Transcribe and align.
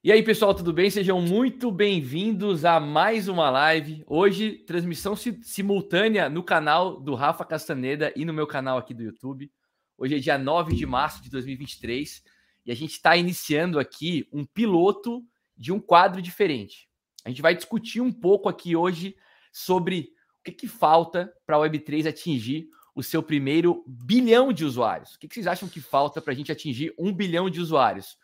E 0.00 0.12
aí, 0.12 0.22
pessoal, 0.22 0.54
tudo 0.54 0.72
bem? 0.72 0.88
Sejam 0.88 1.20
muito 1.20 1.72
bem-vindos 1.72 2.64
a 2.64 2.78
mais 2.78 3.26
uma 3.26 3.50
live. 3.50 4.04
Hoje, 4.06 4.52
transmissão 4.52 5.16
simultânea 5.16 6.28
no 6.28 6.40
canal 6.40 7.00
do 7.00 7.16
Rafa 7.16 7.44
Castaneda 7.44 8.12
e 8.14 8.24
no 8.24 8.32
meu 8.32 8.46
canal 8.46 8.78
aqui 8.78 8.94
do 8.94 9.02
YouTube. 9.02 9.50
Hoje 9.98 10.14
é 10.14 10.18
dia 10.20 10.38
9 10.38 10.76
de 10.76 10.86
março 10.86 11.20
de 11.20 11.28
2023 11.28 12.22
e 12.64 12.70
a 12.70 12.76
gente 12.76 12.92
está 12.92 13.16
iniciando 13.16 13.76
aqui 13.76 14.28
um 14.32 14.46
piloto 14.46 15.20
de 15.56 15.72
um 15.72 15.80
quadro 15.80 16.22
diferente. 16.22 16.88
A 17.24 17.28
gente 17.28 17.42
vai 17.42 17.56
discutir 17.56 18.00
um 18.00 18.12
pouco 18.12 18.48
aqui 18.48 18.76
hoje 18.76 19.16
sobre 19.50 20.12
o 20.38 20.44
que, 20.44 20.52
que 20.52 20.68
falta 20.68 21.34
para 21.44 21.56
a 21.56 21.58
Web3 21.58 22.08
atingir 22.08 22.68
o 22.94 23.02
seu 23.02 23.20
primeiro 23.20 23.82
bilhão 23.84 24.52
de 24.52 24.64
usuários. 24.64 25.16
O 25.16 25.18
que, 25.18 25.26
que 25.26 25.34
vocês 25.34 25.48
acham 25.48 25.68
que 25.68 25.80
falta 25.80 26.22
para 26.22 26.32
a 26.32 26.36
gente 26.36 26.52
atingir 26.52 26.94
um 26.96 27.12
bilhão 27.12 27.50
de 27.50 27.60
usuários? 27.60 28.16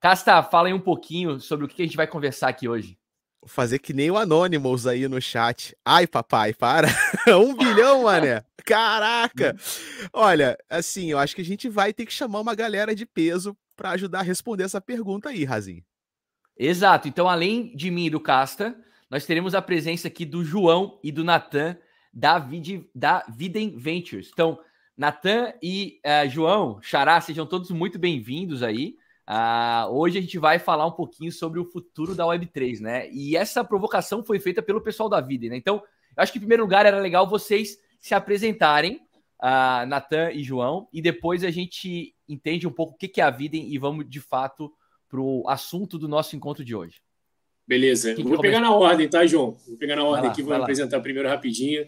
Casta, 0.00 0.42
fala 0.42 0.68
aí 0.68 0.74
um 0.74 0.80
pouquinho 0.80 1.40
sobre 1.40 1.64
o 1.64 1.68
que 1.68 1.82
a 1.82 1.84
gente 1.84 1.96
vai 1.96 2.06
conversar 2.06 2.48
aqui 2.48 2.68
hoje. 2.68 2.98
Vou 3.40 3.48
fazer 3.48 3.78
que 3.78 3.92
nem 3.92 4.10
o 4.10 4.16
Anonymous 4.16 4.86
aí 4.86 5.06
no 5.08 5.20
chat. 5.20 5.76
Ai, 5.84 6.06
papai, 6.06 6.52
para. 6.52 6.88
um 7.38 7.56
bilhão, 7.56 8.02
mané. 8.02 8.44
Caraca. 8.64 9.56
Olha, 10.12 10.58
assim, 10.68 11.10
eu 11.10 11.18
acho 11.18 11.34
que 11.34 11.42
a 11.42 11.44
gente 11.44 11.68
vai 11.68 11.92
ter 11.92 12.04
que 12.04 12.12
chamar 12.12 12.40
uma 12.40 12.54
galera 12.54 12.94
de 12.94 13.06
peso 13.06 13.56
para 13.76 13.90
ajudar 13.90 14.20
a 14.20 14.22
responder 14.22 14.64
essa 14.64 14.80
pergunta 14.80 15.28
aí, 15.28 15.44
Razinho. 15.44 15.84
Exato. 16.58 17.06
Então, 17.06 17.28
além 17.28 17.74
de 17.76 17.90
mim 17.90 18.06
e 18.06 18.10
do 18.10 18.18
Casta, 18.18 18.76
nós 19.10 19.24
teremos 19.24 19.54
a 19.54 19.62
presença 19.62 20.08
aqui 20.08 20.24
do 20.24 20.44
João 20.44 20.98
e 21.04 21.12
do 21.12 21.22
Natan 21.22 21.76
da, 22.12 22.38
Vid, 22.38 22.88
da 22.94 23.24
Viden 23.28 23.76
Ventures. 23.76 24.30
Então, 24.32 24.58
Natan 24.96 25.52
e 25.62 26.00
uh, 26.04 26.28
João, 26.28 26.80
Xará, 26.82 27.20
sejam 27.20 27.46
todos 27.46 27.70
muito 27.70 27.98
bem-vindos 27.98 28.62
aí. 28.62 28.96
Uh, 29.28 29.90
hoje 29.90 30.18
a 30.18 30.20
gente 30.20 30.38
vai 30.38 30.58
falar 30.58 30.86
um 30.86 30.92
pouquinho 30.92 31.32
sobre 31.32 31.58
o 31.58 31.64
futuro 31.64 32.14
da 32.14 32.24
Web3, 32.24 32.80
né? 32.80 33.10
E 33.10 33.36
essa 33.36 33.64
provocação 33.64 34.22
foi 34.22 34.38
feita 34.38 34.62
pelo 34.62 34.80
pessoal 34.80 35.08
da 35.08 35.20
Vida, 35.20 35.48
né? 35.48 35.56
Então, 35.56 35.76
eu 35.76 36.22
acho 36.22 36.30
que 36.30 36.38
em 36.38 36.40
primeiro 36.40 36.62
lugar 36.62 36.86
era 36.86 37.00
legal 37.00 37.28
vocês 37.28 37.76
se 37.98 38.14
apresentarem, 38.14 39.00
uh, 39.42 39.86
Natan 39.86 40.30
e 40.30 40.44
João, 40.44 40.88
e 40.92 41.02
depois 41.02 41.42
a 41.42 41.50
gente 41.50 42.14
entende 42.28 42.68
um 42.68 42.72
pouco 42.72 42.94
o 42.94 42.96
que 42.96 43.20
é 43.20 43.24
a 43.24 43.30
Vida 43.30 43.56
e 43.56 43.76
vamos 43.78 44.08
de 44.08 44.20
fato 44.20 44.72
para 45.08 45.20
o 45.20 45.48
assunto 45.48 45.98
do 45.98 46.06
nosso 46.06 46.36
encontro 46.36 46.64
de 46.64 46.74
hoje. 46.74 47.00
Beleza, 47.66 48.14
vou 48.22 48.38
pegar 48.38 48.60
na 48.60 48.72
ordem, 48.72 49.08
tá, 49.08 49.26
João? 49.26 49.56
Vou 49.66 49.76
pegar 49.76 49.96
na 49.96 50.04
ordem 50.04 50.26
lá, 50.26 50.30
aqui, 50.30 50.42
vou 50.42 50.54
apresentar 50.54 51.00
primeiro 51.00 51.28
rapidinho. 51.28 51.84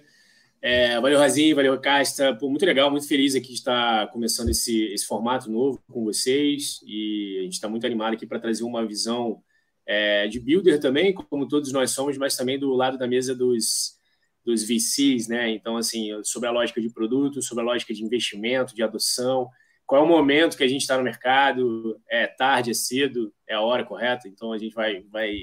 É, 0.60 1.00
valeu, 1.00 1.18
Razinho, 1.18 1.54
valeu, 1.54 1.78
Casta. 1.80 2.34
Pô, 2.34 2.48
muito 2.48 2.66
legal, 2.66 2.90
muito 2.90 3.06
feliz 3.06 3.34
aqui 3.36 3.48
de 3.48 3.54
estar 3.54 4.08
começando 4.10 4.48
esse, 4.48 4.86
esse 4.86 5.06
formato 5.06 5.50
novo 5.50 5.80
com 5.88 6.04
vocês. 6.04 6.80
E 6.84 7.38
a 7.38 7.42
gente 7.44 7.52
está 7.54 7.68
muito 7.68 7.86
animado 7.86 8.14
aqui 8.14 8.26
para 8.26 8.40
trazer 8.40 8.64
uma 8.64 8.84
visão 8.84 9.40
é, 9.86 10.26
de 10.26 10.40
builder 10.40 10.80
também, 10.80 11.14
como 11.14 11.46
todos 11.46 11.72
nós 11.72 11.92
somos, 11.92 12.18
mas 12.18 12.36
também 12.36 12.58
do 12.58 12.74
lado 12.74 12.98
da 12.98 13.06
mesa 13.06 13.34
dos, 13.34 13.96
dos 14.44 14.62
VCs, 14.64 15.28
né? 15.28 15.48
Então, 15.50 15.76
assim, 15.76 16.10
sobre 16.24 16.48
a 16.48 16.52
lógica 16.52 16.80
de 16.80 16.92
produto, 16.92 17.40
sobre 17.40 17.62
a 17.62 17.66
lógica 17.66 17.94
de 17.94 18.04
investimento, 18.04 18.74
de 18.74 18.82
adoção, 18.82 19.48
qual 19.86 20.02
é 20.02 20.04
o 20.04 20.08
momento 20.08 20.56
que 20.56 20.64
a 20.64 20.68
gente 20.68 20.82
está 20.82 20.98
no 20.98 21.04
mercado, 21.04 21.98
é 22.10 22.26
tarde, 22.26 22.72
é 22.72 22.74
cedo, 22.74 23.32
é 23.48 23.54
a 23.54 23.62
hora 23.62 23.84
correta. 23.84 24.28
Então, 24.28 24.52
a 24.52 24.58
gente 24.58 24.74
vai, 24.74 25.02
vai 25.04 25.34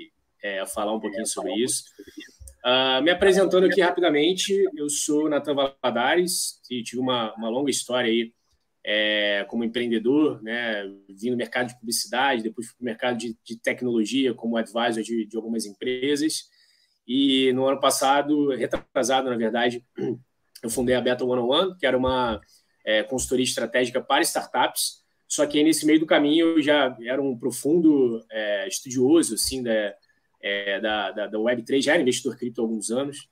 é, 0.44 0.63
falar 0.66 0.94
um 0.94 1.00
pouquinho 1.00 1.25
sobre 1.25 1.53
isso. 1.55 1.85
Uh, 2.66 2.99
me 3.03 3.11
apresentando 3.11 3.67
aqui 3.67 3.80
rapidamente, 3.80 4.52
eu 4.75 4.89
sou 4.89 5.30
Natan 5.30 5.53
Valadares 5.53 6.59
e 6.67 6.81
tive 6.81 6.99
uma, 6.99 7.31
uma 7.35 7.47
longa 7.47 7.69
história 7.69 8.09
aí 8.09 8.33
é, 8.83 9.45
como 9.47 9.63
empreendedor, 9.63 10.41
né? 10.41 10.83
Vim 11.07 11.30
no 11.30 11.38
mercado 11.38 11.67
de 11.67 11.80
publicidade, 11.80 12.41
depois 12.41 12.66
fui 12.66 12.75
mercado 12.83 13.17
de, 13.17 13.38
de, 13.44 13.59
tecnologia 13.59 14.33
como 14.33 14.57
advisor 14.57 15.03
de, 15.03 15.27
de, 15.27 15.38
algumas 15.38 15.67
empresas. 15.67 16.45
E 17.07 17.53
no 17.53 17.67
ano 17.67 17.80
passado, 17.80 18.49
retrasado, 18.49 19.29
na 19.29 19.38
verdade, 19.38 19.85
eu 20.63 20.69
fundei 20.69 20.95
a 20.95 21.01
Beta 21.01 21.23
101, 21.23 21.78
que 21.78 21.85
era 21.85 21.95
uma 21.95 22.41
é, 22.84 23.03
consultoria 23.03 23.44
estratégica 23.44 24.01
para 24.01 24.23
startups. 24.23 25.03
Só 25.28 25.45
que 25.45 25.59
aí, 25.59 25.63
nesse 25.63 25.85
meio 25.85 26.00
do 26.00 26.07
caminho 26.07 26.57
eu 26.57 26.61
já 26.63 26.97
era 27.03 27.22
um 27.22 27.38
profundo 27.38 28.25
é, 28.31 28.67
estudioso 28.67 29.35
assim, 29.35 29.61
da, 29.61 29.94
é, 30.45 30.79
da, 30.79 31.11
da, 31.11 31.25
da 31.25 31.38
Web3, 31.39 31.81
já 31.81 31.94
era 31.94 32.03
investidor 32.03 32.38
cripto 32.38 32.61
há 32.61 32.63
alguns 32.63 32.91
anos. 32.91 33.28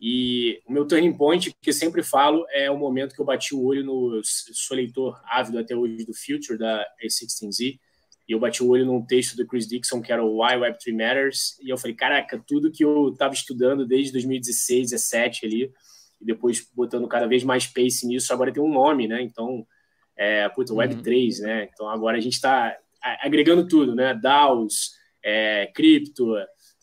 E 0.00 0.62
o 0.66 0.72
meu 0.72 0.86
turning 0.86 1.12
point, 1.12 1.54
que 1.60 1.68
eu 1.68 1.74
sempre 1.74 2.02
falo, 2.02 2.46
é 2.50 2.70
o 2.70 2.78
momento 2.78 3.14
que 3.14 3.20
eu 3.20 3.24
bati 3.24 3.54
o 3.54 3.62
olho 3.62 3.84
no. 3.84 4.20
Sou 4.24 4.74
leitor 4.74 5.20
ávido 5.26 5.58
até 5.58 5.76
hoje 5.76 6.06
do 6.06 6.14
Future, 6.14 6.58
da 6.58 6.84
A16Z, 7.04 7.78
e 8.26 8.32
eu 8.32 8.40
bati 8.40 8.62
o 8.62 8.68
olho 8.68 8.86
num 8.86 9.04
texto 9.04 9.36
do 9.36 9.46
Chris 9.46 9.68
Dixon, 9.68 10.00
que 10.00 10.10
era 10.10 10.24
o 10.24 10.42
Why 10.42 10.54
Web3 10.54 10.92
Matters, 10.96 11.58
e 11.62 11.68
eu 11.68 11.76
falei: 11.76 11.94
caraca, 11.94 12.42
tudo 12.46 12.72
que 12.72 12.82
eu 12.82 13.10
estava 13.10 13.34
estudando 13.34 13.86
desde 13.86 14.12
2016, 14.12 14.90
17 14.90 15.46
ali, 15.46 15.72
e 16.20 16.24
depois 16.24 16.66
botando 16.74 17.06
cada 17.06 17.26
vez 17.26 17.44
mais 17.44 17.66
pace 17.66 18.06
nisso, 18.06 18.32
agora 18.32 18.52
tem 18.52 18.62
um 18.62 18.72
nome, 18.72 19.06
né? 19.06 19.22
Então, 19.22 19.66
é, 20.16 20.48
puta, 20.48 20.72
Web3, 20.72 21.40
uhum. 21.40 21.46
né? 21.46 21.68
Então 21.72 21.88
agora 21.88 22.16
a 22.16 22.20
gente 22.20 22.34
está 22.34 22.74
agregando 23.20 23.68
tudo, 23.68 23.94
né? 23.94 24.14
DAOs, 24.14 24.94
é, 25.22 25.70
cripto, 25.74 26.34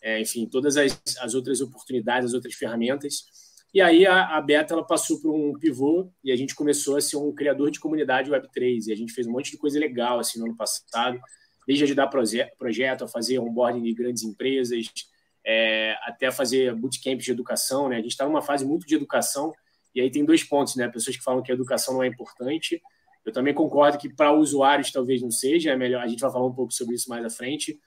é, 0.02 0.20
enfim, 0.20 0.46
todas 0.46 0.76
as, 0.76 1.00
as, 1.20 1.34
outras 1.34 1.60
oportunidades, 1.60 2.30
as 2.30 2.34
outras 2.34 2.54
ferramentas. 2.54 3.24
E 3.72 3.80
aí 3.80 4.04
a, 4.04 4.36
a 4.36 4.40
Beta 4.40 4.74
ela 4.74 4.84
passou 4.84 5.20
por 5.20 5.32
um 5.32 5.58
pivô 5.58 6.10
e 6.22 6.32
a 6.32 6.36
gente 6.36 6.54
começou 6.54 6.96
a 6.96 7.00
ser 7.00 7.16
um 7.16 7.32
criador 7.32 7.70
de 7.70 7.78
comunidade 7.78 8.30
Web3. 8.30 8.88
E 8.88 8.92
a 8.92 8.96
gente 8.96 9.12
fez 9.12 9.26
um 9.26 9.30
monte 9.30 9.52
de 9.52 9.56
coisa 9.56 9.78
legal 9.78 10.18
assim 10.18 10.40
no 10.40 10.46
ano 10.46 10.56
passado, 10.56 11.18
desde 11.66 11.84
ajudar 11.84 12.08
proje 12.08 12.44
projeto, 12.58 13.04
a 13.04 13.08
fazer 13.08 13.38
onboarding 13.38 13.82
de 13.82 13.94
grandes 13.94 14.24
empresas, 14.24 14.86
é, 15.46 15.96
até 16.02 16.30
fazer 16.32 16.74
bootcamps 16.74 17.24
de 17.24 17.30
educação. 17.30 17.88
Né? 17.88 17.96
A 17.96 18.00
gente 18.00 18.10
está 18.10 18.26
numa 18.26 18.42
fase 18.42 18.66
muito 18.66 18.86
de 18.86 18.96
educação 18.96 19.52
e 19.94 20.00
aí 20.00 20.10
tem 20.10 20.24
dois 20.24 20.42
pontos, 20.42 20.74
né? 20.74 20.88
Pessoas 20.88 21.16
que 21.16 21.22
falam 21.22 21.42
que 21.42 21.52
a 21.52 21.54
educação 21.54 21.94
não 21.94 22.02
é 22.02 22.06
importante. 22.06 22.80
Eu 23.24 23.32
também 23.32 23.54
concordo 23.54 23.98
que 23.98 24.12
para 24.12 24.32
usuários 24.32 24.90
talvez 24.90 25.22
não 25.22 25.30
seja, 25.30 25.70
é 25.70 25.76
melhor. 25.76 26.02
A 26.02 26.08
gente 26.08 26.20
vai 26.20 26.32
falar 26.32 26.46
um 26.46 26.54
pouco 26.54 26.72
sobre 26.72 26.94
isso 26.94 27.08
mais 27.08 27.24
à 27.24 27.30
frente 27.30 27.78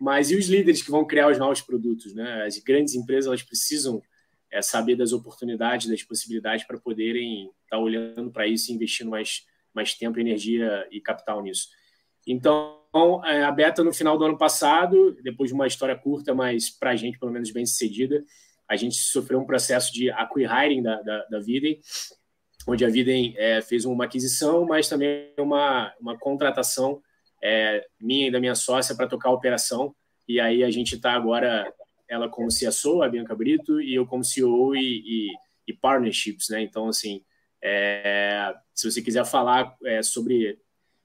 mas 0.00 0.30
e 0.30 0.36
os 0.36 0.48
líderes 0.48 0.80
que 0.80 0.90
vão 0.90 1.04
criar 1.04 1.30
os 1.30 1.36
novos 1.36 1.60
produtos? 1.60 2.14
Né? 2.14 2.44
As 2.46 2.56
grandes 2.58 2.94
empresas 2.94 3.26
elas 3.26 3.42
precisam 3.42 4.02
é, 4.50 4.62
saber 4.62 4.96
das 4.96 5.12
oportunidades, 5.12 5.90
das 5.90 6.02
possibilidades 6.02 6.66
para 6.66 6.80
poderem 6.80 7.50
estar 7.64 7.76
tá 7.76 7.78
olhando 7.78 8.30
para 8.30 8.46
isso 8.46 8.72
e 8.72 8.74
investindo 8.74 9.10
mais, 9.10 9.44
mais 9.74 9.92
tempo, 9.92 10.18
energia 10.18 10.88
e 10.90 11.02
capital 11.02 11.42
nisso. 11.42 11.68
Então, 12.26 12.80
é, 13.26 13.42
a 13.42 13.52
Beta, 13.52 13.84
no 13.84 13.92
final 13.92 14.16
do 14.16 14.24
ano 14.24 14.38
passado, 14.38 15.14
depois 15.22 15.50
de 15.50 15.54
uma 15.54 15.66
história 15.66 15.96
curta, 15.96 16.34
mas 16.34 16.70
para 16.70 16.92
a 16.92 16.96
gente, 16.96 17.18
pelo 17.18 17.30
menos, 17.30 17.50
bem 17.50 17.66
sucedida, 17.66 18.24
a 18.66 18.76
gente 18.76 18.96
sofreu 18.96 19.38
um 19.38 19.46
processo 19.46 19.92
de 19.92 20.10
acquiring 20.10 20.82
da, 20.82 21.02
da, 21.02 21.24
da 21.26 21.40
Viden, 21.40 21.78
onde 22.66 22.86
a 22.86 22.88
Viden 22.88 23.34
é, 23.36 23.60
fez 23.60 23.84
uma 23.84 24.04
aquisição, 24.06 24.64
mas 24.64 24.88
também 24.88 25.30
uma, 25.38 25.92
uma 26.00 26.18
contratação 26.18 27.02
é, 27.42 27.86
minha 28.00 28.28
e 28.28 28.30
da 28.30 28.40
minha 28.40 28.54
sócia 28.54 28.94
para 28.94 29.08
tocar 29.08 29.30
a 29.30 29.34
operação. 29.34 29.94
E 30.28 30.38
aí 30.38 30.62
a 30.62 30.70
gente 30.70 30.94
está 30.94 31.12
agora, 31.12 31.72
ela 32.08 32.28
como 32.28 32.48
CSO, 32.48 33.02
a 33.02 33.08
Bianca 33.08 33.34
Brito, 33.34 33.80
e 33.80 33.94
eu 33.94 34.06
como 34.06 34.24
CEO 34.24 34.74
e, 34.76 35.02
e, 35.04 35.28
e 35.68 35.72
partnerships, 35.72 36.48
né? 36.50 36.62
Então, 36.62 36.88
assim, 36.88 37.22
é, 37.62 38.54
se 38.74 38.90
você 38.90 39.02
quiser 39.02 39.24
falar 39.24 39.76
é, 39.84 40.02
sobre, 40.02 40.58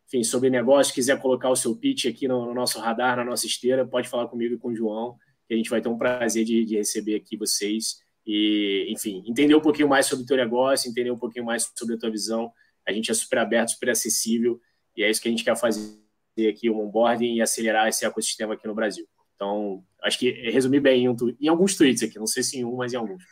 enfim, 0.08 0.24
sobre 0.24 0.50
negócio, 0.50 0.94
quiser 0.94 1.20
colocar 1.20 1.50
o 1.50 1.56
seu 1.56 1.76
pitch 1.76 2.06
aqui 2.06 2.28
no, 2.28 2.46
no, 2.46 2.54
nosso 2.54 2.80
radar, 2.80 3.18
na 3.18 3.24
nossa 3.24 3.46
esteira, 3.46 3.86
pode 3.86 4.08
falar 4.08 4.28
comigo 4.28 4.56
e 4.56 4.58
com 4.58 4.70
o 4.70 4.76
João, 4.76 5.18
que 5.48 5.54
a 5.54 5.58
gente 5.58 5.70
vai 5.70 5.82
ter 5.82 5.90
um 5.90 5.98
prazer 5.98 6.44
de, 6.44 6.64
de 6.66 6.78
receber 6.78 7.16
aqui 7.16 7.38
vocês 7.38 7.98
e, 8.26 8.88
enfim, 8.90 9.24
entender 9.28 9.56
um 9.56 9.62
pouquinho 9.62 9.88
mais 9.88 10.06
sobre 10.06 10.24
o 10.24 10.28
teu 10.28 10.38
negócio, 10.38 10.90
entender 10.90 11.12
um 11.12 11.18
pouquinho 11.18 11.46
mais 11.46 11.72
sobre 11.76 11.96
a 11.96 11.98
tua 11.98 12.10
visão. 12.10 12.52
A 12.88 12.92
gente 12.92 13.12
é 13.12 13.14
super 13.14 13.40
aberto, 13.40 13.72
super 13.72 13.90
acessível 13.90 14.60
e 14.96 15.04
é 15.04 15.10
isso 15.10 15.22
que 15.22 15.28
a 15.28 15.32
gente 15.32 15.44
quer 15.44 15.58
fazer 15.58 16.05
aqui 16.50 16.70
o 16.70 16.80
onboarding 16.80 17.36
e 17.36 17.42
acelerar 17.42 17.88
esse 17.88 18.06
ecossistema 18.06 18.54
aqui 18.54 18.68
no 18.68 18.76
Brasil. 18.76 19.06
Então, 19.36 19.84
acho 20.02 20.18
que 20.18 20.32
resumi 20.50 20.80
bem 20.80 21.06
em, 21.06 21.16
em 21.42 21.48
alguns 21.48 21.76
tweets 21.76 22.04
aqui, 22.04 22.18
não 22.18 22.28
sei 22.28 22.44
se 22.44 22.60
em 22.60 22.66
um, 22.66 22.76
mas 22.76 22.94
em 22.94 22.98
alguns. 22.98 23.24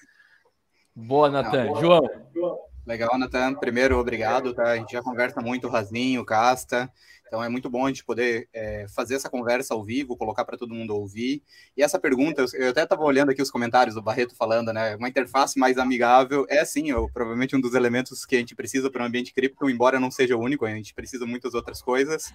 Boa, 0.96 1.30
Natan. 1.30 1.74
João. 1.80 2.08
Legal, 2.86 3.18
Natan. 3.18 3.56
Primeiro, 3.56 3.98
obrigado. 3.98 4.54
Tá? 4.54 4.72
A 4.72 4.76
gente 4.76 4.92
já 4.92 5.02
conversa 5.02 5.42
muito, 5.42 5.68
Rasinho, 5.70 6.26
Casta. 6.26 6.92
Então 7.34 7.44
é 7.44 7.50
muito 7.50 7.68
bom 7.68 7.86
a 7.86 7.88
gente 7.88 8.06
poder 8.06 8.48
é, 8.54 8.86
fazer 8.94 9.16
essa 9.16 9.28
conversa 9.28 9.74
ao 9.74 9.84
vivo, 9.84 10.16
colocar 10.16 10.46
para 10.46 10.56
todo 10.56 10.76
mundo 10.76 10.96
ouvir. 10.96 11.42
E 11.76 11.82
essa 11.82 11.98
pergunta, 11.98 12.46
eu 12.54 12.70
até 12.70 12.84
estava 12.84 13.04
olhando 13.04 13.32
aqui 13.32 13.42
os 13.42 13.50
comentários 13.50 13.96
do 13.96 14.04
Barreto 14.04 14.36
falando, 14.36 14.72
né? 14.72 14.96
Uma 14.98 15.10
interface 15.10 15.58
mais 15.58 15.80
amigável 15.80 16.46
é 16.48 16.64
sim, 16.64 16.92
eu, 16.92 17.10
provavelmente 17.12 17.56
um 17.56 17.60
dos 17.60 17.74
elementos 17.74 18.24
que 18.24 18.36
a 18.36 18.40
gente 18.40 18.54
precisa 18.54 18.92
para 18.92 19.02
o 19.02 19.06
ambiente 19.08 19.34
cripto, 19.34 19.68
embora 19.68 20.00
não 20.00 20.12
seja 20.12 20.38
o 20.38 20.40
único, 20.40 20.64
a 20.64 20.70
gente 20.70 20.94
precisa 20.94 21.26
muitas 21.26 21.56
outras 21.56 21.82
coisas. 21.82 22.32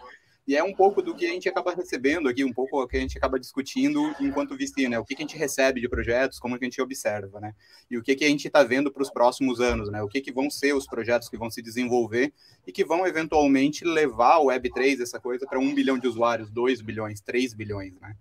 E 0.48 0.56
é 0.56 0.64
um 0.64 0.72
pouco 0.72 1.02
do 1.02 1.14
que 1.14 1.26
a 1.26 1.30
gente 1.30 1.46
acaba 1.46 1.74
recebendo 1.74 2.26
aqui, 2.26 2.42
um 2.42 2.54
pouco 2.54 2.82
o 2.82 2.88
que 2.88 2.96
a 2.96 3.00
gente 3.00 3.18
acaba 3.18 3.38
discutindo 3.38 4.14
enquanto 4.18 4.56
VC, 4.56 4.88
né? 4.88 4.98
O 4.98 5.04
que, 5.04 5.14
que 5.14 5.20
a 5.20 5.26
gente 5.26 5.36
recebe 5.36 5.78
de 5.78 5.86
projetos, 5.90 6.38
como 6.38 6.58
que 6.58 6.64
a 6.64 6.66
gente 6.66 6.80
observa, 6.80 7.38
né? 7.38 7.52
E 7.90 7.98
o 7.98 8.02
que, 8.02 8.16
que 8.16 8.24
a 8.24 8.28
gente 8.28 8.46
está 8.46 8.64
vendo 8.64 8.90
para 8.90 9.02
os 9.02 9.10
próximos 9.10 9.60
anos, 9.60 9.90
né? 9.90 10.02
O 10.02 10.08
que, 10.08 10.22
que 10.22 10.32
vão 10.32 10.48
ser 10.48 10.72
os 10.72 10.86
projetos 10.86 11.28
que 11.28 11.36
vão 11.36 11.50
se 11.50 11.60
desenvolver 11.60 12.32
e 12.66 12.72
que 12.72 12.82
vão 12.82 13.06
eventualmente 13.06 13.84
levar 13.84 14.38
o 14.38 14.46
Web3, 14.46 15.02
essa 15.02 15.20
coisa, 15.20 15.46
para 15.46 15.58
um 15.58 15.74
bilhão 15.74 15.98
de 15.98 16.08
usuários, 16.08 16.50
dois 16.50 16.80
bilhões, 16.80 17.20
três 17.20 17.52
bilhões, 17.52 18.00
né? 18.00 18.16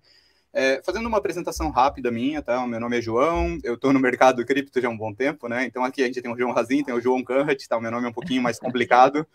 É, 0.51 0.81
fazendo 0.83 1.07
uma 1.07 1.19
apresentação 1.19 1.69
rápida 1.69 2.11
minha, 2.11 2.41
tá? 2.41 2.67
Meu 2.67 2.81
nome 2.81 2.97
é 2.97 3.01
João, 3.01 3.57
eu 3.63 3.75
estou 3.75 3.93
no 3.93 4.01
mercado 4.01 4.45
cripto 4.45 4.81
já 4.81 4.89
há 4.89 4.91
um 4.91 4.97
bom 4.97 5.13
tempo, 5.13 5.47
né? 5.47 5.63
Então 5.63 5.81
aqui 5.81 6.03
a 6.03 6.07
gente 6.07 6.21
tem 6.21 6.29
o 6.29 6.37
João 6.37 6.51
Razin, 6.51 6.83
tem 6.83 6.93
o 6.93 6.99
João 6.99 7.23
Canhat, 7.23 7.69
tá? 7.69 7.77
O 7.77 7.81
meu 7.81 7.91
nome 7.91 8.05
é 8.05 8.09
um 8.09 8.13
pouquinho 8.13 8.41
mais 8.41 8.59
complicado. 8.59 9.25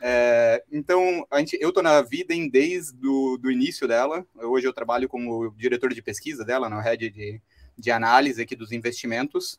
É, 0.00 0.62
então, 0.70 1.26
a 1.30 1.38
gente, 1.38 1.58
eu 1.60 1.70
estou 1.70 1.82
na 1.82 2.02
Videm 2.02 2.48
desde 2.48 2.92
do, 2.94 3.38
do 3.38 3.50
início 3.50 3.88
dela. 3.88 4.26
Hoje 4.34 4.66
eu 4.66 4.72
trabalho 4.72 5.08
como 5.08 5.50
diretor 5.56 5.92
de 5.92 6.02
pesquisa 6.02 6.44
dela, 6.44 6.68
na 6.68 6.80
rede 6.80 7.10
de, 7.10 7.40
de 7.76 7.90
análise 7.90 8.40
aqui 8.40 8.54
dos 8.54 8.72
investimentos. 8.72 9.58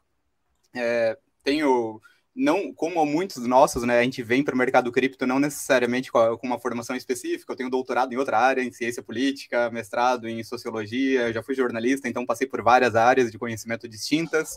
É, 0.76 1.18
tenho, 1.44 2.00
não 2.36 2.72
como 2.72 3.04
muitos 3.06 3.48
nossos, 3.48 3.84
né, 3.84 4.00
a 4.00 4.04
gente 4.04 4.22
vem 4.22 4.44
para 4.44 4.54
o 4.54 4.58
mercado 4.58 4.92
cripto 4.92 5.26
não 5.26 5.40
necessariamente 5.40 6.12
com, 6.12 6.20
a, 6.20 6.38
com, 6.38 6.46
uma 6.46 6.60
formação 6.60 6.96
específica. 6.96 7.52
Eu 7.52 7.58
tenho 7.58 7.70
doutorado 7.70 8.14
em 8.14 8.18
outra 8.18 8.38
área, 8.38 8.62
em 8.62 8.72
ciência 8.72 9.02
política, 9.02 9.72
mestrado 9.72 10.28
em 10.28 10.44
sociologia, 10.44 11.34
já 11.34 11.42
fui 11.42 11.56
jornalista, 11.56 12.08
então 12.08 12.26
passei 12.26 12.46
por 12.46 12.62
várias 12.62 12.96
áreas 12.96 13.32
de 13.32 13.40
conhecimento 13.40 13.88
distintas. 13.88 14.56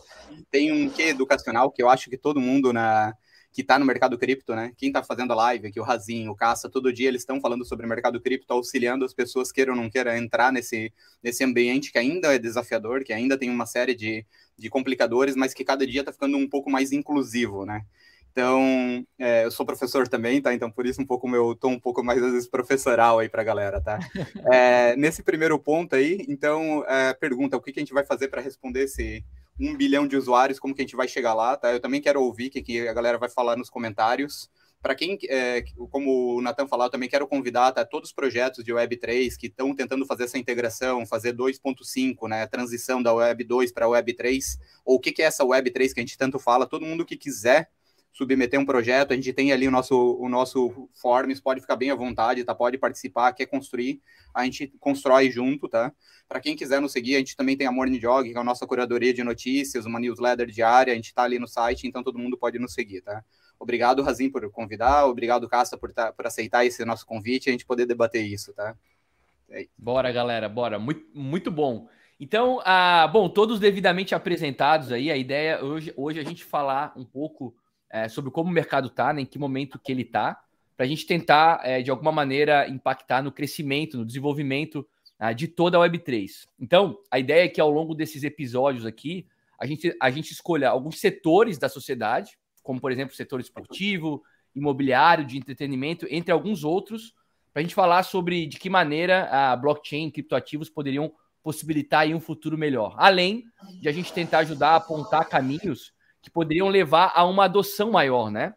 Tem 0.50 0.70
um 0.70 0.90
quê 0.90 1.04
educacional 1.04 1.70
que 1.70 1.82
eu 1.82 1.88
acho 1.88 2.10
que 2.10 2.18
todo 2.18 2.40
mundo 2.40 2.72
na 2.72 3.14
que 3.52 3.62
está 3.62 3.78
no 3.78 3.84
mercado 3.84 4.16
cripto, 4.16 4.54
né? 4.54 4.72
Quem 4.76 4.88
está 4.88 5.02
fazendo 5.02 5.32
a 5.32 5.36
live 5.36 5.66
aqui, 5.66 5.80
o 5.80 5.82
Razinho, 5.82 6.30
o 6.30 6.36
Caça, 6.36 6.70
todo 6.70 6.92
dia 6.92 7.08
eles 7.08 7.22
estão 7.22 7.40
falando 7.40 7.64
sobre 7.64 7.84
o 7.84 7.88
mercado 7.88 8.20
cripto, 8.20 8.52
auxiliando 8.52 9.04
as 9.04 9.12
pessoas, 9.12 9.50
queiram 9.50 9.74
ou 9.74 9.80
não 9.80 9.90
queiram, 9.90 10.14
entrar 10.14 10.52
nesse, 10.52 10.92
nesse 11.22 11.42
ambiente 11.42 11.90
que 11.90 11.98
ainda 11.98 12.34
é 12.34 12.38
desafiador, 12.38 13.02
que 13.02 13.12
ainda 13.12 13.36
tem 13.36 13.50
uma 13.50 13.66
série 13.66 13.94
de, 13.94 14.24
de 14.56 14.70
complicadores, 14.70 15.34
mas 15.34 15.52
que 15.52 15.64
cada 15.64 15.86
dia 15.86 16.00
está 16.00 16.12
ficando 16.12 16.36
um 16.36 16.48
pouco 16.48 16.70
mais 16.70 16.92
inclusivo, 16.92 17.66
né? 17.66 17.84
Então, 18.32 19.04
é, 19.18 19.44
eu 19.44 19.50
sou 19.50 19.66
professor 19.66 20.06
também, 20.06 20.40
tá? 20.40 20.54
Então, 20.54 20.70
por 20.70 20.86
isso, 20.86 21.02
um 21.02 21.06
pouco 21.06 21.28
meu 21.28 21.54
tom 21.56 21.72
um 21.72 21.80
pouco 21.80 22.02
mais, 22.04 22.22
às 22.22 22.32
vezes, 22.32 22.48
professoral 22.48 23.18
aí 23.18 23.28
para 23.28 23.42
a 23.42 23.44
galera, 23.44 23.80
tá? 23.80 23.98
É, 24.52 24.94
nesse 24.96 25.22
primeiro 25.22 25.58
ponto 25.58 25.96
aí, 25.96 26.24
então, 26.28 26.84
é, 26.86 27.12
pergunta, 27.14 27.56
o 27.56 27.60
que, 27.60 27.72
que 27.72 27.80
a 27.80 27.82
gente 27.82 27.92
vai 27.92 28.04
fazer 28.04 28.28
para 28.28 28.40
responder 28.40 28.84
esse, 28.84 29.24
um 29.60 29.76
bilhão 29.76 30.06
de 30.06 30.16
usuários, 30.16 30.58
como 30.58 30.74
que 30.74 30.80
a 30.80 30.84
gente 30.84 30.96
vai 30.96 31.06
chegar 31.06 31.34
lá, 31.34 31.56
tá? 31.56 31.72
Eu 31.72 31.80
também 31.80 32.00
quero 32.00 32.22
ouvir 32.22 32.48
o 32.48 32.50
que, 32.50 32.62
que 32.62 32.88
a 32.88 32.92
galera 32.92 33.18
vai 33.18 33.28
falar 33.28 33.56
nos 33.56 33.68
comentários. 33.68 34.50
Para 34.80 34.94
quem, 34.94 35.18
é, 35.28 35.62
como 35.90 36.36
o 36.36 36.40
Natan 36.40 36.66
falou, 36.66 36.86
eu 36.86 36.90
também 36.90 37.08
quero 37.08 37.28
convidar 37.28 37.70
tá, 37.72 37.84
todos 37.84 38.08
os 38.08 38.14
projetos 38.14 38.64
de 38.64 38.72
Web3 38.72 39.36
que 39.38 39.48
estão 39.48 39.74
tentando 39.74 40.06
fazer 40.06 40.24
essa 40.24 40.38
integração, 40.38 41.04
fazer 41.04 41.34
2.5, 41.34 42.26
né, 42.26 42.42
a 42.42 42.48
transição 42.48 43.02
da 43.02 43.12
Web 43.12 43.44
2 43.44 43.72
para 43.72 43.84
a 43.84 43.88
Web 43.90 44.14
3, 44.14 44.58
ou 44.82 44.96
o 44.96 45.00
que, 45.00 45.12
que 45.12 45.20
é 45.20 45.26
essa 45.26 45.44
Web 45.44 45.70
3 45.70 45.92
que 45.92 46.00
a 46.00 46.02
gente 46.02 46.16
tanto 46.16 46.38
fala, 46.38 46.66
todo 46.66 46.86
mundo 46.86 47.04
que 47.04 47.16
quiser 47.16 47.68
submeter 48.12 48.58
um 48.58 48.66
projeto, 48.66 49.12
a 49.12 49.16
gente 49.16 49.32
tem 49.32 49.52
ali 49.52 49.68
o 49.68 49.70
nosso, 49.70 50.16
o 50.18 50.28
nosso 50.28 50.88
Forms, 50.94 51.40
pode 51.40 51.60
ficar 51.60 51.76
bem 51.76 51.90
à 51.90 51.94
vontade, 51.94 52.44
tá? 52.44 52.54
Pode 52.54 52.76
participar, 52.76 53.32
quer 53.32 53.46
construir, 53.46 54.00
a 54.34 54.44
gente 54.44 54.72
constrói 54.80 55.30
junto, 55.30 55.68
tá? 55.68 55.92
Para 56.28 56.40
quem 56.40 56.56
quiser 56.56 56.80
nos 56.80 56.92
seguir, 56.92 57.16
a 57.16 57.18
gente 57.18 57.36
também 57.36 57.56
tem 57.56 57.66
a 57.66 57.72
Morning 57.72 58.00
Jog, 58.00 58.30
que 58.30 58.36
é 58.36 58.40
a 58.40 58.44
nossa 58.44 58.66
curadoria 58.66 59.14
de 59.14 59.22
notícias, 59.22 59.86
uma 59.86 60.00
newsletter 60.00 60.46
diária, 60.46 60.92
a 60.92 60.96
gente 60.96 61.14
tá 61.14 61.22
ali 61.22 61.38
no 61.38 61.46
site, 61.46 61.86
então 61.86 62.02
todo 62.02 62.18
mundo 62.18 62.36
pode 62.36 62.58
nos 62.58 62.74
seguir, 62.74 63.00
tá? 63.00 63.24
Obrigado, 63.58 64.02
Razim, 64.02 64.30
por 64.30 64.48
convidar, 64.50 65.06
obrigado, 65.06 65.48
Cassa, 65.48 65.76
por, 65.76 65.92
tá, 65.92 66.12
por 66.12 66.26
aceitar 66.26 66.64
esse 66.64 66.84
nosso 66.84 67.06
convite 67.06 67.46
e 67.46 67.50
a 67.50 67.52
gente 67.52 67.66
poder 67.66 67.86
debater 67.86 68.24
isso, 68.24 68.52
tá? 68.54 68.74
É 69.50 69.66
bora, 69.76 70.10
galera, 70.12 70.48
bora. 70.48 70.78
Muito, 70.78 71.04
muito 71.12 71.50
bom. 71.50 71.88
Então, 72.18 72.60
ah, 72.64 73.08
bom, 73.08 73.28
todos 73.28 73.58
devidamente 73.58 74.14
apresentados 74.14 74.92
aí, 74.92 75.10
a 75.10 75.16
ideia 75.16 75.64
hoje, 75.64 75.92
hoje 75.96 76.18
é 76.18 76.22
a 76.22 76.24
gente 76.24 76.44
falar 76.44 76.92
um 76.96 77.04
pouco 77.04 77.54
é, 77.90 78.08
sobre 78.08 78.30
como 78.30 78.48
o 78.48 78.52
mercado 78.52 78.88
está, 78.88 79.12
né, 79.12 79.22
em 79.22 79.26
que 79.26 79.38
momento 79.38 79.78
que 79.78 79.90
ele 79.90 80.02
está, 80.02 80.40
para 80.76 80.86
a 80.86 80.88
gente 80.88 81.04
tentar, 81.04 81.60
é, 81.62 81.82
de 81.82 81.90
alguma 81.90 82.12
maneira, 82.12 82.66
impactar 82.68 83.22
no 83.22 83.30
crescimento, 83.30 83.98
no 83.98 84.04
desenvolvimento 84.04 84.86
uh, 85.20 85.34
de 85.34 85.46
toda 85.46 85.76
a 85.76 85.80
Web3. 85.80 86.46
Então, 86.58 86.98
a 87.10 87.18
ideia 87.18 87.44
é 87.44 87.48
que 87.48 87.60
ao 87.60 87.70
longo 87.70 87.94
desses 87.94 88.22
episódios 88.22 88.86
aqui, 88.86 89.26
a 89.60 89.66
gente, 89.66 89.94
a 90.00 90.10
gente 90.10 90.32
escolha 90.32 90.70
alguns 90.70 90.98
setores 90.98 91.58
da 91.58 91.68
sociedade, 91.68 92.38
como, 92.62 92.80
por 92.80 92.90
exemplo, 92.90 93.12
o 93.12 93.16
setor 93.16 93.40
esportivo, 93.40 94.22
imobiliário, 94.54 95.26
de 95.26 95.36
entretenimento, 95.36 96.06
entre 96.08 96.32
alguns 96.32 96.64
outros, 96.64 97.14
para 97.52 97.60
a 97.60 97.62
gente 97.62 97.74
falar 97.74 98.02
sobre 98.02 98.46
de 98.46 98.58
que 98.58 98.70
maneira 98.70 99.28
a 99.30 99.56
blockchain 99.56 100.06
e 100.06 100.12
criptoativos 100.12 100.70
poderiam 100.70 101.12
possibilitar 101.42 102.06
um 102.08 102.20
futuro 102.20 102.56
melhor. 102.56 102.94
Além 102.96 103.44
de 103.80 103.88
a 103.88 103.92
gente 103.92 104.12
tentar 104.14 104.38
ajudar 104.38 104.70
a 104.70 104.76
apontar 104.76 105.28
caminhos 105.28 105.92
que 106.22 106.30
poderiam 106.30 106.68
levar 106.68 107.12
a 107.14 107.24
uma 107.24 107.44
adoção 107.44 107.90
maior, 107.90 108.30
né? 108.30 108.54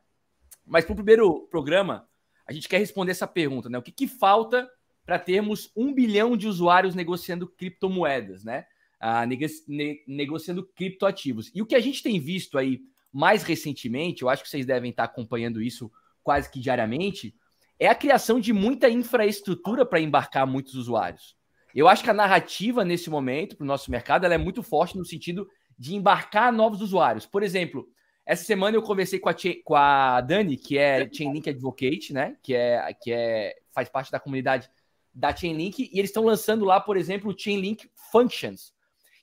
Mas 0.65 0.85
para 0.85 0.93
o 0.93 0.95
primeiro 0.95 1.47
programa, 1.49 2.07
a 2.45 2.53
gente 2.53 2.67
quer 2.67 2.77
responder 2.77 3.11
essa 3.11 3.27
pergunta, 3.27 3.69
né? 3.69 3.77
O 3.77 3.81
que, 3.81 3.91
que 3.91 4.07
falta 4.07 4.69
para 5.05 5.19
termos 5.19 5.71
um 5.75 5.93
bilhão 5.93 6.37
de 6.37 6.47
usuários 6.47 6.95
negociando 6.95 7.47
criptomoedas, 7.47 8.43
né? 8.43 8.65
Ah, 8.99 9.25
nego 9.25 9.45
ne 9.67 10.01
negociando 10.07 10.65
criptoativos. 10.65 11.51
E 11.53 11.61
o 11.61 11.65
que 11.65 11.75
a 11.75 11.79
gente 11.79 12.01
tem 12.01 12.19
visto 12.19 12.57
aí 12.57 12.81
mais 13.11 13.43
recentemente, 13.43 14.23
eu 14.23 14.29
acho 14.29 14.43
que 14.43 14.49
vocês 14.49 14.65
devem 14.65 14.91
estar 14.91 15.03
acompanhando 15.03 15.61
isso 15.61 15.91
quase 16.23 16.49
que 16.49 16.59
diariamente, 16.59 17.35
é 17.77 17.87
a 17.87 17.95
criação 17.95 18.39
de 18.39 18.53
muita 18.53 18.89
infraestrutura 18.89 19.85
para 19.85 19.99
embarcar 19.99 20.47
muitos 20.47 20.73
usuários. 20.75 21.35
Eu 21.75 21.87
acho 21.87 22.03
que 22.03 22.09
a 22.09 22.13
narrativa 22.13 22.85
nesse 22.85 23.09
momento 23.09 23.57
para 23.57 23.63
o 23.63 23.67
nosso 23.67 23.91
mercado 23.91 24.25
ela 24.25 24.35
é 24.35 24.37
muito 24.37 24.63
forte 24.63 24.97
no 24.97 25.03
sentido 25.03 25.47
de 25.77 25.95
embarcar 25.95 26.51
novos 26.51 26.81
usuários. 26.81 27.25
Por 27.25 27.43
exemplo, 27.43 27.87
essa 28.25 28.43
semana 28.43 28.77
eu 28.77 28.81
conversei 28.81 29.19
com 29.19 29.29
a, 29.29 29.35
com 29.63 29.75
a 29.75 30.21
Dani, 30.21 30.55
que 30.55 30.77
é 30.77 31.09
Chainlink 31.11 31.49
Advocate, 31.49 32.13
né? 32.13 32.37
Que 32.41 32.55
é 32.55 32.93
que 32.93 33.11
é 33.11 33.55
faz 33.73 33.89
parte 33.89 34.11
da 34.11 34.19
comunidade 34.19 34.69
da 35.13 35.35
Chainlink 35.35 35.89
e 35.91 35.99
eles 35.99 36.09
estão 36.09 36.23
lançando 36.23 36.65
lá, 36.65 36.79
por 36.79 36.97
exemplo, 36.97 37.31
o 37.31 37.37
Chainlink 37.37 37.89
Functions, 38.11 38.73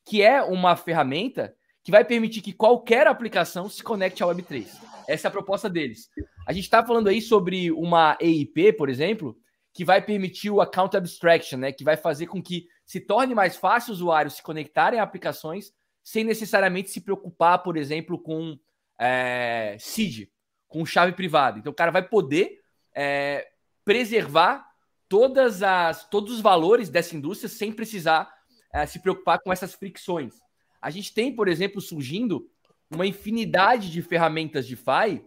que 0.05 0.23
é 0.23 0.43
uma 0.43 0.77
ferramenta 0.77 1.55
que 1.83 1.91
vai 1.91 2.05
permitir 2.05 2.43
que 2.43 2.53
qualquer 2.53 3.07
aplicação 3.07 3.69
se 3.69 3.83
conecte 3.83 4.23
ao 4.23 4.31
Web3. 4.31 4.67
Essa 5.09 5.27
é 5.27 5.29
a 5.29 5.33
proposta 5.33 5.69
deles. 5.69 6.09
A 6.47 6.53
gente 6.53 6.65
está 6.65 6.85
falando 6.85 7.09
aí 7.09 7.23
sobre 7.23 7.73
uma 7.73 8.17
EIP, 8.21 8.75
por 8.75 8.89
exemplo, 8.89 9.37
que 9.73 9.85
vai 9.85 10.03
permitir 10.03 10.51
o 10.51 10.61
Account 10.61 10.97
Abstraction, 10.97 11.59
né? 11.59 11.73
Que 11.73 11.85
vai 11.85 11.97
fazer 11.97 12.27
com 12.27 12.43
que 12.43 12.67
se 12.85 13.01
torne 13.01 13.35
mais 13.35 13.57
fácil 13.57 13.93
os 13.93 14.01
usuários 14.01 14.35
se 14.35 14.43
conectarem 14.43 15.01
a 15.01 15.03
aplicações 15.03 15.73
sem 16.03 16.25
necessariamente 16.25 16.91
se 16.91 17.01
preocupar, 17.01 17.63
por 17.63 17.77
exemplo, 17.77 18.19
com 18.19 18.59
é, 18.99 19.77
seed, 19.79 20.29
com 20.69 20.85
chave 20.85 21.13
privada. 21.13 21.59
Então, 21.59 21.73
o 21.73 21.75
cara 21.75 21.91
vai 21.91 22.07
poder 22.07 22.61
é, 22.95 23.49
preservar 23.85 24.67
todas 25.09 25.63
as, 25.63 26.09
todos 26.09 26.35
os 26.35 26.41
valores 26.41 26.89
dessa 26.89 27.17
indústria 27.17 27.49
sem 27.49 27.73
precisar 27.73 28.33
é, 28.73 28.87
se 28.87 29.01
preocupar 29.01 29.41
com 29.41 29.53
essas 29.53 29.75
fricções. 29.75 30.35
A 30.81 30.91
gente 30.91 31.13
tem, 31.13 31.35
por 31.35 31.49
exemplo, 31.49 31.81
surgindo 31.81 32.49
uma 32.91 33.07
infinidade 33.07 33.91
de 33.91 34.03
ferramentas 34.03 34.67
de 34.67 34.77
FI 34.77 35.25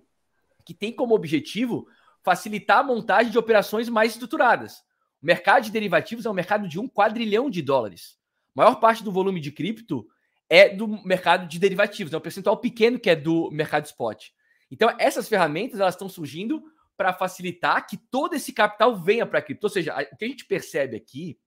que 0.66 0.74
tem 0.74 0.92
como 0.92 1.14
objetivo 1.14 1.88
facilitar 2.24 2.80
a 2.80 2.84
montagem 2.84 3.32
de 3.32 3.38
operações 3.38 3.90
mais 3.90 4.14
estruturadas. 4.14 4.78
O 5.22 5.26
mercado 5.26 5.64
de 5.64 5.72
derivativos 5.72 6.26
é 6.26 6.30
um 6.30 6.34
mercado 6.34 6.68
de 6.68 6.80
um 6.80 6.88
quadrilhão 6.88 7.50
de 7.50 7.62
dólares. 7.62 8.18
A 8.56 8.62
maior 8.62 8.76
parte 8.76 9.04
do 9.04 9.12
volume 9.12 9.40
de 9.40 9.52
cripto 9.52 10.08
é 10.54 10.70
do 10.70 10.88
mercado 11.04 11.48
de 11.48 11.58
derivativos, 11.58 12.14
é 12.14 12.18
um 12.18 12.22
percentual 12.22 12.56
pequeno 12.58 13.00
que 13.00 13.10
é 13.10 13.16
do 13.16 13.50
mercado 13.50 13.86
spot. 13.86 14.28
Então, 14.70 14.96
essas 15.00 15.28
ferramentas 15.28 15.80
elas 15.80 15.96
estão 15.96 16.08
surgindo 16.08 16.64
para 16.96 17.12
facilitar 17.12 17.88
que 17.88 17.98
todo 17.98 18.36
esse 18.36 18.54
capital 18.54 18.96
venha 18.96 19.26
para 19.26 19.40
a 19.40 19.42
cripto. 19.42 19.66
Ou 19.66 19.70
seja, 19.72 20.00
o 20.12 20.16
que 20.16 20.26
a 20.26 20.28
gente 20.28 20.46
percebe 20.46 20.96
aqui 20.96 21.40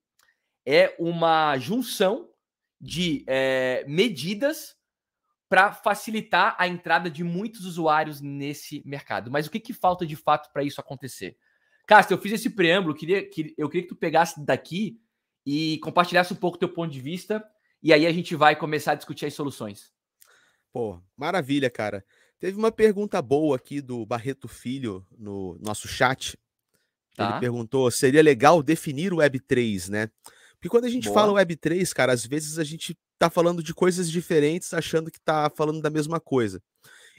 é 0.65 0.93
uma 0.99 1.57
junção 1.57 2.29
de 2.81 3.23
é, 3.29 3.85
medidas 3.87 4.75
para 5.47 5.71
facilitar 5.71 6.57
a 6.59 6.67
entrada 6.67 7.09
de 7.09 7.23
muitos 7.23 7.63
usuários 7.63 8.19
nesse 8.19 8.83
mercado. 8.85 9.31
Mas 9.31 9.47
o 9.47 9.49
que, 9.49 9.61
que 9.61 9.71
falta 9.71 10.05
de 10.05 10.17
fato 10.17 10.51
para 10.51 10.63
isso 10.63 10.81
acontecer? 10.81 11.37
Castro, 11.87 12.17
eu 12.17 12.21
fiz 12.21 12.33
esse 12.33 12.49
preâmbulo, 12.49 12.93
eu 12.93 12.99
queria, 12.99 13.29
que, 13.29 13.55
eu 13.57 13.69
queria 13.69 13.83
que 13.83 13.93
tu 13.93 13.95
pegasse 13.95 14.45
daqui 14.45 14.99
e 15.45 15.77
compartilhasse 15.77 16.33
um 16.33 16.35
pouco 16.35 16.57
teu 16.57 16.67
ponto 16.67 16.91
de 16.91 16.99
vista 16.99 17.41
e 17.81 17.93
aí 17.93 18.05
a 18.05 18.11
gente 18.11 18.35
vai 18.35 18.55
começar 18.55 18.93
a 18.93 18.95
discutir 18.95 19.25
as 19.25 19.33
soluções. 19.33 19.91
Pô, 20.71 21.01
maravilha, 21.15 21.69
cara. 21.69 22.03
Teve 22.39 22.57
uma 22.57 22.71
pergunta 22.71 23.21
boa 23.21 23.55
aqui 23.55 23.81
do 23.81 24.05
Barreto 24.05 24.47
Filho 24.47 25.05
no 25.17 25.57
nosso 25.59 25.87
chat. 25.87 26.37
Tá. 27.15 27.31
Ele 27.31 27.39
perguntou: 27.39 27.89
seria 27.89 28.21
legal 28.21 28.61
definir 28.61 29.11
o 29.11 29.17
Web3, 29.17 29.89
né? 29.89 30.09
Porque 30.53 30.69
quando 30.69 30.85
a 30.85 30.89
gente 30.89 31.05
boa. 31.05 31.13
fala 31.13 31.43
Web3, 31.43 31.91
cara, 31.93 32.13
às 32.13 32.25
vezes 32.25 32.59
a 32.59 32.63
gente 32.63 32.97
tá 33.17 33.29
falando 33.29 33.63
de 33.63 33.73
coisas 33.73 34.09
diferentes, 34.09 34.73
achando 34.73 35.09
que 35.09 35.19
tá 35.19 35.49
falando 35.55 35.81
da 35.81 35.89
mesma 35.89 36.19
coisa. 36.19 36.61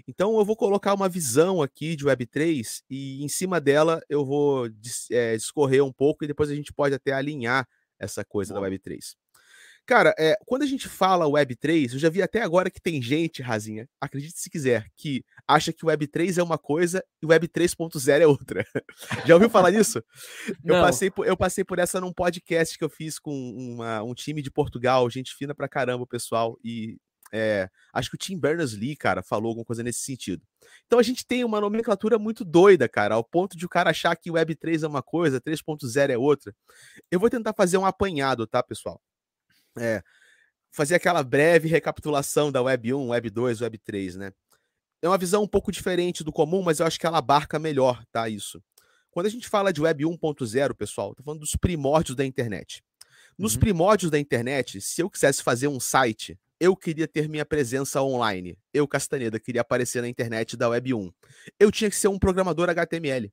Então 0.06 0.38
eu 0.38 0.44
vou 0.44 0.56
colocar 0.56 0.94
uma 0.94 1.08
visão 1.08 1.60
aqui 1.60 1.96
de 1.96 2.04
Web3 2.04 2.82
e 2.88 3.24
em 3.24 3.28
cima 3.28 3.60
dela 3.60 4.00
eu 4.08 4.24
vou 4.24 4.68
é, 5.10 5.36
discorrer 5.36 5.84
um 5.84 5.92
pouco 5.92 6.24
e 6.24 6.28
depois 6.28 6.50
a 6.50 6.54
gente 6.54 6.72
pode 6.72 6.94
até 6.94 7.12
alinhar 7.12 7.66
essa 7.98 8.24
coisa 8.24 8.54
Bom. 8.54 8.60
da 8.60 8.68
Web3. 8.68 9.16
Cara, 9.88 10.14
é, 10.18 10.37
quando 10.45 10.64
a 10.64 10.66
gente 10.66 10.87
fala 10.87 11.25
Web3, 11.25 11.95
eu 11.95 11.99
já 11.99 12.11
vi 12.11 12.21
até 12.21 12.42
agora 12.42 12.71
que 12.71 12.78
tem 12.78 13.00
gente, 13.00 13.40
Razinha, 13.40 13.88
acredite 13.99 14.38
se 14.38 14.50
quiser, 14.50 14.87
que 14.95 15.25
acha 15.49 15.73
que 15.73 15.87
Web3 15.87 16.37
é 16.37 16.42
uma 16.42 16.59
coisa 16.59 17.02
e 17.23 17.26
Web 17.26 17.49
3.0 17.49 18.21
é 18.21 18.26
outra. 18.26 18.66
já 19.26 19.33
ouviu 19.33 19.49
falar 19.49 19.71
nisso? 19.71 20.04
eu, 20.62 20.75
passei 20.75 21.11
por, 21.11 21.26
eu 21.26 21.35
passei 21.35 21.64
por 21.64 21.78
essa 21.78 22.02
num 22.02 22.12
podcast 22.12 22.76
que 22.76 22.85
eu 22.85 22.90
fiz 22.90 23.18
com 23.18 23.33
uma, 23.33 24.02
um 24.02 24.12
time 24.12 24.42
de 24.42 24.50
Portugal, 24.50 25.09
gente 25.09 25.35
fina 25.35 25.54
pra 25.54 25.66
caramba, 25.66 26.07
pessoal, 26.07 26.59
e 26.62 26.99
é, 27.33 27.66
acho 27.95 28.11
que 28.11 28.16
o 28.16 28.18
Tim 28.18 28.38
Berners-Lee, 28.38 28.95
cara, 28.95 29.23
falou 29.23 29.49
alguma 29.49 29.64
coisa 29.64 29.83
nesse 29.83 30.00
sentido. 30.00 30.42
Então 30.85 30.99
a 30.99 31.02
gente 31.02 31.26
tem 31.26 31.45
uma 31.45 31.62
nomenclatura 31.62 32.18
muito 32.18 32.45
doida, 32.45 32.87
cara, 32.90 33.14
ao 33.14 33.25
ponto 33.25 33.57
de 33.57 33.64
o 33.64 33.71
cara 33.71 33.88
achar 33.88 34.14
que 34.16 34.30
Web 34.30 34.54
3 34.54 34.83
é 34.83 34.87
uma 34.87 35.02
coisa, 35.02 35.40
3.0 35.40 36.11
é 36.11 36.18
outra. 36.18 36.54
Eu 37.11 37.18
vou 37.18 37.30
tentar 37.30 37.54
fazer 37.54 37.78
um 37.78 37.87
apanhado, 37.87 38.47
tá, 38.47 38.62
pessoal? 38.62 39.00
É, 39.80 40.02
fazer 40.70 40.94
aquela 40.94 41.23
breve 41.23 41.68
recapitulação 41.68 42.52
da 42.52 42.62
Web 42.62 42.94
1, 42.94 43.08
Web 43.08 43.30
2, 43.30 43.61
Web 43.62 43.78
3, 43.78 44.16
né? 44.16 44.32
É 45.00 45.08
uma 45.08 45.18
visão 45.18 45.42
um 45.42 45.49
pouco 45.49 45.70
diferente 45.70 46.25
do 46.25 46.32
comum, 46.32 46.62
mas 46.62 46.80
eu 46.80 46.87
acho 46.87 46.99
que 46.99 47.06
ela 47.06 47.18
abarca 47.18 47.58
melhor, 47.58 48.04
tá? 48.11 48.28
Isso. 48.28 48.62
Quando 49.11 49.26
a 49.26 49.30
gente 49.30 49.49
fala 49.49 49.73
de 49.73 49.80
Web 49.80 50.04
1.0, 50.04 50.75
pessoal, 50.75 51.14
tô 51.14 51.23
falando 51.23 51.40
dos 51.40 51.56
primórdios 51.56 52.16
da 52.16 52.25
internet. 52.25 52.82
Nos 53.37 53.54
uhum. 53.54 53.61
primórdios 53.61 54.11
da 54.11 54.18
internet, 54.18 54.80
se 54.80 55.00
eu 55.00 55.08
quisesse 55.08 55.42
fazer 55.42 55.68
um 55.68 55.78
site, 55.78 56.38
eu 56.61 56.76
queria 56.76 57.06
ter 57.06 57.28
minha 57.28 57.44
presença 57.44 58.02
online. 58.02 58.58
Eu, 58.75 58.87
Castaneda, 58.88 59.38
queria 59.38 59.61
aparecer 59.61 60.02
na 60.02 60.08
internet 60.08 60.56
da 60.56 60.68
Web 60.68 60.94
1. 60.94 61.12
Eu 61.58 61.70
tinha 61.70 61.88
que 61.88 61.97
ser 61.97 62.08
um 62.08 62.18
programador 62.18 62.68
HTML. 62.68 63.32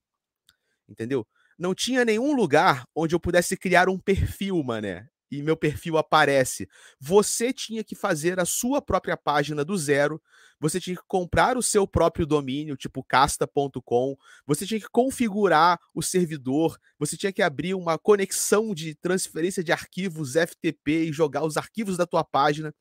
Entendeu? 0.88 1.28
Não 1.58 1.74
tinha 1.74 2.06
nenhum 2.06 2.36
lugar 2.36 2.86
onde 2.96 3.16
eu 3.16 3.20
pudesse 3.20 3.58
criar 3.58 3.90
um 3.90 3.98
perfil, 3.98 4.64
mané 4.64 5.08
e 5.38 5.44
meu 5.44 5.58
perfil 5.58 5.98
aparece. 5.98 6.68
Você 7.00 7.52
tinha 7.54 7.84
que 7.84 7.96
fazer 7.96 8.40
a 8.40 8.46
sua 8.46 8.82
própria 8.82 9.18
página 9.18 9.64
do 9.64 9.78
zero, 9.78 10.22
você 10.60 10.80
tinha 10.80 10.96
que 10.96 11.04
comprar 11.08 11.58
o 11.58 11.62
seu 11.62 11.86
próprio 11.86 12.26
domínio, 12.26 12.78
tipo 12.78 13.04
casta.com, 13.04 14.16
você 14.46 14.66
tinha 14.66 14.80
que 14.80 14.90
configurar 14.90 15.80
o 15.94 16.02
servidor, 16.02 16.78
você 16.98 17.18
tinha 17.18 17.32
que 17.32 17.42
abrir 17.42 17.74
uma 17.74 17.98
conexão 17.98 18.74
de 18.74 18.96
transferência 18.96 19.64
de 19.64 19.72
arquivos 19.72 20.34
FTP 20.36 21.06
e 21.06 21.14
jogar 21.14 21.44
os 21.44 21.58
arquivos 21.58 21.98
da 21.98 22.06
tua 22.06 22.24
página. 22.24 22.74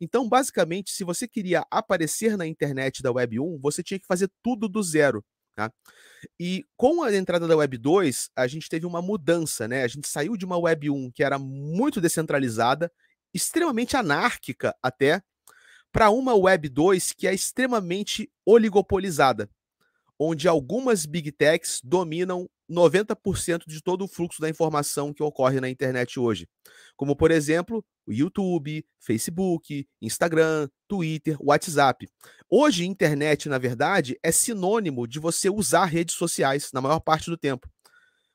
Então, 0.00 0.28
basicamente, 0.28 0.90
se 0.90 1.04
você 1.04 1.28
queria 1.28 1.64
aparecer 1.70 2.36
na 2.36 2.46
internet 2.46 3.02
da 3.02 3.12
Web 3.12 3.38
1, 3.38 3.58
você 3.60 3.82
tinha 3.82 3.98
que 3.98 4.06
fazer 4.06 4.30
tudo 4.42 4.68
do 4.68 4.82
zero. 4.82 5.24
Tá? 5.54 5.72
E 6.38 6.64
com 6.76 7.02
a 7.02 7.14
entrada 7.14 7.46
da 7.46 7.56
Web 7.56 7.78
2, 7.78 8.30
a 8.36 8.46
gente 8.46 8.68
teve 8.68 8.86
uma 8.86 9.02
mudança, 9.02 9.66
né? 9.68 9.82
A 9.82 9.88
gente 9.88 10.08
saiu 10.08 10.36
de 10.36 10.44
uma 10.44 10.58
Web 10.58 10.90
1 10.90 11.10
que 11.12 11.22
era 11.22 11.38
muito 11.38 12.00
descentralizada, 12.00 12.90
extremamente 13.34 13.96
anárquica 13.96 14.74
até, 14.82 15.22
para 15.92 16.10
uma 16.10 16.34
Web 16.34 16.68
2 16.68 17.12
que 17.12 17.26
é 17.26 17.34
extremamente 17.34 18.30
oligopolizada, 18.46 19.50
onde 20.18 20.46
algumas 20.46 21.06
big 21.06 21.32
techs 21.32 21.80
dominam 21.82 22.48
90% 22.70 23.64
de 23.66 23.82
todo 23.82 24.04
o 24.04 24.08
fluxo 24.08 24.40
da 24.40 24.48
informação 24.48 25.12
que 25.12 25.22
ocorre 25.22 25.60
na 25.60 25.68
internet 25.68 26.18
hoje. 26.18 26.48
Como, 26.96 27.16
por 27.16 27.30
exemplo, 27.30 27.84
o 28.06 28.12
YouTube, 28.12 28.84
Facebook, 29.00 29.86
Instagram, 30.00 30.68
Twitter, 30.86 31.36
WhatsApp. 31.40 32.08
Hoje, 32.48 32.86
internet, 32.86 33.48
na 33.48 33.58
verdade, 33.58 34.18
é 34.22 34.30
sinônimo 34.30 35.06
de 35.06 35.18
você 35.18 35.50
usar 35.50 35.86
redes 35.86 36.14
sociais 36.14 36.70
na 36.72 36.80
maior 36.80 37.00
parte 37.00 37.28
do 37.28 37.36
tempo. 37.36 37.68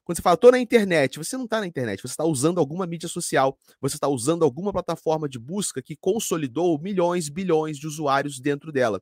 Quando 0.06 0.18
você 0.18 0.22
fala, 0.22 0.36
estou 0.36 0.52
na 0.52 0.60
internet, 0.60 1.18
você 1.18 1.36
não 1.36 1.46
está 1.46 1.60
na 1.60 1.66
internet, 1.66 2.00
você 2.00 2.14
está 2.14 2.24
usando 2.24 2.60
alguma 2.60 2.86
mídia 2.86 3.10
social, 3.10 3.58
você 3.82 3.96
está 3.96 4.08
usando 4.08 4.44
alguma 4.44 4.72
plataforma 4.72 5.28
de 5.28 5.40
busca 5.40 5.82
que 5.82 5.96
consolidou 5.96 6.80
milhões, 6.80 7.28
bilhões 7.28 7.80
de 7.80 7.88
usuários 7.88 8.40
dentro 8.40 8.72
dela. 8.72 9.02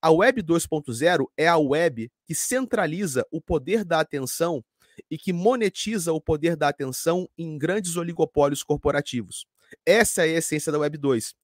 A 0.00 0.10
Web 0.10 0.42
2.0 0.42 1.26
é 1.36 1.48
a 1.48 1.56
web 1.56 2.10
que 2.26 2.34
centraliza 2.34 3.26
o 3.30 3.40
poder 3.40 3.84
da 3.84 4.00
atenção 4.00 4.64
e 5.10 5.16
que 5.16 5.32
monetiza 5.32 6.12
o 6.12 6.20
poder 6.20 6.56
da 6.56 6.68
atenção 6.68 7.28
em 7.36 7.56
grandes 7.58 7.96
oligopólios 7.96 8.62
corporativos. 8.62 9.46
Essa 9.86 10.26
é 10.26 10.34
a 10.34 10.38
essência 10.38 10.70
da 10.70 10.78
Web 10.78 10.98
2. 10.98 11.34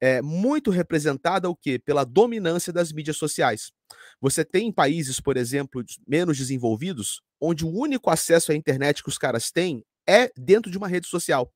É 0.00 0.22
muito 0.22 0.70
representada 0.70 1.50
o 1.50 1.56
quê? 1.56 1.78
Pela 1.78 2.04
dominância 2.04 2.72
das 2.72 2.92
mídias 2.92 3.16
sociais. 3.16 3.72
Você 4.20 4.44
tem 4.44 4.70
países, 4.72 5.20
por 5.20 5.36
exemplo, 5.36 5.84
menos 6.06 6.36
desenvolvidos, 6.36 7.20
onde 7.40 7.64
o 7.64 7.70
único 7.70 8.10
acesso 8.10 8.52
à 8.52 8.54
internet 8.54 9.02
que 9.02 9.08
os 9.08 9.18
caras 9.18 9.50
têm 9.50 9.84
é 10.06 10.30
dentro 10.36 10.70
de 10.70 10.78
uma 10.78 10.88
rede 10.88 11.06
social. 11.06 11.52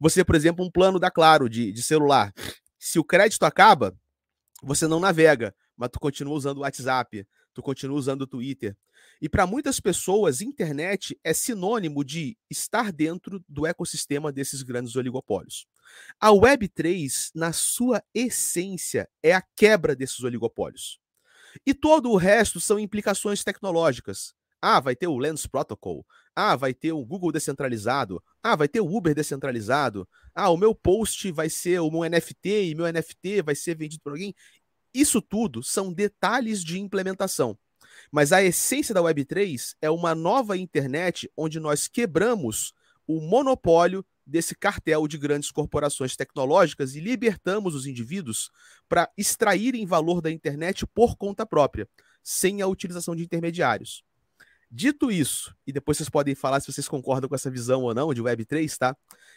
Você, 0.00 0.24
por 0.24 0.34
exemplo, 0.34 0.64
um 0.64 0.70
plano 0.70 0.98
da 0.98 1.10
Claro 1.10 1.48
de, 1.48 1.70
de 1.70 1.82
celular. 1.82 2.32
Se 2.78 2.98
o 2.98 3.04
crédito 3.04 3.44
acaba, 3.44 3.96
você 4.62 4.86
não 4.86 5.00
navega, 5.00 5.54
mas 5.76 5.90
tu 5.90 6.00
continua 6.00 6.34
usando 6.34 6.58
o 6.58 6.60
WhatsApp, 6.60 7.26
tu 7.52 7.62
continua 7.62 7.96
usando 7.96 8.22
o 8.22 8.26
Twitter. 8.26 8.76
E 9.20 9.28
para 9.28 9.46
muitas 9.46 9.80
pessoas, 9.80 10.40
internet 10.40 11.18
é 11.24 11.32
sinônimo 11.32 12.04
de 12.04 12.36
estar 12.50 12.92
dentro 12.92 13.42
do 13.48 13.66
ecossistema 13.66 14.32
desses 14.32 14.62
grandes 14.62 14.96
oligopólios. 14.96 15.66
A 16.20 16.30
Web3, 16.30 17.30
na 17.34 17.52
sua 17.52 18.02
essência, 18.14 19.08
é 19.22 19.32
a 19.32 19.42
quebra 19.56 19.94
desses 19.94 20.20
oligopólios. 20.20 20.98
E 21.64 21.72
todo 21.72 22.10
o 22.10 22.16
resto 22.16 22.60
são 22.60 22.78
implicações 22.78 23.42
tecnológicas. 23.42 24.34
Ah, 24.60 24.80
vai 24.80 24.96
ter 24.96 25.06
o 25.06 25.18
Lens 25.18 25.46
Protocol. 25.46 26.04
Ah, 26.38 26.54
vai 26.54 26.74
ter 26.74 26.92
o 26.92 27.02
Google 27.02 27.32
descentralizado. 27.32 28.22
Ah, 28.42 28.54
vai 28.54 28.68
ter 28.68 28.80
o 28.82 28.94
Uber 28.94 29.14
descentralizado. 29.14 30.06
Ah, 30.34 30.50
o 30.50 30.56
meu 30.58 30.74
post 30.74 31.32
vai 31.32 31.48
ser 31.48 31.80
o 31.80 31.90
meu 31.90 32.08
NFT 32.08 32.66
e 32.66 32.74
meu 32.74 32.86
NFT 32.92 33.40
vai 33.40 33.54
ser 33.54 33.74
vendido 33.74 34.02
por 34.02 34.12
alguém. 34.12 34.34
Isso 34.92 35.22
tudo 35.22 35.62
são 35.62 35.90
detalhes 35.90 36.62
de 36.62 36.78
implementação. 36.78 37.58
Mas 38.12 38.32
a 38.32 38.42
essência 38.42 38.94
da 38.94 39.00
Web3 39.00 39.74
é 39.80 39.90
uma 39.90 40.14
nova 40.14 40.58
internet 40.58 41.30
onde 41.34 41.58
nós 41.58 41.88
quebramos 41.88 42.74
o 43.06 43.18
monopólio 43.18 44.04
desse 44.26 44.54
cartel 44.54 45.06
de 45.06 45.16
grandes 45.16 45.50
corporações 45.50 46.16
tecnológicas 46.16 46.96
e 46.96 47.00
libertamos 47.00 47.74
os 47.74 47.86
indivíduos 47.86 48.50
para 48.88 49.10
extraírem 49.16 49.86
valor 49.86 50.20
da 50.20 50.30
internet 50.30 50.86
por 50.86 51.16
conta 51.16 51.46
própria, 51.46 51.88
sem 52.22 52.60
a 52.60 52.66
utilização 52.66 53.14
de 53.14 53.22
intermediários. 53.22 54.04
Dito 54.70 55.10
isso, 55.10 55.54
e 55.66 55.72
depois 55.72 55.96
vocês 55.96 56.08
podem 56.08 56.34
falar 56.34 56.60
se 56.60 56.72
vocês 56.72 56.88
concordam 56.88 57.28
com 57.28 57.34
essa 57.34 57.50
visão 57.50 57.82
ou 57.82 57.94
não 57.94 58.12
de 58.12 58.22
Web3, 58.22 58.76
tá? 58.76 58.96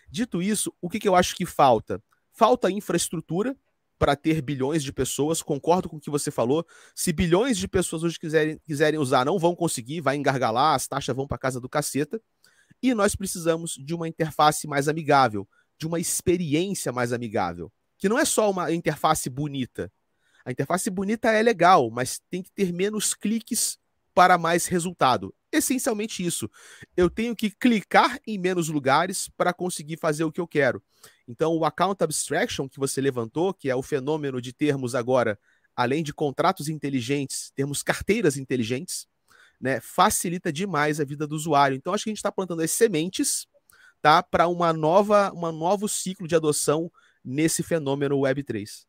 Dito 0.09 0.41
isso, 0.41 0.73
o 0.81 0.89
que, 0.89 0.99
que 0.99 1.07
eu 1.07 1.15
acho 1.15 1.35
que 1.35 1.45
falta? 1.45 2.01
Falta 2.31 2.71
infraestrutura 2.71 3.55
para 3.99 4.15
ter 4.15 4.41
bilhões 4.41 4.81
de 4.81 4.93
pessoas. 4.93 5.43
Concordo 5.43 5.89
com 5.89 5.97
o 5.97 5.99
que 5.99 6.09
você 6.09 6.31
falou. 6.31 6.65
Se 6.95 7.11
bilhões 7.11 7.57
de 7.57 7.67
pessoas 7.67 8.01
hoje 8.01 8.17
quiserem, 8.17 8.57
quiserem 8.65 8.99
usar, 8.99 9.25
não 9.25 9.37
vão 9.37 9.53
conseguir, 9.53 9.99
vai 9.99 10.15
engargalar, 10.15 10.73
as 10.73 10.87
taxas 10.87 11.15
vão 11.15 11.27
para 11.27 11.37
casa 11.37 11.59
do 11.59 11.67
caceta. 11.67 12.19
E 12.81 12.93
nós 12.93 13.13
precisamos 13.13 13.73
de 13.73 13.93
uma 13.93 14.07
interface 14.07 14.65
mais 14.67 14.87
amigável, 14.87 15.47
de 15.77 15.85
uma 15.85 15.99
experiência 15.99 16.93
mais 16.93 17.11
amigável, 17.11 17.71
que 17.97 18.07
não 18.07 18.17
é 18.17 18.23
só 18.23 18.49
uma 18.49 18.71
interface 18.71 19.29
bonita. 19.29 19.91
A 20.45 20.51
interface 20.51 20.89
bonita 20.89 21.29
é 21.29 21.43
legal, 21.43 21.91
mas 21.91 22.21
tem 22.29 22.41
que 22.41 22.51
ter 22.51 22.71
menos 22.71 23.13
cliques 23.13 23.77
para 24.13 24.37
mais 24.37 24.67
resultado. 24.67 25.33
Essencialmente 25.51 26.23
isso. 26.25 26.49
Eu 26.95 27.09
tenho 27.09 27.35
que 27.35 27.49
clicar 27.49 28.19
em 28.25 28.37
menos 28.37 28.69
lugares 28.69 29.29
para 29.35 29.53
conseguir 29.53 29.97
fazer 29.97 30.23
o 30.23 30.31
que 30.31 30.39
eu 30.39 30.47
quero. 30.47 30.81
Então, 31.27 31.55
o 31.55 31.65
account 31.65 32.03
abstraction 32.03 32.67
que 32.67 32.79
você 32.79 33.01
levantou, 33.01 33.53
que 33.53 33.69
é 33.69 33.75
o 33.75 33.81
fenômeno 33.81 34.41
de 34.41 34.53
termos 34.53 34.93
agora, 34.93 35.39
além 35.75 36.03
de 36.03 36.13
contratos 36.13 36.69
inteligentes, 36.69 37.51
termos 37.55 37.81
carteiras 37.81 38.37
inteligentes, 38.37 39.07
né, 39.59 39.79
facilita 39.81 40.53
demais 40.53 40.99
a 40.99 41.05
vida 41.05 41.25
do 41.27 41.35
usuário. 41.35 41.75
Então, 41.75 41.93
acho 41.93 42.03
que 42.03 42.09
a 42.09 42.13
gente 42.13 42.17
está 42.19 42.31
plantando 42.31 42.61
as 42.61 42.71
sementes 42.71 43.47
tá, 44.01 44.23
para 44.23 44.47
uma 44.47 44.71
nova, 44.71 45.31
um 45.33 45.51
novo 45.51 45.87
ciclo 45.87 46.27
de 46.27 46.35
adoção 46.35 46.91
nesse 47.23 47.63
fenômeno 47.63 48.17
Web3. 48.17 48.85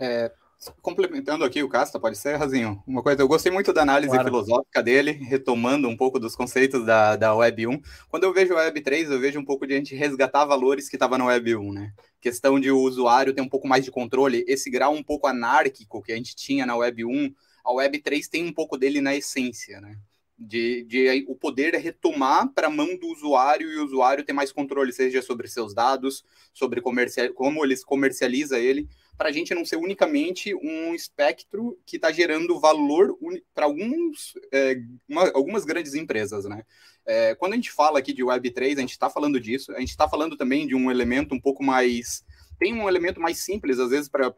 É, 0.00 0.32
Complementando 0.80 1.44
aqui 1.44 1.62
o 1.62 1.68
Casta, 1.68 2.00
pode 2.00 2.16
ser, 2.16 2.36
Razinho? 2.36 2.82
Uma 2.86 3.02
coisa, 3.02 3.22
eu 3.22 3.28
gostei 3.28 3.52
muito 3.52 3.72
da 3.72 3.82
análise 3.82 4.12
claro. 4.12 4.24
filosófica 4.24 4.82
dele, 4.82 5.12
retomando 5.12 5.86
um 5.86 5.96
pouco 5.96 6.18
dos 6.18 6.34
conceitos 6.34 6.84
da, 6.84 7.14
da 7.14 7.34
Web 7.34 7.66
1. 7.66 7.80
Quando 8.08 8.24
eu 8.24 8.32
vejo 8.32 8.54
a 8.54 8.62
Web 8.62 8.80
3, 8.80 9.10
eu 9.10 9.20
vejo 9.20 9.38
um 9.38 9.44
pouco 9.44 9.66
de 9.66 9.74
a 9.74 9.76
gente 9.76 9.94
resgatar 9.94 10.44
valores 10.44 10.88
que 10.88 10.96
estava 10.96 11.18
na 11.18 11.26
Web 11.26 11.56
1, 11.56 11.72
né? 11.72 11.92
Questão 12.20 12.58
de 12.58 12.70
o 12.70 12.80
usuário 12.80 13.34
ter 13.34 13.42
um 13.42 13.48
pouco 13.48 13.68
mais 13.68 13.84
de 13.84 13.90
controle, 13.90 14.44
esse 14.48 14.70
grau 14.70 14.94
um 14.94 15.02
pouco 15.02 15.26
anárquico 15.26 16.02
que 16.02 16.12
a 16.12 16.16
gente 16.16 16.34
tinha 16.34 16.64
na 16.64 16.74
Web 16.74 17.04
1, 17.04 17.34
a 17.64 17.72
Web 17.72 17.98
3 17.98 18.26
tem 18.26 18.44
um 18.44 18.52
pouco 18.52 18.78
dele 18.78 19.00
na 19.00 19.14
essência, 19.14 19.80
né? 19.80 19.96
de, 20.38 20.84
de 20.84 21.24
o 21.28 21.34
poder 21.34 21.74
retomar 21.76 22.52
para 22.52 22.66
a 22.66 22.70
mão 22.70 22.96
do 22.96 23.08
usuário 23.08 23.70
e 23.72 23.78
o 23.78 23.84
usuário 23.84 24.24
ter 24.24 24.32
mais 24.32 24.52
controle, 24.52 24.92
seja 24.92 25.22
sobre 25.22 25.48
seus 25.48 25.72
dados, 25.72 26.24
sobre 26.52 26.80
comercial, 26.80 27.32
como 27.32 27.64
eles 27.64 27.82
comercializa 27.82 28.58
ele, 28.58 28.88
para 29.16 29.28
a 29.28 29.32
gente 29.32 29.54
não 29.54 29.64
ser 29.64 29.76
unicamente 29.76 30.54
um 30.54 30.94
espectro 30.94 31.78
que 31.86 31.96
está 31.96 32.12
gerando 32.12 32.60
valor 32.60 33.16
para 33.54 33.66
alguns 33.66 34.34
é, 34.52 34.76
uma, 35.08 35.30
algumas 35.30 35.64
grandes 35.64 35.94
empresas, 35.94 36.44
né? 36.44 36.62
É, 37.06 37.34
quando 37.36 37.52
a 37.52 37.56
gente 37.56 37.70
fala 37.70 37.98
aqui 37.98 38.12
de 38.12 38.22
Web3, 38.22 38.76
a 38.76 38.80
gente 38.80 38.90
está 38.90 39.08
falando 39.08 39.40
disso, 39.40 39.72
a 39.72 39.80
gente 39.80 39.90
está 39.90 40.08
falando 40.08 40.36
também 40.36 40.66
de 40.66 40.74
um 40.74 40.90
elemento 40.90 41.34
um 41.34 41.40
pouco 41.40 41.62
mais 41.62 42.24
tem 42.58 42.74
um 42.74 42.88
elemento 42.88 43.20
mais 43.20 43.38
simples, 43.44 43.78
às 43.78 43.90
vezes, 43.90 44.08
para 44.08 44.32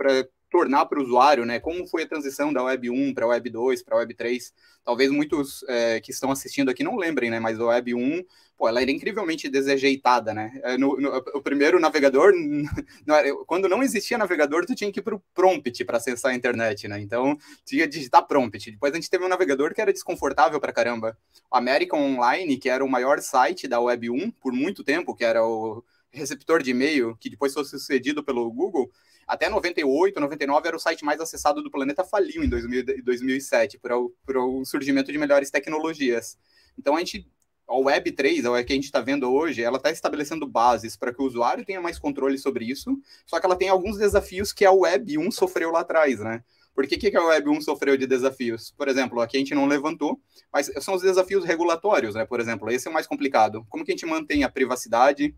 tornar 0.50 0.86
para 0.86 0.98
o 0.98 1.02
usuário, 1.02 1.44
né? 1.44 1.60
Como 1.60 1.86
foi 1.86 2.02
a 2.02 2.08
transição 2.08 2.52
da 2.52 2.62
Web 2.62 2.90
1 2.90 3.14
para 3.14 3.24
a 3.24 3.28
Web 3.28 3.50
2, 3.50 3.82
para 3.82 3.96
a 3.96 3.98
Web 3.98 4.14
3. 4.14 4.52
Talvez 4.84 5.10
muitos 5.10 5.64
é, 5.68 6.00
que 6.00 6.10
estão 6.10 6.30
assistindo 6.30 6.70
aqui 6.70 6.82
não 6.82 6.96
lembrem, 6.96 7.30
né? 7.30 7.38
Mas 7.38 7.60
a 7.60 7.66
Web 7.66 7.94
1, 7.94 8.24
pô, 8.58 8.68
ela 8.68 8.82
era 8.82 8.90
incrivelmente 8.90 9.48
desajeitada, 9.48 10.34
né? 10.34 10.60
É, 10.64 10.76
no, 10.76 11.00
no, 11.00 11.16
o 11.16 11.40
primeiro 11.40 11.78
navegador, 11.78 12.32
quando 13.46 13.68
não 13.68 13.84
existia 13.84 14.18
navegador, 14.18 14.66
tu 14.66 14.74
tinha 14.74 14.90
que 14.90 14.98
ir 14.98 15.02
para 15.02 15.14
o 15.14 15.22
prompt 15.32 15.84
para 15.84 15.96
acessar 15.98 16.32
a 16.32 16.34
internet, 16.34 16.88
né? 16.88 17.00
Então, 17.00 17.38
tinha 17.64 17.84
que 17.84 17.96
digitar 17.96 18.26
prompt. 18.26 18.72
Depois 18.72 18.92
a 18.92 18.96
gente 18.96 19.08
teve 19.08 19.24
um 19.24 19.28
navegador 19.28 19.72
que 19.72 19.80
era 19.80 19.92
desconfortável 19.92 20.60
para 20.60 20.72
caramba. 20.72 21.16
American 21.48 22.00
Online, 22.00 22.58
que 22.58 22.68
era 22.68 22.84
o 22.84 22.88
maior 22.88 23.20
site 23.20 23.68
da 23.68 23.80
Web 23.80 24.10
1 24.10 24.32
por 24.32 24.52
muito 24.52 24.82
tempo, 24.82 25.14
que 25.14 25.24
era 25.24 25.46
o 25.46 25.84
receptor 26.10 26.60
de 26.60 26.72
e-mail, 26.72 27.16
que 27.20 27.30
depois 27.30 27.54
foi 27.54 27.64
sucedido 27.64 28.24
pelo 28.24 28.50
Google, 28.50 28.90
até 29.26 29.48
98, 29.48 30.18
99 30.18 30.66
era 30.66 30.76
o 30.76 30.80
site 30.80 31.04
mais 31.04 31.20
acessado 31.20 31.62
do 31.62 31.70
planeta, 31.70 32.02
faliu 32.02 32.42
em 32.42 32.48
2000, 32.48 33.04
2007 33.04 33.78
por 33.78 34.10
por 34.24 34.36
o 34.38 34.64
surgimento 34.64 35.12
de 35.12 35.18
melhores 35.18 35.50
tecnologias. 35.50 36.38
Então 36.78 36.96
a 36.96 36.98
gente 36.98 37.28
a 37.68 37.74
Web3, 37.74 38.58
a 38.58 38.64
que 38.64 38.72
a 38.72 38.76
gente 38.76 38.84
está 38.84 39.00
vendo 39.00 39.30
hoje, 39.30 39.62
ela 39.62 39.76
está 39.76 39.90
estabelecendo 39.90 40.46
bases 40.46 40.96
para 40.96 41.12
que 41.12 41.20
o 41.20 41.26
usuário 41.26 41.64
tenha 41.64 41.80
mais 41.80 41.98
controle 41.98 42.38
sobre 42.38 42.64
isso, 42.64 42.98
só 43.26 43.38
que 43.38 43.44
ela 43.44 43.56
tem 43.56 43.68
alguns 43.68 43.98
desafios 43.98 44.52
que 44.52 44.64
a 44.64 44.72
Web 44.72 45.18
1 45.18 45.30
sofreu 45.30 45.70
lá 45.70 45.80
atrás, 45.80 46.18
né? 46.20 46.42
Por 46.74 46.86
que, 46.86 46.96
que 46.96 47.16
a 47.16 47.26
Web 47.26 47.50
1 47.50 47.60
sofreu 47.60 47.96
de 47.96 48.06
desafios? 48.06 48.70
Por 48.70 48.88
exemplo, 48.88 49.20
aqui 49.20 49.36
a 49.36 49.40
gente 49.40 49.54
não 49.54 49.66
levantou, 49.66 50.18
mas 50.52 50.70
são 50.80 50.94
os 50.94 51.02
desafios 51.02 51.44
regulatórios, 51.44 52.14
né? 52.14 52.24
Por 52.24 52.40
exemplo, 52.40 52.70
esse 52.70 52.86
é 52.86 52.90
o 52.90 52.94
mais 52.94 53.06
complicado. 53.06 53.66
Como 53.68 53.84
que 53.84 53.90
a 53.90 53.94
gente 53.94 54.06
mantém 54.06 54.44
a 54.44 54.48
privacidade, 54.48 55.34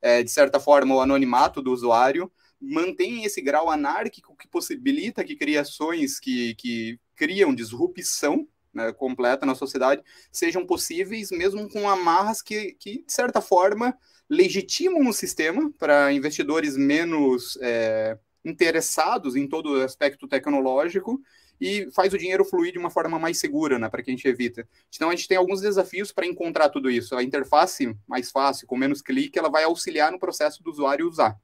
é, 0.00 0.22
de 0.22 0.30
certa 0.30 0.58
forma, 0.60 0.94
o 0.94 1.00
anonimato 1.00 1.60
do 1.60 1.72
usuário, 1.72 2.30
mantém 2.60 3.24
esse 3.24 3.42
grau 3.42 3.68
anárquico 3.68 4.36
que 4.36 4.48
possibilita 4.48 5.24
que 5.24 5.36
criações 5.36 6.18
que, 6.18 6.54
que 6.54 6.98
criam 7.14 7.54
disrupção 7.54 8.48
né, 8.74 8.92
completa 8.92 9.46
na 9.46 9.54
sociedade 9.54 10.02
sejam 10.30 10.66
possíveis, 10.66 11.30
mesmo 11.30 11.68
com 11.68 11.88
amarras 11.88 12.42
que, 12.42 12.72
que 12.78 13.04
de 13.04 13.12
certa 13.12 13.40
forma, 13.40 13.96
legitimam 14.28 15.08
o 15.08 15.12
sistema 15.12 15.70
para 15.78 16.12
investidores 16.12 16.76
menos 16.76 17.58
é, 17.60 18.18
interessados 18.44 19.36
em 19.36 19.46
todo 19.48 19.74
o 19.74 19.82
aspecto 19.82 20.26
tecnológico 20.26 21.20
e 21.60 21.88
faz 21.92 22.12
o 22.12 22.18
dinheiro 22.18 22.44
fluir 22.44 22.72
de 22.72 22.78
uma 22.78 22.90
forma 22.90 23.18
mais 23.18 23.38
segura, 23.38 23.78
né, 23.78 23.88
para 23.88 24.02
que 24.02 24.10
a 24.10 24.14
gente 24.14 24.26
evita. 24.26 24.68
Então 24.94 25.08
a 25.08 25.14
gente 25.14 25.28
tem 25.28 25.36
alguns 25.36 25.60
desafios 25.60 26.12
para 26.12 26.26
encontrar 26.26 26.68
tudo 26.68 26.90
isso. 26.90 27.16
A 27.16 27.22
interface 27.22 27.96
mais 28.06 28.30
fácil, 28.30 28.66
com 28.66 28.76
menos 28.76 29.00
clique, 29.00 29.38
ela 29.38 29.48
vai 29.48 29.64
auxiliar 29.64 30.10
no 30.10 30.18
processo 30.18 30.62
do 30.62 30.70
usuário 30.70 31.08
usar. 31.08 31.38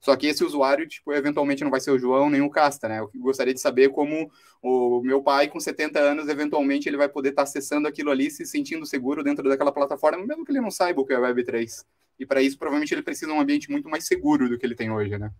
Só 0.00 0.16
que 0.16 0.26
esse 0.26 0.42
usuário, 0.42 0.88
tipo, 0.88 1.12
eventualmente 1.12 1.62
não 1.62 1.70
vai 1.70 1.80
ser 1.80 1.90
o 1.90 1.98
João 1.98 2.30
nem 2.30 2.40
o 2.40 2.48
Casta, 2.48 2.88
né? 2.88 3.00
Eu 3.00 3.10
gostaria 3.16 3.52
de 3.52 3.60
saber 3.60 3.90
como 3.90 4.30
o 4.62 5.02
meu 5.02 5.22
pai, 5.22 5.48
com 5.48 5.60
70 5.60 5.98
anos, 5.98 6.28
eventualmente 6.28 6.88
ele 6.88 6.96
vai 6.96 7.08
poder 7.08 7.30
estar 7.30 7.42
tá 7.42 7.48
acessando 7.48 7.86
aquilo 7.86 8.10
ali, 8.10 8.30
se 8.30 8.46
sentindo 8.46 8.86
seguro 8.86 9.22
dentro 9.22 9.46
daquela 9.46 9.70
plataforma, 9.70 10.26
mesmo 10.26 10.44
que 10.44 10.52
ele 10.52 10.60
não 10.60 10.70
saiba 10.70 11.02
o 11.02 11.04
que 11.04 11.12
é 11.12 11.18
Web3. 11.18 11.84
E 12.18 12.24
para 12.24 12.40
isso, 12.40 12.58
provavelmente, 12.58 12.94
ele 12.94 13.02
precisa 13.02 13.30
de 13.30 13.36
um 13.36 13.40
ambiente 13.40 13.70
muito 13.70 13.88
mais 13.88 14.06
seguro 14.06 14.48
do 14.48 14.58
que 14.58 14.64
ele 14.64 14.74
tem 14.74 14.90
hoje, 14.90 15.18
né? 15.18 15.30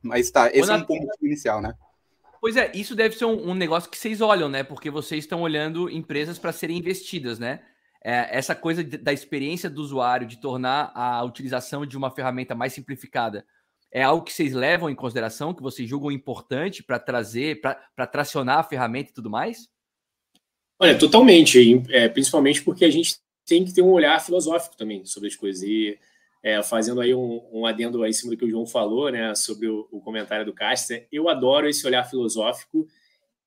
Mas 0.00 0.30
tá, 0.30 0.48
esse 0.52 0.70
é 0.70 0.74
um 0.74 0.84
ponto 0.84 1.06
inicial, 1.20 1.60
né? 1.60 1.74
Pois 2.40 2.56
é, 2.56 2.70
isso 2.74 2.94
deve 2.94 3.16
ser 3.16 3.24
um, 3.24 3.50
um, 3.50 3.54
negócio 3.54 3.90
que 3.90 3.98
vocês 3.98 4.20
olham, 4.20 4.48
né? 4.48 4.62
Porque 4.62 4.90
vocês 4.90 5.24
estão 5.24 5.42
olhando 5.42 5.90
empresas 5.90 6.38
para 6.38 6.52
serem 6.52 6.78
investidas, 6.78 7.38
né? 7.38 7.60
É, 8.02 8.36
essa 8.36 8.54
coisa 8.54 8.84
da 8.84 9.12
experiência 9.12 9.68
do 9.68 9.82
usuário, 9.82 10.26
de 10.26 10.40
tornar 10.40 10.92
a 10.94 11.22
utilização 11.24 11.84
de 11.84 11.96
uma 11.96 12.12
ferramenta 12.12 12.54
mais 12.54 12.72
simplificada, 12.72 13.44
é 13.90 14.02
algo 14.02 14.24
que 14.24 14.32
vocês 14.32 14.52
levam 14.52 14.90
em 14.90 14.94
consideração, 14.94 15.54
que 15.54 15.62
vocês 15.62 15.88
julgam 15.88 16.10
importante 16.10 16.82
para 16.82 16.98
trazer, 16.98 17.60
para 17.60 18.06
tracionar 18.06 18.58
a 18.58 18.64
ferramenta 18.64 19.10
e 19.10 19.14
tudo 19.14 19.30
mais? 19.30 19.68
Olha, 20.78 20.96
totalmente, 20.96 21.82
é, 21.90 22.08
principalmente 22.08 22.62
porque 22.62 22.84
a 22.84 22.90
gente 22.90 23.16
tem 23.44 23.64
que 23.64 23.72
ter 23.72 23.82
um 23.82 23.90
olhar 23.90 24.20
filosófico 24.20 24.76
também 24.76 25.04
sobre 25.04 25.28
as 25.28 25.34
coisas. 25.34 25.62
E 25.62 25.98
é, 26.42 26.62
fazendo 26.62 27.00
aí 27.00 27.14
um, 27.14 27.42
um, 27.52 27.66
adendo 27.66 28.02
aí 28.02 28.10
em 28.10 28.12
cima 28.12 28.30
do 28.30 28.36
que 28.36 28.44
o 28.44 28.50
João 28.50 28.66
falou, 28.66 29.10
né, 29.10 29.34
sobre 29.34 29.66
o, 29.66 29.88
o 29.90 30.00
comentário 30.00 30.44
do 30.44 30.52
Caster, 30.52 31.08
eu 31.10 31.28
adoro 31.28 31.68
esse 31.68 31.84
olhar 31.86 32.04
filosófico 32.04 32.86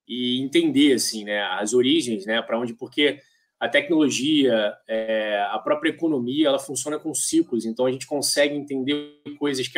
e 0.07 0.41
entender 0.41 0.93
assim, 0.93 1.23
né, 1.23 1.41
as 1.41 1.73
origens, 1.73 2.25
né, 2.25 2.41
para 2.41 2.59
onde, 2.59 2.73
porque 2.73 3.19
a 3.59 3.69
tecnologia, 3.69 4.75
é, 4.87 5.39
a 5.51 5.59
própria 5.59 5.91
economia, 5.91 6.47
ela 6.47 6.59
funciona 6.59 6.97
com 6.97 7.13
ciclos, 7.13 7.63
então 7.63 7.85
a 7.85 7.91
gente 7.91 8.07
consegue 8.07 8.55
entender 8.55 9.21
coisas 9.37 9.67
que 9.67 9.77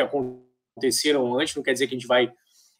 aconteceram 0.74 1.38
antes, 1.38 1.54
não 1.54 1.62
quer 1.62 1.72
dizer 1.72 1.86
que 1.86 1.94
a 1.94 1.98
gente 1.98 2.06
vai 2.06 2.30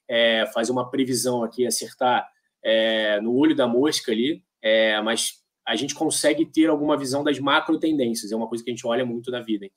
é, 0.09 0.47
fazer 0.53 0.73
uma 0.73 0.91
previsão 0.91 1.43
aqui, 1.43 1.67
acertar 1.67 2.29
é, 2.63 3.21
no 3.21 3.35
olho 3.35 3.55
da 3.55 3.67
mosca 3.67 4.13
ali, 4.13 4.43
é, 4.61 5.01
mas 5.01 5.43
a 5.67 5.77
gente 5.77 5.95
consegue 5.95 6.45
ter 6.45 6.67
alguma 6.67 6.97
visão 6.97 7.25
das 7.25 7.39
macro 7.39 7.79
tendências, 7.79 8.33
é 8.33 8.37
uma 8.37 8.49
coisa 8.49 8.63
que 8.63 8.71
a 8.71 8.73
gente 8.75 8.87
olha 8.87 9.05
muito 9.05 9.31
na 9.31 9.41
vida. 9.41 9.65
Hein? 9.65 9.73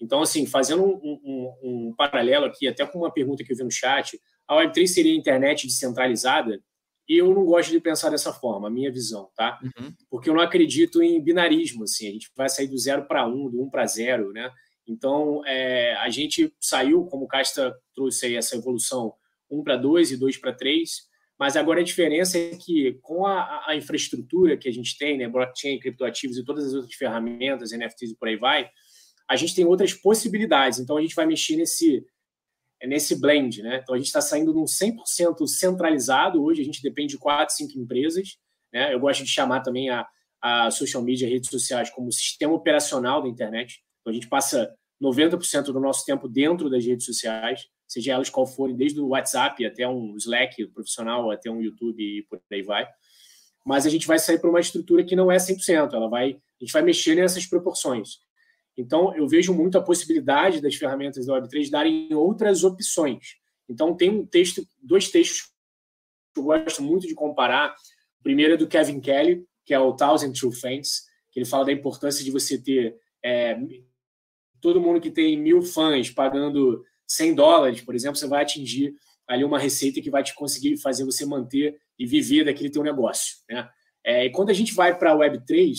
Então, 0.00 0.22
assim, 0.22 0.46
fazendo 0.46 0.84
um, 0.84 1.20
um, 1.24 1.54
um, 1.62 1.94
paralelo 1.96 2.46
aqui, 2.46 2.68
até 2.68 2.86
com 2.86 2.98
uma 2.98 3.12
pergunta 3.12 3.42
que 3.42 3.52
eu 3.52 3.56
vi 3.56 3.64
no 3.64 3.70
chat, 3.70 4.18
a 4.46 4.56
Web3 4.56 4.86
seria 4.86 5.12
a 5.12 5.16
internet 5.16 5.66
descentralizada? 5.66 6.60
E 7.08 7.18
eu 7.18 7.32
não 7.32 7.44
gosto 7.44 7.70
de 7.70 7.80
pensar 7.80 8.10
dessa 8.10 8.32
forma, 8.32 8.66
a 8.66 8.70
minha 8.70 8.90
visão, 8.90 9.30
tá? 9.36 9.58
Uhum. 9.62 9.94
Porque 10.10 10.28
eu 10.28 10.34
não 10.34 10.40
acredito 10.40 11.00
em 11.00 11.22
binarismo, 11.22 11.84
assim, 11.84 12.08
a 12.08 12.12
gente 12.12 12.30
vai 12.36 12.48
sair 12.48 12.66
do 12.66 12.76
zero 12.76 13.06
para 13.06 13.26
um, 13.26 13.48
do 13.48 13.62
um 13.62 13.70
para 13.70 13.86
zero, 13.86 14.32
né? 14.32 14.50
Então, 14.86 15.44
é, 15.44 15.94
a 15.96 16.08
gente 16.08 16.54
saiu, 16.60 17.04
como 17.06 17.24
o 17.24 17.28
Casta 17.28 17.76
trouxe 17.94 18.26
aí 18.26 18.36
essa 18.36 18.56
evolução, 18.56 19.14
um 19.50 19.62
para 19.62 19.76
dois 19.76 20.10
e 20.10 20.16
dois 20.16 20.36
para 20.36 20.52
três, 20.52 21.08
mas 21.38 21.56
agora 21.56 21.80
a 21.80 21.84
diferença 21.84 22.38
é 22.38 22.50
que 22.56 22.94
com 23.02 23.26
a, 23.26 23.64
a 23.66 23.76
infraestrutura 23.76 24.56
que 24.56 24.68
a 24.68 24.72
gente 24.72 24.96
tem, 24.96 25.18
né, 25.18 25.28
blockchain, 25.28 25.78
criptoativos 25.78 26.38
e 26.38 26.44
todas 26.44 26.66
as 26.66 26.72
outras 26.72 26.94
ferramentas, 26.94 27.72
NFTs 27.72 28.12
e 28.12 28.16
por 28.16 28.28
aí 28.28 28.36
vai, 28.36 28.70
a 29.28 29.36
gente 29.36 29.54
tem 29.54 29.64
outras 29.64 29.92
possibilidades. 29.92 30.78
Então, 30.78 30.96
a 30.96 31.02
gente 31.02 31.14
vai 31.14 31.26
mexer 31.26 31.56
nesse, 31.56 32.04
nesse 32.84 33.20
blend. 33.20 33.62
Né? 33.62 33.80
Então, 33.82 33.94
a 33.94 33.98
gente 33.98 34.06
está 34.06 34.20
saindo 34.20 34.52
de 34.52 34.58
um 34.58 34.64
100% 34.64 35.46
centralizado. 35.46 36.42
Hoje, 36.42 36.62
a 36.62 36.64
gente 36.64 36.80
depende 36.80 37.14
de 37.14 37.18
quatro, 37.18 37.54
cinco 37.54 37.78
empresas. 37.78 38.38
Né? 38.72 38.94
Eu 38.94 39.00
gosto 39.00 39.24
de 39.24 39.30
chamar 39.30 39.60
também 39.60 39.90
a, 39.90 40.06
a 40.40 40.70
social 40.70 41.02
media, 41.02 41.28
redes 41.28 41.50
sociais, 41.50 41.90
como 41.90 42.10
sistema 42.12 42.54
operacional 42.54 43.20
da 43.22 43.28
internet. 43.28 43.82
Então, 44.06 44.12
a 44.12 44.14
gente 44.14 44.28
passa 44.28 44.72
90% 45.02 45.64
do 45.64 45.80
nosso 45.80 46.06
tempo 46.06 46.28
dentro 46.28 46.70
das 46.70 46.86
redes 46.86 47.04
sociais, 47.04 47.66
seja 47.88 48.12
elas 48.12 48.30
qual 48.30 48.46
forem, 48.46 48.76
desde 48.76 49.00
o 49.00 49.08
WhatsApp 49.08 49.66
até 49.66 49.86
um 49.88 50.16
Slack 50.16 50.64
profissional, 50.68 51.28
até 51.32 51.50
um 51.50 51.60
YouTube 51.60 52.00
e 52.00 52.22
por 52.22 52.40
aí 52.52 52.62
vai. 52.62 52.86
Mas 53.64 53.84
a 53.84 53.90
gente 53.90 54.06
vai 54.06 54.20
sair 54.20 54.38
para 54.38 54.48
uma 54.48 54.60
estrutura 54.60 55.02
que 55.02 55.16
não 55.16 55.30
é 55.30 55.38
100%, 55.38 55.92
ela 55.92 56.08
vai, 56.08 56.34
a 56.60 56.64
gente 56.64 56.72
vai 56.72 56.82
mexer 56.82 57.16
nessas 57.16 57.46
proporções. 57.46 58.20
Então, 58.76 59.12
eu 59.16 59.26
vejo 59.26 59.52
muito 59.52 59.76
a 59.76 59.82
possibilidade 59.82 60.60
das 60.60 60.76
ferramentas 60.76 61.26
da 61.26 61.40
Web3 61.40 61.68
darem 61.68 62.14
outras 62.14 62.62
opções. 62.62 63.34
Então, 63.68 63.96
tem 63.96 64.08
um 64.08 64.24
texto, 64.24 64.64
dois 64.80 65.10
textos 65.10 65.50
que 66.32 66.38
eu 66.38 66.44
gosto 66.44 66.80
muito 66.80 67.08
de 67.08 67.14
comparar. 67.14 67.74
O 68.20 68.22
primeiro 68.22 68.54
é 68.54 68.56
do 68.56 68.68
Kevin 68.68 69.00
Kelly, 69.00 69.44
que 69.64 69.74
é 69.74 69.80
o 69.80 69.94
Thousand 69.94 70.32
True 70.32 70.54
Fans, 70.54 71.06
que 71.32 71.40
ele 71.40 71.46
fala 71.46 71.64
da 71.64 71.72
importância 71.72 72.24
de 72.24 72.30
você 72.30 72.56
ter 72.56 72.96
é, 73.24 73.58
todo 74.60 74.80
mundo 74.80 75.00
que 75.00 75.10
tem 75.10 75.36
mil 75.38 75.62
fãs 75.62 76.10
pagando 76.10 76.84
100 77.06 77.34
dólares, 77.34 77.80
por 77.80 77.94
exemplo, 77.94 78.16
você 78.16 78.26
vai 78.26 78.42
atingir 78.42 78.94
ali 79.26 79.44
uma 79.44 79.58
receita 79.58 80.00
que 80.00 80.10
vai 80.10 80.22
te 80.22 80.34
conseguir 80.34 80.76
fazer 80.78 81.04
você 81.04 81.24
manter 81.26 81.76
e 81.98 82.06
viver 82.06 82.44
daquele 82.44 82.70
teu 82.70 82.82
negócio. 82.82 83.36
Né? 83.48 83.68
É, 84.04 84.26
e 84.26 84.30
quando 84.30 84.50
a 84.50 84.54
gente 84.54 84.74
vai 84.74 84.96
para 84.96 85.12
a 85.12 85.16
Web3, 85.16 85.76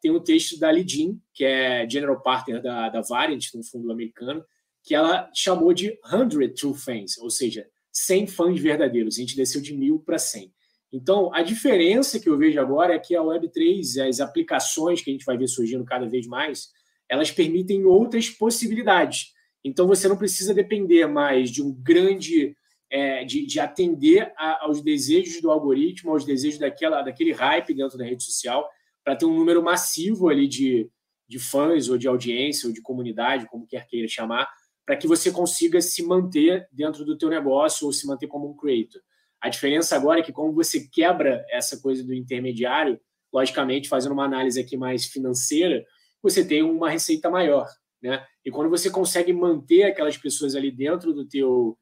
tem 0.00 0.10
um 0.10 0.20
texto 0.20 0.58
da 0.58 0.70
Lidin, 0.70 1.20
que 1.34 1.44
é 1.44 1.88
General 1.88 2.20
Partner 2.20 2.62
da, 2.62 2.88
da 2.88 3.00
Variant, 3.00 3.42
um 3.54 3.62
fundo 3.62 3.90
americano, 3.90 4.44
que 4.82 4.94
ela 4.94 5.30
chamou 5.34 5.72
de 5.72 5.98
100 6.08 6.54
True 6.54 6.74
Fans, 6.74 7.18
ou 7.18 7.30
seja, 7.30 7.66
100 7.92 8.26
fãs 8.28 8.60
verdadeiros. 8.60 9.16
A 9.16 9.20
gente 9.20 9.36
desceu 9.36 9.60
de 9.60 9.76
mil 9.76 9.98
para 9.98 10.18
100. 10.18 10.52
Então, 10.92 11.32
a 11.34 11.42
diferença 11.42 12.18
que 12.18 12.28
eu 12.28 12.38
vejo 12.38 12.58
agora 12.60 12.94
é 12.94 12.98
que 12.98 13.14
a 13.14 13.20
Web3, 13.20 14.08
as 14.08 14.20
aplicações 14.20 15.02
que 15.02 15.10
a 15.10 15.12
gente 15.12 15.24
vai 15.24 15.36
ver 15.36 15.48
surgindo 15.48 15.84
cada 15.84 16.08
vez 16.08 16.26
mais, 16.26 16.68
elas 17.08 17.30
permitem 17.30 17.84
outras 17.84 18.28
possibilidades. 18.28 19.32
Então, 19.64 19.86
você 19.86 20.08
não 20.08 20.16
precisa 20.16 20.54
depender 20.54 21.06
mais 21.06 21.50
de 21.50 21.62
um 21.62 21.72
grande. 21.72 22.56
É, 22.90 23.22
de, 23.22 23.44
de, 23.44 23.60
atender 23.60 24.32
a, 24.34 24.64
aos 24.64 24.80
desejos 24.80 25.42
do 25.42 25.50
algoritmo, 25.50 26.10
aos 26.10 26.24
desejos 26.24 26.58
daquela, 26.58 27.02
daquele 27.02 27.32
hype 27.32 27.74
dentro 27.74 27.98
da 27.98 28.04
rede 28.06 28.24
social 28.24 28.66
para 29.04 29.14
ter 29.14 29.26
um 29.26 29.34
número 29.34 29.62
massivo 29.62 30.30
ali 30.30 30.48
de, 30.48 30.90
de 31.28 31.38
fãs 31.38 31.90
ou 31.90 31.98
de 31.98 32.08
audiência 32.08 32.66
ou 32.66 32.72
de 32.72 32.80
comunidade, 32.80 33.46
como 33.46 33.66
quer 33.66 33.86
queira 33.86 34.08
chamar, 34.08 34.48
para 34.86 34.96
que 34.96 35.06
você 35.06 35.30
consiga 35.30 35.82
se 35.82 36.02
manter 36.02 36.66
dentro 36.72 37.04
do 37.04 37.16
teu 37.16 37.28
negócio 37.28 37.86
ou 37.86 37.92
se 37.92 38.06
manter 38.06 38.26
como 38.26 38.50
um 38.50 38.56
creator. 38.56 39.02
A 39.40 39.50
diferença 39.50 39.94
agora 39.94 40.20
é 40.20 40.22
que 40.22 40.32
como 40.32 40.52
você 40.52 40.88
quebra 40.88 41.44
essa 41.50 41.78
coisa 41.80 42.02
do 42.02 42.14
intermediário, 42.14 42.98
logicamente, 43.32 43.88
fazendo 43.88 44.12
uma 44.12 44.24
análise 44.24 44.58
aqui 44.58 44.76
mais 44.76 45.04
financeira, 45.04 45.84
você 46.22 46.46
tem 46.46 46.62
uma 46.62 46.90
receita 46.90 47.30
maior, 47.30 47.66
né? 48.02 48.24
E 48.44 48.50
quando 48.50 48.70
você 48.70 48.90
consegue 48.90 49.32
manter 49.32 49.84
aquelas 49.84 50.16
pessoas 50.16 50.54
ali 50.54 50.70
dentro 50.70 51.12
do 51.12 51.26
teu, 51.26 51.78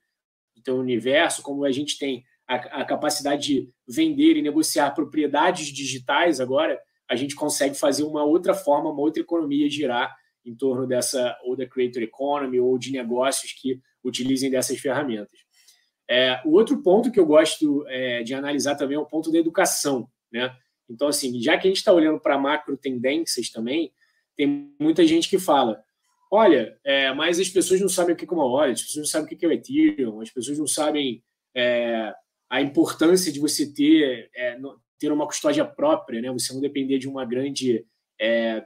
do 0.55 0.63
teu 0.63 0.77
universo, 0.77 1.43
como 1.43 1.65
a 1.65 1.73
gente 1.73 1.99
tem 1.99 2.25
a, 2.49 2.83
a 2.83 2.85
capacidade 2.85 3.47
de 3.47 3.71
vender 3.89 4.37
e 4.37 4.43
negociar 4.43 4.91
propriedades 4.93 5.67
digitais 5.69 6.41
agora, 6.41 6.81
a 7.09 7.17
gente 7.17 7.35
consegue 7.35 7.75
fazer 7.75 8.05
uma 8.05 8.25
outra 8.25 8.55
forma, 8.55 8.91
uma 8.91 9.01
outra 9.01 9.23
economia 9.23 9.71
girar 9.71 10.15
em 10.45 10.55
torno 10.55 10.87
dessa 10.87 11.37
ou 11.45 11.57
da 11.57 11.67
creator 11.67 12.03
economy 12.03 12.61
ou 12.61 12.79
de 12.79 12.93
negócios 12.93 13.53
que 13.53 13.81
utilizem 14.05 14.51
dessas 14.51 14.79
ferramentas. 14.79 15.39
É, 16.09 16.41
o 16.45 16.53
outro 16.53 16.81
ponto 16.83 17.11
que 17.11 17.19
eu 17.19 17.27
gosto 17.27 17.85
é, 17.89 18.23
de 18.23 18.33
analisar 18.33 18.77
também 18.77 18.97
é 18.97 19.01
o 19.01 19.07
ponto 19.07 19.33
da 19.33 19.39
educação, 19.39 20.09
né? 20.33 20.55
Então, 20.89 21.09
assim, 21.09 21.41
já 21.41 21.59
que 21.59 21.67
a 21.67 21.71
gente 21.71 21.79
está 21.79 21.93
olhando 21.93 22.21
para 22.21 22.39
macro 22.39 22.77
tendências 22.77 23.51
também, 23.51 23.93
tem 24.37 24.75
muita 24.81 25.07
gente 25.07 25.29
que 25.29 25.39
fala: 25.39 25.83
olha, 26.31 26.79
é, 26.85 27.13
mas 27.15 27.39
as 27.39 27.49
pessoas 27.49 27.81
não 27.81 27.89
sabem 27.89 28.15
o 28.15 28.17
que 28.17 28.25
é 28.25 28.33
uma 28.33 28.45
wallet, 28.47 28.81
as 28.81 28.83
pessoas 28.83 29.07
não 29.07 29.11
sabem 29.11 29.27
o 29.27 29.39
que 29.39 29.45
é 29.45 29.49
o 29.49 29.53
Ethereum, 29.53 30.21
as 30.21 30.31
pessoas 30.31 30.59
não 30.59 30.67
sabem 30.67 31.23
é, 31.55 32.13
a 32.51 32.61
importância 32.61 33.33
de 33.33 33.41
você 33.41 33.73
ter, 33.73 34.31
é, 34.35 34.59
ter 34.99 35.11
uma 35.11 35.27
custódia 35.27 35.65
própria, 35.65 36.21
né? 36.21 36.31
Você 36.33 36.53
não 36.53 36.61
depender 36.61 36.99
de 36.99 37.09
uma 37.09 37.25
grande 37.25 37.85
é, 38.21 38.65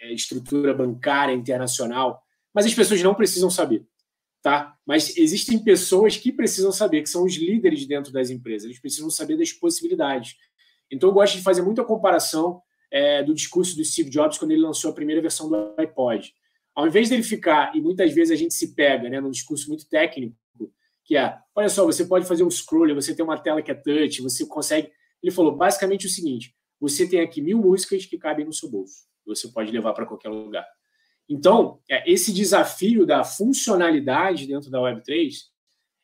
é, 0.00 0.12
estrutura 0.12 0.74
bancária 0.74 1.32
internacional. 1.32 2.22
Mas 2.54 2.64
as 2.64 2.74
pessoas 2.74 3.02
não 3.02 3.14
precisam 3.14 3.50
saber 3.50 3.86
tá? 4.46 4.76
Mas 4.86 5.16
existem 5.16 5.58
pessoas 5.58 6.16
que 6.16 6.30
precisam 6.30 6.70
saber, 6.70 7.02
que 7.02 7.08
são 7.08 7.24
os 7.24 7.34
líderes 7.34 7.84
dentro 7.84 8.12
das 8.12 8.30
empresas, 8.30 8.66
eles 8.66 8.78
precisam 8.78 9.10
saber 9.10 9.36
das 9.36 9.52
possibilidades. 9.52 10.36
Então, 10.88 11.08
eu 11.08 11.12
gosto 11.12 11.36
de 11.36 11.42
fazer 11.42 11.62
muita 11.62 11.82
comparação 11.82 12.62
é, 12.96 13.22
do 13.22 13.34
discurso 13.34 13.76
do 13.76 13.84
Steve 13.84 14.08
Jobs 14.08 14.38
quando 14.38 14.52
ele 14.52 14.62
lançou 14.62 14.90
a 14.90 14.94
primeira 14.94 15.20
versão 15.20 15.50
do 15.50 15.74
iPod. 15.78 16.32
Ao 16.74 16.86
invés 16.86 17.10
dele 17.10 17.22
ficar, 17.22 17.76
e 17.76 17.80
muitas 17.80 18.10
vezes 18.14 18.30
a 18.32 18.36
gente 18.36 18.54
se 18.54 18.74
pega 18.74 19.10
né, 19.10 19.20
num 19.20 19.30
discurso 19.30 19.68
muito 19.68 19.86
técnico, 19.86 20.34
que 21.04 21.14
é, 21.14 21.38
olha 21.54 21.68
só, 21.68 21.84
você 21.84 22.06
pode 22.06 22.26
fazer 22.26 22.42
um 22.42 22.50
scroll, 22.50 22.94
você 22.94 23.14
tem 23.14 23.22
uma 23.22 23.36
tela 23.38 23.60
que 23.60 23.70
é 23.70 23.74
touch, 23.74 24.22
você 24.22 24.46
consegue... 24.46 24.90
Ele 25.22 25.30
falou 25.30 25.54
basicamente 25.54 26.06
o 26.06 26.10
seguinte, 26.10 26.54
você 26.80 27.06
tem 27.06 27.20
aqui 27.20 27.42
mil 27.42 27.58
músicas 27.58 28.06
que 28.06 28.16
cabem 28.16 28.46
no 28.46 28.52
seu 28.52 28.70
bolso, 28.70 29.04
você 29.26 29.48
pode 29.48 29.70
levar 29.70 29.92
para 29.92 30.06
qualquer 30.06 30.30
lugar. 30.30 30.66
Então, 31.28 31.80
é, 31.90 32.10
esse 32.10 32.32
desafio 32.32 33.04
da 33.04 33.24
funcionalidade 33.24 34.46
dentro 34.46 34.70
da 34.70 34.78
Web3 34.78 35.34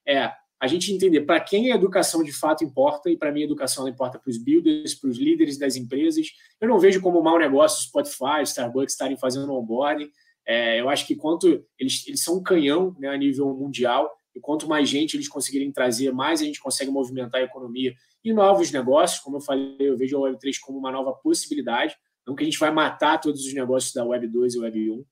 é 0.07 0.31
a 0.63 0.69
gente 0.69 0.93
entender 0.93 1.23
para 1.23 1.41
quem 1.41 1.73
a 1.73 1.75
educação 1.75 2.23
de 2.23 2.31
fato 2.31 2.63
importa, 2.63 3.11
e 3.11 3.17
para 3.17 3.33
mim 3.33 3.41
a 3.41 3.47
educação 3.47 3.89
importa 3.89 4.17
para 4.17 4.31
os 4.31 4.39
builders, 4.39 4.95
para 4.95 5.11
os 5.11 5.19
líderes 5.19 5.59
das 5.59 5.75
empresas. 5.75 6.29
Eu 6.61 6.69
não 6.69 6.79
vejo 6.79 7.01
como 7.01 7.21
mau 7.21 7.37
negócio 7.37 7.83
Spotify, 7.83 8.45
Starbucks 8.45 8.93
estarem 8.93 9.17
fazendo 9.17 9.53
onboarding. 9.53 10.09
É, 10.47 10.81
eu 10.81 10.89
acho 10.89 11.05
que 11.05 11.17
quanto 11.17 11.49
eles, 11.77 12.07
eles 12.07 12.23
são 12.23 12.37
um 12.37 12.43
canhão 12.45 12.95
né, 13.01 13.09
a 13.09 13.17
nível 13.17 13.53
mundial, 13.53 14.09
e 14.37 14.39
quanto 14.39 14.69
mais 14.69 14.89
gente 14.89 15.17
eles 15.17 15.29
conseguirem 15.29 15.73
trazer, 15.73 16.13
mais 16.13 16.41
a 16.41 16.45
gente 16.45 16.61
consegue 16.61 16.93
movimentar 16.93 17.41
a 17.41 17.45
economia 17.45 17.93
e 18.25 18.33
novos 18.33 18.71
negócios. 18.71 19.19
Como 19.19 19.39
eu 19.39 19.41
falei, 19.41 19.77
eu 19.81 19.97
vejo 19.97 20.17
a 20.17 20.31
Web3 20.31 20.61
como 20.63 20.79
uma 20.79 20.93
nova 20.93 21.13
possibilidade. 21.13 21.97
Não 22.25 22.37
que 22.37 22.45
a 22.45 22.47
gente 22.47 22.59
vai 22.61 22.71
matar 22.71 23.21
todos 23.21 23.45
os 23.45 23.53
negócios 23.53 23.93
da 23.93 24.05
Web 24.05 24.29
2 24.29 24.55
e 24.55 24.59
Web 24.61 24.91
1, 24.93 24.95
uh, 24.95 25.05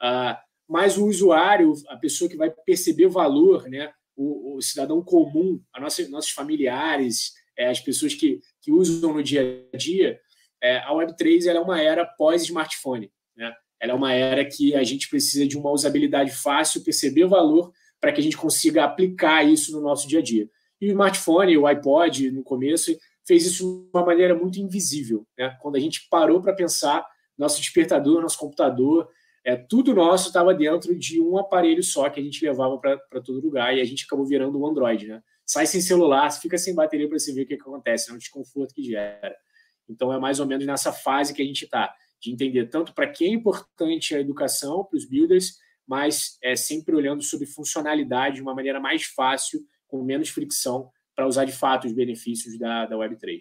ah, 0.00 0.40
mas 0.66 0.96
o 0.96 1.06
usuário, 1.06 1.74
a 1.88 1.96
pessoa 1.98 2.28
que 2.28 2.38
vai 2.38 2.50
perceber 2.50 3.08
valor, 3.08 3.68
né, 3.68 3.92
o, 4.18 4.56
o 4.56 4.60
cidadão 4.60 5.00
comum, 5.02 5.62
a 5.72 5.80
nossa, 5.80 6.06
nossos 6.08 6.30
familiares, 6.30 7.32
é, 7.56 7.68
as 7.68 7.78
pessoas 7.78 8.14
que, 8.14 8.40
que 8.60 8.72
usam 8.72 9.14
no 9.14 9.22
dia 9.22 9.64
a 9.72 9.76
dia, 9.76 10.18
é, 10.60 10.78
a 10.78 10.90
Web3 10.90 11.46
ela 11.46 11.60
é 11.60 11.62
uma 11.62 11.80
era 11.80 12.04
pós-smartphone. 12.04 13.12
Né? 13.36 13.54
Ela 13.80 13.92
é 13.92 13.94
uma 13.94 14.12
era 14.12 14.44
que 14.44 14.74
a 14.74 14.82
gente 14.82 15.08
precisa 15.08 15.46
de 15.46 15.56
uma 15.56 15.70
usabilidade 15.70 16.32
fácil, 16.32 16.82
perceber 16.82 17.24
o 17.24 17.28
valor 17.28 17.72
para 18.00 18.12
que 18.12 18.20
a 18.20 18.22
gente 18.22 18.36
consiga 18.36 18.84
aplicar 18.84 19.44
isso 19.44 19.70
no 19.72 19.80
nosso 19.80 20.08
dia 20.08 20.18
a 20.18 20.22
dia. 20.22 20.50
E 20.80 20.86
o 20.86 20.90
smartphone, 20.90 21.56
o 21.56 21.66
iPod, 21.66 22.32
no 22.32 22.42
começo, 22.42 22.96
fez 23.24 23.46
isso 23.46 23.88
de 23.92 23.96
uma 23.96 24.04
maneira 24.04 24.34
muito 24.34 24.58
invisível. 24.58 25.24
Né? 25.38 25.56
Quando 25.60 25.76
a 25.76 25.80
gente 25.80 26.08
parou 26.10 26.42
para 26.42 26.54
pensar, 26.54 27.06
nosso 27.36 27.60
despertador, 27.60 28.20
nosso 28.20 28.38
computador, 28.38 29.08
é, 29.48 29.56
tudo 29.56 29.94
nosso 29.94 30.26
estava 30.26 30.52
dentro 30.52 30.94
de 30.94 31.18
um 31.18 31.38
aparelho 31.38 31.82
só 31.82 32.10
que 32.10 32.20
a 32.20 32.22
gente 32.22 32.44
levava 32.44 32.76
para 32.76 33.22
todo 33.22 33.40
lugar 33.40 33.74
e 33.74 33.80
a 33.80 33.84
gente 33.84 34.04
acabou 34.04 34.26
virando 34.26 34.60
um 34.60 34.66
Android. 34.66 35.08
Né? 35.08 35.22
Sai 35.46 35.66
sem 35.66 35.80
celular, 35.80 36.30
fica 36.32 36.58
sem 36.58 36.74
bateria 36.74 37.08
para 37.08 37.18
você 37.18 37.32
ver 37.32 37.44
o 37.44 37.46
que, 37.46 37.56
que 37.56 37.62
acontece, 37.62 38.10
é 38.10 38.14
um 38.14 38.18
desconforto 38.18 38.74
que 38.74 38.82
gera. 38.82 39.34
Então 39.88 40.12
é 40.12 40.18
mais 40.18 40.38
ou 40.38 40.44
menos 40.44 40.66
nessa 40.66 40.92
fase 40.92 41.32
que 41.32 41.40
a 41.40 41.44
gente 41.46 41.64
está, 41.64 41.94
de 42.20 42.30
entender 42.30 42.66
tanto 42.66 42.92
para 42.92 43.08
quem 43.08 43.28
é 43.28 43.34
importante 43.34 44.14
a 44.14 44.20
educação, 44.20 44.84
para 44.84 44.98
os 44.98 45.06
builders, 45.06 45.56
mas 45.86 46.36
é 46.42 46.54
sempre 46.54 46.94
olhando 46.94 47.22
sobre 47.22 47.46
funcionalidade 47.46 48.36
de 48.36 48.42
uma 48.42 48.54
maneira 48.54 48.78
mais 48.78 49.04
fácil, 49.04 49.60
com 49.86 50.04
menos 50.04 50.28
fricção, 50.28 50.90
para 51.16 51.26
usar 51.26 51.46
de 51.46 51.52
fato 51.52 51.86
os 51.86 51.94
benefícios 51.94 52.58
da, 52.58 52.84
da 52.84 52.96
Web3. 52.96 53.40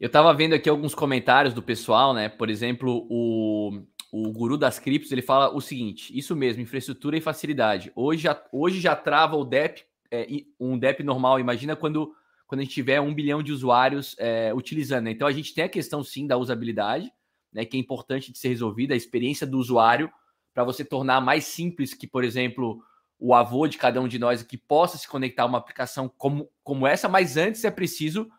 Eu 0.00 0.06
estava 0.06 0.32
vendo 0.32 0.54
aqui 0.54 0.66
alguns 0.66 0.94
comentários 0.94 1.52
do 1.52 1.62
pessoal, 1.62 2.14
né? 2.14 2.26
Por 2.26 2.48
exemplo, 2.48 3.06
o, 3.10 3.82
o 4.10 4.32
guru 4.32 4.56
das 4.56 4.78
criptos, 4.78 5.12
ele 5.12 5.20
fala 5.20 5.54
o 5.54 5.60
seguinte: 5.60 6.16
isso 6.18 6.34
mesmo, 6.34 6.62
infraestrutura 6.62 7.18
e 7.18 7.20
facilidade. 7.20 7.92
Hoje 7.94 8.22
já, 8.22 8.42
hoje 8.50 8.80
já 8.80 8.96
trava 8.96 9.36
o 9.36 9.44
DEP, 9.44 9.84
é, 10.10 10.26
um 10.58 10.78
DEP 10.78 11.02
normal. 11.02 11.38
Imagina 11.38 11.76
quando, 11.76 12.14
quando 12.46 12.60
a 12.60 12.64
gente 12.64 12.72
tiver 12.72 12.98
um 12.98 13.14
bilhão 13.14 13.42
de 13.42 13.52
usuários 13.52 14.16
é, 14.18 14.54
utilizando. 14.54 15.04
Né? 15.04 15.10
Então 15.10 15.28
a 15.28 15.32
gente 15.32 15.52
tem 15.52 15.64
a 15.64 15.68
questão 15.68 16.02
sim 16.02 16.26
da 16.26 16.38
usabilidade, 16.38 17.12
né? 17.52 17.66
Que 17.66 17.76
é 17.76 17.80
importante 17.80 18.32
de 18.32 18.38
ser 18.38 18.48
resolvida, 18.48 18.94
a 18.94 18.96
experiência 18.96 19.46
do 19.46 19.58
usuário, 19.58 20.10
para 20.54 20.64
você 20.64 20.82
tornar 20.82 21.20
mais 21.20 21.44
simples 21.44 21.92
que, 21.92 22.06
por 22.06 22.24
exemplo, 22.24 22.82
o 23.18 23.34
avô 23.34 23.66
de 23.66 23.76
cada 23.76 24.00
um 24.00 24.08
de 24.08 24.18
nós 24.18 24.42
que 24.42 24.56
possa 24.56 24.96
se 24.96 25.06
conectar 25.06 25.42
a 25.42 25.46
uma 25.46 25.58
aplicação 25.58 26.10
como, 26.16 26.48
como 26.64 26.86
essa, 26.86 27.06
mas 27.06 27.36
antes 27.36 27.66
é 27.66 27.70
preciso 27.70 28.30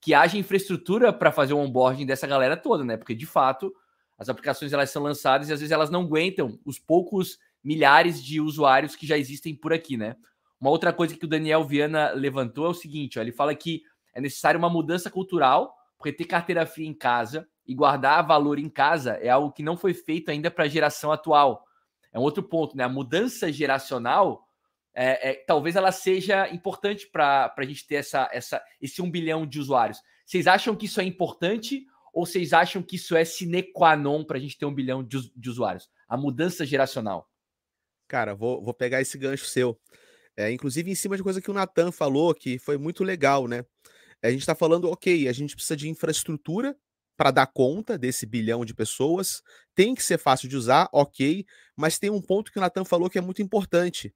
que 0.00 0.14
haja 0.14 0.38
infraestrutura 0.38 1.12
para 1.12 1.30
fazer 1.30 1.52
o 1.52 1.58
onboarding 1.58 2.06
dessa 2.06 2.26
galera 2.26 2.56
toda, 2.56 2.84
né? 2.84 2.96
Porque 2.96 3.14
de 3.14 3.26
fato 3.26 3.74
as 4.18 4.28
aplicações 4.28 4.72
elas 4.72 4.90
são 4.90 5.02
lançadas 5.02 5.48
e 5.48 5.52
às 5.52 5.60
vezes 5.60 5.72
elas 5.72 5.90
não 5.90 6.02
aguentam 6.02 6.58
os 6.64 6.78
poucos 6.78 7.38
milhares 7.62 8.22
de 8.22 8.40
usuários 8.40 8.96
que 8.96 9.06
já 9.06 9.18
existem 9.18 9.54
por 9.54 9.72
aqui, 9.72 9.96
né? 9.96 10.16
Uma 10.60 10.70
outra 10.70 10.92
coisa 10.92 11.16
que 11.16 11.24
o 11.24 11.28
Daniel 11.28 11.64
Viana 11.64 12.10
levantou 12.12 12.66
é 12.66 12.68
o 12.68 12.74
seguinte: 12.74 13.18
ó, 13.18 13.22
ele 13.22 13.32
fala 13.32 13.54
que 13.54 13.82
é 14.14 14.20
necessário 14.20 14.58
uma 14.58 14.70
mudança 14.70 15.10
cultural, 15.10 15.74
porque 15.96 16.12
ter 16.12 16.24
carteira 16.24 16.66
fria 16.66 16.88
em 16.88 16.94
casa 16.94 17.46
e 17.66 17.74
guardar 17.74 18.26
valor 18.26 18.58
em 18.58 18.68
casa 18.68 19.12
é 19.22 19.28
algo 19.28 19.52
que 19.52 19.62
não 19.62 19.76
foi 19.76 19.94
feito 19.94 20.30
ainda 20.30 20.50
para 20.50 20.64
a 20.64 20.68
geração 20.68 21.12
atual 21.12 21.64
é 22.12 22.18
um 22.18 22.22
outro 22.22 22.42
ponto, 22.42 22.76
né? 22.76 22.84
A 22.84 22.88
mudança 22.88 23.52
geracional, 23.52 24.48
é, 24.94 25.30
é, 25.30 25.34
talvez 25.46 25.76
ela 25.76 25.92
seja 25.92 26.48
importante 26.48 27.06
para 27.06 27.52
a 27.56 27.64
gente 27.64 27.86
ter 27.86 27.96
essa, 27.96 28.28
essa, 28.32 28.62
esse 28.80 29.00
um 29.00 29.10
bilhão 29.10 29.46
de 29.46 29.60
usuários. 29.60 29.98
Vocês 30.26 30.46
acham 30.46 30.74
que 30.74 30.86
isso 30.86 31.00
é 31.00 31.04
importante 31.04 31.86
ou 32.12 32.26
vocês 32.26 32.52
acham 32.52 32.82
que 32.82 32.96
isso 32.96 33.16
é 33.16 33.24
sine 33.24 33.62
qua 33.62 33.96
non 33.96 34.24
para 34.24 34.36
a 34.36 34.40
gente 34.40 34.58
ter 34.58 34.66
um 34.66 34.74
bilhão 34.74 35.02
de, 35.02 35.30
de, 35.34 35.50
usuários? 35.50 35.88
A 36.08 36.16
mudança 36.16 36.66
geracional. 36.66 37.30
Cara, 38.08 38.34
vou, 38.34 38.62
vou 38.62 38.74
pegar 38.74 39.00
esse 39.00 39.16
gancho 39.16 39.46
seu. 39.46 39.78
É, 40.36 40.50
inclusive, 40.50 40.90
em 40.90 40.94
cima 40.94 41.16
de 41.16 41.22
coisa 41.22 41.40
que 41.40 41.50
o 41.50 41.54
Natan 41.54 41.92
falou, 41.92 42.34
que 42.34 42.58
foi 42.58 42.76
muito 42.76 43.04
legal, 43.04 43.46
né? 43.46 43.64
A 44.22 44.30
gente 44.30 44.40
está 44.40 44.54
falando, 44.54 44.90
ok, 44.90 45.28
a 45.28 45.32
gente 45.32 45.54
precisa 45.54 45.76
de 45.76 45.88
infraestrutura 45.88 46.76
para 47.16 47.30
dar 47.30 47.46
conta 47.46 47.98
desse 47.98 48.26
bilhão 48.26 48.64
de 48.64 48.74
pessoas. 48.74 49.42
Tem 49.74 49.94
que 49.94 50.02
ser 50.02 50.18
fácil 50.18 50.48
de 50.48 50.56
usar, 50.56 50.88
ok, 50.92 51.44
mas 51.76 51.98
tem 51.98 52.10
um 52.10 52.20
ponto 52.20 52.50
que 52.50 52.58
o 52.58 52.60
Natan 52.60 52.84
falou 52.84 53.08
que 53.08 53.18
é 53.18 53.20
muito 53.20 53.42
importante. 53.42 54.14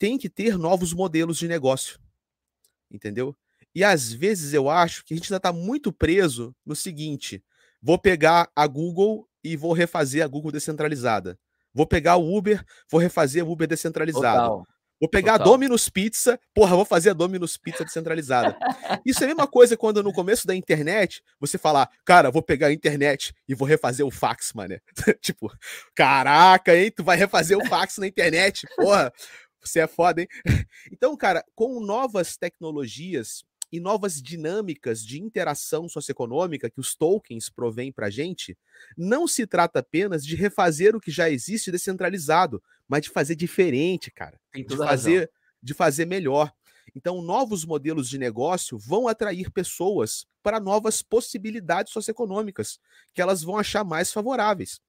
Tem 0.00 0.16
que 0.16 0.30
ter 0.30 0.56
novos 0.56 0.94
modelos 0.94 1.36
de 1.36 1.46
negócio. 1.46 2.00
Entendeu? 2.90 3.36
E 3.74 3.84
às 3.84 4.10
vezes 4.10 4.54
eu 4.54 4.70
acho 4.70 5.04
que 5.04 5.12
a 5.12 5.16
gente 5.16 5.26
ainda 5.26 5.36
está 5.36 5.52
muito 5.52 5.92
preso 5.92 6.56
no 6.64 6.74
seguinte: 6.74 7.44
vou 7.82 7.98
pegar 7.98 8.50
a 8.56 8.66
Google 8.66 9.28
e 9.44 9.58
vou 9.58 9.74
refazer 9.74 10.24
a 10.24 10.26
Google 10.26 10.50
descentralizada. 10.50 11.38
Vou 11.72 11.86
pegar 11.86 12.16
o 12.16 12.34
Uber, 12.34 12.64
vou 12.90 12.98
refazer 12.98 13.46
o 13.46 13.52
Uber 13.52 13.68
descentralizado. 13.68 14.48
Total. 14.48 14.66
Vou 14.98 15.08
pegar 15.08 15.32
Total. 15.32 15.46
a 15.46 15.50
Domino's 15.50 15.88
Pizza, 15.88 16.38
porra, 16.54 16.76
vou 16.76 16.84
fazer 16.84 17.10
a 17.10 17.14
Domino's 17.14 17.56
Pizza 17.56 17.84
descentralizada. 17.84 18.56
Isso 19.04 19.20
é 19.20 19.24
a 19.24 19.28
mesma 19.28 19.46
coisa 19.46 19.76
quando 19.76 20.02
no 20.02 20.12
começo 20.12 20.46
da 20.46 20.54
internet 20.54 21.22
você 21.38 21.56
falar, 21.56 21.88
cara, 22.04 22.30
vou 22.30 22.42
pegar 22.42 22.66
a 22.66 22.72
internet 22.72 23.32
e 23.46 23.54
vou 23.54 23.68
refazer 23.68 24.04
o 24.04 24.10
fax, 24.10 24.52
mano. 24.54 24.78
tipo, 25.22 25.50
caraca, 25.94 26.76
hein? 26.76 26.90
Tu 26.94 27.04
vai 27.04 27.16
refazer 27.16 27.56
o 27.56 27.66
fax 27.66 27.98
na 27.98 28.06
internet, 28.06 28.66
porra. 28.76 29.12
Você 29.62 29.80
é 29.80 29.86
foda, 29.86 30.22
hein? 30.22 30.28
Então, 30.92 31.16
cara, 31.16 31.44
com 31.54 31.80
novas 31.80 32.36
tecnologias, 32.36 33.44
e 33.72 33.78
novas 33.78 34.20
dinâmicas 34.20 35.04
de 35.04 35.20
interação 35.20 35.88
socioeconômica 35.88 36.68
que 36.68 36.80
os 36.80 36.94
tokens 36.94 37.48
provêm 37.48 37.92
para 37.92 38.06
a 38.06 38.10
gente, 38.10 38.58
não 38.96 39.28
se 39.28 39.46
trata 39.46 39.78
apenas 39.78 40.24
de 40.24 40.34
refazer 40.34 40.96
o 40.96 41.00
que 41.00 41.10
já 41.10 41.30
existe 41.30 41.70
descentralizado, 41.70 42.62
mas 42.88 43.02
de 43.02 43.10
fazer 43.10 43.36
diferente, 43.36 44.10
cara. 44.10 44.38
de 44.52 44.76
fazer, 44.76 45.30
de 45.62 45.74
fazer 45.74 46.04
melhor. 46.04 46.52
Então, 46.94 47.22
novos 47.22 47.64
modelos 47.64 48.08
de 48.08 48.18
negócio 48.18 48.76
vão 48.76 49.06
atrair 49.06 49.50
pessoas 49.50 50.26
para 50.42 50.58
novas 50.58 51.02
possibilidades 51.02 51.92
socioeconômicas 51.92 52.80
que 53.14 53.22
elas 53.22 53.42
vão 53.42 53.56
achar 53.56 53.84
mais 53.84 54.12
favoráveis. 54.12 54.80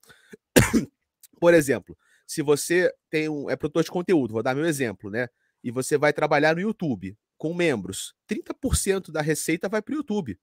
Por 1.40 1.54
exemplo, 1.54 1.96
se 2.32 2.42
você 2.42 2.90
tem 3.10 3.28
um 3.28 3.50
é 3.50 3.58
produtor 3.58 3.84
de 3.84 3.92
conteúdo, 3.92 4.32
vou 4.32 4.42
dar 4.42 4.56
meu 4.56 4.64
exemplo, 4.64 5.10
né? 5.10 5.28
E 5.62 5.70
você 5.70 5.98
vai 5.98 6.14
trabalhar 6.14 6.56
no 6.56 6.62
YouTube 6.62 7.14
com 7.38 7.54
membros, 7.54 8.14
30% 8.26 9.12
da 9.12 9.22
receita 9.22 9.68
vai 9.68 9.82
para 9.82 9.92
o 9.92 9.98
YouTube. 9.98 10.40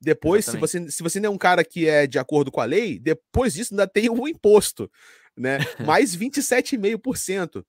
Depois, 0.00 0.46
se 0.46 0.56
você, 0.56 0.90
se 0.90 1.02
você 1.02 1.20
não 1.20 1.26
é 1.26 1.30
um 1.30 1.36
cara 1.36 1.62
que 1.62 1.86
é 1.86 2.06
de 2.06 2.18
acordo 2.18 2.50
com 2.50 2.58
a 2.58 2.64
lei, 2.64 2.98
depois 2.98 3.52
disso 3.52 3.74
ainda 3.74 3.86
tem 3.86 4.08
o 4.08 4.26
imposto, 4.26 4.90
né? 5.36 5.58
Mais 5.86 6.16
27,5%. 6.16 7.62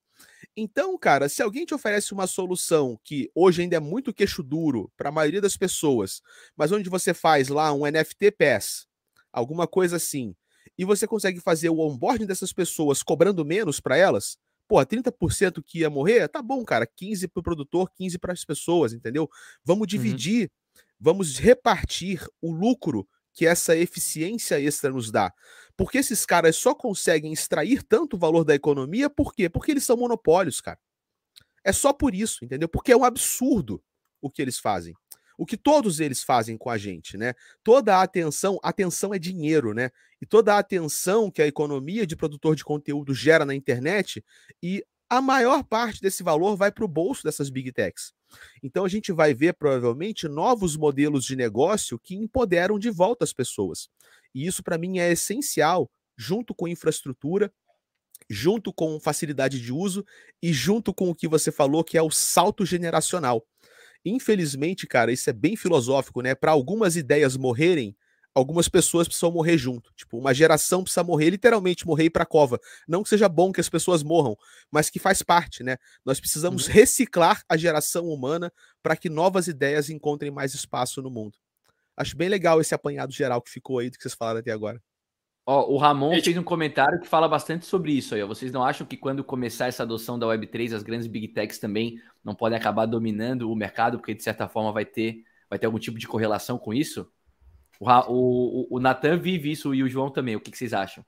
Então, 0.55 0.97
cara, 0.97 1.27
se 1.27 1.43
alguém 1.43 1.65
te 1.65 1.73
oferece 1.73 2.13
uma 2.13 2.27
solução 2.27 2.97
que 3.03 3.29
hoje 3.35 3.63
ainda 3.63 3.75
é 3.75 3.81
muito 3.81 4.13
queixo 4.13 4.41
duro 4.41 4.89
para 4.95 5.09
a 5.09 5.11
maioria 5.11 5.41
das 5.41 5.57
pessoas, 5.57 6.21
mas 6.55 6.71
onde 6.71 6.89
você 6.89 7.13
faz 7.13 7.49
lá 7.49 7.73
um 7.73 7.85
NFT 7.85 8.31
Pass, 8.31 8.87
alguma 9.33 9.67
coisa 9.67 9.97
assim, 9.97 10.33
e 10.77 10.85
você 10.85 11.07
consegue 11.07 11.39
fazer 11.39 11.69
o 11.69 11.79
onboarding 11.79 12.25
dessas 12.25 12.51
pessoas 12.51 13.01
cobrando 13.01 13.45
menos 13.45 13.79
para 13.79 13.97
elas, 13.97 14.37
Pô, 14.67 14.83
30% 14.83 15.63
que 15.63 15.79
ia 15.79 15.89
morrer, 15.89 16.27
tá 16.27 16.41
bom, 16.41 16.63
cara. 16.65 16.87
15 16.87 17.27
para 17.27 17.39
o 17.39 17.43
produtor, 17.43 17.91
15 17.93 18.17
para 18.17 18.33
as 18.33 18.43
pessoas, 18.43 18.93
entendeu? 18.93 19.29
Vamos 19.63 19.81
uhum. 19.81 19.87
dividir, 19.87 20.43
uhum. 20.43 20.81
vamos 20.99 21.37
repartir 21.37 22.25
o 22.41 22.51
lucro 22.51 23.07
que 23.31 23.45
essa 23.45 23.75
eficiência 23.75 24.59
extra 24.59 24.89
nos 24.89 25.11
dá. 25.11 25.31
Porque 25.77 25.97
esses 25.97 26.25
caras 26.25 26.55
só 26.55 26.73
conseguem 26.73 27.31
extrair 27.33 27.83
tanto 27.83 28.17
valor 28.17 28.43
da 28.43 28.55
economia, 28.55 29.09
por 29.09 29.33
quê? 29.33 29.49
Porque 29.49 29.71
eles 29.71 29.83
são 29.83 29.97
monopólios, 29.97 30.61
cara. 30.61 30.79
É 31.63 31.71
só 31.71 31.91
por 31.91 32.15
isso, 32.15 32.43
entendeu? 32.43 32.69
Porque 32.69 32.91
é 32.91 32.97
um 32.97 33.03
absurdo 33.03 33.83
o 34.21 34.31
que 34.31 34.41
eles 34.41 34.57
fazem 34.57 34.95
o 35.37 35.45
que 35.45 35.57
todos 35.57 35.99
eles 35.99 36.23
fazem 36.23 36.57
com 36.57 36.69
a 36.69 36.77
gente, 36.77 37.17
né? 37.17 37.33
Toda 37.63 37.97
a 37.97 38.01
atenção, 38.01 38.59
atenção 38.63 39.13
é 39.13 39.19
dinheiro, 39.19 39.73
né? 39.73 39.89
E 40.21 40.25
toda 40.25 40.55
a 40.55 40.59
atenção 40.59 41.29
que 41.29 41.41
a 41.41 41.47
economia 41.47 42.05
de 42.05 42.15
produtor 42.15 42.55
de 42.55 42.63
conteúdo 42.63 43.13
gera 43.13 43.45
na 43.45 43.53
internet 43.53 44.23
e 44.61 44.83
a 45.09 45.21
maior 45.21 45.63
parte 45.63 46.01
desse 46.01 46.23
valor 46.23 46.55
vai 46.55 46.71
para 46.71 46.83
o 46.83 46.87
bolso 46.87 47.23
dessas 47.23 47.49
big 47.49 47.71
techs. 47.71 48.13
Então 48.63 48.83
a 48.85 48.89
gente 48.89 49.11
vai 49.11 49.33
ver 49.33 49.53
provavelmente 49.53 50.27
novos 50.27 50.75
modelos 50.75 51.25
de 51.25 51.35
negócio 51.35 51.99
que 51.99 52.15
empoderam 52.15 52.79
de 52.79 52.89
volta 52.89 53.23
as 53.23 53.33
pessoas. 53.33 53.89
E 54.33 54.45
isso 54.45 54.63
para 54.63 54.77
mim 54.77 54.99
é 54.99 55.11
essencial, 55.11 55.89
junto 56.17 56.55
com 56.55 56.67
infraestrutura, 56.67 57.51
junto 58.29 58.73
com 58.73 58.99
facilidade 58.99 59.61
de 59.61 59.71
uso 59.71 60.05
e 60.41 60.51
junto 60.51 60.93
com 60.93 61.09
o 61.09 61.15
que 61.15 61.27
você 61.27 61.51
falou 61.51 61.83
que 61.83 61.97
é 61.97 62.01
o 62.01 62.09
salto 62.09 62.65
generacional. 62.65 63.45
Infelizmente, 64.05 64.85
cara, 64.85 65.11
isso 65.11 65.29
é 65.29 65.33
bem 65.33 65.55
filosófico, 65.55 66.21
né? 66.21 66.35
Para 66.35 66.51
algumas 66.51 66.95
ideias 66.95 67.35
morrerem, 67.35 67.97
algumas 68.35 68.69
pessoas 68.69 69.07
precisam 69.07 69.31
morrer 69.31 69.57
junto. 69.57 69.91
Tipo, 69.95 70.19
uma 70.19 70.33
geração 70.33 70.83
precisa 70.83 71.03
morrer, 71.03 71.31
literalmente 71.31 71.87
morrer 71.87 72.09
para 72.11 72.23
a 72.23 72.25
cova. 72.25 72.59
Não 72.87 73.01
que 73.01 73.09
seja 73.09 73.27
bom 73.27 73.51
que 73.51 73.61
as 73.61 73.69
pessoas 73.69 74.03
morram, 74.03 74.37
mas 74.69 74.89
que 74.89 74.99
faz 74.99 75.23
parte, 75.23 75.63
né? 75.63 75.77
Nós 76.05 76.19
precisamos 76.19 76.67
uhum. 76.67 76.73
reciclar 76.73 77.41
a 77.49 77.57
geração 77.57 78.05
humana 78.05 78.51
para 78.83 78.95
que 78.95 79.09
novas 79.09 79.47
ideias 79.47 79.89
encontrem 79.89 80.29
mais 80.29 80.53
espaço 80.53 81.01
no 81.01 81.09
mundo. 81.09 81.37
Acho 81.97 82.15
bem 82.15 82.27
legal 82.27 82.59
esse 82.59 82.75
apanhado 82.75 83.13
geral 83.13 83.41
que 83.41 83.49
ficou 83.49 83.79
aí 83.79 83.89
do 83.89 83.97
que 83.97 84.03
vocês 84.03 84.13
falaram 84.13 84.39
até 84.39 84.51
agora. 84.51 84.81
Ó, 85.47 85.71
o 85.71 85.77
Ramon 85.77 86.13
é, 86.13 86.21
fez 86.21 86.35
um 86.37 86.43
comentário 86.43 86.99
que 86.99 87.07
fala 87.07 87.27
bastante 87.27 87.65
sobre 87.65 87.91
isso 87.91 88.15
aí. 88.15 88.23
Ó. 88.23 88.27
Vocês 88.27 88.51
não 88.51 88.63
acham 88.63 88.85
que 88.85 88.97
quando 88.97 89.23
começar 89.23 89.67
essa 89.67 89.83
adoção 89.83 90.17
da 90.17 90.25
Web3, 90.25 90.73
as 90.73 90.81
grandes 90.81 91.05
big 91.05 91.27
techs 91.27 91.59
também 91.59 92.01
não 92.23 92.33
podem 92.33 92.57
acabar 92.57 92.87
dominando 92.87 93.51
o 93.51 93.55
mercado, 93.55 93.99
porque 93.99 94.15
de 94.15 94.23
certa 94.23 94.47
forma 94.47 94.71
vai 94.71 94.85
ter, 94.85 95.23
vai 95.47 95.59
ter 95.59 95.67
algum 95.67 95.77
tipo 95.77 95.99
de 95.99 96.07
correlação 96.07 96.57
com 96.57 96.73
isso? 96.73 97.07
O, 97.79 97.87
o, 97.87 98.67
o 98.71 98.79
Natan 98.79 99.17
vive 99.17 99.51
isso 99.51 99.75
e 99.75 99.83
o 99.83 99.89
João 99.89 100.09
também. 100.09 100.35
O 100.35 100.39
que, 100.39 100.49
que 100.49 100.57
vocês 100.57 100.73
acham? 100.73 101.05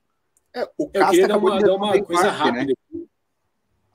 É, 0.54 0.64
o 0.78 0.88
Eu 0.94 1.06
queria 1.08 1.28
dar 1.28 1.38
uma, 1.38 1.58
dar 1.58 1.74
uma 1.74 2.02
coisa 2.02 2.32
parte, 2.32 2.52
né? 2.52 2.60
rápida. 2.60 2.74
Né? 2.92 3.06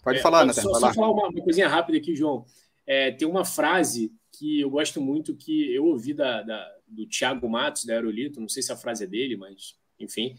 Pode 0.04 0.18
é, 0.20 0.22
falar, 0.22 0.46
Natan. 0.46 0.62
Só, 0.62 0.74
só 0.74 0.94
falar 0.94 1.10
uma, 1.10 1.30
uma, 1.30 1.42
coisinha 1.42 1.70
rápida 1.70 1.98
aqui, 1.98 2.14
João. 2.14 2.46
É, 2.86 3.12
tem 3.12 3.26
uma 3.26 3.46
frase 3.46 4.14
que 4.30 4.60
eu 4.60 4.70
gosto 4.70 5.00
muito 5.00 5.36
que 5.36 5.74
eu 5.74 5.86
ouvi 5.86 6.14
da, 6.14 6.42
da 6.42 6.70
do 6.86 7.08
Thiago 7.08 7.50
Matos, 7.50 7.86
da 7.86 7.94
Aerolito, 7.94 8.42
não 8.42 8.50
sei 8.50 8.62
se 8.62 8.72
a 8.72 8.78
frase 8.78 9.06
é 9.06 9.08
dele, 9.08 9.38
mas 9.38 9.76
enfim, 10.04 10.36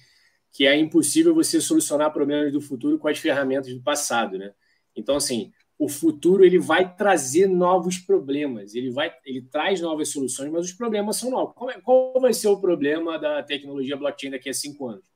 que 0.52 0.66
é 0.66 0.76
impossível 0.76 1.34
você 1.34 1.60
solucionar 1.60 2.12
problemas 2.12 2.52
do 2.52 2.60
futuro 2.60 2.98
com 2.98 3.08
as 3.08 3.18
ferramentas 3.18 3.72
do 3.74 3.82
passado, 3.82 4.38
né? 4.38 4.52
Então, 4.94 5.16
assim, 5.16 5.52
o 5.78 5.88
futuro 5.88 6.44
ele 6.44 6.58
vai 6.58 6.94
trazer 6.94 7.48
novos 7.48 7.98
problemas, 7.98 8.74
ele 8.74 8.90
vai, 8.90 9.12
ele 9.24 9.42
traz 9.42 9.80
novas 9.80 10.10
soluções, 10.10 10.50
mas 10.52 10.66
os 10.66 10.72
problemas 10.72 11.16
são 11.16 11.30
novos. 11.30 11.54
Qual, 11.56 11.70
é, 11.70 11.80
qual 11.80 12.20
vai 12.20 12.32
ser 12.32 12.48
o 12.48 12.60
problema 12.60 13.18
da 13.18 13.42
tecnologia 13.42 13.96
blockchain 13.96 14.30
daqui 14.30 14.48
a 14.48 14.54
cinco 14.54 14.88
anos? 14.88 15.14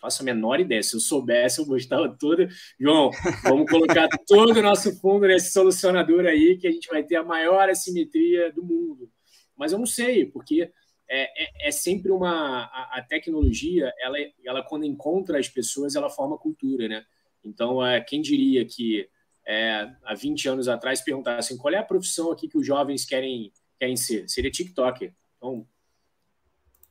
faço 0.00 0.22
a 0.22 0.24
menor 0.24 0.58
ideia. 0.58 0.82
Se 0.82 0.96
eu 0.96 1.00
soubesse, 1.00 1.60
eu 1.60 1.66
gostava 1.66 2.08
toda. 2.18 2.48
João, 2.78 3.10
vamos 3.44 3.70
colocar 3.70 4.08
todo 4.26 4.58
o 4.58 4.62
nosso 4.62 4.98
fundo 4.98 5.26
nesse 5.26 5.52
solucionador 5.52 6.24
aí, 6.24 6.56
que 6.56 6.66
a 6.66 6.70
gente 6.70 6.88
vai 6.88 7.02
ter 7.02 7.16
a 7.16 7.22
maior 7.22 7.68
assimetria 7.68 8.50
do 8.52 8.64
mundo. 8.64 9.10
Mas 9.56 9.72
eu 9.72 9.78
não 9.78 9.86
sei, 9.86 10.24
porque 10.24 10.72
é, 11.12 11.42
é, 11.42 11.68
é, 11.68 11.70
sempre 11.72 12.12
uma 12.12 12.66
a, 12.66 12.98
a, 12.98 13.02
tecnologia 13.02 13.92
ela, 13.98 14.16
ela 14.44 14.62
quando 14.62 14.84
encontra 14.84 15.40
as 15.40 15.48
pessoas 15.48 15.96
ela 15.96 16.08
forma 16.08 16.38
cultura 16.38 16.86
né? 16.86 17.04
Então 17.44 17.84
é, 17.84 18.00
quem 18.00 18.22
diria 18.22 18.64
que 18.64 19.08
é, 19.44 19.90
há 20.04 20.14
20 20.14 20.48
anos 20.48 20.68
atrás 20.68 21.00
perguntassem 21.00 21.56
qual 21.56 21.74
é 21.74 21.78
a 21.78 21.84
profissão 21.84 22.30
aqui 22.30 22.46
que 22.46 22.56
os 22.56 22.64
jovens 22.64 23.04
querem 23.04 23.52
querem 23.76 23.96
ser? 23.96 24.28
Seria 24.28 24.52
TikToker. 24.52 25.12
Então 25.36 25.66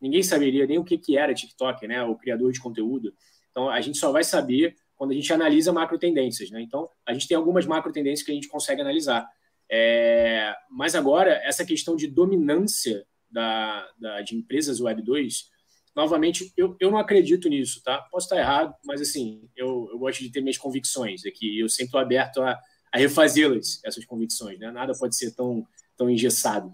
ninguém 0.01 0.21
saberia 0.21 0.67
nem 0.67 0.77
o 0.77 0.83
que 0.83 0.97
que 0.97 1.17
era 1.17 1.33
TikTok 1.33 1.87
né? 1.87 2.03
O 2.03 2.17
criador 2.17 2.51
de 2.51 2.59
conteúdo. 2.59 3.13
Então 3.51 3.69
a 3.69 3.79
gente 3.79 3.97
só 3.97 4.11
vai 4.11 4.25
saber 4.25 4.75
quando 4.97 5.11
a 5.11 5.13
gente 5.13 5.31
analisa 5.31 5.71
macro 5.71 5.97
tendências 5.97 6.51
né? 6.51 6.61
Então 6.61 6.89
a 7.05 7.13
gente 7.13 7.25
tem 7.25 7.37
algumas 7.37 7.65
macro 7.65 7.93
tendências 7.93 8.25
que 8.25 8.33
a 8.33 8.35
gente 8.35 8.49
consegue 8.49 8.81
analisar. 8.81 9.25
É, 9.71 10.53
mas 10.69 10.93
agora 10.93 11.39
essa 11.45 11.63
questão 11.63 11.95
de 11.95 12.05
dominância 12.05 13.07
da, 13.29 13.87
da, 13.99 14.21
de 14.21 14.35
empresas 14.35 14.79
Web 14.79 15.01
2, 15.01 15.49
novamente, 15.95 16.51
eu, 16.55 16.75
eu 16.79 16.91
não 16.91 16.97
acredito 16.97 17.49
nisso, 17.49 17.81
tá? 17.83 17.97
Posso 18.11 18.25
estar 18.25 18.37
errado, 18.37 18.73
mas 18.85 19.01
assim, 19.01 19.49
eu, 19.55 19.89
eu 19.91 19.99
gosto 19.99 20.19
de 20.19 20.31
ter 20.31 20.41
minhas 20.41 20.57
convicções 20.57 21.25
aqui 21.25 21.59
eu 21.59 21.67
sempre 21.67 21.87
estou 21.87 21.99
aberto 21.99 22.41
a, 22.41 22.57
a 22.91 22.97
refazê-las, 22.97 23.81
essas 23.83 24.05
convicções, 24.05 24.59
né? 24.59 24.71
Nada 24.71 24.93
pode 24.97 25.15
ser 25.15 25.35
tão, 25.35 25.65
tão 25.97 26.09
engessado. 26.09 26.71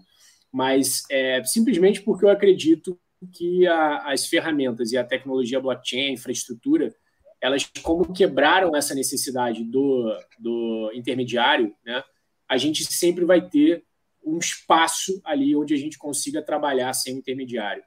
Mas 0.52 1.02
é, 1.10 1.42
simplesmente 1.44 2.00
porque 2.02 2.24
eu 2.24 2.30
acredito 2.30 2.98
que 3.32 3.66
a, 3.66 4.12
as 4.12 4.26
ferramentas 4.26 4.92
e 4.92 4.96
a 4.96 5.04
tecnologia 5.04 5.60
blockchain, 5.60 6.08
a 6.08 6.12
infraestrutura, 6.12 6.94
elas 7.40 7.68
como 7.82 8.12
quebraram 8.12 8.74
essa 8.74 8.94
necessidade 8.94 9.64
do, 9.64 10.12
do 10.38 10.90
intermediário, 10.94 11.74
né? 11.84 12.02
A 12.48 12.56
gente 12.56 12.84
sempre 12.84 13.24
vai 13.24 13.46
ter 13.46 13.84
um 14.26 14.38
espaço 14.38 15.20
ali 15.24 15.54
onde 15.54 15.72
a 15.72 15.76
gente 15.76 15.96
consiga 15.96 16.42
trabalhar 16.42 16.92
sem 16.92 17.16
intermediário. 17.16 17.84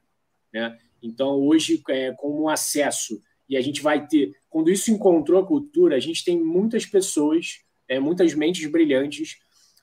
Né? 0.53 0.79
Então, 1.03 1.31
hoje, 1.35 1.83
é, 1.89 2.13
com 2.13 2.43
um 2.43 2.47
acesso, 2.47 3.21
e 3.47 3.57
a 3.57 3.61
gente 3.61 3.81
vai 3.81 4.07
ter, 4.07 4.33
quando 4.49 4.71
isso 4.71 4.89
encontrou 4.89 5.41
a 5.41 5.45
cultura, 5.45 5.97
a 5.97 5.99
gente 5.99 6.23
tem 6.23 6.41
muitas 6.41 6.85
pessoas, 6.85 7.59
é, 7.87 7.99
muitas 7.99 8.33
mentes 8.33 8.65
brilhantes, 8.71 9.37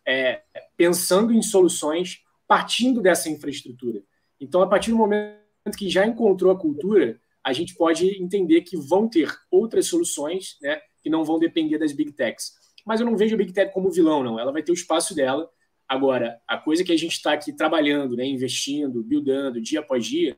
é, 0.06 0.42
pensando 0.76 1.32
em 1.32 1.42
soluções 1.42 2.22
partindo 2.48 3.02
dessa 3.02 3.28
infraestrutura. 3.28 4.02
Então, 4.40 4.62
a 4.62 4.66
partir 4.66 4.90
do 4.90 4.96
momento 4.96 5.36
que 5.76 5.90
já 5.90 6.06
encontrou 6.06 6.52
a 6.52 6.58
cultura, 6.58 7.20
a 7.42 7.52
gente 7.52 7.74
pode 7.74 8.22
entender 8.22 8.62
que 8.62 8.76
vão 8.76 9.08
ter 9.08 9.36
outras 9.50 9.86
soluções 9.86 10.56
né, 10.62 10.80
que 11.02 11.10
não 11.10 11.24
vão 11.24 11.38
depender 11.38 11.78
das 11.78 11.92
big 11.92 12.12
techs. 12.12 12.52
Mas 12.84 13.00
eu 13.00 13.06
não 13.06 13.16
vejo 13.16 13.34
a 13.34 13.38
big 13.38 13.52
tech 13.52 13.72
como 13.72 13.90
vilão, 13.90 14.22
não. 14.22 14.38
Ela 14.38 14.52
vai 14.52 14.62
ter 14.62 14.70
o 14.70 14.74
espaço 14.74 15.14
dela 15.14 15.50
Agora, 15.88 16.40
a 16.46 16.58
coisa 16.58 16.82
que 16.82 16.92
a 16.92 16.96
gente 16.96 17.12
está 17.12 17.32
aqui 17.32 17.52
trabalhando, 17.52 18.16
né, 18.16 18.26
investindo, 18.26 19.02
buildando 19.02 19.60
dia 19.60 19.80
após 19.80 20.04
dia, 20.04 20.36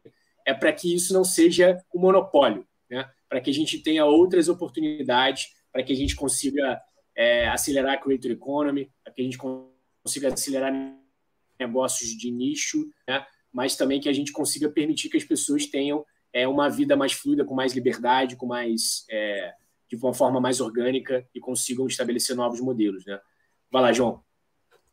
é 0.49 0.55
para 0.55 0.73
que 0.73 0.95
isso 0.95 1.13
não 1.13 1.25
seja 1.25 1.79
um 1.95 2.01
monopólio, 2.01 2.67
né? 2.91 3.07
para 3.29 3.39
que 3.39 3.51
a 3.51 3.53
gente 3.53 3.79
tenha 3.83 4.07
outras 4.07 4.49
oportunidades, 4.49 5.49
para 5.71 5.83
que 5.83 5.93
a 5.93 5.97
gente 5.97 6.17
consiga 6.17 6.81
é, 7.15 7.47
acelerar 7.49 7.95
a 7.95 7.99
creator 7.99 8.31
economy, 8.31 8.91
para 9.05 9.13
que 9.13 9.21
a 9.21 9.25
gente 9.25 9.37
consiga 9.37 10.33
acelerar 10.33 10.73
negócios 11.61 12.11
de 12.17 12.31
nicho, 12.31 12.89
né? 13.07 13.27
mas 13.53 13.77
também 13.77 14.01
que 14.01 14.09
a 14.09 14.13
gente 14.13 14.33
consiga 14.33 14.71
permitir 14.71 15.11
que 15.11 15.19
as 15.19 15.25
pessoas 15.25 15.67
tenham 15.67 16.03
é, 16.33 16.49
uma 16.49 16.71
vida 16.71 16.97
mais 16.97 17.13
fluida, 17.13 17.45
com 17.45 17.55
mais 17.55 17.75
liberdade, 17.75 18.37
com 18.37 18.47
mais 18.47 19.05
é, 19.11 19.53
de 19.87 19.97
uma 19.97 20.15
forma 20.15 20.41
mais 20.41 20.61
orgânica 20.61 21.29
e 21.35 21.41
consigam 21.41 21.87
estabelecer 21.87 22.35
novos 22.35 22.61
modelos. 22.61 23.05
Né? 23.05 23.21
Vai 23.71 23.83
lá, 23.83 23.93
João. 23.93 24.23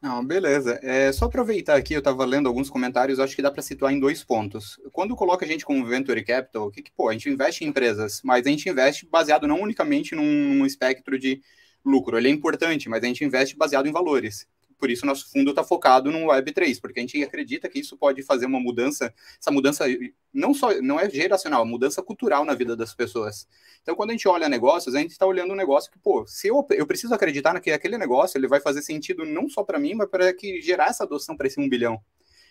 Não, 0.01 0.23
beleza. 0.23 0.79
É, 0.83 1.11
só 1.11 1.25
aproveitar 1.25 1.75
aqui, 1.75 1.93
eu 1.93 1.99
estava 1.99 2.23
lendo 2.25 2.47
alguns 2.47 2.69
comentários, 2.69 3.19
acho 3.19 3.35
que 3.35 3.41
dá 3.41 3.49
para 3.49 3.61
situar 3.61 3.91
em 3.91 3.99
dois 3.99 4.23
pontos. 4.23 4.79
Quando 4.91 5.15
coloca 5.15 5.45
a 5.45 5.47
gente 5.47 5.65
como 5.65 5.85
Venture 5.85 6.23
Capital, 6.23 6.69
que, 6.69 6.83
que 6.83 6.91
pô, 6.91 7.09
a 7.09 7.13
gente 7.13 7.29
investe 7.29 7.63
em 7.63 7.67
empresas, 7.69 8.21
mas 8.23 8.45
a 8.45 8.49
gente 8.49 8.69
investe 8.69 9.07
baseado 9.07 9.47
não 9.47 9.61
unicamente 9.61 10.13
num, 10.13 10.53
num 10.55 10.65
espectro 10.65 11.17
de 11.17 11.41
lucro. 11.83 12.17
Ele 12.17 12.27
é 12.27 12.31
importante, 12.31 12.87
mas 12.87 13.03
a 13.03 13.07
gente 13.07 13.23
investe 13.23 13.55
baseado 13.57 13.87
em 13.87 13.91
valores. 13.91 14.47
Por 14.77 14.89
isso, 14.89 15.05
nosso 15.05 15.29
fundo 15.31 15.51
está 15.51 15.63
focado 15.63 16.11
no 16.11 16.27
Web3, 16.27 16.79
porque 16.81 16.99
a 16.99 17.03
gente 17.03 17.23
acredita 17.23 17.69
que 17.69 17.79
isso 17.79 17.97
pode 17.97 18.21
fazer 18.23 18.45
uma 18.45 18.59
mudança, 18.59 19.13
essa 19.39 19.51
mudança 19.51 19.85
não 20.33 20.53
só 20.53 20.73
não 20.81 20.99
é 20.99 21.09
geracional, 21.09 21.63
é 21.63 21.65
mudança 21.65 22.03
cultural 22.03 22.43
na 22.43 22.53
vida 22.53 22.75
das 22.75 22.93
pessoas. 22.93 23.47
Então, 23.81 23.95
quando 23.95 24.09
a 24.09 24.13
gente 24.13 24.27
olha 24.27 24.49
negócios, 24.49 24.93
a 24.93 24.99
gente 24.99 25.11
está 25.11 25.25
olhando 25.25 25.53
um 25.53 25.55
negócio 25.55 25.91
que, 25.91 25.97
pô, 25.97 26.25
se 26.27 26.47
eu, 26.47 26.65
eu 26.71 26.85
preciso 26.85 27.13
acreditar 27.13 27.59
que 27.59 27.71
aquele 27.71 27.97
negócio 27.97 28.37
ele 28.37 28.47
vai 28.47 28.59
fazer 28.59 28.81
sentido 28.81 29.25
não 29.25 29.47
só 29.47 29.63
para 29.63 29.79
mim, 29.79 29.93
mas 29.93 30.09
para 30.09 30.33
que 30.33 30.61
gerar 30.61 30.87
essa 30.87 31.03
adoção 31.03 31.37
para 31.37 31.47
esse 31.47 31.59
um 31.59 31.69
bilhão. 31.69 32.01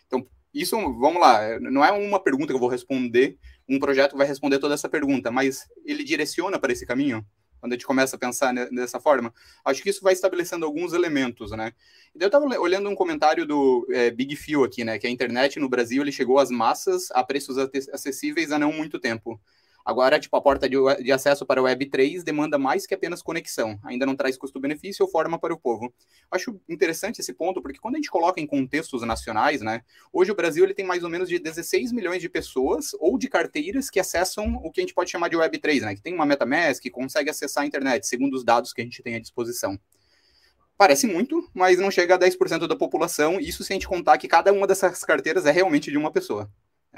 Então, 0.06 0.26
isso, 0.52 0.76
vamos 0.76 1.20
lá, 1.20 1.58
não 1.60 1.84
é 1.84 1.90
uma 1.90 2.20
pergunta 2.20 2.48
que 2.48 2.54
eu 2.54 2.60
vou 2.60 2.68
responder, 2.68 3.36
um 3.68 3.78
projeto 3.78 4.16
vai 4.16 4.26
responder 4.26 4.58
toda 4.58 4.74
essa 4.74 4.88
pergunta, 4.88 5.30
mas 5.30 5.66
ele 5.84 6.04
direciona 6.04 6.58
para 6.58 6.72
esse 6.72 6.86
caminho? 6.86 7.26
Quando 7.64 7.72
a 7.72 7.76
gente 7.76 7.86
começa 7.86 8.16
a 8.16 8.18
pensar 8.18 8.52
dessa 8.52 9.00
forma, 9.00 9.32
acho 9.64 9.82
que 9.82 9.88
isso 9.88 10.02
vai 10.02 10.12
estabelecendo 10.12 10.66
alguns 10.66 10.92
elementos, 10.92 11.50
né? 11.52 11.72
Eu 12.14 12.26
estava 12.26 12.44
olhando 12.44 12.90
um 12.90 12.94
comentário 12.94 13.46
do 13.46 13.86
é, 13.90 14.10
Big 14.10 14.36
Phil 14.36 14.62
aqui, 14.64 14.84
né? 14.84 14.98
Que 14.98 15.06
a 15.06 15.10
internet 15.10 15.58
no 15.58 15.66
Brasil 15.66 16.02
ele 16.02 16.12
chegou 16.12 16.38
às 16.38 16.50
massas 16.50 17.10
a 17.12 17.24
preços 17.24 17.56
acessíveis 17.90 18.52
há 18.52 18.58
não 18.58 18.70
muito 18.70 19.00
tempo. 19.00 19.40
Agora, 19.84 20.18
tipo, 20.18 20.34
a 20.34 20.40
porta 20.40 20.66
de, 20.66 20.76
de 21.02 21.12
acesso 21.12 21.44
para 21.44 21.60
o 21.60 21.66
Web3 21.66 22.22
demanda 22.22 22.58
mais 22.58 22.86
que 22.86 22.94
apenas 22.94 23.20
conexão. 23.20 23.78
Ainda 23.84 24.06
não 24.06 24.16
traz 24.16 24.38
custo-benefício 24.38 25.04
ou 25.04 25.10
forma 25.10 25.38
para 25.38 25.52
o 25.52 25.58
povo. 25.58 25.92
Acho 26.30 26.58
interessante 26.66 27.20
esse 27.20 27.34
ponto, 27.34 27.60
porque 27.60 27.78
quando 27.78 27.96
a 27.96 27.98
gente 27.98 28.10
coloca 28.10 28.40
em 28.40 28.46
contextos 28.46 29.02
nacionais, 29.02 29.60
né? 29.60 29.82
Hoje 30.10 30.32
o 30.32 30.34
Brasil 30.34 30.64
ele 30.64 30.72
tem 30.72 30.86
mais 30.86 31.04
ou 31.04 31.10
menos 31.10 31.28
de 31.28 31.38
16 31.38 31.92
milhões 31.92 32.22
de 32.22 32.30
pessoas 32.30 32.92
ou 32.98 33.18
de 33.18 33.28
carteiras 33.28 33.90
que 33.90 34.00
acessam 34.00 34.54
o 34.64 34.70
que 34.70 34.80
a 34.80 34.82
gente 34.82 34.94
pode 34.94 35.10
chamar 35.10 35.28
de 35.28 35.36
Web3, 35.36 35.82
né? 35.82 35.94
Que 35.94 36.00
tem 36.00 36.14
uma 36.14 36.24
MetaMask, 36.24 36.80
que 36.80 36.90
consegue 36.90 37.28
acessar 37.28 37.64
a 37.64 37.66
internet, 37.66 38.06
segundo 38.06 38.32
os 38.34 38.44
dados 38.44 38.72
que 38.72 38.80
a 38.80 38.84
gente 38.84 39.02
tem 39.02 39.16
à 39.16 39.20
disposição. 39.20 39.78
Parece 40.78 41.06
muito, 41.06 41.46
mas 41.52 41.78
não 41.78 41.90
chega 41.90 42.14
a 42.14 42.18
10% 42.18 42.66
da 42.66 42.74
população, 42.74 43.38
isso 43.38 43.62
se 43.62 43.72
a 43.72 43.74
gente 43.74 43.86
contar 43.86 44.16
que 44.16 44.26
cada 44.26 44.50
uma 44.50 44.66
dessas 44.66 45.04
carteiras 45.04 45.44
é 45.44 45.52
realmente 45.52 45.90
de 45.90 45.98
uma 45.98 46.10
pessoa. 46.10 46.50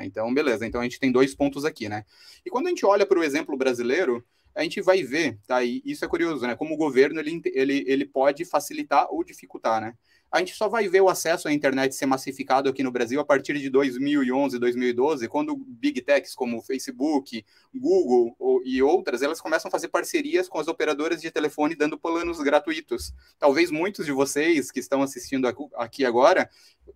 Então, 0.04 0.32
beleza. 0.32 0.66
Então 0.66 0.80
a 0.80 0.85
gente 0.85 1.00
tem 1.00 1.11
dois 1.12 1.35
pontos 1.35 1.64
aqui, 1.64 1.88
né? 1.88 2.04
E 2.44 2.50
quando 2.50 2.66
a 2.66 2.68
gente 2.70 2.85
olha 2.85 3.06
para 3.06 3.18
o 3.18 3.24
exemplo 3.24 3.56
brasileiro, 3.56 4.24
a 4.54 4.62
gente 4.62 4.80
vai 4.80 5.02
ver, 5.02 5.38
tá? 5.46 5.62
E 5.62 5.82
isso 5.85 6.04
é 6.04 6.09
curioso, 6.09 6.46
né? 6.46 6.56
Como 6.56 6.74
o 6.74 6.78
governo 6.78 7.20
ele, 7.20 7.42
ele, 7.46 7.85
ele 7.87 8.06
pode 8.06 8.44
facilitar 8.44 9.06
ou 9.11 9.22
dificultar, 9.22 9.80
né? 9.80 9.94
A 10.30 10.40
gente 10.40 10.54
só 10.54 10.68
vai 10.68 10.88
ver 10.88 11.00
o 11.00 11.08
acesso 11.08 11.48
à 11.48 11.52
internet 11.52 11.94
ser 11.94 12.06
massificado 12.06 12.68
aqui 12.68 12.82
no 12.82 12.90
Brasil 12.90 13.20
a 13.20 13.24
partir 13.24 13.58
de 13.58 13.70
2011, 13.70 14.58
2012, 14.58 15.28
quando 15.28 15.56
big 15.56 16.02
techs 16.02 16.34
como 16.34 16.60
Facebook, 16.60 17.44
Google 17.74 18.36
e 18.64 18.82
outras, 18.82 19.22
elas 19.22 19.40
começam 19.40 19.68
a 19.68 19.72
fazer 19.72 19.88
parcerias 19.88 20.48
com 20.48 20.58
as 20.58 20.66
operadoras 20.66 21.22
de 21.22 21.30
telefone 21.30 21.76
dando 21.76 21.96
planos 21.96 22.40
gratuitos. 22.40 23.14
Talvez 23.38 23.70
muitos 23.70 24.04
de 24.04 24.12
vocês 24.12 24.70
que 24.70 24.80
estão 24.80 25.02
assistindo 25.02 25.46
aqui 25.76 26.04
agora, 26.04 26.50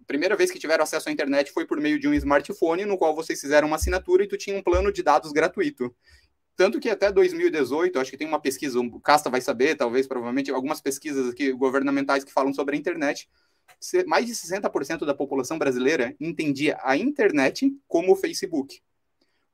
primeira 0.07 0.37
vez 0.37 0.51
que 0.51 0.59
tiveram 0.59 0.83
acesso 0.83 1.09
à 1.09 1.13
internet 1.13 1.53
foi 1.53 1.65
por 1.65 1.81
meio 1.81 1.99
de 1.99 2.09
um 2.09 2.15
smartphone 2.15 2.85
no 2.85 2.99
qual 2.99 3.15
vocês 3.15 3.41
fizeram 3.41 3.69
uma 3.69 3.77
assinatura 3.77 4.25
e 4.25 4.29
tu 4.29 4.37
tinha 4.37 4.57
um 4.57 4.63
plano 4.63 4.93
de 4.93 5.03
dados 5.03 5.33
gratuito. 5.33 5.95
Tanto 6.61 6.79
que 6.79 6.91
até 6.91 7.11
2018, 7.11 7.99
acho 7.99 8.11
que 8.11 8.19
tem 8.19 8.27
uma 8.27 8.39
pesquisa, 8.39 8.79
o 8.79 9.01
Casta 9.01 9.31
vai 9.31 9.41
saber, 9.41 9.77
talvez, 9.77 10.07
provavelmente, 10.07 10.51
algumas 10.51 10.79
pesquisas 10.79 11.31
aqui 11.31 11.51
governamentais 11.53 12.23
que 12.23 12.31
falam 12.31 12.53
sobre 12.53 12.77
a 12.77 12.79
internet. 12.79 13.31
Mais 14.07 14.27
de 14.27 14.35
60% 14.35 15.07
da 15.07 15.15
população 15.15 15.59
brasileira 15.59 16.15
entendia 16.21 16.79
a 16.83 16.99
internet 16.99 17.75
como 17.89 18.13
o 18.13 18.15
Facebook. 18.15 18.83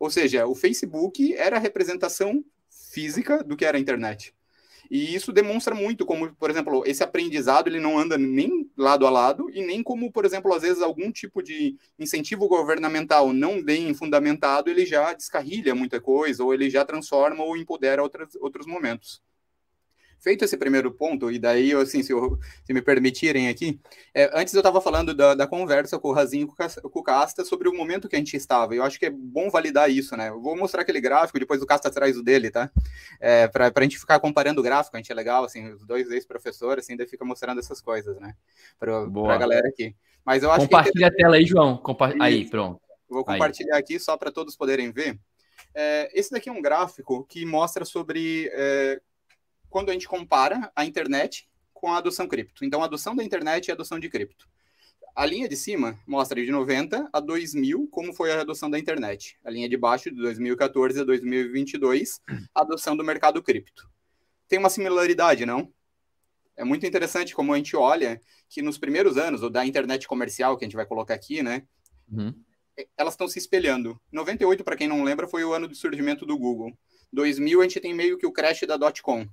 Ou 0.01 0.11
seja, 0.11 0.49
o 0.49 0.55
Facebook 0.57 1.33
era 1.37 1.59
a 1.59 1.61
representação 1.61 2.45
física 2.90 3.45
do 3.45 3.57
que 3.57 3.64
era 3.64 3.79
a 3.79 3.81
internet. 3.81 4.35
E 4.90 5.14
isso 5.14 5.33
demonstra 5.33 5.75
muito 5.75 6.05
como, 6.07 6.35
por 6.35 6.51
exemplo, 6.51 6.83
esse 6.87 7.03
aprendizado 7.03 7.68
ele 7.68 7.81
não 7.81 7.99
anda 7.99 8.16
nem 8.16 8.70
lado 8.77 9.07
a 9.07 9.11
lado 9.11 9.51
e 9.51 9.64
nem 9.64 9.83
como, 9.83 10.11
por 10.11 10.25
exemplo, 10.25 10.53
às 10.53 10.62
vezes 10.62 10.83
algum 10.83 11.11
tipo 11.11 11.42
de 11.42 11.77
incentivo 11.99 12.49
governamental 12.49 13.33
não 13.33 13.62
bem 13.62 13.92
fundamentado, 13.94 14.70
ele 14.70 14.87
já 14.87 15.12
descarrilha 15.12 15.75
muita 15.75 16.01
coisa 16.01 16.44
ou 16.44 16.53
ele 16.55 16.70
já 16.70 16.85
transforma 16.85 17.42
ou 17.44 17.57
empodera 17.57 18.03
outros, 18.03 18.37
outros 18.37 18.66
momentos. 18.66 19.22
Feito 20.18 20.44
esse 20.44 20.57
primeiro 20.57 20.90
ponto, 20.90 21.31
e 21.31 21.38
daí, 21.38 21.72
assim, 21.72 22.02
se, 22.02 22.12
eu, 22.12 22.38
se 22.64 22.72
me 22.72 22.83
permitirem 22.83 23.48
aqui, 23.48 23.81
é, 24.14 24.31
antes 24.35 24.52
eu 24.55 24.61
estava 24.61 24.81
falando 24.81 25.14
da, 25.14 25.35
da, 25.35 25.46
conversa 25.46 25.98
com 25.98 26.09
o 26.09 26.12
Razinho 26.12 26.44
e 26.44 26.88
com 26.88 26.98
o 26.98 27.02
Casta 27.02 27.44
sobre 27.44 27.68
o 27.68 27.76
momento 27.76 28.09
que 28.09 28.16
a 28.16 28.18
gente 28.18 28.37
estava. 28.37 28.74
Eu 28.74 28.83
acho 28.83 28.98
que 28.98 29.07
é 29.07 29.11
bom 29.11 29.50
validar 29.50 29.90
isso, 29.90 30.16
né? 30.16 30.31
Eu 30.31 30.40
vou 30.40 30.57
mostrar 30.57 30.83
aquele 30.83 31.00
gráfico, 31.00 31.38
depois 31.38 31.62
o 31.62 31.66
Casta 31.66 31.90
traz 31.90 32.16
o 32.16 32.22
dele, 32.22 32.50
tá? 32.50 32.70
É, 33.20 33.46
Para 33.48 33.72
a 33.74 33.83
gente 33.83 33.98
ficar 33.98 34.18
comparando 34.18 34.61
o 34.61 34.64
gráfico, 34.64 34.96
a 34.96 35.00
gente 35.00 35.12
é 35.12 35.14
legal, 35.14 35.44
assim, 35.44 35.68
os 35.72 35.85
dois 35.87 36.11
ex-professores, 36.11 36.85
assim, 36.85 36.94
ainda 36.94 37.07
fica 37.07 37.24
mostrando 37.24 37.61
essas 37.61 37.81
coisas, 37.81 38.18
né? 38.18 38.35
Para 38.79 39.02
a 39.02 39.38
galera 39.38 39.68
aqui. 39.68 39.94
Mas 40.24 40.42
eu 40.42 40.50
acho 40.50 40.64
Compartilha 40.66 41.09
que... 41.09 41.14
a 41.14 41.16
tela 41.16 41.37
aí, 41.37 41.46
João. 41.46 41.76
Compa... 41.76 42.12
Aí, 42.20 42.50
pronto. 42.50 42.81
Vou 43.09 43.24
compartilhar 43.24 43.76
aí. 43.76 43.81
aqui 43.81 44.00
só 44.00 44.16
para 44.16 44.33
todos 44.33 44.57
poderem 44.57 44.90
ver. 44.90 45.18
É, 45.72 46.11
esse 46.18 46.31
daqui 46.31 46.48
é 46.48 46.52
um 46.52 46.62
gráfico 46.62 47.24
que 47.24 47.44
mostra 47.46 47.85
sobre 47.85 48.50
é, 48.52 49.00
quando 49.76 49.90
a 49.90 49.92
gente 49.92 50.08
compara 50.08 50.72
a 50.74 50.86
internet 50.86 51.46
com 51.74 51.92
a 51.92 51.98
adoção 51.98 52.26
cripto. 52.26 52.64
Então, 52.64 52.80
a 52.80 52.86
adoção 52.86 53.14
da 53.14 53.22
internet 53.22 53.66
e 53.66 53.70
a 53.70 53.74
adoção 53.74 54.00
de 54.00 54.08
cripto. 54.08 54.48
A 55.14 55.26
linha 55.26 55.46
de 55.46 55.54
cima 55.54 56.00
mostra 56.06 56.42
de 56.42 56.50
90 56.50 57.10
a 57.12 57.20
2000 57.20 57.86
como 57.88 58.14
foi 58.14 58.32
a 58.32 58.40
adoção 58.40 58.70
da 58.70 58.78
internet. 58.78 59.36
A 59.44 59.50
linha 59.50 59.68
de 59.68 59.76
baixo, 59.76 60.10
de 60.10 60.16
2014 60.16 61.02
a 61.02 61.04
2022, 61.04 62.22
a 62.54 62.62
adoção 62.62 62.96
do 62.96 63.04
mercado 63.04 63.42
cripto. 63.42 63.86
Tem 64.48 64.58
uma 64.58 64.70
similaridade, 64.70 65.44
não? 65.44 65.70
É 66.56 66.64
muito 66.64 66.86
interessante 66.86 67.34
como 67.34 67.52
a 67.52 67.58
gente 67.58 67.76
olha 67.76 68.18
que 68.48 68.62
nos 68.62 68.78
primeiros 68.78 69.18
anos, 69.18 69.42
ou 69.42 69.50
da 69.50 69.66
internet 69.66 70.08
comercial, 70.08 70.56
que 70.56 70.64
a 70.64 70.68
gente 70.68 70.76
vai 70.76 70.86
colocar 70.86 71.12
aqui, 71.12 71.42
né? 71.42 71.64
Uhum. 72.10 72.32
Elas 72.96 73.12
estão 73.12 73.28
se 73.28 73.38
espelhando. 73.38 74.00
98, 74.10 74.64
para 74.64 74.74
quem 74.74 74.88
não 74.88 75.04
lembra, 75.04 75.28
foi 75.28 75.44
o 75.44 75.52
ano 75.52 75.68
do 75.68 75.74
surgimento 75.74 76.24
do 76.24 76.38
Google. 76.38 76.72
2000, 77.12 77.60
a 77.60 77.64
gente 77.64 77.78
tem 77.78 77.92
meio 77.92 78.16
que 78.16 78.26
o 78.26 78.32
crash 78.32 78.62
da 78.66 78.78
dot-com. 78.78 79.28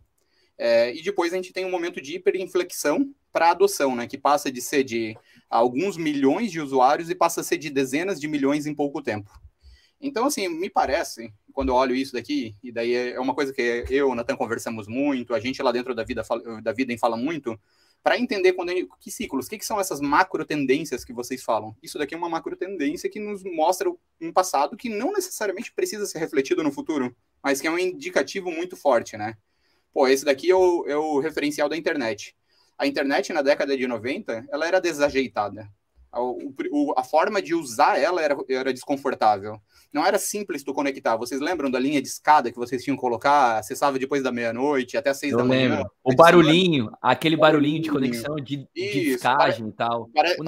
É, 0.57 0.93
e 0.95 1.01
depois 1.01 1.33
a 1.33 1.35
gente 1.35 1.51
tem 1.51 1.65
um 1.65 1.71
momento 1.71 2.01
de 2.01 2.15
hiperinflexão 2.15 3.13
para 3.31 3.51
adoção, 3.51 3.95
né, 3.95 4.07
que 4.07 4.17
passa 4.17 4.51
de 4.51 4.61
ser 4.61 4.83
de 4.83 5.17
alguns 5.49 5.97
milhões 5.97 6.51
de 6.51 6.61
usuários 6.61 7.09
e 7.09 7.15
passa 7.15 7.41
a 7.41 7.43
ser 7.43 7.57
de 7.57 7.69
dezenas 7.69 8.19
de 8.19 8.27
milhões 8.27 8.65
em 8.65 8.75
pouco 8.75 9.01
tempo. 9.01 9.31
Então, 9.99 10.25
assim, 10.25 10.47
me 10.49 10.69
parece, 10.69 11.33
quando 11.53 11.69
eu 11.69 11.75
olho 11.75 11.95
isso 11.95 12.13
daqui, 12.13 12.55
e 12.61 12.71
daí 12.71 12.93
é 12.93 13.19
uma 13.19 13.33
coisa 13.33 13.53
que 13.53 13.61
eu 13.61 13.85
e 13.89 14.01
o 14.03 14.15
Natan 14.15 14.35
conversamos 14.35 14.87
muito, 14.87 15.33
a 15.33 15.39
gente 15.39 15.63
lá 15.63 15.71
dentro 15.71 15.95
da 15.95 16.03
vida, 16.03 16.23
da 16.61 16.73
vida 16.73 16.95
fala 16.97 17.15
muito, 17.15 17.57
para 18.03 18.19
entender 18.19 18.51
quando 18.51 18.73
que 18.99 19.09
ciclos, 19.09 19.45
o 19.45 19.49
que, 19.49 19.57
que, 19.57 19.65
são 19.65 19.79
essas 19.79 20.01
macro 20.01 20.43
tendências 20.43 21.05
que 21.05 21.13
vocês 21.13 21.41
falam. 21.41 21.73
Isso 21.81 21.97
daqui 21.97 22.13
é 22.13 22.17
uma 22.17 22.27
macro 22.27 22.53
tendência 22.57 23.09
que 23.09 23.17
nos 23.17 23.43
mostra 23.45 23.89
um 24.19 24.33
passado 24.33 24.75
que 24.75 24.89
não 24.89 25.13
necessariamente 25.13 25.71
precisa 25.71 26.05
ser 26.05 26.19
refletido 26.19 26.61
no 26.61 26.71
futuro, 26.71 27.15
mas 27.41 27.61
que 27.61 27.67
é 27.67 27.71
um 27.71 27.79
indicativo 27.79 28.51
muito 28.51 28.75
forte, 28.75 29.15
né? 29.15 29.37
Pô, 29.93 30.07
esse 30.07 30.25
daqui 30.25 30.49
é 30.49 30.55
o, 30.55 30.85
é 30.87 30.97
o 30.97 31.19
referencial 31.19 31.69
da 31.69 31.77
internet. 31.77 32.35
A 32.77 32.87
internet, 32.87 33.31
na 33.31 33.41
década 33.41 33.77
de 33.77 33.87
90, 33.87 34.45
ela 34.51 34.67
era 34.67 34.81
desajeitada. 34.81 35.69
A, 36.11 36.21
o, 36.21 36.93
a 36.95 37.03
forma 37.03 37.41
de 37.41 37.55
usar 37.55 37.99
ela 37.99 38.21
era, 38.21 38.35
era 38.49 38.73
desconfortável. 38.73 39.59
Não 39.91 40.05
era 40.05 40.17
simples 40.17 40.63
tu 40.63 40.73
conectar. 40.73 41.15
Vocês 41.15 41.39
lembram 41.39 41.69
da 41.69 41.79
linha 41.79 42.01
de 42.01 42.07
escada 42.07 42.51
que 42.51 42.57
vocês 42.57 42.83
tinham 42.83 42.95
que 42.97 43.01
colocar? 43.01 43.57
Acessava 43.57 43.99
depois 43.99 44.23
da 44.23 44.31
meia-noite 44.31 44.97
até 44.97 45.13
seis 45.13 45.31
Eu 45.31 45.39
da 45.39 45.45
manhã? 45.45 45.69
Lembro. 45.69 45.91
O 46.03 46.15
barulhinho, 46.15 46.91
aquele 46.99 47.37
barulhinho 47.37 47.81
de 47.81 47.89
conexão, 47.89 48.35
de, 48.35 48.67
de 48.75 48.91
descagem 48.91 49.69
e 49.69 49.71
tal. 49.71 50.09
Pare, 50.13 50.35
o 50.39 50.43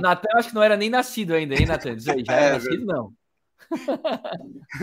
Natan, 0.00 0.28
acho 0.34 0.48
que 0.50 0.54
não 0.54 0.62
era 0.62 0.76
nem 0.76 0.88
nascido 0.88 1.34
ainda, 1.34 1.54
hein, 1.54 1.66
Natan? 1.66 1.98
Já 1.98 2.12
é, 2.12 2.22
era 2.28 2.52
nascido, 2.54 2.86
não. 2.86 3.12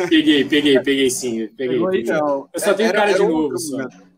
Peguei, 0.10 0.46
peguei, 0.46 0.80
peguei 0.80 1.10
sim. 1.10 1.48
Peguei, 1.50 1.80
peguei. 1.80 2.02
Então, 2.02 2.50
eu 2.54 2.60
só 2.60 2.74
tenho 2.74 2.90
era, 2.90 3.00
cara 3.00 3.14
de 3.14 3.20
novo. 3.20 3.56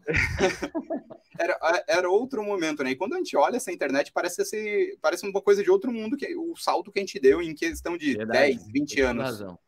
Era, 1.39 1.84
era 1.88 2.10
outro 2.10 2.43
momento, 2.43 2.84
né? 2.84 2.91
E 2.91 2.95
quando 2.95 3.15
a 3.15 3.17
gente 3.17 3.36
olha 3.36 3.58
essa 3.58 3.71
internet, 3.71 4.12
parece 4.13 4.45
ser, 4.45 4.97
parece 5.02 5.28
uma 5.28 5.41
coisa 5.41 5.63
de 5.63 5.71
outro 5.71 5.91
mundo, 5.91 6.15
que 6.15 6.36
o 6.36 6.56
salto 6.56 6.91
que 6.91 6.99
a 6.99 7.02
gente 7.02 7.19
deu 7.19 7.41
em 7.41 7.56
questão 7.56 7.97
de 7.97 8.13
Verdade. 8.13 8.56
10, 8.56 8.67
20 8.71 9.02
anos. 9.02 9.23
Razão. 9.23 9.60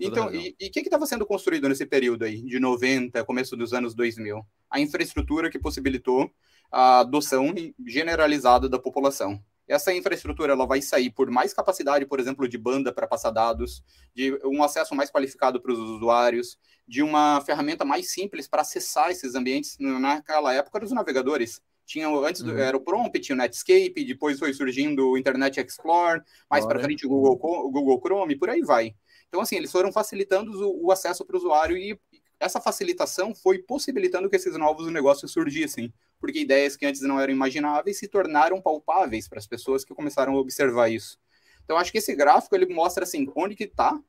Então, 0.00 0.34
e 0.34 0.56
o 0.60 0.70
que 0.70 0.80
estava 0.80 1.06
sendo 1.06 1.26
construído 1.26 1.68
nesse 1.68 1.84
período 1.86 2.24
aí, 2.24 2.42
de 2.42 2.58
90, 2.58 3.22
começo 3.24 3.56
dos 3.56 3.72
anos 3.72 3.94
2000? 3.94 4.44
A 4.70 4.80
infraestrutura 4.80 5.50
que 5.50 5.58
possibilitou 5.58 6.30
a 6.70 7.00
adoção 7.00 7.54
generalizada 7.86 8.68
da 8.68 8.78
população. 8.78 9.40
Essa 9.68 9.94
infraestrutura 9.94 10.52
ela 10.52 10.66
vai 10.66 10.82
sair 10.82 11.10
por 11.10 11.30
mais 11.30 11.54
capacidade, 11.54 12.04
por 12.04 12.18
exemplo, 12.18 12.48
de 12.48 12.58
banda 12.58 12.92
para 12.92 13.06
passar 13.06 13.30
dados, 13.30 13.82
de 14.14 14.38
um 14.44 14.62
acesso 14.62 14.94
mais 14.94 15.10
qualificado 15.10 15.60
para 15.60 15.72
os 15.72 15.78
usuários, 15.78 16.58
de 16.86 17.02
uma 17.02 17.40
ferramenta 17.40 17.84
mais 17.84 18.12
simples 18.12 18.48
para 18.48 18.62
acessar 18.62 19.10
esses 19.10 19.34
ambientes. 19.34 19.76
Naquela 19.78 20.52
época, 20.52 20.84
os 20.84 20.92
navegadores. 20.92 21.60
Tinha 21.84 22.08
antes 22.08 22.42
uhum. 22.42 22.56
era 22.56 22.76
o 22.76 22.80
Prompt, 22.80 23.32
o 23.32 23.36
Netscape, 23.36 24.04
depois 24.04 24.38
foi 24.38 24.52
surgindo 24.54 25.10
o 25.10 25.18
Internet 25.18 25.60
Explorer, 25.60 26.22
mais 26.48 26.64
para 26.64 26.80
frente 26.80 27.04
o 27.04 27.08
Google, 27.08 27.38
o 27.42 27.70
Google 27.70 28.00
Chrome, 28.00 28.36
por 28.36 28.50
aí 28.50 28.62
vai. 28.62 28.94
Então, 29.28 29.40
assim, 29.40 29.56
eles 29.56 29.72
foram 29.72 29.92
facilitando 29.92 30.52
o, 30.52 30.86
o 30.86 30.92
acesso 30.92 31.24
para 31.24 31.34
o 31.34 31.38
usuário 31.38 31.76
e 31.76 31.98
essa 32.38 32.60
facilitação 32.60 33.34
foi 33.34 33.58
possibilitando 33.58 34.28
que 34.28 34.36
esses 34.36 34.56
novos 34.56 34.90
negócios 34.92 35.32
surgissem, 35.32 35.92
porque 36.22 36.38
ideias 36.38 36.76
que 36.76 36.86
antes 36.86 37.00
não 37.00 37.18
eram 37.18 37.32
imagináveis 37.32 37.98
se 37.98 38.06
tornaram 38.06 38.62
palpáveis 38.62 39.26
para 39.26 39.40
as 39.40 39.46
pessoas 39.46 39.84
que 39.84 39.92
começaram 39.92 40.34
a 40.34 40.38
observar 40.38 40.88
isso. 40.88 41.18
Então, 41.64 41.76
acho 41.76 41.90
que 41.90 41.98
esse 41.98 42.14
gráfico 42.14 42.54
ele 42.54 42.72
mostra 42.72 43.02
assim 43.02 43.26
onde 43.34 43.56
que 43.56 43.64
está 43.64 44.00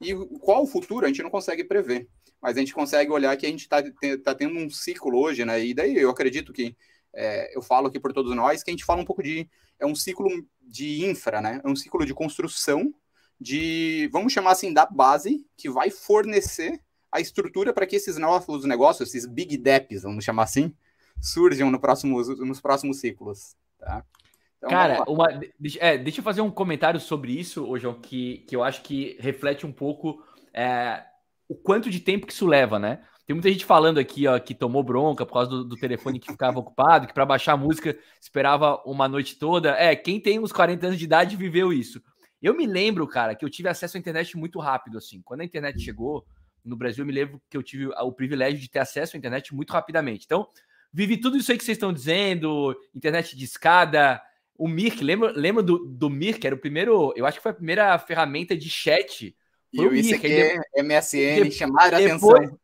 e 0.00 0.14
qual 0.40 0.62
o 0.62 0.66
futuro 0.66 1.04
a 1.04 1.08
gente 1.08 1.24
não 1.24 1.28
consegue 1.30 1.64
prever, 1.64 2.08
mas 2.40 2.56
a 2.56 2.60
gente 2.60 2.72
consegue 2.72 3.10
olhar 3.10 3.36
que 3.36 3.46
a 3.46 3.48
gente 3.48 3.62
está 3.62 3.82
tá 4.22 4.32
tendo 4.32 4.56
um 4.56 4.70
ciclo 4.70 5.18
hoje, 5.18 5.44
né? 5.44 5.64
E 5.64 5.74
daí 5.74 5.96
eu 5.96 6.08
acredito 6.08 6.52
que 6.52 6.76
é, 7.12 7.56
eu 7.56 7.60
falo 7.60 7.88
aqui 7.88 7.98
por 7.98 8.12
todos 8.12 8.32
nós 8.36 8.62
que 8.62 8.70
a 8.70 8.72
gente 8.72 8.84
fala 8.84 9.02
um 9.02 9.04
pouco 9.04 9.20
de 9.20 9.50
é 9.80 9.84
um 9.84 9.94
ciclo 9.96 10.30
de 10.62 11.04
infra, 11.04 11.40
né? 11.40 11.60
É 11.64 11.68
um 11.68 11.74
ciclo 11.74 12.06
de 12.06 12.14
construção 12.14 12.94
de 13.40 14.08
vamos 14.12 14.32
chamar 14.32 14.52
assim 14.52 14.72
da 14.72 14.86
base 14.86 15.44
que 15.56 15.68
vai 15.68 15.90
fornecer 15.90 16.80
a 17.10 17.20
estrutura 17.20 17.72
para 17.72 17.86
que 17.88 17.96
esses 17.96 18.18
novos 18.18 18.64
negócios, 18.64 19.08
esses 19.08 19.26
big 19.26 19.56
deps, 19.56 20.04
vamos 20.04 20.24
chamar 20.24 20.44
assim, 20.44 20.72
surjam 21.20 21.70
no 21.70 21.80
próximo, 21.80 22.20
nos 22.44 22.60
próximos 22.60 23.00
ciclos, 23.00 23.56
tá? 23.78 24.04
Então, 24.58 24.70
Cara, 24.70 25.04
uma, 25.06 25.28
deixa, 25.58 25.78
é, 25.80 25.98
deixa 25.98 26.20
eu 26.20 26.24
fazer 26.24 26.40
um 26.40 26.50
comentário 26.50 26.98
sobre 26.98 27.38
isso, 27.38 27.68
ô 27.68 27.78
João, 27.78 27.94
que, 27.94 28.38
que 28.48 28.56
eu 28.56 28.64
acho 28.64 28.82
que 28.82 29.16
reflete 29.20 29.66
um 29.66 29.72
pouco 29.72 30.22
é, 30.52 31.04
o 31.48 31.54
quanto 31.54 31.90
de 31.90 32.00
tempo 32.00 32.26
que 32.26 32.32
isso 32.32 32.46
leva, 32.46 32.78
né? 32.78 33.00
Tem 33.26 33.34
muita 33.34 33.50
gente 33.50 33.64
falando 33.64 33.98
aqui, 33.98 34.26
ó, 34.26 34.38
que 34.38 34.54
tomou 34.54 34.82
bronca 34.84 35.26
por 35.26 35.32
causa 35.32 35.50
do, 35.50 35.64
do 35.64 35.76
telefone 35.76 36.20
que 36.20 36.30
ficava 36.30 36.58
ocupado, 36.60 37.06
que 37.06 37.12
para 37.12 37.26
baixar 37.26 37.52
a 37.52 37.56
música 37.56 37.98
esperava 38.20 38.80
uma 38.86 39.08
noite 39.08 39.36
toda. 39.36 39.70
É, 39.70 39.94
quem 39.96 40.20
tem 40.20 40.38
uns 40.38 40.52
40 40.52 40.86
anos 40.86 40.98
de 40.98 41.04
idade 41.04 41.36
viveu 41.36 41.72
isso. 41.72 42.00
Eu 42.40 42.56
me 42.56 42.66
lembro, 42.66 43.06
cara, 43.06 43.34
que 43.34 43.44
eu 43.44 43.50
tive 43.50 43.68
acesso 43.68 43.96
à 43.96 44.00
internet 44.00 44.36
muito 44.36 44.60
rápido, 44.60 44.96
assim. 44.96 45.20
Quando 45.22 45.40
a 45.40 45.44
internet 45.44 45.80
chegou 45.80 46.24
no 46.64 46.76
Brasil, 46.76 47.02
eu 47.02 47.06
me 47.06 47.12
lembro 47.12 47.42
que 47.50 47.56
eu 47.56 47.62
tive 47.62 47.88
o 47.88 48.12
privilégio 48.12 48.60
de 48.60 48.70
ter 48.70 48.78
acesso 48.78 49.16
à 49.16 49.18
internet 49.18 49.52
muito 49.52 49.72
rapidamente. 49.72 50.24
Então, 50.24 50.46
vivi 50.96 51.18
tudo 51.18 51.36
isso 51.36 51.52
aí 51.52 51.58
que 51.58 51.64
vocês 51.64 51.76
estão 51.76 51.92
dizendo, 51.92 52.74
internet 52.94 53.36
de 53.36 53.44
escada, 53.44 54.18
o 54.56 54.66
Mirk, 54.66 55.04
lembra, 55.04 55.30
lembra 55.32 55.62
do, 55.62 55.84
do 55.84 56.08
Mirk? 56.08 56.46
Era 56.46 56.56
o 56.56 56.58
primeiro, 56.58 57.12
eu 57.14 57.26
acho 57.26 57.36
que 57.36 57.42
foi 57.42 57.52
a 57.52 57.56
primeira 57.56 57.98
ferramenta 57.98 58.56
de 58.56 58.70
chat. 58.70 59.36
Foi 59.74 59.84
e 59.84 59.88
o, 59.88 59.94
ICQ, 59.94 60.26
Mirk, 60.26 60.82
MSN, 60.82 61.44
de, 61.44 61.50
chamaram 61.50 61.98
depois, 61.98 62.38
atenção. 62.38 62.58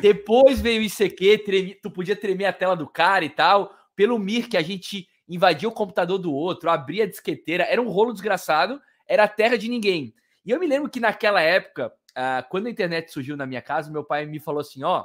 Depois 0.00 0.60
veio 0.62 0.80
o 0.80 0.84
ICQ, 0.84 1.38
treme, 1.44 1.74
tu 1.74 1.90
podia 1.90 2.16
tremer 2.16 2.46
a 2.46 2.54
tela 2.54 2.74
do 2.74 2.88
cara 2.88 3.22
e 3.22 3.28
tal. 3.28 3.70
Pelo 3.94 4.18
Mirk, 4.18 4.56
a 4.56 4.62
gente 4.62 5.06
invadia 5.28 5.68
o 5.68 5.72
computador 5.72 6.16
do 6.16 6.32
outro, 6.32 6.70
abria 6.70 7.04
a 7.04 7.08
disqueteira, 7.08 7.64
era 7.64 7.82
um 7.82 7.90
rolo 7.90 8.14
desgraçado, 8.14 8.80
era 9.06 9.24
a 9.24 9.28
terra 9.28 9.58
de 9.58 9.68
ninguém. 9.68 10.14
E 10.42 10.52
eu 10.52 10.58
me 10.58 10.66
lembro 10.66 10.88
que 10.88 11.00
naquela 11.00 11.42
época, 11.42 11.92
uh, 12.16 12.48
quando 12.48 12.66
a 12.66 12.70
internet 12.70 13.12
surgiu 13.12 13.36
na 13.36 13.44
minha 13.44 13.60
casa, 13.60 13.90
meu 13.90 14.04
pai 14.04 14.24
me 14.24 14.40
falou 14.40 14.62
assim: 14.62 14.82
ó, 14.82 15.04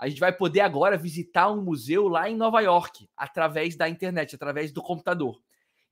a 0.00 0.08
gente 0.08 0.18
vai 0.18 0.32
poder 0.32 0.60
agora 0.60 0.96
visitar 0.96 1.52
um 1.52 1.62
museu 1.62 2.08
lá 2.08 2.26
em 2.26 2.34
Nova 2.34 2.62
York, 2.62 3.06
através 3.14 3.76
da 3.76 3.86
internet, 3.86 4.34
através 4.34 4.72
do 4.72 4.80
computador. 4.80 5.38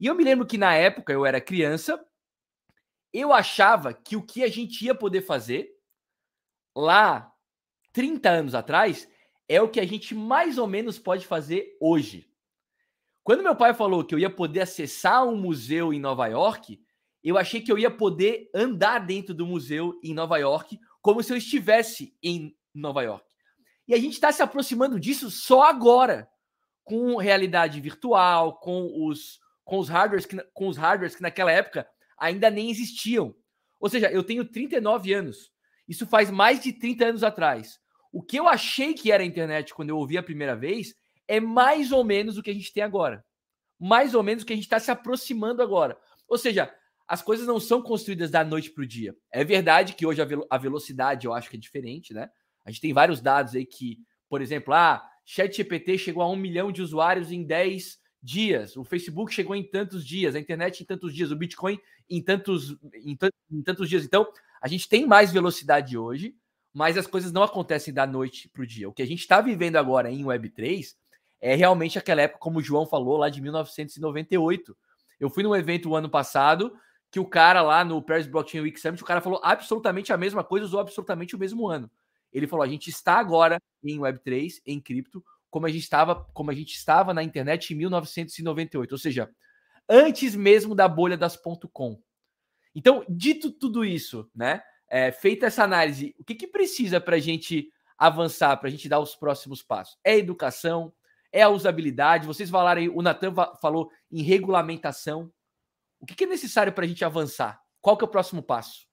E 0.01 0.07
eu 0.07 0.15
me 0.15 0.25
lembro 0.25 0.47
que 0.47 0.57
na 0.57 0.75
época 0.75 1.13
eu 1.13 1.27
era 1.27 1.43
criança, 1.43 2.03
eu 3.13 3.35
achava 3.35 3.93
que 3.93 4.17
o 4.17 4.23
que 4.23 4.43
a 4.43 4.49
gente 4.49 4.83
ia 4.83 4.95
poder 4.95 5.21
fazer 5.21 5.71
lá 6.75 7.31
30 7.93 8.31
anos 8.31 8.55
atrás 8.55 9.07
é 9.47 9.61
o 9.61 9.69
que 9.69 9.79
a 9.79 9.87
gente 9.87 10.15
mais 10.15 10.57
ou 10.57 10.67
menos 10.67 10.99
pode 10.99 11.27
fazer 11.27 11.77
hoje. 11.79 12.31
Quando 13.23 13.43
meu 13.43 13.55
pai 13.55 13.75
falou 13.75 14.03
que 14.03 14.15
eu 14.15 14.19
ia 14.19 14.31
poder 14.31 14.63
acessar 14.63 15.29
um 15.29 15.37
museu 15.37 15.93
em 15.93 16.01
Nova 16.01 16.27
York, 16.29 16.81
eu 17.23 17.37
achei 17.37 17.61
que 17.61 17.71
eu 17.71 17.79
ia 17.79 17.91
poder 17.91 18.49
andar 18.55 19.01
dentro 19.01 19.35
do 19.35 19.47
museu 19.47 20.01
em 20.03 20.15
Nova 20.15 20.39
York 20.39 20.81
como 21.03 21.23
se 21.23 21.31
eu 21.31 21.37
estivesse 21.37 22.17
em 22.23 22.57
Nova 22.75 23.03
York. 23.03 23.28
E 23.89 23.95
a 23.95 23.99
gente 23.99 24.13
está 24.13 24.31
se 24.31 24.43
aproximando 24.43 25.01
disso 25.01 25.31
só 25.31 25.63
agora, 25.63 26.29
com 26.85 27.17
realidade 27.17 27.81
virtual, 27.81 28.59
com 28.59 29.07
os, 29.07 29.41
com 29.65 29.79
os 29.79 29.89
hardwares 29.89 30.27
que, 30.27 30.37
com 30.53 30.69
os 30.69 30.77
hardwares 30.77 31.17
que 31.17 31.23
naquela 31.23 31.51
época 31.51 31.89
ainda 32.19 32.51
nem 32.51 32.71
existiam. 32.71 33.35
Ou 33.81 33.89
seja, 33.89 34.11
eu 34.11 34.23
tenho 34.23 34.45
39 34.45 35.15
anos. 35.15 35.51
Isso 35.89 36.07
faz 36.07 36.31
mais 36.31 36.61
de 36.61 36.73
30 36.73 37.07
anos 37.07 37.25
atrás. 37.25 37.79
O 38.13 38.23
que 38.23 38.39
eu 38.39 38.47
achei 38.47 38.93
que 38.93 39.11
era 39.11 39.23
a 39.23 39.27
internet 39.27 39.73
quando 39.73 39.91
eu 39.91 39.97
ouvi 39.97 40.19
a 40.19 40.23
primeira 40.23 40.55
vez 40.55 40.95
é 41.27 41.41
mais 41.41 41.91
ou 41.93 42.05
menos 42.05 42.37
o 42.37 42.43
que 42.43 42.51
a 42.51 42.55
gente 42.55 42.73
tem 42.73 42.83
agora. 42.83 43.25
Mais 43.79 44.15
ou 44.15 44.23
menos 44.23 44.43
o 44.43 44.47
que 44.47 44.53
a 44.53 44.57
gente 44.57 44.65
está 44.65 44.79
se 44.79 44.91
aproximando 44.91 45.63
agora. 45.63 45.99
Ou 46.27 46.37
seja, 46.37 46.75
as 47.07 47.23
coisas 47.23 47.47
não 47.47 47.59
são 47.59 47.81
construídas 47.81 48.31
da 48.31 48.45
noite 48.45 48.71
para 48.71 48.83
o 48.83 48.87
dia. 48.87 49.17
É 49.33 49.45
verdade 49.45 49.95
que 49.95 50.05
hoje 50.05 50.21
a, 50.21 50.27
a 50.51 50.59
velocidade 50.59 51.27
eu 51.27 51.33
acho 51.33 51.49
que 51.49 51.57
é 51.57 51.61
diferente, 51.61 52.13
né? 52.13 52.29
A 52.69 52.71
gente 52.71 52.83
tem 52.83 52.93
vários 52.93 53.23
dados 53.23 53.55
aí 53.55 53.65
que, 53.65 53.99
por 54.29 54.43
exemplo, 54.43 54.75
ah, 54.75 55.03
ChatGPT 55.25 55.97
chegou 55.97 56.23
a 56.23 56.29
um 56.29 56.37
milhão 56.37 56.71
de 56.71 56.83
usuários 56.83 57.33
em 57.33 57.43
10 57.43 57.99
dias, 58.23 58.77
o 58.77 58.85
Facebook 58.85 59.33
chegou 59.33 59.57
em 59.57 59.63
tantos 59.63 60.07
dias, 60.07 60.35
a 60.35 60.39
internet 60.39 60.83
em 60.83 60.85
tantos 60.85 61.15
dias, 61.15 61.31
o 61.31 61.37
Bitcoin 61.37 61.81
em 62.11 62.23
tantos, 62.23 62.77
em, 62.93 63.17
em 63.51 63.63
tantos 63.63 63.89
dias. 63.89 64.05
Então, 64.05 64.29
a 64.61 64.69
gente 64.69 64.87
tem 64.87 65.07
mais 65.07 65.33
velocidade 65.33 65.97
hoje, 65.97 66.37
mas 66.75 66.99
as 66.99 67.07
coisas 67.07 67.33
não 67.33 67.43
acontecem 67.43 67.95
da 67.95 68.07
noite 68.07 68.51
para 68.51 68.63
o 68.63 68.67
dia. 68.67 68.87
O 68.87 68.93
que 68.93 69.01
a 69.01 69.07
gente 69.07 69.21
está 69.21 69.41
vivendo 69.41 69.77
agora 69.77 70.11
em 70.11 70.23
Web3 70.23 70.95
é 71.41 71.55
realmente 71.55 71.99
aquela 71.99 72.21
época, 72.21 72.41
como 72.41 72.59
o 72.59 72.63
João 72.63 72.85
falou, 72.85 73.17
lá 73.17 73.31
de 73.31 73.41
1998. 73.41 74.77
Eu 75.19 75.31
fui 75.31 75.43
num 75.43 75.57
evento 75.57 75.89
o 75.89 75.97
ano 75.97 76.11
passado 76.11 76.77
que 77.11 77.19
o 77.19 77.25
cara 77.25 77.63
lá 77.63 77.83
no 77.83 78.03
Paris 78.03 78.27
Blockchain 78.27 78.61
Week 78.61 78.79
Summit, 78.79 79.03
o 79.03 79.07
cara 79.07 79.23
falou 79.23 79.41
absolutamente 79.43 80.13
a 80.13 80.19
mesma 80.19 80.45
coisa, 80.45 80.67
usou 80.67 80.81
absolutamente 80.81 81.35
o 81.35 81.39
mesmo 81.39 81.67
ano. 81.67 81.91
Ele 82.33 82.47
falou: 82.47 82.65
a 82.65 82.69
gente 82.69 82.91
está 82.91 83.15
agora 83.15 83.59
em 83.83 83.99
Web3, 83.99 84.61
em 84.67 84.81
cripto, 84.81 85.25
como 85.51 85.67
a 85.67 85.71
gente 85.71 85.83
estava, 85.83 86.15
como 86.33 86.51
a 86.51 86.55
gente 86.55 86.75
estava 86.75 87.15
na 87.15 87.23
internet 87.23 87.73
em 87.73 87.77
1998, 87.77 88.93
ou 88.93 88.99
seja, 88.99 89.31
antes 89.89 90.35
mesmo 90.35 90.75
da 90.75 90.87
bolha 90.87 91.17
das 91.17 91.39
.com. 91.73 92.01
Então, 92.75 93.05
dito 93.09 93.51
tudo 93.51 93.85
isso, 93.85 94.31
né? 94.35 94.63
É, 94.91 95.13
feita 95.13 95.47
essa 95.47 95.65
análise, 95.65 96.15
o 96.19 96.25
que, 96.25 96.35
que 96.35 96.47
precisa 96.47 97.01
para 97.01 97.17
a 97.17 97.21
gente 97.21 97.71
avançar, 97.97 98.57
para 98.57 98.69
a 98.69 98.71
gente 98.71 98.89
dar 98.89 99.01
os 99.01 99.15
próximos 99.15 99.63
passos? 99.63 99.99
É 100.03 100.17
educação, 100.17 100.93
é 101.33 101.43
a 101.43 101.49
usabilidade. 101.49 102.27
Vocês 102.27 102.49
falaram 102.49 102.81
aí, 102.81 102.89
o 102.89 103.03
Natan 103.03 103.35
falou 103.61 103.91
em 104.11 104.23
regulamentação. 104.23 105.31
O 106.01 106.07
que, 106.07 106.15
que 106.15 106.25
é 106.25 106.27
necessário 106.27 106.73
para 106.73 106.85
a 106.85 106.89
gente 106.89 107.05
avançar? 107.05 107.61
Qual 107.81 107.97
que 107.97 108.05
é 108.05 108.07
o 108.07 108.11
próximo 108.11 108.43
passo? 108.43 108.87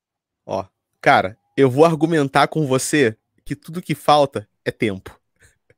Ó, 0.46 0.66
cara, 1.00 1.38
eu 1.56 1.70
vou 1.70 1.86
argumentar 1.86 2.48
com 2.48 2.66
você 2.66 3.18
que 3.46 3.56
tudo 3.56 3.82
que 3.82 3.94
falta 3.94 4.50
é 4.66 4.72
tempo. 4.72 5.18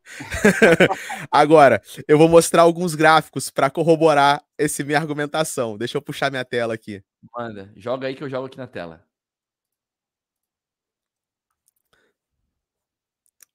Agora, 1.30 1.82
eu 2.08 2.18
vou 2.18 2.30
mostrar 2.30 2.62
alguns 2.62 2.96
gráficos 2.96 3.50
para 3.50 3.70
corroborar 3.70 4.42
essa 4.58 4.84
minha 4.86 4.98
argumentação. 4.98 5.78
Deixa 5.78 5.98
eu 5.98 6.02
puxar 6.02 6.32
minha 6.32 6.46
tela 6.46 6.74
aqui. 6.74 7.04
Manda, 7.36 7.72
joga 7.76 8.08
aí 8.08 8.16
que 8.16 8.24
eu 8.24 8.30
jogo 8.30 8.48
aqui 8.48 8.58
na 8.58 8.68
tela. 8.68 9.06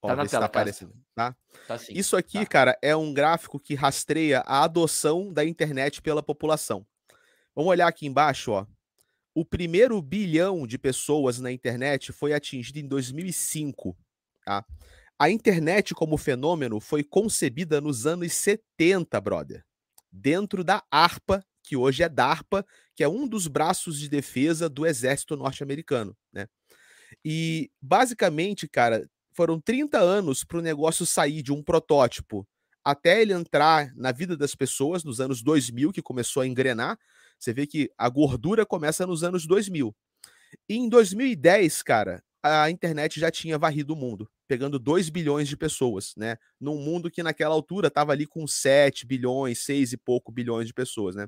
Ó, 0.03 0.09
tá 0.09 0.17
na 0.17 0.27
tela, 0.27 0.41
tá 0.41 0.47
aparecendo, 0.47 0.93
tá? 1.15 1.35
tá 1.67 1.79
sim, 1.79 1.93
Isso 1.95 2.17
aqui, 2.17 2.41
tá. 2.41 2.47
cara, 2.47 2.79
é 2.83 2.95
um 2.95 3.15
gráfico 3.15 3.59
que 3.59 3.75
rastreia 3.75 4.41
a 4.41 4.65
adoção 4.65 5.33
da 5.33 5.45
internet 5.45 6.03
pela 6.03 6.23
população. 6.23 6.85
Vamos 7.55 7.71
olhar 7.71 7.87
aqui 7.87 8.07
embaixo, 8.07 8.51
ó. 8.51 8.67
O 9.35 9.45
primeiro 9.45 10.01
bilhão 10.03 10.67
de 10.67 10.79
pessoas 10.79 11.39
na 11.39 11.51
internet 11.51 12.13
foi 12.13 12.35
atingido 12.35 12.79
em 12.79 12.87
2005, 12.87 13.97
tá? 14.45 14.65
A 15.19 15.31
internet 15.31 15.95
como 15.95 16.17
fenômeno 16.17 16.81
foi 16.81 17.03
concebida 17.03 17.81
nos 17.81 18.07
anos 18.07 18.33
70, 18.33 19.21
brother. 19.21 19.65
Dentro 20.11 20.63
da 20.63 20.83
ARPA, 20.91 21.45
que 21.63 21.77
hoje 21.77 22.03
é 22.03 22.09
DARPA, 22.09 22.67
que 22.95 23.05
é 23.05 23.09
um 23.09 23.27
dos 23.27 23.47
braços 23.47 23.99
de 23.99 24.09
defesa 24.09 24.69
do 24.69 24.85
exército 24.85 25.37
norte-americano, 25.37 26.17
né? 26.33 26.49
E 27.25 27.71
basicamente, 27.81 28.69
cara, 28.69 29.09
foram 29.33 29.61
30 29.61 29.99
anos 29.99 30.45
para 30.45 30.59
o 30.59 30.63
negócio 30.63 31.07
sair 31.07 31.43
de 31.43 31.53
um 31.53 31.63
protótipo 31.63 32.47
até 32.85 33.23
ele 33.23 33.33
entrar 33.33 33.95
na 33.95 34.11
vida 34.11 34.37
das 34.37 34.55
pessoas 34.55 35.05
nos 35.05 35.21
anos 35.21 35.43
2000, 35.43 35.93
que 35.93 36.03
começou 36.03 36.43
a 36.43 36.47
engrenar. 36.47 36.99
Você 37.43 37.53
vê 37.53 37.67
que 37.67 37.91
a 37.99 38.09
gordura 38.09 38.65
começa 38.65 39.05
nos 39.05 39.25
anos 39.25 39.49
2000. 39.49 39.93
E 40.69 40.77
em 40.77 40.89
2010, 40.89 41.83
cara, 41.83 42.23
a 42.41 42.71
internet 42.71 43.19
já 43.19 43.33
tinha 43.33 43.59
varrido 43.59 43.95
o 43.95 43.97
mundo, 43.97 44.31
pegando 44.47 44.79
2 44.79 45.11
bilhões 45.11 45.49
de 45.49 45.57
pessoas, 45.57 46.13
né? 46.17 46.37
Num 46.61 46.77
mundo 46.77 47.11
que 47.11 47.21
naquela 47.21 47.53
altura 47.53 47.89
estava 47.89 48.13
ali 48.13 48.27
com 48.27 48.47
7 48.47 49.05
bilhões, 49.05 49.65
6 49.65 49.93
e 49.93 49.97
pouco 49.97 50.31
bilhões 50.31 50.69
de 50.69 50.73
pessoas, 50.73 51.17
né? 51.17 51.27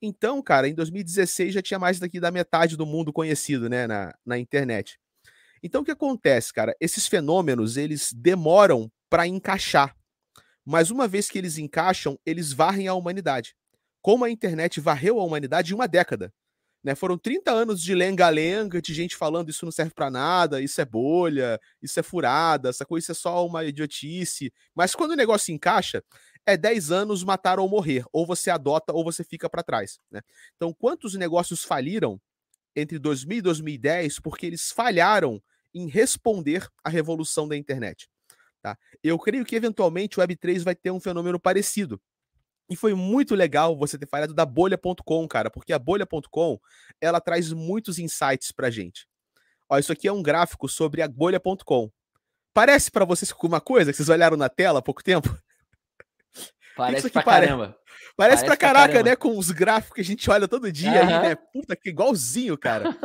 Então, 0.00 0.40
cara, 0.40 0.68
em 0.68 0.74
2016 0.74 1.54
já 1.54 1.62
tinha 1.62 1.78
mais 1.78 1.98
daqui 1.98 2.20
da 2.20 2.30
metade 2.30 2.76
do 2.76 2.86
mundo 2.86 3.12
conhecido, 3.12 3.68
né, 3.68 3.86
na, 3.86 4.14
na 4.24 4.38
internet. 4.38 4.96
Então, 5.60 5.80
o 5.80 5.84
que 5.84 5.90
acontece, 5.90 6.52
cara? 6.52 6.76
Esses 6.78 7.08
fenômenos, 7.08 7.76
eles 7.76 8.12
demoram 8.12 8.92
para 9.10 9.26
encaixar. 9.26 9.96
mas 10.64 10.90
uma 10.90 11.08
vez 11.08 11.28
que 11.28 11.38
eles 11.38 11.58
encaixam, 11.58 12.18
eles 12.24 12.52
varrem 12.52 12.86
a 12.86 12.94
humanidade. 12.94 13.56
Como 14.06 14.24
a 14.24 14.30
internet 14.30 14.80
varreu 14.80 15.18
a 15.18 15.24
humanidade 15.24 15.72
em 15.72 15.74
uma 15.74 15.88
década. 15.88 16.32
Né? 16.80 16.94
Foram 16.94 17.18
30 17.18 17.50
anos 17.50 17.82
de 17.82 17.92
lenga-lenga, 17.92 18.80
de 18.80 18.94
gente 18.94 19.16
falando 19.16 19.50
isso 19.50 19.64
não 19.64 19.72
serve 19.72 19.92
para 19.92 20.08
nada, 20.08 20.62
isso 20.62 20.80
é 20.80 20.84
bolha, 20.84 21.58
isso 21.82 21.98
é 21.98 22.04
furada, 22.04 22.68
essa 22.68 22.86
coisa 22.86 23.10
é 23.10 23.14
só 23.16 23.44
uma 23.44 23.64
idiotice. 23.64 24.52
Mas 24.76 24.94
quando 24.94 25.10
o 25.10 25.16
negócio 25.16 25.52
encaixa, 25.52 26.04
é 26.46 26.56
10 26.56 26.92
anos 26.92 27.24
matar 27.24 27.58
ou 27.58 27.68
morrer. 27.68 28.04
Ou 28.12 28.24
você 28.24 28.48
adota 28.48 28.92
ou 28.92 29.02
você 29.02 29.24
fica 29.24 29.50
para 29.50 29.64
trás. 29.64 29.98
Né? 30.08 30.20
Então, 30.54 30.72
quantos 30.72 31.14
negócios 31.14 31.64
faliram 31.64 32.20
entre 32.76 33.00
2000 33.00 33.38
e 33.38 33.42
2010 33.42 34.20
porque 34.20 34.46
eles 34.46 34.70
falharam 34.70 35.42
em 35.74 35.88
responder 35.88 36.64
à 36.84 36.88
revolução 36.88 37.48
da 37.48 37.56
internet? 37.56 38.08
Tá? 38.62 38.78
Eu 39.02 39.18
creio 39.18 39.44
que 39.44 39.56
eventualmente 39.56 40.20
o 40.20 40.22
Web3 40.22 40.62
vai 40.62 40.76
ter 40.76 40.92
um 40.92 41.00
fenômeno 41.00 41.40
parecido. 41.40 42.00
E 42.68 42.74
foi 42.74 42.94
muito 42.94 43.34
legal 43.34 43.76
você 43.76 43.96
ter 43.96 44.08
falado 44.08 44.34
da 44.34 44.44
bolha.com, 44.44 45.28
cara, 45.28 45.50
porque 45.50 45.72
a 45.72 45.78
bolha.com, 45.78 46.58
ela 47.00 47.20
traz 47.20 47.52
muitos 47.52 47.98
insights 47.98 48.50
pra 48.50 48.70
gente. 48.70 49.06
Ó, 49.68 49.78
isso 49.78 49.92
aqui 49.92 50.08
é 50.08 50.12
um 50.12 50.22
gráfico 50.22 50.68
sobre 50.68 51.02
a 51.02 51.08
bolha.com. 51.08 51.90
Parece 52.52 52.90
para 52.90 53.04
vocês 53.04 53.30
alguma 53.30 53.60
coisa 53.60 53.92
que 53.92 53.96
vocês 53.96 54.08
olharam 54.08 54.36
na 54.36 54.48
tela 54.48 54.78
há 54.78 54.82
pouco 54.82 55.02
tempo? 55.02 55.28
Parece 56.76 57.08
pra 57.10 57.22
pare... 57.22 57.46
caramba. 57.46 57.76
Parece, 58.16 58.44
parece 58.44 58.44
pra 58.44 58.56
caraca, 58.56 58.94
pra 58.94 59.02
né? 59.02 59.16
Com 59.16 59.38
os 59.38 59.50
gráficos 59.50 59.94
que 59.94 60.00
a 60.00 60.04
gente 60.04 60.30
olha 60.30 60.46
todo 60.48 60.70
dia 60.70 60.90
uhum. 60.90 60.98
aí, 60.98 61.28
né? 61.28 61.34
Puta, 61.34 61.74
que 61.74 61.88
igualzinho, 61.88 62.56
cara. 62.56 62.96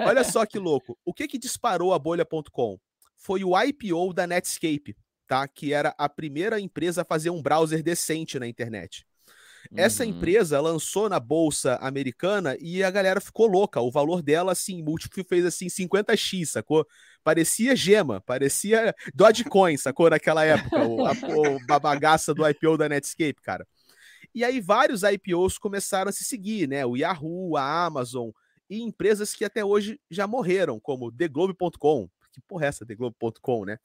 olha 0.00 0.24
só 0.24 0.44
que 0.44 0.58
louco. 0.58 0.98
O 1.04 1.12
que 1.12 1.28
que 1.28 1.38
disparou 1.38 1.92
a 1.92 1.98
bolha.com? 1.98 2.78
Foi 3.16 3.44
o 3.44 3.60
IPO 3.60 4.12
da 4.12 4.26
Netscape, 4.26 4.96
tá? 5.26 5.46
Que 5.48 5.72
era 5.72 5.94
a 5.98 6.08
primeira 6.08 6.60
empresa 6.60 7.02
a 7.02 7.04
fazer 7.04 7.30
um 7.30 7.42
browser 7.42 7.82
decente 7.82 8.38
na 8.38 8.46
internet. 8.46 9.06
Essa 9.74 10.04
uhum. 10.04 10.10
empresa 10.10 10.60
lançou 10.60 11.08
na 11.08 11.18
bolsa 11.18 11.76
americana 11.76 12.56
e 12.60 12.82
a 12.82 12.90
galera 12.90 13.20
ficou 13.20 13.46
louca. 13.46 13.80
O 13.80 13.90
valor 13.90 14.22
dela, 14.22 14.52
assim, 14.52 14.82
múltiplo 14.82 15.24
fez 15.24 15.44
assim 15.44 15.66
50x, 15.66 16.46
sacou? 16.46 16.86
Parecia 17.22 17.74
gema, 17.74 18.20
parecia 18.20 18.94
Dogecoin, 19.14 19.76
sacou? 19.76 20.10
Naquela 20.10 20.44
época, 20.44 20.86
o, 20.86 21.06
a, 21.06 21.12
o, 21.12 21.80
bagaça 21.80 22.34
do 22.34 22.46
IPO 22.46 22.76
da 22.76 22.88
Netscape, 22.88 23.40
cara. 23.42 23.66
E 24.34 24.44
aí 24.44 24.60
vários 24.60 25.02
IPOs 25.02 25.58
começaram 25.58 26.08
a 26.08 26.12
se 26.12 26.24
seguir, 26.24 26.68
né? 26.68 26.84
O 26.84 26.96
Yahoo, 26.96 27.56
a 27.56 27.84
Amazon 27.84 28.30
e 28.68 28.82
empresas 28.82 29.32
que 29.34 29.44
até 29.44 29.64
hoje 29.64 29.98
já 30.10 30.26
morreram, 30.26 30.78
como 30.80 31.12
TheGlobe.com. 31.12 32.08
Que 32.32 32.40
porra 32.42 32.66
é 32.66 32.68
essa, 32.68 32.84
TheGlobe.com, 32.84 33.64
né? 33.64 33.78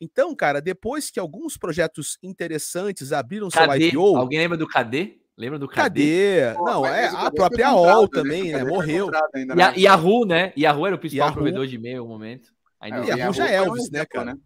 Então, 0.00 0.34
cara, 0.34 0.60
depois 0.60 1.10
que 1.10 1.20
alguns 1.20 1.56
projetos 1.56 2.18
interessantes 2.22 3.12
abriram 3.12 3.50
seu 3.50 3.62
IPO. 3.74 4.16
Alguém 4.16 4.38
lembra 4.38 4.56
do 4.56 4.66
KD? 4.66 5.20
Lembra 5.36 5.58
do 5.58 5.68
KD? 5.68 5.82
KD? 5.82 6.54
Não, 6.64 6.86
é 6.86 7.08
a 7.08 7.30
própria 7.30 7.74
OL 7.74 8.08
também, 8.08 8.52
né? 8.52 8.64
Morreu. 8.64 9.10
Ainda, 9.34 9.54
né? 9.54 9.72
E 9.76 9.86
a 9.86 9.92
Yahoo, 9.92 10.24
né? 10.24 10.52
Yahoo 10.56 10.86
era 10.86 10.96
o 10.96 10.98
principal 10.98 11.28
Yahoo. 11.28 11.34
provedor 11.34 11.66
de 11.66 11.76
e-mail 11.76 12.02
no 12.02 12.08
momento. 12.08 12.50
Ainda 12.80 12.98
é, 12.98 13.00
Yahoo, 13.00 13.18
Yahoo 13.18 13.32
já 13.34 13.48
é 13.48 13.54
Elvis, 13.56 13.90
né, 13.90 14.06
cara? 14.06 14.34
Né? 14.34 14.40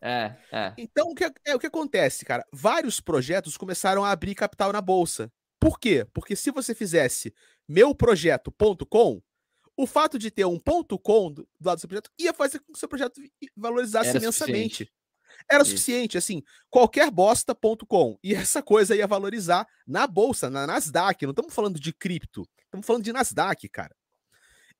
É, 0.00 0.32
é. 0.52 0.72
Então, 0.78 1.10
o 1.10 1.14
que, 1.14 1.24
é, 1.44 1.54
o 1.54 1.58
que 1.58 1.66
acontece, 1.66 2.24
cara? 2.24 2.44
Vários 2.52 3.00
projetos 3.00 3.56
começaram 3.56 4.04
a 4.04 4.10
abrir 4.10 4.34
capital 4.34 4.72
na 4.72 4.80
bolsa. 4.80 5.30
Por 5.58 5.78
quê? 5.78 6.06
Porque 6.12 6.36
se 6.36 6.50
você 6.50 6.74
fizesse 6.74 7.34
meuprojeto.com, 7.68 9.20
o 9.76 9.86
fato 9.86 10.18
de 10.18 10.30
ter 10.30 10.44
um 10.44 10.58
ponto 10.58 10.98
.com 10.98 11.32
do 11.32 11.46
lado 11.64 11.76
do 11.76 11.80
seu 11.80 11.88
projeto 11.88 12.10
ia 12.18 12.32
fazer 12.32 12.58
com 12.58 12.66
que 12.66 12.76
o 12.76 12.76
seu 12.76 12.88
projeto 12.88 13.20
valorizasse 13.56 14.10
Era 14.10 14.18
imensamente. 14.18 14.84
Suficiente. 14.84 14.97
Era 15.50 15.62
Isso. 15.62 15.72
suficiente, 15.72 16.18
assim, 16.18 16.42
qualquer 16.70 17.10
bosta.com. 17.10 18.18
E 18.22 18.34
essa 18.34 18.62
coisa 18.62 18.96
ia 18.96 19.06
valorizar 19.06 19.66
na 19.86 20.06
bolsa, 20.06 20.48
na 20.50 20.66
Nasdaq. 20.66 21.24
Não 21.24 21.30
estamos 21.30 21.54
falando 21.54 21.78
de 21.78 21.92
cripto, 21.92 22.48
estamos 22.64 22.86
falando 22.86 23.04
de 23.04 23.12
Nasdaq, 23.12 23.68
cara. 23.68 23.94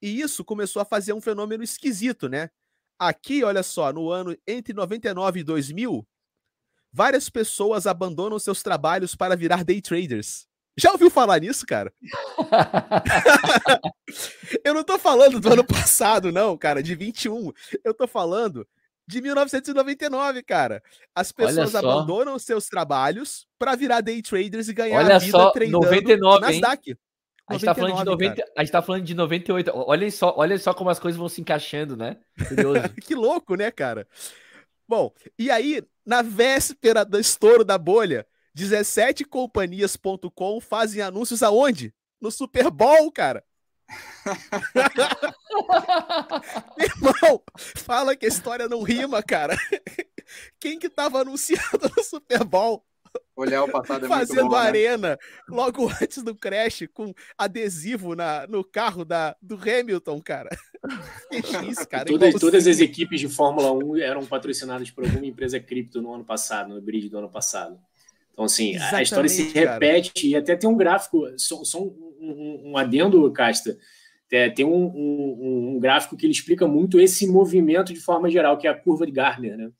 E 0.00 0.20
isso 0.20 0.44
começou 0.44 0.80
a 0.80 0.84
fazer 0.84 1.12
um 1.12 1.20
fenômeno 1.20 1.62
esquisito, 1.62 2.28
né? 2.28 2.50
Aqui, 2.98 3.44
olha 3.44 3.62
só, 3.62 3.92
no 3.92 4.10
ano 4.10 4.36
entre 4.46 4.72
99 4.72 5.40
e 5.40 5.44
2000, 5.44 6.06
várias 6.92 7.28
pessoas 7.28 7.86
abandonam 7.86 8.38
seus 8.38 8.62
trabalhos 8.62 9.14
para 9.14 9.36
virar 9.36 9.64
day 9.64 9.80
traders. 9.80 10.48
Já 10.76 10.92
ouviu 10.92 11.10
falar 11.10 11.40
nisso, 11.40 11.66
cara? 11.66 11.92
eu 14.64 14.72
não 14.72 14.84
tô 14.84 14.96
falando 14.96 15.40
do 15.40 15.52
ano 15.52 15.64
passado, 15.64 16.30
não, 16.30 16.56
cara, 16.56 16.80
de 16.80 16.94
21. 16.94 17.52
Eu 17.82 17.92
tô 17.92 18.06
falando 18.06 18.66
de 19.08 19.20
1999, 19.22 20.42
cara. 20.42 20.82
As 21.14 21.32
pessoas 21.32 21.74
abandonam 21.74 22.38
seus 22.38 22.66
trabalhos 22.66 23.46
para 23.58 23.74
virar 23.74 24.02
day 24.02 24.20
traders 24.20 24.68
e 24.68 24.74
ganhar 24.74 24.98
Olha 24.98 25.16
a 25.16 25.18
vida 25.18 25.32
só, 25.32 25.50
tradando 25.50 25.80
99, 25.80 26.40
Nasdaq. 26.42 26.90
Hein? 26.90 26.98
A 27.48 27.54
gente, 27.54 27.64
99, 27.64 27.64
tá 27.64 27.74
falando 27.74 27.96
de 27.96 28.04
90, 28.04 28.44
a 28.54 28.60
gente 28.60 28.72
tá 28.72 28.82
falando 28.82 29.04
de 29.04 29.14
98. 29.14 29.72
Olha 29.74 30.10
só, 30.10 30.34
olha 30.36 30.58
só 30.58 30.74
como 30.74 30.90
as 30.90 30.98
coisas 30.98 31.18
vão 31.18 31.30
se 31.30 31.40
encaixando, 31.40 31.96
né? 31.96 32.18
Que 33.02 33.14
louco, 33.14 33.54
né, 33.54 33.70
cara? 33.70 34.06
Bom, 34.86 35.10
e 35.38 35.50
aí, 35.50 35.82
na 36.04 36.20
véspera 36.20 37.02
do 37.02 37.18
estouro 37.18 37.64
da 37.64 37.78
bolha, 37.78 38.26
17companhias.com 38.54 40.60
fazem 40.60 41.00
anúncios 41.00 41.42
aonde? 41.42 41.94
No 42.20 42.30
Super 42.30 42.70
Bowl, 42.70 43.10
cara. 43.10 43.42
Irmão, 46.78 47.42
fala 47.76 48.14
que 48.14 48.26
a 48.26 48.28
história 48.28 48.68
não 48.68 48.82
rima, 48.82 49.22
cara. 49.22 49.56
Quem 50.60 50.78
que 50.78 50.90
tava 50.90 51.20
anunciando 51.20 51.90
no 51.96 52.04
Super 52.04 52.44
Bowl? 52.44 52.84
Olhar 53.34 53.64
o 53.64 53.70
passado 53.70 54.04
é 54.04 54.08
Fazendo 54.08 54.40
muito 54.40 54.50
bom, 54.50 54.60
né? 54.60 54.66
arena 54.66 55.08
né? 55.10 55.16
logo 55.48 55.88
antes 56.02 56.22
do 56.22 56.34
crash 56.34 56.86
com 56.92 57.14
adesivo 57.38 58.14
na, 58.14 58.46
no 58.46 58.62
carro 58.64 59.04
da, 59.04 59.34
do 59.40 59.54
Hamilton, 59.54 60.20
cara. 60.20 60.50
X, 61.32 61.78
cara. 61.86 62.04
Todas, 62.04 62.34
todas 62.34 62.66
as 62.66 62.80
equipes 62.80 63.20
de 63.20 63.28
Fórmula 63.28 63.72
1 63.72 63.98
eram 63.98 64.26
patrocinadas 64.26 64.90
por 64.90 65.04
alguma 65.04 65.24
empresa 65.24 65.60
cripto 65.60 66.02
no 66.02 66.12
ano 66.12 66.24
passado, 66.24 66.74
no 66.74 66.82
bridge 66.82 67.08
do 67.08 67.18
ano 67.18 67.30
passado. 67.30 67.80
Então, 68.38 68.44
assim, 68.44 68.76
Exatamente, 68.76 68.94
a 68.94 69.02
história 69.02 69.28
se 69.28 69.42
repete 69.48 70.12
cara. 70.12 70.26
e 70.28 70.36
até 70.36 70.54
tem 70.54 70.70
um 70.70 70.76
gráfico, 70.76 71.26
só, 71.36 71.64
só 71.64 71.82
um, 71.82 72.14
um, 72.20 72.70
um, 72.70 72.76
adendo, 72.76 73.32
Casta. 73.32 73.76
É, 74.30 74.48
tem 74.48 74.64
um, 74.64 74.86
um, 74.86 75.74
um, 75.74 75.80
gráfico 75.80 76.16
que 76.16 76.24
ele 76.24 76.32
explica 76.32 76.64
muito 76.64 77.00
esse 77.00 77.26
movimento 77.26 77.92
de 77.92 77.98
forma 77.98 78.30
geral, 78.30 78.56
que 78.56 78.68
é 78.68 78.70
a 78.70 78.78
curva 78.78 79.04
de 79.04 79.10
Gardner, 79.10 79.56
né? 79.56 79.72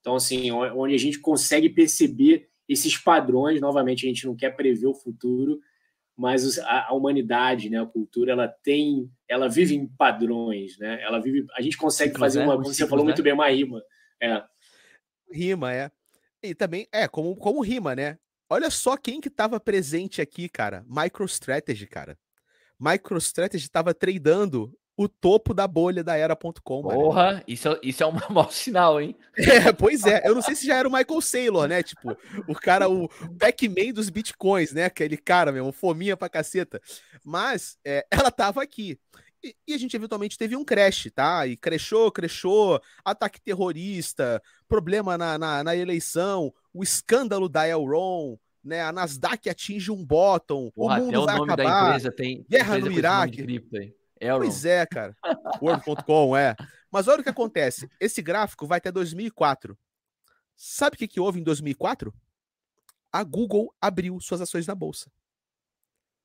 Então, 0.00 0.16
assim, 0.16 0.50
onde 0.50 0.94
a 0.94 0.98
gente 0.98 1.18
consegue 1.18 1.68
perceber 1.68 2.48
esses 2.66 2.96
padrões, 2.96 3.60
novamente, 3.60 4.06
a 4.06 4.08
gente 4.08 4.24
não 4.24 4.34
quer 4.34 4.56
prever 4.56 4.86
o 4.86 4.94
futuro, 4.94 5.60
mas 6.16 6.58
a, 6.60 6.88
a 6.88 6.94
humanidade, 6.94 7.68
né, 7.68 7.78
a 7.78 7.84
cultura, 7.84 8.32
ela 8.32 8.48
tem, 8.48 9.10
ela 9.28 9.50
vive 9.50 9.74
em 9.74 9.86
padrões, 9.86 10.78
né? 10.78 10.98
Ela 11.02 11.20
vive, 11.20 11.46
a 11.54 11.60
gente 11.60 11.76
consegue 11.76 12.12
ciclos, 12.12 12.20
fazer 12.20 12.38
né? 12.38 12.46
uma, 12.46 12.54
como 12.54 12.72
você 12.72 12.86
falou 12.86 13.04
né? 13.04 13.10
muito 13.10 13.22
bem, 13.22 13.34
uma 13.34 13.50
rima. 13.50 13.82
É. 14.18 14.42
Rima, 15.30 15.74
é. 15.74 15.90
E 16.42 16.54
também, 16.54 16.86
é, 16.92 17.08
como, 17.08 17.34
como 17.36 17.62
rima, 17.62 17.94
né? 17.94 18.18
Olha 18.50 18.70
só 18.70 18.96
quem 18.96 19.20
que 19.20 19.28
tava 19.28 19.60
presente 19.60 20.22
aqui, 20.22 20.48
cara. 20.48 20.84
MicroStrategy, 20.88 21.86
cara. 21.86 22.18
MicroStrategy 22.80 23.68
tava 23.68 23.92
tradando 23.92 24.72
o 24.98 25.08
topo 25.08 25.54
da 25.54 25.68
bolha 25.68 26.02
da 26.02 26.16
era.com. 26.16 26.82
Porra, 26.82 27.44
isso, 27.46 27.68
é, 27.68 27.78
isso 27.84 28.02
é 28.02 28.06
um 28.06 28.12
mau 28.30 28.50
sinal, 28.50 29.00
hein? 29.00 29.14
É, 29.36 29.72
pois 29.72 30.04
é. 30.04 30.22
Eu 30.24 30.34
não 30.34 30.42
sei 30.42 30.56
se 30.56 30.66
já 30.66 30.76
era 30.76 30.88
o 30.88 30.92
Michael 30.92 31.20
Saylor, 31.20 31.68
né? 31.68 31.84
Tipo, 31.84 32.16
o 32.48 32.54
cara, 32.54 32.88
o 32.88 33.08
Pac-Man 33.38 33.92
dos 33.94 34.10
bitcoins, 34.10 34.72
né? 34.72 34.86
Aquele 34.86 35.16
cara 35.16 35.52
mesmo, 35.52 35.70
fominha 35.70 36.16
pra 36.16 36.28
caceta. 36.28 36.80
Mas 37.24 37.78
é, 37.84 38.04
ela 38.10 38.32
tava 38.32 38.60
aqui. 38.60 38.98
E, 39.42 39.54
e, 39.68 39.74
a 39.74 39.78
gente 39.78 39.94
eventualmente 39.94 40.36
teve 40.36 40.56
um 40.56 40.64
crash, 40.64 41.10
tá? 41.14 41.46
E 41.46 41.56
crashou, 41.56 42.10
crashou, 42.10 42.80
ataque 43.04 43.40
terrorista, 43.40 44.42
problema 44.66 45.16
na, 45.16 45.38
na, 45.38 45.62
na 45.62 45.76
eleição, 45.76 46.52
o 46.72 46.82
escândalo 46.82 47.48
da 47.48 47.68
Elron, 47.68 48.36
né? 48.64 48.82
A 48.82 48.92
Nasdaq 48.92 49.48
atinge 49.48 49.90
um 49.90 50.04
bottom, 50.04 50.70
Porra, 50.72 51.00
o 51.00 51.04
mundo 51.04 51.24
vai 51.24 51.36
acabar. 51.36 51.56
Da 51.56 51.86
empresa 51.88 52.12
tem 52.12 52.44
guerra 52.48 52.78
no 52.78 52.90
Iraque. 52.90 53.64
Pois 54.38 54.64
é, 54.64 54.84
cara. 54.84 55.16
World.com, 55.62 56.36
é. 56.36 56.56
Mas 56.90 57.06
olha 57.06 57.20
o 57.20 57.22
que 57.22 57.28
acontece. 57.28 57.88
Esse 58.00 58.20
gráfico 58.20 58.66
vai 58.66 58.78
até 58.78 58.90
2004. 58.90 59.78
Sabe 60.56 60.96
o 60.96 60.98
que, 60.98 61.06
que 61.06 61.20
houve 61.20 61.40
em 61.40 61.44
2004? 61.44 62.12
A 63.12 63.22
Google 63.22 63.72
abriu 63.80 64.18
suas 64.20 64.40
ações 64.40 64.66
na 64.66 64.74
bolsa. 64.74 65.10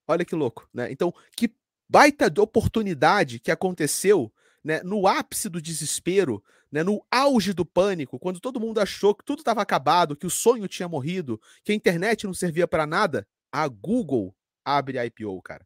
Olha 0.08 0.26
que 0.26 0.36
louco, 0.36 0.68
né? 0.74 0.92
Então, 0.92 1.14
que 1.36 1.54
baita 1.94 2.28
de 2.28 2.42
oportunidade 2.42 3.40
que 3.40 3.52
aconteceu 3.52 4.34
né, 4.64 4.82
no 4.82 5.06
ápice 5.06 5.48
do 5.48 5.62
desespero, 5.62 6.44
né, 6.72 6.82
no 6.82 7.06
auge 7.12 7.54
do 7.54 7.64
pânico, 7.64 8.18
quando 8.18 8.40
todo 8.40 8.60
mundo 8.60 8.80
achou 8.80 9.14
que 9.14 9.24
tudo 9.24 9.40
estava 9.40 9.62
acabado, 9.62 10.16
que 10.16 10.26
o 10.26 10.30
sonho 10.30 10.68
tinha 10.68 10.90
morrido, 10.90 11.40
que 11.64 11.72
a 11.72 11.76
internet 11.76 12.26
não 12.26 12.34
servia 12.34 12.68
para 12.68 12.88
nada, 12.88 13.28
a 13.52 13.68
Google 13.68 14.36
abre 14.66 14.98
a 14.98 15.06
IPO, 15.06 15.40
cara. 15.44 15.64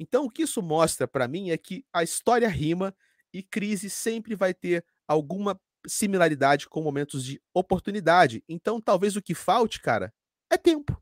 Então, 0.00 0.24
o 0.24 0.30
que 0.30 0.42
isso 0.42 0.60
mostra 0.60 1.06
para 1.06 1.28
mim 1.28 1.50
é 1.50 1.56
que 1.56 1.84
a 1.92 2.02
história 2.02 2.48
rima 2.48 2.92
e 3.32 3.40
crise 3.40 3.88
sempre 3.88 4.34
vai 4.34 4.52
ter 4.52 4.84
alguma 5.06 5.60
similaridade 5.86 6.68
com 6.68 6.82
momentos 6.82 7.24
de 7.24 7.40
oportunidade. 7.54 8.42
Então, 8.48 8.80
talvez 8.80 9.14
o 9.14 9.22
que 9.22 9.36
falte, 9.36 9.80
cara, 9.80 10.12
é 10.50 10.58
tempo. 10.58 11.00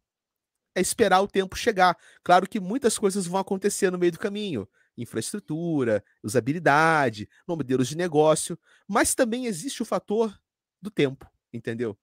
É 0.74 0.80
esperar 0.80 1.20
o 1.20 1.28
tempo 1.28 1.56
chegar. 1.56 1.96
Claro 2.22 2.48
que 2.48 2.58
muitas 2.58 2.98
coisas 2.98 3.26
vão 3.26 3.40
acontecer 3.40 3.90
no 3.90 3.98
meio 3.98 4.12
do 4.12 4.18
caminho 4.18 4.68
infraestrutura, 4.96 6.04
usabilidade, 6.22 7.28
modelos 7.46 7.88
de 7.88 7.96
negócio, 7.96 8.58
mas 8.86 9.14
também 9.14 9.46
existe 9.46 9.82
o 9.82 9.86
fator 9.86 10.38
do 10.80 10.90
tempo, 10.90 11.26
entendeu? 11.52 11.96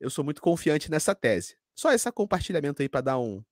Eu 0.00 0.10
sou 0.10 0.24
muito 0.24 0.40
confiante 0.40 0.90
nessa 0.90 1.14
tese. 1.14 1.56
Só 1.74 1.92
esse 1.92 2.10
compartilhamento 2.12 2.82
aí 2.82 2.88
para 2.88 3.00
dar 3.00 3.18
um 3.18 3.42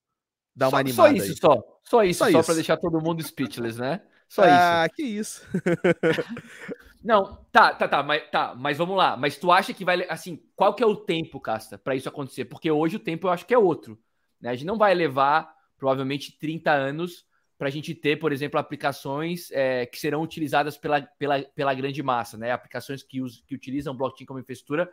dar 0.55 0.69
uma 0.69 0.79
só, 0.93 1.07
animada. 1.07 1.09
Só 1.09 1.15
isso, 1.15 1.33
aí. 1.33 1.37
só. 1.37 1.81
Só 1.85 2.05
isso, 2.05 2.19
só, 2.19 2.31
só 2.31 2.43
para 2.43 2.55
deixar 2.55 2.77
todo 2.77 3.01
mundo 3.01 3.23
speechless, 3.23 3.79
né? 3.79 4.03
Só 4.29 4.45
ah, 4.45 4.47
isso. 4.47 4.57
Ah, 4.57 4.89
que 4.89 5.03
isso. 5.03 5.47
Não, 7.05 7.45
tá, 7.53 7.75
tá, 7.75 7.87
tá, 7.87 8.03
mas 8.03 8.31
tá, 8.31 8.55
mas 8.55 8.79
vamos 8.79 8.97
lá. 8.97 9.15
Mas 9.15 9.37
tu 9.37 9.53
acha 9.53 9.75
que 9.75 9.85
vai 9.85 10.07
assim, 10.09 10.43
qual 10.57 10.75
que 10.75 10.83
é 10.83 10.87
o 10.87 10.97
tempo, 10.97 11.39
Casta, 11.39 11.77
para 11.77 11.95
isso 11.95 12.09
acontecer? 12.09 12.47
Porque 12.47 12.71
hoje 12.71 12.97
o 12.97 13.01
tempo 13.01 13.27
eu 13.27 13.31
acho 13.31 13.45
que 13.45 13.53
é 13.53 13.59
outro, 13.59 14.01
né? 14.43 14.51
A 14.51 14.55
gente 14.55 14.67
não 14.67 14.77
vai 14.77 14.95
levar 14.95 15.55
provavelmente 15.79 16.37
30 16.39 16.71
anos 16.71 17.25
para 17.57 17.69
a 17.69 17.71
gente 17.71 17.95
ter, 17.95 18.19
por 18.19 18.33
exemplo, 18.33 18.59
aplicações 18.59 19.49
é, 19.53 19.87
que 19.87 19.99
serão 19.99 20.21
utilizadas 20.21 20.77
pela, 20.77 21.01
pela, 21.01 21.41
pela 21.43 21.73
grande 21.73 22.03
massa, 22.03 22.37
né? 22.37 22.51
Aplicações 22.51 23.03
que, 23.03 23.23
us, 23.23 23.43
que 23.47 23.55
utilizam 23.55 23.97
blockchain 23.97 24.27
como 24.27 24.41
infraestrutura 24.41 24.91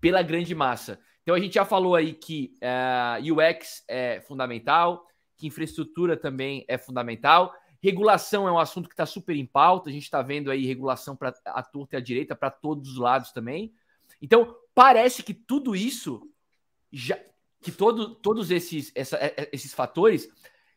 pela 0.00 0.20
grande 0.20 0.54
massa. 0.54 0.98
Então 1.22 1.34
a 1.34 1.40
gente 1.40 1.54
já 1.54 1.64
falou 1.64 1.94
aí 1.94 2.12
que 2.14 2.54
uh, 2.56 3.22
é, 3.22 3.32
UX 3.32 3.84
é 3.86 4.20
fundamental, 4.22 5.06
que 5.36 5.46
infraestrutura 5.46 6.16
também 6.16 6.64
é 6.66 6.76
fundamental. 6.76 7.54
Regulação 7.80 8.48
é 8.48 8.52
um 8.52 8.58
assunto 8.58 8.88
que 8.88 8.94
está 8.94 9.06
super 9.06 9.36
em 9.36 9.46
pauta. 9.46 9.88
A 9.88 9.92
gente 9.92 10.02
está 10.02 10.20
vendo 10.20 10.50
aí 10.50 10.66
regulação 10.66 11.14
para 11.14 11.32
a 11.44 11.62
torta 11.62 11.94
e 11.94 11.98
a 11.98 12.00
direita, 12.00 12.34
para 12.34 12.50
todos 12.50 12.90
os 12.90 12.98
lados 12.98 13.30
também. 13.30 13.72
Então, 14.20 14.56
parece 14.74 15.22
que 15.22 15.32
tudo 15.32 15.76
isso, 15.76 16.28
já, 16.92 17.16
que 17.60 17.72
todo, 17.72 18.14
todos 18.14 18.50
esses, 18.50 18.92
essa, 18.94 19.16
é, 19.16 19.48
esses 19.52 19.72
fatores 19.72 20.28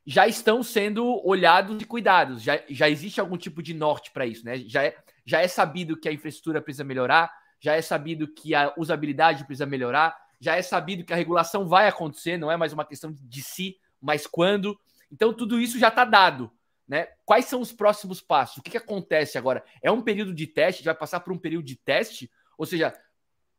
já 0.06 0.28
estão 0.28 0.64
sendo 0.64 1.22
olhados 1.26 1.82
e 1.82 1.86
cuidados. 1.86 2.42
Já, 2.42 2.60
já 2.70 2.90
existe 2.90 3.20
algum 3.20 3.38
tipo 3.38 3.62
de 3.62 3.74
norte 3.74 4.12
para 4.12 4.26
isso, 4.26 4.44
né? 4.44 4.58
Já 4.68 4.84
é, 4.84 4.98
já 5.26 5.42
é 5.42 5.48
sabido 5.48 5.98
que 5.98 6.10
a 6.10 6.14
infraestrutura 6.14 6.62
precisa 6.62 6.84
melhorar, 6.84 7.32
já 7.60 7.76
é 7.76 7.82
sabido 7.82 8.28
que 8.28 8.56
a 8.56 8.74
usabilidade 8.78 9.46
precisa 9.46 9.66
melhorar, 9.66 10.18
já 10.40 10.56
é 10.56 10.62
sabido 10.62 11.06
que 11.06 11.14
a 11.14 11.16
regulação 11.16 11.68
vai 11.68 11.88
acontecer, 11.88 12.38
não 12.38 12.52
é 12.52 12.58
mais 12.58 12.74
uma 12.74 12.84
questão 12.84 13.14
de 13.14 13.44
si, 13.44 13.78
mas 14.02 14.26
quando. 14.26 14.78
Então, 15.12 15.34
tudo 15.34 15.60
isso 15.60 15.78
já 15.78 15.90
está 15.90 16.04
dado. 16.04 16.52
Né? 16.88 17.08
Quais 17.24 17.46
são 17.46 17.62
os 17.62 17.72
próximos 17.72 18.20
passos? 18.20 18.58
O 18.58 18.62
que, 18.62 18.72
que 18.72 18.78
acontece 18.78 19.38
agora? 19.38 19.64
É 19.82 19.92
um 19.92 20.02
período 20.02 20.34
de 20.34 20.48
teste? 20.48 20.84
Vai 20.84 20.96
passar 20.96 21.20
por 21.20 21.32
um 21.32 21.38
período 21.38 21.64
de 21.64 21.76
teste? 21.76 22.30
Ou 22.58 22.66
seja, 22.66 22.94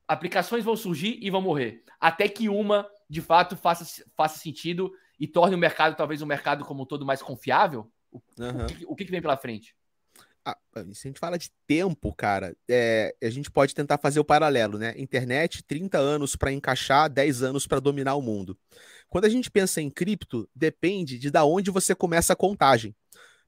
aplicações 0.06 0.64
vão 0.64 0.76
surgir 0.76 1.18
e 1.22 1.30
vão 1.30 1.40
morrer. 1.40 1.84
Até 2.00 2.28
que 2.28 2.48
uma, 2.48 2.86
de 3.12 3.20
fato, 3.20 3.58
faça, 3.58 4.02
faça 4.16 4.38
sentido 4.38 4.90
e 5.20 5.28
torne 5.28 5.54
o 5.54 5.58
mercado, 5.58 5.94
talvez, 5.94 6.22
um 6.22 6.26
mercado 6.26 6.64
como 6.64 6.84
um 6.84 6.86
todo 6.86 7.04
mais 7.04 7.20
confiável? 7.20 7.92
O, 8.10 8.22
uhum. 8.38 8.64
o, 8.64 8.66
que, 8.66 8.86
o 8.86 8.96
que, 8.96 9.04
vem 9.04 9.20
pela 9.20 9.36
frente? 9.36 9.76
Ah, 10.42 10.56
se 10.94 11.06
a 11.06 11.10
gente 11.10 11.20
fala 11.20 11.38
de 11.38 11.50
tempo, 11.66 12.14
cara, 12.14 12.56
é, 12.66 13.14
a 13.22 13.28
gente 13.28 13.50
pode 13.50 13.74
tentar 13.74 13.98
fazer 13.98 14.18
o 14.18 14.24
paralelo, 14.24 14.78
né? 14.78 14.94
Internet, 14.96 15.62
30 15.62 15.98
anos 15.98 16.34
para 16.34 16.50
encaixar, 16.52 17.10
10 17.10 17.42
anos 17.42 17.66
para 17.66 17.80
dominar 17.80 18.14
o 18.14 18.22
mundo. 18.22 18.58
Quando 19.10 19.26
a 19.26 19.28
gente 19.28 19.50
pensa 19.50 19.82
em 19.82 19.90
cripto, 19.90 20.48
depende 20.56 21.18
de 21.18 21.30
da 21.30 21.44
onde 21.44 21.70
você 21.70 21.94
começa 21.94 22.32
a 22.32 22.36
contagem. 22.36 22.96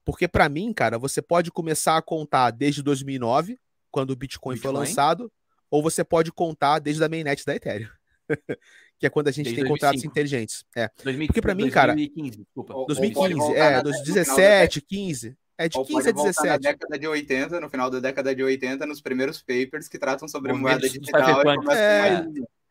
Porque 0.05 0.27
para 0.27 0.47
mim, 0.47 0.71
cara, 0.71 0.99
você 0.99 1.23
pode 1.23 1.51
começar 1.51 1.97
a 1.97 2.03
contar 2.03 2.51
desde 2.51 2.83
2009, 2.83 3.59
quando 3.89 4.11
o 4.11 4.15
Bitcoin, 4.15 4.53
Bitcoin? 4.53 4.73
foi 4.73 4.79
lançado, 4.79 5.31
ou 5.71 5.81
você 5.81 6.03
pode 6.03 6.31
contar 6.31 6.77
desde 6.77 7.03
a 7.03 7.09
mainnet 7.09 7.43
da 7.43 7.55
Ethereum. 7.55 7.89
que 8.99 9.05
é 9.05 9.09
quando 9.09 9.27
a 9.27 9.31
gente 9.31 9.45
Desde 9.45 9.61
tem 9.61 9.69
2005. 9.69 9.73
contratos 9.73 10.03
inteligentes. 10.03 10.65
É. 10.75 10.89
2000, 11.03 11.27
Porque 11.27 11.41
para 11.41 11.55
mim, 11.55 11.69
cara. 11.69 11.93
2015, 11.93 12.37
desculpa. 12.37 12.73
2015, 12.87 13.53
é, 13.55 13.81
2017, 13.81 14.81
15. 14.81 15.37
É 15.57 15.69
de 15.69 15.81
15 15.81 16.09
a 16.09 16.11
17. 16.11 16.47
Na 16.47 16.57
década 16.57 16.99
de 16.99 17.07
80, 17.07 17.59
no 17.61 17.69
final 17.69 17.89
da 17.89 17.99
década 17.99 18.35
de 18.35 18.43
80, 18.43 18.85
nos 18.85 19.01
primeiros 19.01 19.41
papers 19.41 19.87
que 19.87 19.97
tratam 19.97 20.27
sobre 20.27 20.51
o 20.51 20.57
moeda 20.57 20.81
digital. 20.81 21.41
É, 21.71 22.25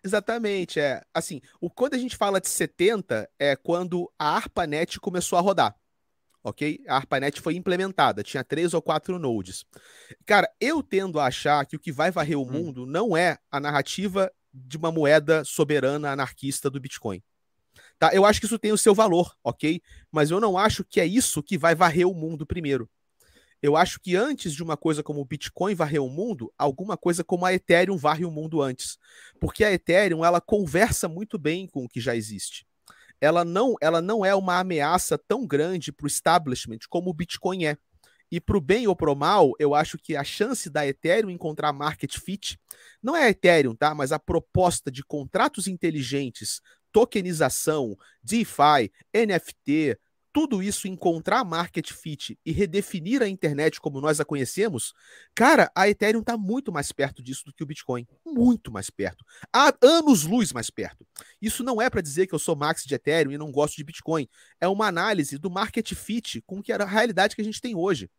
exatamente, 0.05 0.79
é. 0.79 1.01
Assim, 1.13 1.41
o, 1.61 1.71
quando 1.71 1.95
a 1.95 1.99
gente 1.99 2.17
fala 2.17 2.41
de 2.41 2.49
70, 2.49 3.29
é 3.39 3.57
quando 3.57 4.11
a 4.19 4.37
ARPANET 4.37 5.01
começou 5.01 5.39
a 5.39 5.43
rodar. 5.43 5.75
Ok? 6.43 6.85
A 6.87 6.97
ARPANET 6.97 7.41
foi 7.41 7.57
implementada, 7.57 8.23
tinha 8.23 8.45
três 8.45 8.75
ou 8.75 8.83
quatro 8.83 9.19
nodes. 9.19 9.65
Cara, 10.27 10.47
eu 10.61 10.83
tendo 10.83 11.19
a 11.19 11.25
achar 11.25 11.65
que 11.65 11.77
o 11.77 11.81
que 11.81 11.91
vai 11.91 12.11
varrer 12.11 12.39
o 12.39 12.43
hum. 12.43 12.53
mundo 12.53 12.85
não 12.85 13.17
é 13.17 13.39
a 13.51 13.59
narrativa 13.59 14.31
de 14.55 14.77
uma 14.77 14.93
moeda 14.93 15.45
soberana 15.45 16.13
anarquista 16.13 16.71
do 16.71 16.81
Bitcoin. 16.81 17.21
Tá? 17.99 18.15
Eu 18.15 18.25
acho 18.25 18.39
que 18.39 18.47
isso 18.47 18.59
tem 18.59 18.73
o 18.73 18.79
seu 18.79 18.95
valor, 18.95 19.35
ok? 19.43 19.83
Mas 20.13 20.31
eu 20.31 20.41
não 20.41 20.57
acho 20.57 20.85
que 20.85 21.01
é 21.01 21.07
isso 21.07 21.43
que 21.43 21.59
vai 21.59 21.75
varrer 21.75 22.09
o 22.09 22.15
mundo 22.15 22.47
primeiro. 22.47 22.89
Eu 23.61 23.77
acho 23.77 23.99
que 23.99 24.15
antes 24.15 24.53
de 24.53 24.63
uma 24.63 24.77
coisa 24.77 25.03
como 25.03 25.21
o 25.21 25.25
Bitcoin 25.25 25.75
varrer 25.75 26.03
o 26.03 26.11
mundo, 26.11 26.53
alguma 26.59 26.97
coisa 26.97 27.25
como 27.25 27.47
a 27.47 27.53
Ethereum 27.53 27.97
varre 27.97 28.25
o 28.25 28.31
mundo 28.31 28.61
antes. 28.61 28.99
Porque 29.41 29.65
a 29.65 29.73
Ethereum, 29.73 30.25
ela 30.25 30.41
conversa 30.41 31.09
muito 31.09 31.39
bem 31.39 31.67
com 31.67 31.85
o 31.85 31.89
que 31.89 32.01
já 32.01 32.15
existe. 32.15 32.67
Ela 33.21 33.45
não, 33.45 33.75
ela 33.81 34.03
não 34.03 34.23
é 34.23 34.35
uma 34.35 34.59
ameaça 34.59 35.17
tão 35.17 35.47
grande 35.47 35.91
para 35.91 36.05
o 36.05 36.07
establishment 36.07 36.81
como 36.91 37.09
o 37.09 37.15
Bitcoin 37.15 37.65
é. 37.65 37.79
E 38.35 38.41
para 38.41 38.59
o 38.59 38.61
bem 38.61 38.89
ou 38.89 38.97
para 38.97 39.12
o 39.12 39.14
mal, 39.14 39.53
eu 39.61 39.76
acho 39.76 39.97
que 39.97 40.16
a 40.16 40.24
chance 40.24 40.68
da 40.68 40.85
Ethereum 40.85 41.30
encontrar 41.30 41.72
market 41.72 42.18
fit 42.18 42.59
não 43.01 43.14
é 43.14 43.26
a 43.26 43.30
Ethereum, 43.30 43.76
tá? 43.76 43.95
Mas 43.95 44.11
a 44.11 44.18
proposta 44.18 44.91
de 44.91 45.05
contratos 45.05 45.68
inteligentes, 45.68 46.61
tokenização, 46.91 47.97
DeFi, 48.24 48.91
NFT, 49.14 49.97
tudo 50.32 50.61
isso 50.61 50.89
encontrar 50.89 51.45
market 51.45 51.93
fit 51.93 52.37
e 52.45 52.51
redefinir 52.51 53.22
a 53.22 53.28
internet 53.28 53.80
como 53.80 54.01
nós 54.01 54.18
a 54.18 54.24
conhecemos, 54.24 54.93
cara, 55.32 55.70
a 55.72 55.89
Ethereum 55.89 56.18
está 56.18 56.37
muito 56.37 56.72
mais 56.72 56.91
perto 56.91 57.22
disso 57.22 57.45
do 57.45 57.53
que 57.53 57.62
o 57.62 57.66
Bitcoin. 57.66 58.05
Muito 58.26 58.72
mais 58.72 58.91
perto. 58.91 59.24
Há 59.53 59.72
anos-luz 59.80 60.53
mais 60.53 60.70
perto. 60.70 61.07
Isso 61.41 61.62
não 61.62 61.80
é 61.80 61.89
para 61.89 62.01
dizer 62.01 62.26
que 62.26 62.35
eu 62.35 62.41
sou 62.41 62.57
max 62.57 62.82
de 62.82 62.97
Ethereum 62.97 63.30
e 63.30 63.39
não 63.39 63.53
gosto 63.53 63.76
de 63.76 63.85
Bitcoin. 63.85 64.28
É 64.61 64.66
uma 64.66 64.89
análise 64.89 65.39
do 65.39 65.49
market 65.49 65.95
fit 65.95 66.43
com 66.45 66.61
que 66.61 66.72
a 66.72 66.85
realidade 66.85 67.37
que 67.37 67.41
a 67.41 67.45
gente 67.45 67.61
tem 67.61 67.76
hoje. 67.76 68.11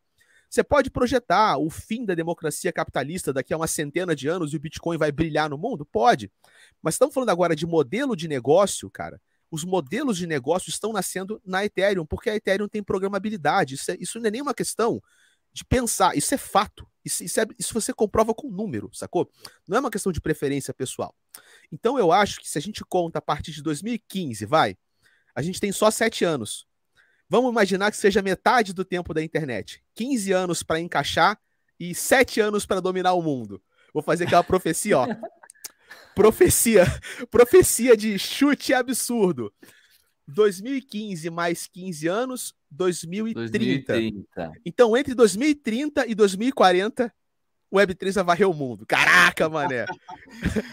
Você 0.56 0.64
pode 0.64 0.90
projetar 0.90 1.58
o 1.58 1.70
fim 1.70 2.06
da 2.06 2.16
democracia 2.16 2.72
capitalista 2.72 3.34
daqui 3.34 3.54
a 3.54 3.58
uma 3.58 3.68
centena 3.68 4.16
de 4.16 4.30
anos 4.30 4.54
e 4.54 4.56
o 4.56 4.60
Bitcoin 4.60 4.98
vai 4.98 5.12
brilhar 5.12 5.50
no 5.50 5.58
mundo? 5.58 5.86
Pode. 5.86 6.32
Mas 6.82 6.94
estamos 6.94 7.14
falando 7.14 7.28
agora 7.28 7.54
de 7.54 7.66
modelo 7.66 8.16
de 8.16 8.26
negócio, 8.26 8.90
cara. 8.90 9.22
Os 9.52 9.66
modelos 9.66 10.18
de 10.18 10.26
negócio 10.26 10.70
estão 10.70 10.94
nascendo 10.94 11.42
na 11.46 11.66
Ethereum, 11.66 12.06
porque 12.06 12.30
a 12.30 12.36
Ethereum 12.38 12.70
tem 12.70 12.82
programabilidade. 12.82 13.76
Isso, 13.76 13.92
é, 13.92 13.98
isso 14.00 14.18
não 14.18 14.28
é 14.28 14.32
nenhuma 14.32 14.54
questão 14.54 15.02
de 15.52 15.66
pensar, 15.66 16.16
isso 16.16 16.34
é 16.34 16.38
fato. 16.38 16.88
Isso, 17.04 17.22
isso, 17.26 17.38
é, 17.42 17.46
isso 17.60 17.74
você 17.74 17.94
comprova 17.94 18.34
com 18.34 18.50
número, 18.50 18.90
sacou? 18.94 19.30
Não 19.68 19.76
é 19.76 19.80
uma 19.82 19.92
questão 19.92 20.14
de 20.14 20.22
preferência 20.22 20.74
pessoal. 20.74 21.14
Então 21.70 22.00
eu 22.00 22.14
acho 22.14 22.40
que 22.40 22.48
se 22.48 22.58
a 22.58 22.62
gente 22.62 22.82
conta 22.86 23.20
a 23.20 23.22
partir 23.22 23.52
de 23.52 23.62
2015, 23.62 24.46
vai, 24.46 24.78
a 25.36 25.42
gente 25.42 25.60
tem 25.60 25.74
só 25.74 25.92
sete 25.92 26.24
anos. 26.24 26.66
Vamos 27.30 27.52
imaginar 27.52 27.92
que 27.92 27.98
seja 27.98 28.22
metade 28.22 28.74
do 28.74 28.86
tempo 28.86 29.14
da 29.14 29.24
internet. 29.24 29.84
15 29.96 30.32
anos 30.32 30.64
para 30.64 30.80
encaixar 30.80 31.40
e 31.80 31.94
7 31.96 32.40
anos 32.40 32.66
para 32.66 32.80
dominar 32.80 33.14
o 33.14 33.22
mundo. 33.22 33.62
Vou 33.94 34.04
fazer 34.04 34.26
aquela 34.26 34.44
profecia, 34.44 35.00
ó. 35.00 35.08
profecia, 36.14 36.86
profecia 37.32 37.98
de 37.98 38.18
chute 38.20 38.74
absurdo. 38.74 39.54
2015 40.28 41.30
mais 41.30 41.68
15 41.68 42.08
anos, 42.08 42.56
2030. 42.72 43.94
2030. 43.94 44.52
Então, 44.66 44.98
entre 44.98 45.14
2030 45.14 46.08
e 46.08 46.16
2040, 46.16 47.06
o 47.06 47.12
Web3 47.74 48.14
vai 48.14 48.24
varrer 48.24 48.50
o 48.50 48.54
mundo. 48.54 48.86
Caraca, 48.86 49.48
mané. 49.50 49.86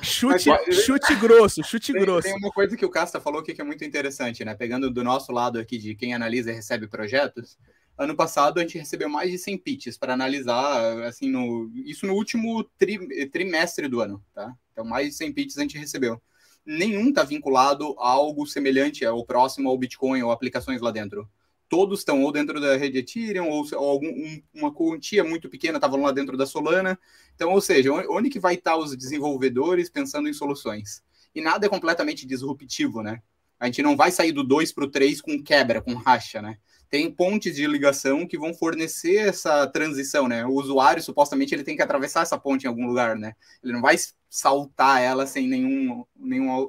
chute, 0.02 0.50
chute 0.72 1.14
grosso, 1.16 1.62
chute 1.64 1.92
tem, 1.92 2.00
grosso. 2.00 2.28
Tem 2.28 2.36
uma 2.36 2.50
coisa 2.50 2.76
que 2.76 2.84
o 2.84 2.90
Casta 2.90 3.20
falou 3.20 3.40
aqui 3.40 3.54
que 3.54 3.60
é 3.60 3.64
muito 3.64 3.84
interessante, 3.84 4.44
né? 4.44 4.54
Pegando 4.54 4.90
do 4.90 5.02
nosso 5.02 5.32
lado 5.32 5.58
aqui 5.58 5.78
de 5.78 5.94
quem 5.94 6.14
analisa 6.14 6.50
e 6.50 6.54
recebe 6.54 6.86
projetos, 6.86 7.58
ano 7.96 8.14
passado 8.14 8.58
a 8.58 8.62
gente 8.62 8.78
recebeu 8.78 9.08
mais 9.08 9.30
de 9.30 9.38
100 9.38 9.58
pitches 9.58 9.98
para 9.98 10.14
analisar, 10.14 11.02
assim, 11.04 11.28
no, 11.28 11.70
isso 11.84 12.06
no 12.06 12.14
último 12.14 12.64
tri, 12.78 13.28
trimestre 13.28 13.88
do 13.88 14.00
ano, 14.00 14.22
tá? 14.34 14.54
Então, 14.72 14.84
mais 14.84 15.08
de 15.08 15.14
100 15.14 15.32
pitches 15.32 15.58
a 15.58 15.62
gente 15.62 15.78
recebeu. 15.78 16.20
Nenhum 16.64 17.08
está 17.08 17.24
vinculado 17.24 17.96
a 17.98 18.08
algo 18.08 18.46
semelhante 18.46 19.04
ao 19.04 19.24
próximo 19.26 19.68
ao 19.68 19.76
Bitcoin 19.76 20.22
ou 20.22 20.30
aplicações 20.30 20.80
lá 20.80 20.90
dentro 20.90 21.28
todos 21.72 22.00
estão 22.00 22.22
ou 22.22 22.30
dentro 22.30 22.60
da 22.60 22.76
rede 22.76 22.98
Ethereum, 22.98 23.48
ou, 23.48 23.66
ou 23.72 23.88
algum, 23.88 24.08
um, 24.08 24.42
uma 24.52 24.70
quantia 24.70 25.24
muito 25.24 25.48
pequena 25.48 25.78
estava 25.78 25.96
lá 25.96 26.12
dentro 26.12 26.36
da 26.36 26.44
Solana. 26.44 26.98
Então, 27.34 27.50
ou 27.50 27.62
seja, 27.62 27.90
onde 28.10 28.28
que 28.28 28.38
vai 28.38 28.56
estar 28.56 28.76
os 28.76 28.94
desenvolvedores 28.94 29.88
pensando 29.88 30.28
em 30.28 30.34
soluções? 30.34 31.02
E 31.34 31.40
nada 31.40 31.64
é 31.64 31.70
completamente 31.70 32.26
disruptivo, 32.26 33.02
né? 33.02 33.22
A 33.58 33.64
gente 33.64 33.80
não 33.80 33.96
vai 33.96 34.10
sair 34.10 34.32
do 34.32 34.44
2 34.44 34.70
para 34.70 34.84
o 34.84 34.90
3 34.90 35.22
com 35.22 35.42
quebra, 35.42 35.80
com 35.80 35.94
racha, 35.94 36.42
né? 36.42 36.58
Tem 36.90 37.10
pontes 37.10 37.54
de 37.54 37.66
ligação 37.66 38.26
que 38.26 38.36
vão 38.36 38.52
fornecer 38.52 39.28
essa 39.28 39.66
transição, 39.66 40.28
né? 40.28 40.44
O 40.44 40.50
usuário, 40.50 41.02
supostamente, 41.02 41.54
ele 41.54 41.64
tem 41.64 41.74
que 41.74 41.80
atravessar 41.80 42.20
essa 42.20 42.36
ponte 42.36 42.64
em 42.64 42.68
algum 42.68 42.86
lugar, 42.86 43.16
né? 43.16 43.32
Ele 43.64 43.72
não 43.72 43.80
vai 43.80 43.96
saltar 44.28 45.00
ela 45.00 45.26
sem 45.26 45.48
nenhum, 45.48 46.04
nenhum 46.14 46.66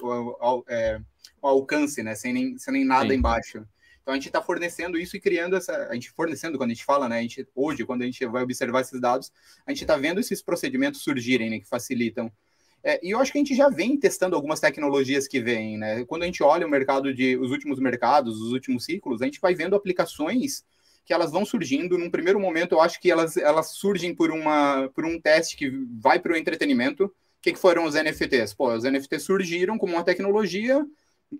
é, 0.70 1.02
alcance, 1.42 2.02
né? 2.02 2.16
Sem 2.16 2.32
nem, 2.32 2.58
sem 2.58 2.74
nem 2.74 2.86
nada 2.86 3.10
Sim. 3.10 3.16
embaixo. 3.16 3.68
Então 4.04 4.14
a 4.14 4.18
gente 4.18 4.28
está 4.28 4.42
fornecendo 4.42 4.98
isso 4.98 5.16
e 5.16 5.20
criando 5.20 5.56
essa. 5.56 5.88
A 5.88 5.94
gente 5.94 6.12
fornecendo, 6.12 6.58
quando 6.58 6.72
a 6.72 6.74
gente 6.74 6.86
fala, 6.86 7.08
né? 7.08 7.20
A 7.20 7.22
gente, 7.22 7.48
hoje, 7.56 7.86
quando 7.86 8.02
a 8.02 8.06
gente 8.06 8.24
vai 8.26 8.44
observar 8.44 8.82
esses 8.82 9.00
dados, 9.00 9.32
a 9.66 9.72
gente 9.72 9.82
está 9.82 9.96
vendo 9.96 10.20
esses 10.20 10.42
procedimentos 10.42 11.02
surgirem, 11.02 11.50
né? 11.50 11.60
Que 11.60 11.68
facilitam. 11.68 12.32
É, 12.84 13.00
e 13.02 13.12
eu 13.12 13.20
acho 13.20 13.32
que 13.32 13.38
a 13.38 13.42
gente 13.42 13.56
já 13.56 13.70
vem 13.70 13.98
testando 13.98 14.36
algumas 14.36 14.60
tecnologias 14.60 15.26
que 15.26 15.40
vêm, 15.40 15.78
né? 15.78 16.04
Quando 16.04 16.24
a 16.24 16.26
gente 16.26 16.44
olha 16.44 16.68
o 16.68 16.70
mercado 16.70 17.14
de 17.14 17.38
os 17.38 17.50
últimos 17.50 17.80
mercados, 17.80 18.42
os 18.42 18.52
últimos 18.52 18.84
ciclos, 18.84 19.22
a 19.22 19.26
gente 19.26 19.40
vai 19.40 19.56
vendo 19.56 19.74
aplicações 19.74 20.66
que 21.06 21.14
elas 21.14 21.32
vão 21.32 21.46
surgindo. 21.46 21.98
Num 21.98 22.12
primeiro 22.12 22.40
momento, 22.42 22.74
eu 22.74 22.82
acho 22.82 23.00
que 23.00 23.10
elas, 23.10 23.38
elas 23.38 23.68
surgem 23.72 24.14
por, 24.14 24.32
uma, 24.32 24.90
por 24.94 25.06
um 25.06 25.20
teste 25.20 25.56
que 25.56 25.72
vai 26.02 26.20
para 26.20 26.34
o 26.34 26.36
entretenimento. 26.36 27.06
O 27.06 27.12
que, 27.42 27.54
que 27.54 27.60
foram 27.60 27.86
os 27.86 27.96
NFTs? 27.96 28.54
Pô, 28.54 28.74
os 28.74 28.84
NFTs 28.84 29.24
surgiram 29.24 29.78
como 29.78 29.94
uma 29.94 30.04
tecnologia 30.04 30.86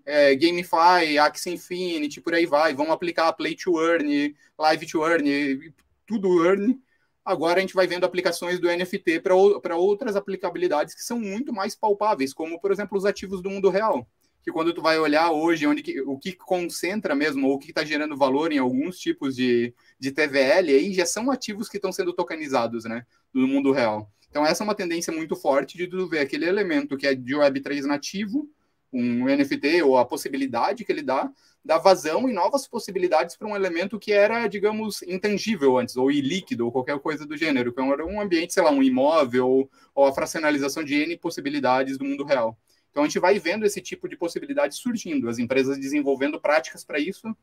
é, 0.04 0.34
GameFi, 0.34 1.18
Axie 1.18 1.50
Infinity, 1.54 2.20
por 2.20 2.34
aí 2.34 2.46
vai. 2.46 2.74
Vamos 2.74 2.92
aplicar 2.92 3.32
Play 3.32 3.54
to 3.54 3.80
Earn, 3.80 4.34
Live 4.58 4.86
to 4.86 5.04
Earn, 5.04 5.72
tudo 6.06 6.44
Earn. 6.44 6.78
Agora 7.24 7.58
a 7.58 7.60
gente 7.60 7.74
vai 7.74 7.86
vendo 7.86 8.04
aplicações 8.04 8.60
do 8.60 8.68
NFT 8.68 9.20
para 9.20 9.76
outras 9.76 10.14
aplicabilidades 10.14 10.94
que 10.94 11.02
são 11.02 11.18
muito 11.18 11.52
mais 11.52 11.74
palpáveis, 11.74 12.34
como, 12.34 12.60
por 12.60 12.70
exemplo, 12.70 12.98
os 12.98 13.06
ativos 13.06 13.40
do 13.40 13.48
mundo 13.48 13.70
real. 13.70 14.06
Que 14.42 14.52
quando 14.52 14.74
tu 14.74 14.82
vai 14.82 14.98
olhar 14.98 15.30
hoje 15.30 15.66
onde 15.66 15.82
que, 15.82 16.02
o 16.02 16.18
que 16.18 16.32
concentra 16.32 17.14
mesmo, 17.14 17.48
ou 17.48 17.54
o 17.54 17.58
que 17.58 17.70
está 17.70 17.82
gerando 17.82 18.14
valor 18.14 18.52
em 18.52 18.58
alguns 18.58 18.98
tipos 18.98 19.34
de, 19.34 19.72
de 19.98 20.12
TVL, 20.12 20.70
aí 20.70 20.92
já 20.92 21.06
são 21.06 21.30
ativos 21.30 21.66
que 21.68 21.78
estão 21.78 21.90
sendo 21.90 22.12
tokenizados, 22.12 22.84
né? 22.84 23.06
No 23.32 23.48
mundo 23.48 23.72
real. 23.72 24.12
Então, 24.28 24.44
essa 24.44 24.62
é 24.62 24.66
uma 24.66 24.74
tendência 24.74 25.12
muito 25.12 25.34
forte 25.36 25.78
de 25.78 25.86
tu 25.86 26.08
ver 26.08 26.18
aquele 26.18 26.44
elemento 26.44 26.96
que 26.96 27.06
é 27.06 27.14
de 27.14 27.34
Web3 27.34 27.82
nativo, 27.84 28.50
um 28.94 29.24
NFT 29.26 29.82
ou 29.82 29.98
a 29.98 30.04
possibilidade 30.04 30.84
que 30.84 30.92
ele 30.92 31.02
dá, 31.02 31.30
dá 31.64 31.78
vazão 31.78 32.28
e 32.28 32.32
novas 32.32 32.68
possibilidades 32.68 33.36
para 33.36 33.48
um 33.48 33.56
elemento 33.56 33.98
que 33.98 34.12
era, 34.12 34.46
digamos, 34.46 35.02
intangível 35.02 35.78
antes, 35.78 35.96
ou 35.96 36.10
ilíquido, 36.10 36.66
ou 36.66 36.72
qualquer 36.72 36.98
coisa 37.00 37.26
do 37.26 37.36
gênero, 37.36 37.72
que 37.72 37.80
era 37.80 38.06
um 38.06 38.20
ambiente, 38.20 38.54
sei 38.54 38.62
lá, 38.62 38.70
um 38.70 38.82
imóvel, 38.82 39.68
ou 39.94 40.04
a 40.04 40.12
fracionalização 40.12 40.84
de 40.84 40.94
N 40.94 41.16
possibilidades 41.16 41.98
do 41.98 42.04
mundo 42.04 42.24
real. 42.24 42.56
Então 42.90 43.02
a 43.02 43.06
gente 43.06 43.18
vai 43.18 43.38
vendo 43.40 43.66
esse 43.66 43.80
tipo 43.80 44.08
de 44.08 44.16
possibilidade 44.16 44.76
surgindo, 44.76 45.28
as 45.28 45.38
empresas 45.38 45.76
desenvolvendo 45.78 46.40
práticas 46.40 46.84
para 46.84 47.00
isso. 47.00 47.34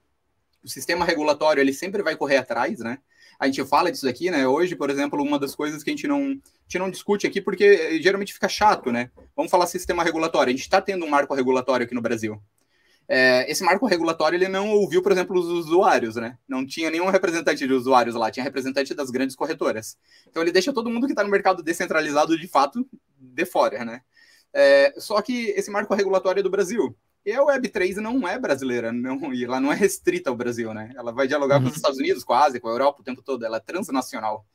O 0.63 0.69
sistema 0.69 1.03
regulatório 1.03 1.59
ele 1.59 1.73
sempre 1.73 2.01
vai 2.01 2.15
correr 2.15 2.37
atrás, 2.37 2.79
né? 2.79 2.99
A 3.41 3.47
gente 3.47 3.65
fala 3.65 3.91
disso 3.91 4.07
aqui, 4.07 4.29
né? 4.29 4.47
Hoje, 4.47 4.75
por 4.75 4.91
exemplo, 4.91 5.19
uma 5.19 5.39
das 5.39 5.55
coisas 5.55 5.83
que 5.83 5.89
a 5.89 5.93
gente 5.93 6.07
não, 6.07 6.19
a 6.19 6.29
gente 6.67 6.77
não 6.77 6.91
discute 6.91 7.25
aqui, 7.25 7.41
porque 7.41 7.63
eh, 7.63 7.99
geralmente 7.99 8.35
fica 8.35 8.47
chato, 8.47 8.91
né? 8.91 9.09
Vamos 9.35 9.49
falar 9.49 9.65
sistema 9.65 10.03
regulatório. 10.03 10.49
A 10.49 10.55
gente 10.55 10.61
está 10.61 10.79
tendo 10.79 11.03
um 11.03 11.09
marco 11.09 11.33
regulatório 11.33 11.83
aqui 11.83 11.95
no 11.95 12.03
Brasil. 12.03 12.39
É, 13.07 13.51
esse 13.51 13.63
marco 13.63 13.87
regulatório 13.87 14.37
ele 14.37 14.47
não 14.47 14.69
ouviu, 14.69 15.01
por 15.01 15.11
exemplo, 15.11 15.39
os 15.39 15.47
usuários, 15.47 16.17
né? 16.17 16.37
Não 16.47 16.63
tinha 16.63 16.91
nenhum 16.91 17.09
representante 17.09 17.65
de 17.65 17.73
usuários 17.73 18.13
lá, 18.13 18.29
tinha 18.29 18.43
representante 18.43 18.93
das 18.93 19.09
grandes 19.09 19.35
corretoras. 19.35 19.97
Então 20.27 20.43
ele 20.43 20.51
deixa 20.51 20.71
todo 20.71 20.91
mundo 20.91 21.07
que 21.07 21.13
está 21.13 21.23
no 21.23 21.31
mercado 21.31 21.63
descentralizado 21.63 22.37
de 22.37 22.47
fato 22.47 22.87
de 23.17 23.45
fora, 23.45 23.83
né? 23.83 24.01
É, 24.53 24.93
só 24.99 25.19
que 25.19 25.47
esse 25.57 25.71
marco 25.71 25.95
regulatório 25.95 26.41
é 26.41 26.43
do 26.43 26.49
Brasil. 26.51 26.95
E 27.25 27.31
a 27.31 27.39
Web3 27.39 27.97
não 27.97 28.27
é 28.27 28.39
brasileira, 28.39 28.91
não, 28.91 29.31
e 29.33 29.43
ela 29.43 29.59
não 29.59 29.71
é 29.71 29.75
restrita 29.75 30.29
ao 30.29 30.35
Brasil, 30.35 30.73
né? 30.73 30.91
Ela 30.95 31.11
vai 31.11 31.27
dialogar 31.27 31.57
uhum. 31.57 31.63
com 31.63 31.69
os 31.69 31.75
Estados 31.75 31.99
Unidos, 31.99 32.23
com 32.23 32.33
a 32.33 32.45
Ásia, 32.45 32.59
com 32.59 32.67
a 32.67 32.71
Europa 32.71 33.01
o 33.01 33.03
tempo 33.03 33.21
todo, 33.21 33.45
ela 33.45 33.57
é 33.57 33.59
transnacional. 33.59 34.45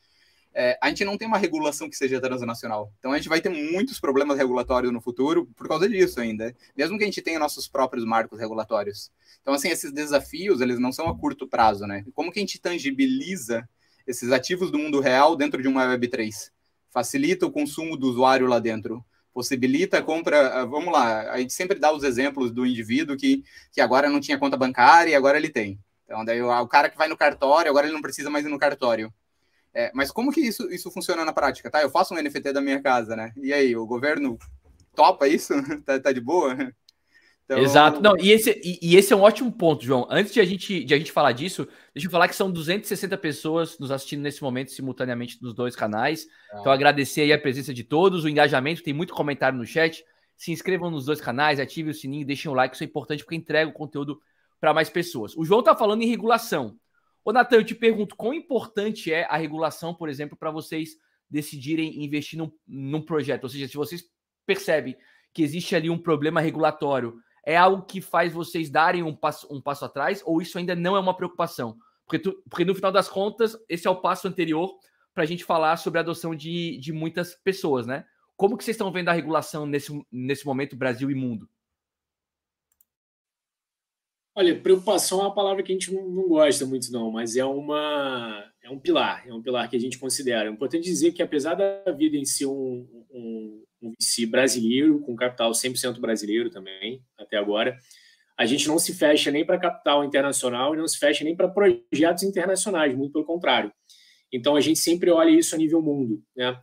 É, 0.58 0.76
a 0.82 0.88
gente 0.88 1.04
não 1.04 1.18
tem 1.18 1.28
uma 1.28 1.36
regulação 1.36 1.88
que 1.88 1.96
seja 1.96 2.18
transnacional. 2.18 2.90
Então 2.98 3.12
a 3.12 3.16
gente 3.18 3.28
vai 3.28 3.42
ter 3.42 3.50
muitos 3.50 4.00
problemas 4.00 4.38
regulatórios 4.38 4.90
no 4.90 5.02
futuro 5.02 5.46
por 5.54 5.68
causa 5.68 5.86
disso 5.86 6.18
ainda. 6.18 6.56
Mesmo 6.74 6.96
que 6.96 7.04
a 7.04 7.06
gente 7.06 7.20
tenha 7.20 7.38
nossos 7.38 7.68
próprios 7.68 8.06
marcos 8.06 8.40
regulatórios. 8.40 9.12
Então, 9.42 9.52
assim, 9.52 9.68
esses 9.68 9.92
desafios, 9.92 10.62
eles 10.62 10.78
não 10.78 10.90
são 10.90 11.08
a 11.08 11.16
curto 11.16 11.46
prazo, 11.46 11.86
né? 11.86 12.06
Como 12.14 12.32
que 12.32 12.38
a 12.38 12.42
gente 12.42 12.58
tangibiliza 12.58 13.68
esses 14.06 14.32
ativos 14.32 14.70
do 14.70 14.78
mundo 14.78 14.98
real 14.98 15.36
dentro 15.36 15.60
de 15.60 15.68
uma 15.68 15.84
Web3? 15.94 16.50
Facilita 16.90 17.44
o 17.44 17.52
consumo 17.52 17.94
do 17.94 18.08
usuário 18.08 18.46
lá 18.46 18.58
dentro 18.58 19.04
possibilita 19.36 19.98
a 19.98 20.02
compra. 20.02 20.62
Ah, 20.62 20.64
vamos 20.64 20.90
lá, 20.90 21.30
a 21.30 21.38
gente 21.38 21.52
sempre 21.52 21.78
dá 21.78 21.92
os 21.92 22.02
exemplos 22.02 22.50
do 22.50 22.64
indivíduo 22.64 23.18
que, 23.18 23.44
que 23.70 23.82
agora 23.82 24.08
não 24.08 24.18
tinha 24.18 24.38
conta 24.38 24.56
bancária 24.56 25.10
e 25.10 25.14
agora 25.14 25.36
ele 25.36 25.50
tem. 25.50 25.78
Então, 26.06 26.24
daí 26.24 26.40
o, 26.40 26.50
o 26.50 26.66
cara 26.66 26.88
que 26.88 26.96
vai 26.96 27.06
no 27.06 27.18
cartório, 27.18 27.70
agora 27.70 27.86
ele 27.86 27.92
não 27.92 28.00
precisa 28.00 28.30
mais 28.30 28.46
ir 28.46 28.48
no 28.48 28.58
cartório. 28.58 29.12
É, 29.74 29.90
mas 29.92 30.10
como 30.10 30.32
que 30.32 30.40
isso, 30.40 30.72
isso 30.72 30.90
funciona 30.90 31.22
na 31.22 31.34
prática? 31.34 31.70
Tá, 31.70 31.82
eu 31.82 31.90
faço 31.90 32.14
um 32.14 32.16
NFT 32.16 32.50
da 32.50 32.62
minha 32.62 32.80
casa, 32.80 33.14
né? 33.14 33.34
E 33.36 33.52
aí, 33.52 33.76
o 33.76 33.86
governo 33.86 34.38
topa 34.94 35.28
isso? 35.28 35.52
tá, 35.84 36.00
tá 36.00 36.12
de 36.12 36.20
boa? 36.20 36.56
Então... 37.46 37.58
Exato. 37.58 38.00
Não, 38.02 38.16
e 38.18 38.32
esse, 38.32 38.60
e, 38.62 38.78
e, 38.82 38.96
esse 38.96 39.12
é 39.12 39.16
um 39.16 39.22
ótimo 39.22 39.52
ponto, 39.52 39.84
João. 39.84 40.06
Antes 40.10 40.34
de 40.34 40.40
a, 40.40 40.44
gente, 40.44 40.84
de 40.84 40.92
a 40.92 40.98
gente 40.98 41.12
falar 41.12 41.30
disso, 41.30 41.66
deixa 41.94 42.08
eu 42.08 42.10
falar 42.10 42.26
que 42.26 42.34
são 42.34 42.50
260 42.50 43.16
pessoas 43.18 43.78
nos 43.78 43.92
assistindo 43.92 44.20
nesse 44.20 44.42
momento 44.42 44.72
simultaneamente 44.72 45.40
nos 45.40 45.54
dois 45.54 45.76
canais. 45.76 46.26
Ah. 46.52 46.58
Então, 46.60 46.72
agradecer 46.72 47.20
aí 47.20 47.32
a 47.32 47.38
presença 47.38 47.72
de 47.72 47.84
todos, 47.84 48.24
o 48.24 48.28
engajamento, 48.28 48.82
tem 48.82 48.92
muito 48.92 49.14
comentário 49.14 49.56
no 49.56 49.64
chat. 49.64 50.04
Se 50.36 50.50
inscrevam 50.50 50.90
nos 50.90 51.06
dois 51.06 51.20
canais, 51.20 51.60
ativem 51.60 51.92
o 51.92 51.94
sininho, 51.94 52.26
deixem 52.26 52.50
o 52.50 52.54
like, 52.54 52.74
isso 52.74 52.82
é 52.82 52.86
importante 52.86 53.22
porque 53.22 53.36
entrega 53.36 53.70
o 53.70 53.72
conteúdo 53.72 54.20
para 54.60 54.74
mais 54.74 54.90
pessoas. 54.90 55.36
O 55.36 55.44
João 55.44 55.60
está 55.60 55.74
falando 55.76 56.02
em 56.02 56.08
regulação. 56.08 56.76
Ô, 57.24 57.32
Natan, 57.32 57.56
eu 57.56 57.64
te 57.64 57.76
pergunto, 57.76 58.16
quão 58.16 58.34
importante 58.34 59.12
é 59.12 59.24
a 59.24 59.36
regulação, 59.36 59.94
por 59.94 60.08
exemplo, 60.08 60.36
para 60.36 60.50
vocês 60.50 60.96
decidirem 61.30 62.04
investir 62.04 62.38
num, 62.38 62.50
num 62.66 63.02
projeto? 63.02 63.44
Ou 63.44 63.50
seja, 63.50 63.68
se 63.68 63.76
vocês 63.76 64.04
percebem 64.44 64.96
que 65.32 65.42
existe 65.42 65.76
ali 65.76 65.88
um 65.88 65.98
problema 65.98 66.40
regulatório, 66.40 67.20
é 67.46 67.56
algo 67.56 67.84
que 67.84 68.00
faz 68.00 68.32
vocês 68.32 68.68
darem 68.68 69.04
um 69.04 69.14
passo, 69.14 69.46
um 69.50 69.60
passo 69.60 69.84
atrás 69.84 70.20
ou 70.26 70.42
isso 70.42 70.58
ainda 70.58 70.74
não 70.74 70.96
é 70.96 71.00
uma 71.00 71.16
preocupação? 71.16 71.78
Porque, 72.04 72.18
tu, 72.18 72.42
porque 72.50 72.64
no 72.64 72.74
final 72.74 72.90
das 72.90 73.08
contas, 73.08 73.56
esse 73.68 73.86
é 73.86 73.90
o 73.90 74.00
passo 74.00 74.26
anterior 74.26 74.76
para 75.14 75.22
a 75.22 75.26
gente 75.26 75.44
falar 75.44 75.76
sobre 75.76 75.98
a 75.98 76.02
adoção 76.02 76.34
de, 76.34 76.76
de 76.78 76.92
muitas 76.92 77.34
pessoas, 77.34 77.86
né? 77.86 78.04
Como 78.36 78.58
que 78.58 78.64
vocês 78.64 78.74
estão 78.74 78.92
vendo 78.92 79.08
a 79.08 79.12
regulação 79.12 79.64
nesse, 79.64 79.98
nesse 80.12 80.44
momento, 80.44 80.76
Brasil 80.76 81.10
e 81.10 81.14
mundo? 81.14 81.48
Olha, 84.34 84.60
preocupação 84.60 85.20
é 85.20 85.22
uma 85.22 85.34
palavra 85.34 85.62
que 85.62 85.72
a 85.72 85.74
gente 85.74 85.90
não 85.94 86.28
gosta 86.28 86.66
muito, 86.66 86.92
não, 86.92 87.10
mas 87.10 87.36
é 87.36 87.44
uma 87.44 88.44
é 88.60 88.70
um 88.70 88.78
pilar, 88.78 89.26
é 89.26 89.32
um 89.32 89.40
pilar 89.40 89.70
que 89.70 89.76
a 89.76 89.80
gente 89.80 89.98
considera. 89.98 90.48
É 90.48 90.52
importante 90.52 90.84
dizer 90.84 91.12
que, 91.12 91.22
apesar 91.22 91.54
da 91.54 91.90
vida 91.92 92.16
em 92.18 92.24
si 92.26 92.44
um, 92.44 92.86
um, 93.10 93.64
um 93.82 93.92
VC 94.00 94.26
brasileiro, 94.26 95.00
com 95.00 95.14
capital 95.14 95.52
100% 95.52 95.98
brasileiro 96.00 96.50
também, 96.50 97.02
até 97.18 97.36
agora. 97.36 97.76
A 98.38 98.44
gente 98.44 98.68
não 98.68 98.78
se 98.78 98.94
fecha 98.94 99.30
nem 99.30 99.44
para 99.44 99.58
capital 99.58 100.04
internacional 100.04 100.74
e 100.74 100.78
não 100.78 100.86
se 100.86 100.98
fecha 100.98 101.24
nem 101.24 101.34
para 101.34 101.48
projetos 101.48 102.22
internacionais, 102.22 102.94
muito 102.94 103.12
pelo 103.12 103.24
contrário. 103.24 103.72
Então, 104.32 104.56
a 104.56 104.60
gente 104.60 104.78
sempre 104.78 105.10
olha 105.10 105.30
isso 105.30 105.54
a 105.54 105.58
nível 105.58 105.80
mundo. 105.80 106.22
Né? 106.36 106.58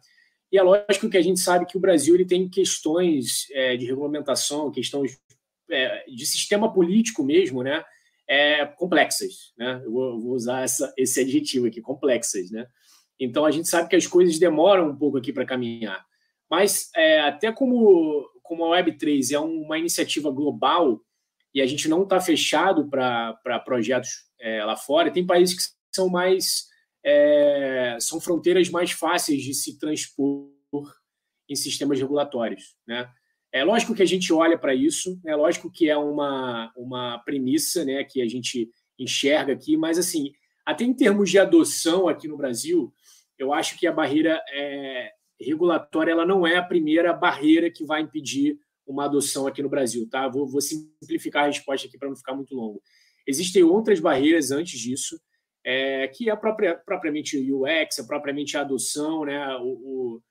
E 0.51 0.57
é 0.57 0.61
lógico 0.61 1.09
que 1.09 1.17
a 1.17 1.21
gente 1.21 1.39
sabe 1.39 1.65
que 1.65 1.75
o 1.75 1.79
Brasil 1.79 2.13
ele 2.13 2.25
tem 2.25 2.47
questões 2.47 3.47
é, 3.51 3.75
de 3.75 3.87
regulamentação, 3.87 4.69
questões 4.69 5.19
é, 5.71 6.05
de 6.07 6.25
sistema 6.27 6.71
político 6.71 7.23
mesmo, 7.23 7.63
né? 7.63 7.83
É, 8.27 8.65
complexas, 8.65 9.51
né? 9.57 9.81
Eu 9.83 9.91
vou, 9.91 10.21
vou 10.21 10.33
usar 10.33 10.61
essa, 10.61 10.93
esse 10.95 11.19
adjetivo 11.19 11.65
aqui, 11.65 11.81
complexas, 11.81 12.51
né? 12.51 12.67
Então 13.19 13.45
a 13.45 13.51
gente 13.51 13.67
sabe 13.67 13.89
que 13.89 13.95
as 13.95 14.05
coisas 14.05 14.37
demoram 14.37 14.89
um 14.89 14.95
pouco 14.95 15.17
aqui 15.17 15.33
para 15.33 15.45
caminhar. 15.45 16.05
Mas 16.53 16.91
é, 16.95 17.19
até 17.21 17.51
como, 17.51 18.29
como 18.43 18.63
a 18.71 18.77
Web3 18.79 19.31
é 19.31 19.39
uma 19.39 19.79
iniciativa 19.79 20.29
global 20.29 21.01
e 21.51 21.59
a 21.59 21.65
gente 21.65 21.89
não 21.89 22.03
está 22.03 22.21
fechado 22.21 22.87
para 22.87 23.59
projetos 23.65 24.27
é, 24.39 24.63
lá 24.63 24.77
fora, 24.77 25.09
tem 25.09 25.25
países 25.25 25.55
que 25.55 25.73
são 25.91 26.09
mais. 26.09 26.67
É, 27.03 27.97
são 27.99 28.21
fronteiras 28.21 28.69
mais 28.69 28.91
fáceis 28.91 29.41
de 29.41 29.51
se 29.51 29.79
transpor 29.79 30.47
em 31.49 31.55
sistemas 31.55 31.99
regulatórios. 31.99 32.75
Né? 32.85 33.09
É 33.51 33.63
lógico 33.63 33.95
que 33.95 34.03
a 34.03 34.07
gente 34.07 34.31
olha 34.31 34.55
para 34.55 34.75
isso, 34.75 35.19
é 35.25 35.35
lógico 35.35 35.71
que 35.71 35.89
é 35.89 35.97
uma, 35.97 36.71
uma 36.77 37.17
premissa 37.25 37.83
né, 37.83 38.03
que 38.03 38.21
a 38.21 38.27
gente 38.27 38.69
enxerga 38.99 39.53
aqui, 39.53 39.75
mas 39.75 39.97
assim, 39.97 40.31
até 40.63 40.83
em 40.83 40.93
termos 40.93 41.31
de 41.31 41.39
adoção 41.39 42.07
aqui 42.07 42.27
no 42.27 42.37
Brasil, 42.37 42.93
eu 43.39 43.51
acho 43.51 43.75
que 43.75 43.87
a 43.87 43.91
barreira 43.91 44.39
é, 44.53 45.13
regulatória 45.43 46.11
ela 46.11 46.25
não 46.25 46.45
é 46.45 46.55
a 46.55 46.63
primeira 46.63 47.13
barreira 47.13 47.69
que 47.69 47.85
vai 47.85 48.01
impedir 48.01 48.59
uma 48.85 49.05
adoção 49.05 49.47
aqui 49.47 49.61
no 49.61 49.69
Brasil, 49.69 50.07
tá? 50.09 50.27
Vou, 50.27 50.47
vou 50.47 50.61
simplificar 50.61 51.43
a 51.43 51.47
resposta 51.47 51.87
aqui 51.87 51.97
para 51.97 52.09
não 52.09 52.15
ficar 52.15 52.33
muito 52.33 52.53
longo. 52.55 52.81
Existem 53.25 53.63
outras 53.63 53.99
barreiras 53.99 54.51
antes 54.51 54.79
disso, 54.79 55.19
é, 55.63 56.07
que 56.09 56.29
é 56.29 56.35
própria, 56.35 56.75
propriamente 56.75 57.37
o 57.37 57.63
UX, 57.63 57.99
é 57.99 58.03
propriamente 58.05 58.57
a 58.57 58.61
adoção, 58.61 59.23
né? 59.25 59.55
O, 59.57 59.67
o... 59.67 60.21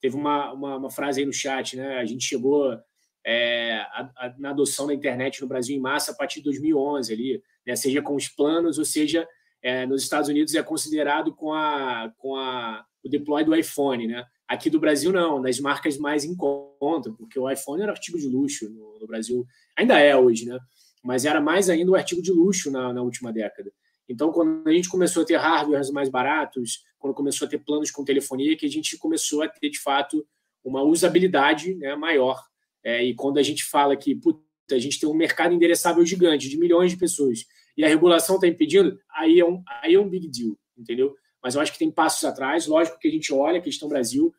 Teve 0.00 0.16
uma, 0.16 0.52
uma, 0.52 0.76
uma, 0.76 0.90
frase 0.90 1.20
aí 1.20 1.26
no 1.26 1.32
chat, 1.32 1.76
né? 1.76 1.98
A 1.98 2.04
gente 2.04 2.24
chegou 2.24 2.76
é, 3.24 3.74
a, 3.92 4.10
a, 4.16 4.34
na 4.38 4.50
adoção 4.50 4.88
da 4.88 4.94
internet 4.94 5.40
no 5.40 5.46
Brasil 5.46 5.76
em 5.76 5.80
massa 5.80 6.10
a 6.10 6.14
partir 6.14 6.40
de 6.40 6.44
2011 6.44 7.12
ali, 7.12 7.42
né? 7.64 7.76
seja 7.76 8.02
com 8.02 8.16
os 8.16 8.28
planos, 8.28 8.78
ou 8.78 8.84
seja, 8.84 9.28
é, 9.62 9.86
nos 9.86 10.02
Estados 10.02 10.28
Unidos 10.28 10.54
é 10.54 10.62
considerado 10.62 11.34
com 11.34 11.52
a 11.52 12.12
com 12.18 12.36
a 12.36 12.84
o 13.04 13.08
deploy 13.08 13.44
do 13.44 13.54
iPhone, 13.54 14.06
né? 14.06 14.24
Aqui 14.46 14.70
do 14.70 14.78
Brasil 14.78 15.12
não, 15.12 15.42
das 15.42 15.58
marcas 15.58 15.98
mais 15.98 16.24
em 16.24 16.36
conta, 16.36 17.10
porque 17.18 17.38
o 17.38 17.50
iPhone 17.50 17.82
era 17.82 17.92
artigo 17.92 18.18
de 18.18 18.28
luxo 18.28 18.70
no, 18.70 18.98
no 19.00 19.06
Brasil, 19.06 19.44
ainda 19.76 19.98
é 19.98 20.16
hoje, 20.16 20.46
né? 20.46 20.58
Mas 21.02 21.24
era 21.24 21.40
mais 21.40 21.68
ainda 21.68 21.90
o 21.90 21.96
artigo 21.96 22.22
de 22.22 22.30
luxo 22.30 22.70
na, 22.70 22.92
na 22.92 23.02
última 23.02 23.32
década. 23.32 23.72
Então, 24.08 24.30
quando 24.30 24.68
a 24.68 24.72
gente 24.72 24.88
começou 24.88 25.22
a 25.22 25.26
ter 25.26 25.36
hardwares 25.36 25.90
mais 25.90 26.08
baratos, 26.08 26.84
quando 26.98 27.14
começou 27.14 27.46
a 27.46 27.50
ter 27.50 27.58
planos 27.58 27.90
com 27.90 28.04
telefonia, 28.04 28.56
que 28.56 28.66
a 28.66 28.68
gente 28.68 28.96
começou 28.98 29.42
a 29.42 29.48
ter, 29.48 29.70
de 29.70 29.80
fato, 29.80 30.24
uma 30.62 30.82
usabilidade 30.82 31.74
né, 31.74 31.96
maior. 31.96 32.40
É, 32.84 33.02
e 33.02 33.14
quando 33.14 33.38
a 33.38 33.42
gente 33.42 33.64
fala 33.64 33.96
que 33.96 34.14
puta, 34.14 34.40
a 34.70 34.78
gente 34.78 35.00
tem 35.00 35.08
um 35.08 35.14
mercado 35.14 35.54
endereçável 35.54 36.04
gigante, 36.04 36.48
de 36.48 36.58
milhões 36.58 36.90
de 36.92 36.96
pessoas, 36.96 37.44
e 37.76 37.84
a 37.84 37.88
regulação 37.88 38.36
está 38.36 38.46
impedindo, 38.46 38.98
aí 39.10 39.40
é, 39.40 39.44
um, 39.44 39.62
aí 39.82 39.94
é 39.94 40.00
um 40.00 40.08
big 40.08 40.28
deal, 40.28 40.56
entendeu? 40.76 41.14
Mas 41.42 41.54
eu 41.54 41.60
acho 41.60 41.72
que 41.72 41.78
tem 41.78 41.90
passos 41.90 42.24
atrás, 42.24 42.66
lógico 42.66 42.98
que 42.98 43.08
a 43.08 43.10
gente 43.10 43.32
olha 43.32 43.58
a 43.58 43.62
questão 43.62 43.88
Brasil, 43.88 44.32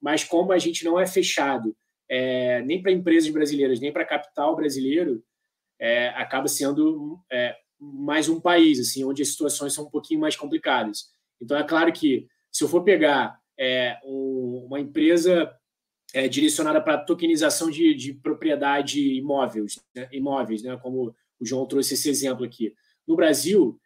mas 0.00 0.24
como 0.24 0.52
a 0.52 0.58
gente 0.58 0.84
não 0.84 0.98
é 0.98 1.06
fechado 1.06 1.76
é, 2.08 2.60
nem 2.62 2.82
para 2.82 2.92
empresas 2.92 3.30
brasileiras, 3.30 3.80
nem 3.80 3.92
para 3.92 4.04
capital 4.04 4.54
brasileiro, 4.56 5.22
é, 5.80 6.08
acaba 6.08 6.48
sendo 6.48 7.18
é, 7.30 7.56
mais 7.78 8.28
um 8.28 8.40
país, 8.40 8.78
assim, 8.78 9.04
onde 9.04 9.22
as 9.22 9.28
situações 9.28 9.72
são 9.72 9.86
um 9.86 9.90
pouquinho 9.90 10.20
mais 10.20 10.36
complicadas. 10.36 11.10
Então, 11.40 11.56
é 11.56 11.64
claro 11.64 11.92
que 11.92 12.26
se 12.50 12.62
eu 12.62 12.68
for 12.68 12.84
pegar 12.84 13.40
é, 13.58 13.98
um, 14.04 14.64
uma 14.66 14.78
empresa 14.78 15.52
é, 16.12 16.28
direcionada 16.28 16.80
para 16.80 16.98
tokenização 16.98 17.70
de, 17.70 17.94
de 17.94 18.12
propriedade 18.12 19.00
imóveis, 19.14 19.80
né, 19.94 20.08
imóveis, 20.12 20.62
né, 20.62 20.76
como 20.82 21.14
o 21.42 21.46
João 21.46 21.66
trouxe 21.66 21.94
esse 21.94 22.08
exemplo 22.08 22.44
aqui. 22.44 22.74
No 23.06 23.16
Brasil, 23.16 23.78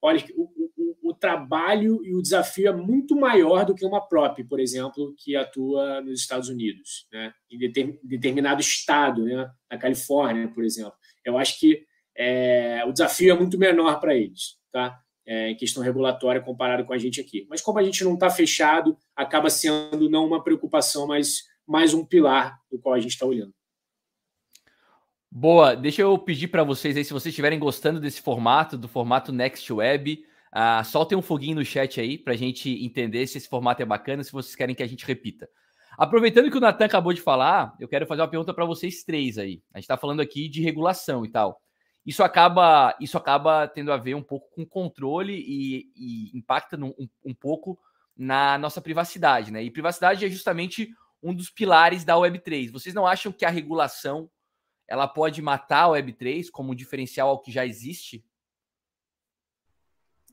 olha, 0.00 0.24
o, 0.36 0.42
o, 0.76 1.10
o, 1.10 1.14
trabalho 1.14 2.00
e 2.04 2.14
o 2.14 2.22
desafio 2.22 2.68
é 2.68 2.72
muito 2.72 3.16
maior 3.16 3.64
do 3.64 3.74
que 3.74 3.84
uma 3.84 4.00
própria, 4.00 4.44
por 4.44 4.60
exemplo, 4.60 5.14
que 5.18 5.36
atua 5.36 6.00
nos 6.00 6.20
Estados 6.20 6.48
Unidos, 6.48 7.06
né, 7.12 7.32
em 7.50 7.58
determinado 8.02 8.60
estado, 8.60 9.24
né, 9.24 9.50
na 9.70 9.78
Califórnia, 9.78 10.48
por 10.48 10.64
exemplo. 10.64 10.94
Eu 11.24 11.38
acho 11.38 11.58
que 11.58 11.84
é, 12.16 12.84
o 12.86 12.92
desafio 12.92 13.32
é 13.32 13.38
muito 13.38 13.58
menor 13.58 14.00
para 14.00 14.14
eles, 14.14 14.58
tá? 14.70 14.98
É, 15.24 15.50
em 15.50 15.56
questão 15.56 15.82
regulatória 15.82 16.40
comparado 16.40 16.84
com 16.84 16.92
a 16.92 16.98
gente 16.98 17.20
aqui. 17.20 17.46
Mas 17.48 17.60
como 17.60 17.78
a 17.78 17.82
gente 17.82 18.02
não 18.02 18.14
está 18.14 18.28
fechado, 18.28 18.98
acaba 19.14 19.48
sendo 19.48 20.10
não 20.10 20.26
uma 20.26 20.42
preocupação, 20.42 21.06
mas 21.06 21.44
mais 21.66 21.94
um 21.94 22.04
pilar 22.04 22.58
do 22.70 22.78
qual 22.78 22.94
a 22.94 23.00
gente 23.00 23.12
está 23.12 23.24
olhando. 23.24 23.54
Boa, 25.34 25.74
deixa 25.74 26.02
eu 26.02 26.18
pedir 26.18 26.48
para 26.48 26.62
vocês 26.62 26.94
aí, 26.94 27.02
se 27.02 27.12
vocês 27.12 27.32
estiverem 27.32 27.58
gostando 27.58 27.98
desse 27.98 28.20
formato, 28.20 28.76
do 28.76 28.86
formato 28.86 29.32
Next 29.32 29.72
Web, 29.72 30.26
uh, 30.54 30.84
soltem 30.84 31.16
um 31.16 31.22
foguinho 31.22 31.56
no 31.56 31.64
chat 31.64 31.98
aí 31.98 32.18
para 32.18 32.34
a 32.34 32.36
gente 32.36 32.68
entender 32.84 33.26
se 33.26 33.38
esse 33.38 33.48
formato 33.48 33.80
é 33.80 33.86
bacana, 33.86 34.22
se 34.22 34.30
vocês 34.30 34.54
querem 34.54 34.74
que 34.74 34.82
a 34.82 34.86
gente 34.86 35.06
repita. 35.06 35.48
Aproveitando 35.96 36.50
que 36.50 36.58
o 36.58 36.60
Natan 36.60 36.84
acabou 36.84 37.14
de 37.14 37.22
falar, 37.22 37.74
eu 37.80 37.88
quero 37.88 38.06
fazer 38.06 38.20
uma 38.20 38.28
pergunta 38.28 38.52
para 38.52 38.66
vocês 38.66 39.04
três 39.04 39.38
aí. 39.38 39.62
A 39.72 39.78
gente 39.78 39.84
está 39.84 39.96
falando 39.96 40.20
aqui 40.20 40.50
de 40.50 40.60
regulação 40.60 41.24
e 41.24 41.30
tal 41.30 41.58
isso 42.04 42.22
acaba 42.22 42.96
isso 43.00 43.16
acaba 43.16 43.68
tendo 43.68 43.92
a 43.92 43.96
ver 43.96 44.14
um 44.14 44.22
pouco 44.22 44.50
com 44.50 44.66
controle 44.66 45.34
e, 45.34 45.92
e 45.96 46.36
impacta 46.36 46.76
um, 46.76 46.92
um, 47.24 47.32
pouco 47.32 47.78
na 48.16 48.58
nossa 48.58 48.80
privacidade, 48.80 49.52
né? 49.52 49.62
E 49.62 49.70
privacidade 49.70 50.24
é 50.24 50.28
justamente 50.28 50.90
um 51.22 51.32
dos 51.32 51.48
pilares 51.48 52.04
da 52.04 52.16
Web3. 52.16 52.72
Vocês 52.72 52.94
não 52.94 53.06
acham 53.06 53.30
que 53.30 53.44
a 53.44 53.50
regulação 53.50 54.28
ela 54.92 55.08
pode 55.08 55.40
matar 55.40 55.84
a 55.84 55.88
Web3 55.88 56.50
como 56.50 56.74
diferencial 56.74 57.30
ao 57.30 57.40
que 57.40 57.50
já 57.50 57.64
existe? 57.64 58.22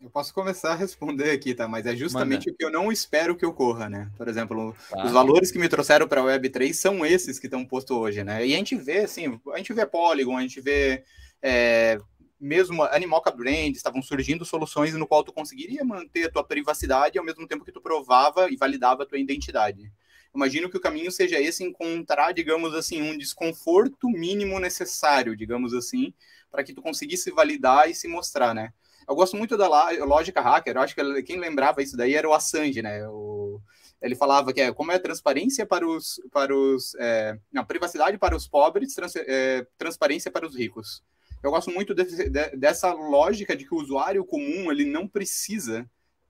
Eu 0.01 0.09
posso 0.09 0.33
começar 0.33 0.73
a 0.73 0.75
responder 0.75 1.31
aqui, 1.31 1.55
tá? 1.55 1.65
Mas 1.65 1.85
é 1.85 1.95
justamente 1.95 2.47
Manda. 2.47 2.51
o 2.51 2.57
que 2.57 2.65
eu 2.65 2.69
não 2.69 2.91
espero 2.91 3.37
que 3.37 3.45
ocorra, 3.45 3.87
né? 3.87 4.11
Por 4.17 4.27
exemplo, 4.27 4.75
tá. 4.89 5.05
os 5.05 5.13
valores 5.13 5.49
que 5.49 5.57
me 5.57 5.69
trouxeram 5.69 6.09
para 6.09 6.19
a 6.19 6.25
Web3 6.25 6.73
são 6.73 7.05
esses 7.05 7.39
que 7.39 7.47
estão 7.47 7.65
postos 7.65 7.95
hoje, 7.95 8.21
né? 8.21 8.45
E 8.45 8.53
a 8.53 8.57
gente 8.57 8.75
vê, 8.75 8.97
assim, 8.99 9.39
a 9.53 9.57
gente 9.57 9.71
vê 9.71 9.85
Polygon, 9.85 10.35
a 10.35 10.41
gente 10.41 10.59
vê 10.59 11.05
é, 11.41 11.97
mesmo 12.37 12.83
Animoca 12.83 13.31
Brand, 13.31 13.73
estavam 13.73 14.01
surgindo 14.01 14.43
soluções 14.43 14.93
no 14.93 15.07
qual 15.07 15.23
tu 15.23 15.31
conseguiria 15.31 15.85
manter 15.85 16.25
a 16.25 16.31
tua 16.31 16.43
privacidade 16.43 17.17
ao 17.17 17.23
mesmo 17.23 17.47
tempo 17.47 17.63
que 17.63 17.71
tu 17.71 17.79
provava 17.79 18.51
e 18.51 18.57
validava 18.57 19.03
a 19.03 19.05
tua 19.05 19.19
identidade. 19.19 19.89
Imagino 20.33 20.69
que 20.69 20.77
o 20.77 20.81
caminho 20.81 21.11
seja 21.11 21.39
esse, 21.39 21.63
encontrar, 21.63 22.33
digamos 22.33 22.73
assim, 22.73 23.01
um 23.01 23.17
desconforto 23.17 24.09
mínimo 24.09 24.59
necessário, 24.59 25.35
digamos 25.35 25.73
assim, 25.73 26.13
para 26.51 26.63
que 26.63 26.73
tu 26.73 26.81
conseguisse 26.81 27.31
validar 27.31 27.89
e 27.89 27.95
se 27.95 28.07
mostrar, 28.07 28.53
né? 28.53 28.71
Eu 29.07 29.15
gosto 29.15 29.35
muito 29.35 29.57
da 29.57 29.67
lógica 30.05 30.39
hacker, 30.39 30.75
eu 30.75 30.81
acho 30.81 30.93
que 30.93 31.23
quem 31.23 31.39
lembrava 31.39 31.81
isso 31.81 31.97
daí 31.97 32.13
era 32.13 32.29
o 32.29 32.33
Assange, 32.33 32.81
né? 32.81 33.07
O, 33.07 33.59
ele 34.01 34.15
falava 34.15 34.53
que 34.53 34.61
é 34.61 34.71
como 34.71 34.91
é 34.91 34.95
a 34.95 34.99
transparência 34.99 35.65
para 35.65 35.87
os, 35.87 36.21
para 36.31 36.55
os 36.55 36.95
é, 36.95 37.37
não, 37.51 37.65
privacidade 37.65 38.17
para 38.17 38.35
os 38.35 38.47
pobres, 38.47 38.93
trans, 38.93 39.15
é, 39.15 39.65
transparência 39.77 40.31
para 40.31 40.45
os 40.45 40.55
ricos. 40.55 41.03
Eu 41.41 41.51
gosto 41.51 41.71
muito 41.71 41.95
de, 41.95 42.03
de, 42.03 42.29
dessa 42.57 42.93
lógica 42.93 43.55
de 43.55 43.65
que 43.65 43.73
o 43.73 43.79
usuário 43.79 44.25
comum 44.25 44.71
ele 44.71 44.85
não 44.85 45.07
precisa 45.07 45.89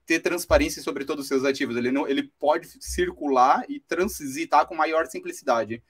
ter 0.10 0.20
transparência 0.20 0.82
sobre 0.82 1.06
todos 1.06 1.26
os 1.26 1.28
seus 1.28 1.46
ativos. 1.46 1.78
Ele 1.78 1.92
não, 1.92 2.08
ele 2.08 2.24
pode 2.40 2.68
circular 2.80 3.64
e 3.70 3.80
transitar 3.80 4.66
com 4.66 4.74
maior 4.74 5.06
simplicidade. 5.06 5.84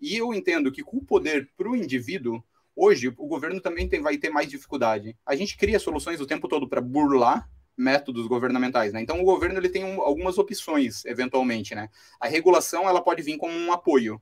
E 0.00 0.16
eu 0.16 0.32
entendo 0.32 0.72
que 0.72 0.82
com 0.82 0.96
o 0.96 1.04
poder 1.04 1.50
para 1.58 1.68
o 1.68 1.76
indivíduo, 1.76 2.42
hoje 2.74 3.08
o 3.08 3.26
governo 3.26 3.60
também 3.60 3.86
tem, 3.86 4.00
vai 4.00 4.16
ter 4.16 4.30
mais 4.30 4.48
dificuldade. 4.48 5.14
A 5.26 5.36
gente 5.36 5.58
cria 5.58 5.78
soluções 5.78 6.22
o 6.22 6.26
tempo 6.26 6.48
todo 6.48 6.66
para 6.66 6.80
burlar 6.80 7.46
métodos 7.76 8.26
governamentais, 8.26 8.94
né? 8.94 9.02
Então 9.02 9.20
o 9.20 9.24
governo 9.24 9.58
ele 9.58 9.68
tem 9.68 9.84
um, 9.84 10.00
algumas 10.00 10.38
opções 10.38 11.04
eventualmente, 11.04 11.74
né? 11.74 11.90
A 12.18 12.26
regulação 12.26 12.88
ela 12.88 13.02
pode 13.02 13.22
vir 13.22 13.36
como 13.36 13.54
um 13.54 13.70
apoio, 13.74 14.18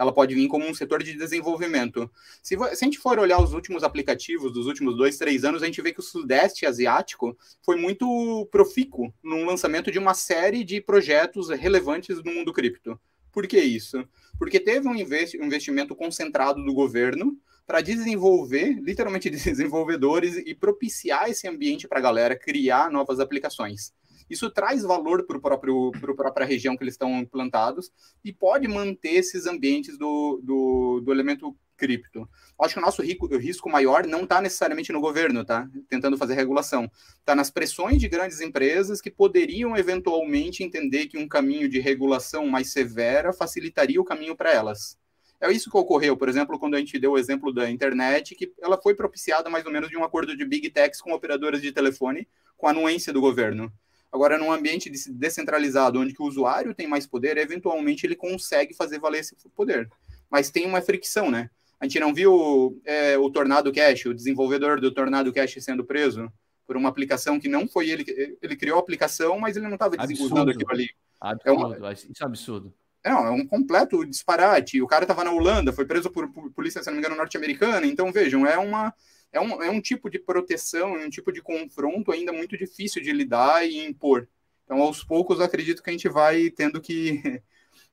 ela 0.00 0.14
pode 0.14 0.34
vir 0.34 0.48
como 0.48 0.66
um 0.66 0.72
setor 0.72 1.02
de 1.02 1.14
desenvolvimento. 1.14 2.10
Se, 2.42 2.56
se, 2.56 2.64
a 2.64 2.74
gente 2.74 2.98
for 2.98 3.18
olhar 3.18 3.38
os 3.38 3.52
últimos 3.52 3.84
aplicativos 3.84 4.50
dos 4.50 4.66
últimos 4.66 4.96
dois, 4.96 5.18
três 5.18 5.44
anos, 5.44 5.62
a 5.62 5.66
gente 5.66 5.82
vê 5.82 5.92
que 5.92 6.00
o 6.00 6.02
Sudeste 6.02 6.64
Asiático 6.64 7.36
foi 7.62 7.76
muito 7.76 8.48
profícuo 8.50 9.12
no 9.22 9.44
lançamento 9.44 9.92
de 9.92 9.98
uma 9.98 10.14
série 10.14 10.64
de 10.64 10.80
projetos 10.80 11.50
relevantes 11.50 12.16
no 12.24 12.32
mundo 12.32 12.50
cripto. 12.50 12.98
Por 13.30 13.46
que 13.46 13.60
isso? 13.60 14.02
Porque 14.38 14.58
teve 14.58 14.88
um 14.88 14.94
investimento 14.94 15.94
concentrado 15.94 16.64
do 16.64 16.72
governo 16.72 17.36
para 17.66 17.82
desenvolver, 17.82 18.80
literalmente 18.80 19.28
desenvolvedores, 19.30 20.38
e 20.38 20.54
propiciar 20.54 21.28
esse 21.28 21.46
ambiente 21.46 21.86
para 21.86 21.98
a 21.98 22.02
galera 22.02 22.34
criar 22.34 22.90
novas 22.90 23.20
aplicações. 23.20 23.92
Isso 24.30 24.48
traz 24.48 24.82
valor 24.82 25.26
para 25.26 25.36
a 25.36 25.58
própria 25.58 26.46
região 26.46 26.76
que 26.76 26.84
eles 26.84 26.94
estão 26.94 27.18
implantados 27.18 27.90
e 28.24 28.32
pode 28.32 28.68
manter 28.68 29.14
esses 29.14 29.46
ambientes 29.46 29.98
do, 29.98 30.40
do, 30.42 31.00
do 31.04 31.12
elemento 31.12 31.56
cripto. 31.76 32.28
Acho 32.60 32.74
que 32.74 32.80
o 32.80 32.82
nosso 32.82 33.02
rico, 33.02 33.26
o 33.26 33.38
risco 33.38 33.68
maior 33.68 34.06
não 34.06 34.24
está 34.24 34.40
necessariamente 34.40 34.92
no 34.92 35.00
governo, 35.00 35.44
tá? 35.44 35.68
Tentando 35.88 36.16
fazer 36.16 36.34
regulação. 36.34 36.88
Está 37.18 37.34
nas 37.34 37.50
pressões 37.50 37.98
de 37.98 38.06
grandes 38.06 38.40
empresas 38.40 39.00
que 39.00 39.10
poderiam 39.10 39.76
eventualmente 39.76 40.62
entender 40.62 41.06
que 41.06 41.18
um 41.18 41.26
caminho 41.26 41.68
de 41.68 41.80
regulação 41.80 42.46
mais 42.46 42.70
severa 42.70 43.32
facilitaria 43.32 44.00
o 44.00 44.04
caminho 44.04 44.36
para 44.36 44.52
elas. 44.52 44.98
É 45.40 45.50
isso 45.50 45.70
que 45.70 45.76
ocorreu, 45.76 46.18
por 46.18 46.28
exemplo, 46.28 46.58
quando 46.58 46.74
a 46.74 46.78
gente 46.78 46.98
deu 46.98 47.12
o 47.12 47.18
exemplo 47.18 47.50
da 47.50 47.70
internet, 47.70 48.34
que 48.34 48.52
ela 48.60 48.76
foi 48.76 48.94
propiciada 48.94 49.48
mais 49.48 49.64
ou 49.64 49.72
menos 49.72 49.88
de 49.88 49.96
um 49.96 50.04
acordo 50.04 50.36
de 50.36 50.44
big 50.44 50.68
techs 50.68 51.00
com 51.00 51.12
operadoras 51.12 51.62
de 51.62 51.72
telefone 51.72 52.28
com 52.58 52.68
anuência 52.68 53.10
do 53.10 53.22
governo. 53.22 53.72
Agora, 54.12 54.36
num 54.36 54.52
ambiente 54.52 54.90
descentralizado, 54.90 56.00
onde 56.00 56.14
o 56.18 56.24
usuário 56.24 56.74
tem 56.74 56.86
mais 56.86 57.06
poder, 57.06 57.36
eventualmente 57.36 58.04
ele 58.04 58.16
consegue 58.16 58.74
fazer 58.74 58.98
valer 58.98 59.20
esse 59.20 59.36
poder. 59.54 59.88
Mas 60.28 60.50
tem 60.50 60.66
uma 60.66 60.82
fricção, 60.82 61.30
né? 61.30 61.48
A 61.78 61.84
gente 61.84 62.00
não 62.00 62.12
viu 62.12 62.80
é, 62.84 63.16
o 63.16 63.30
Tornado 63.30 63.72
Cash, 63.72 64.06
o 64.06 64.14
desenvolvedor 64.14 64.80
do 64.80 64.92
Tornado 64.92 65.32
Cash 65.32 65.56
sendo 65.60 65.84
preso 65.84 66.30
por 66.66 66.76
uma 66.76 66.88
aplicação 66.88 67.40
que 67.40 67.48
não 67.48 67.66
foi 67.66 67.88
ele. 67.88 68.04
Ele 68.42 68.56
criou 68.56 68.76
a 68.76 68.80
aplicação, 68.80 69.38
mas 69.38 69.56
ele 69.56 69.66
não 69.66 69.74
estava 69.74 69.96
usando 69.96 70.50
aquilo 70.50 70.70
ali. 70.70 70.90
Absurdo, 71.20 71.74
é 71.74 71.86
uma, 71.86 71.92
isso 71.92 72.06
é 72.20 72.24
absurdo. 72.24 72.74
Não, 73.04 73.26
é 73.26 73.30
um 73.30 73.46
completo 73.46 74.04
disparate. 74.04 74.82
O 74.82 74.86
cara 74.86 75.04
estava 75.04 75.24
na 75.24 75.32
Holanda, 75.32 75.72
foi 75.72 75.86
preso 75.86 76.10
por, 76.10 76.30
por 76.30 76.50
polícia, 76.52 76.82
se 76.82 76.88
não 76.88 76.94
me 76.94 77.00
engano, 77.00 77.16
norte-americana. 77.16 77.86
Então, 77.86 78.12
vejam, 78.12 78.46
é 78.46 78.58
uma 78.58 78.92
é 79.32 79.40
um, 79.40 79.62
é 79.62 79.70
um 79.70 79.80
tipo 79.80 80.10
de 80.10 80.18
proteção, 80.18 80.96
é 80.96 81.06
um 81.06 81.10
tipo 81.10 81.32
de 81.32 81.40
confronto 81.40 82.10
ainda 82.12 82.32
muito 82.32 82.56
difícil 82.56 83.02
de 83.02 83.12
lidar 83.12 83.66
e 83.66 83.84
impor. 83.86 84.28
Então, 84.64 84.80
aos 84.80 85.02
poucos, 85.02 85.40
acredito 85.40 85.82
que 85.82 85.90
a 85.90 85.92
gente 85.92 86.08
vai 86.08 86.50
tendo 86.50 86.80
que. 86.80 87.20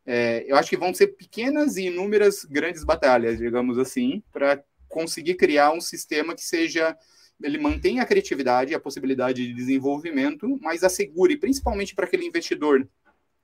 É, 0.10 0.46
eu 0.48 0.56
acho 0.56 0.70
que 0.70 0.78
vão 0.78 0.94
ser 0.94 1.08
pequenas 1.08 1.76
e 1.76 1.88
inúmeras 1.88 2.46
grandes 2.46 2.82
batalhas, 2.86 3.40
digamos 3.40 3.78
assim, 3.78 4.24
para 4.32 4.64
conseguir 4.88 5.36
criar 5.36 5.74
um 5.74 5.82
sistema 5.82 6.34
que 6.34 6.46
seja. 6.46 6.98
Ele 7.44 7.58
mantenha 7.58 8.04
a 8.04 8.06
criatividade, 8.06 8.74
a 8.74 8.80
possibilidade 8.80 9.46
de 9.46 9.54
desenvolvimento, 9.54 10.58
mas 10.62 10.82
assegure, 10.82 11.36
principalmente 11.36 11.94
para 11.94 12.06
aquele 12.06 12.26
investidor 12.26 12.88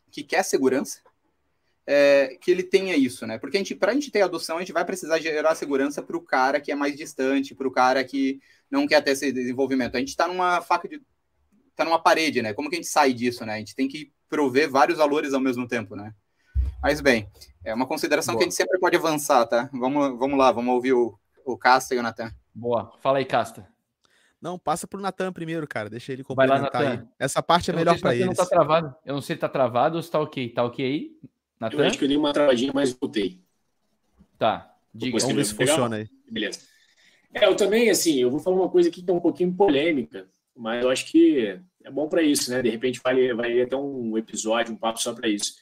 que 0.09 0.23
quer 0.23 0.41
segurança, 0.41 1.01
é, 1.85 2.37
que 2.39 2.49
ele 2.49 2.63
tenha 2.63 2.95
isso, 2.95 3.27
né? 3.27 3.37
Porque 3.37 3.57
a 3.57 3.59
gente, 3.59 3.75
para 3.75 3.91
a 3.91 3.93
gente 3.93 4.09
ter 4.09 4.21
adoção, 4.21 4.57
a 4.57 4.59
gente 4.59 4.71
vai 4.71 4.85
precisar 4.85 5.19
gerar 5.19 5.55
segurança 5.55 6.01
para 6.01 6.17
o 6.17 6.21
cara 6.21 6.59
que 6.59 6.71
é 6.71 6.75
mais 6.75 6.95
distante, 6.95 7.53
para 7.53 7.67
o 7.67 7.71
cara 7.71 8.03
que 8.03 8.39
não 8.71 8.87
quer 8.87 9.01
ter 9.01 9.11
esse 9.11 9.31
desenvolvimento. 9.31 9.95
A 9.95 9.99
gente 9.99 10.09
está 10.09 10.27
numa 10.27 10.61
faca 10.61 10.87
de. 10.87 11.01
está 11.71 11.83
numa 11.83 11.99
parede, 11.99 12.41
né? 12.41 12.53
Como 12.53 12.69
que 12.69 12.75
a 12.75 12.79
gente 12.81 12.87
sai 12.87 13.13
disso, 13.13 13.45
né? 13.45 13.55
A 13.55 13.59
gente 13.59 13.75
tem 13.75 13.87
que 13.87 14.11
prover 14.29 14.69
vários 14.69 14.97
valores 14.97 15.33
ao 15.33 15.41
mesmo 15.41 15.67
tempo, 15.67 15.95
né? 15.95 16.13
Mas 16.81 16.99
bem, 17.01 17.29
é 17.63 17.73
uma 17.73 17.87
consideração 17.87 18.33
Boa. 18.33 18.39
que 18.39 18.43
a 18.45 18.49
gente 18.49 18.57
sempre 18.57 18.79
pode 18.79 18.95
avançar, 18.95 19.45
tá? 19.45 19.69
Vamos, 19.71 20.17
vamos 20.17 20.37
lá, 20.37 20.51
vamos 20.51 20.73
ouvir 20.73 20.93
o, 20.93 21.17
o 21.45 21.57
Casta 21.57 21.95
e 21.95 21.99
o 21.99 22.03
Natan. 22.03 22.31
Boa, 22.53 22.93
fala 23.01 23.19
aí, 23.19 23.25
Casta. 23.25 23.67
Não, 24.41 24.59
passa 24.59 24.85
pro 24.85 24.99
Natan 24.99 25.31
primeiro, 25.31 25.65
cara. 25.65 25.89
Deixa 25.89 26.11
ele 26.11 26.21
complementar 26.21 26.69
Vai 26.73 26.83
lá, 26.83 26.91
aí. 26.91 27.07
Essa 27.17 27.41
parte 27.41 27.71
é 27.71 27.73
melhor 27.73 27.97
para 27.97 28.13
ele. 28.13 28.25
Não 28.25 28.33
tá 28.33 28.45
travado. 28.45 28.93
Eu 29.05 29.13
não 29.13 29.21
sei 29.21 29.37
se 29.37 29.39
tá 29.39 29.47
travado 29.47 29.95
ou 29.95 30.03
se 30.03 30.11
tá 30.11 30.19
ok. 30.19 30.49
Tá 30.49 30.65
ok 30.65 30.85
aí? 30.85 31.11
Natan? 31.59 31.77
Eu 31.77 31.85
acho 31.85 31.97
que 31.97 32.03
eu 32.03 32.07
dei 32.07 32.17
uma 32.17 32.33
travadinha, 32.33 32.71
mas 32.73 32.93
voltei. 32.93 33.39
Tá. 34.37 34.75
Diga. 34.93 35.17
Vamos 35.17 35.35
ver 35.35 35.45
se 35.45 35.55
funciona 35.55 35.95
aí. 35.97 36.07
Beleza. 36.29 36.59
É, 37.33 37.45
eu 37.45 37.55
também, 37.55 37.89
assim, 37.89 38.19
eu 38.19 38.29
vou 38.29 38.39
falar 38.39 38.57
uma 38.57 38.69
coisa 38.69 38.89
aqui 38.89 39.01
que 39.01 39.09
é 39.09 39.13
um 39.13 39.19
pouquinho 39.19 39.53
polêmica, 39.53 40.27
mas 40.55 40.83
eu 40.83 40.89
acho 40.89 41.05
que 41.05 41.59
é 41.83 41.91
bom 41.91 42.07
para 42.07 42.21
isso, 42.21 42.51
né? 42.51 42.61
De 42.61 42.69
repente 42.69 43.01
vai, 43.03 43.33
vai 43.33 43.61
até 43.61 43.75
um 43.75 44.17
episódio, 44.17 44.73
um 44.73 44.77
papo 44.77 45.01
só 45.01 45.13
para 45.13 45.27
isso. 45.27 45.55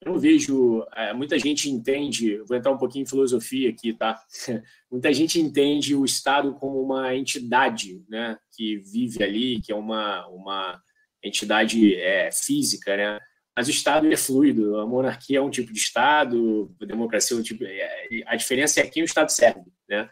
Eu 0.00 0.12
não 0.12 0.18
vejo. 0.18 0.86
É, 0.94 1.12
muita 1.12 1.38
gente 1.38 1.68
entende, 1.68 2.38
vou 2.46 2.56
entrar 2.56 2.72
um 2.72 2.78
pouquinho 2.78 3.02
em 3.02 3.08
filosofia 3.08 3.68
aqui, 3.68 3.92
tá? 3.92 4.20
muita 4.90 5.12
gente 5.12 5.40
entende 5.40 5.94
o 5.94 6.04
Estado 6.04 6.54
como 6.54 6.80
uma 6.80 7.14
entidade, 7.14 8.02
né? 8.08 8.38
Que 8.56 8.78
vive 8.78 9.22
ali, 9.22 9.60
que 9.60 9.72
é 9.72 9.76
uma, 9.76 10.26
uma 10.28 10.80
entidade 11.22 11.94
é, 11.96 12.30
física, 12.32 12.96
né? 12.96 13.18
Mas 13.58 13.66
o 13.66 13.72
Estado 13.72 14.06
é 14.06 14.16
fluido, 14.16 14.78
a 14.78 14.86
monarquia 14.86 15.38
é 15.38 15.42
um 15.42 15.50
tipo 15.50 15.72
de 15.72 15.80
Estado, 15.80 16.72
a 16.80 16.84
democracia 16.84 17.36
é 17.36 17.40
um 17.40 17.42
tipo. 17.42 17.64
É, 17.64 18.22
a 18.24 18.36
diferença 18.36 18.78
é 18.78 18.86
quem 18.86 19.02
o 19.02 19.04
Estado 19.04 19.30
serve, 19.30 19.64
né? 19.88 20.08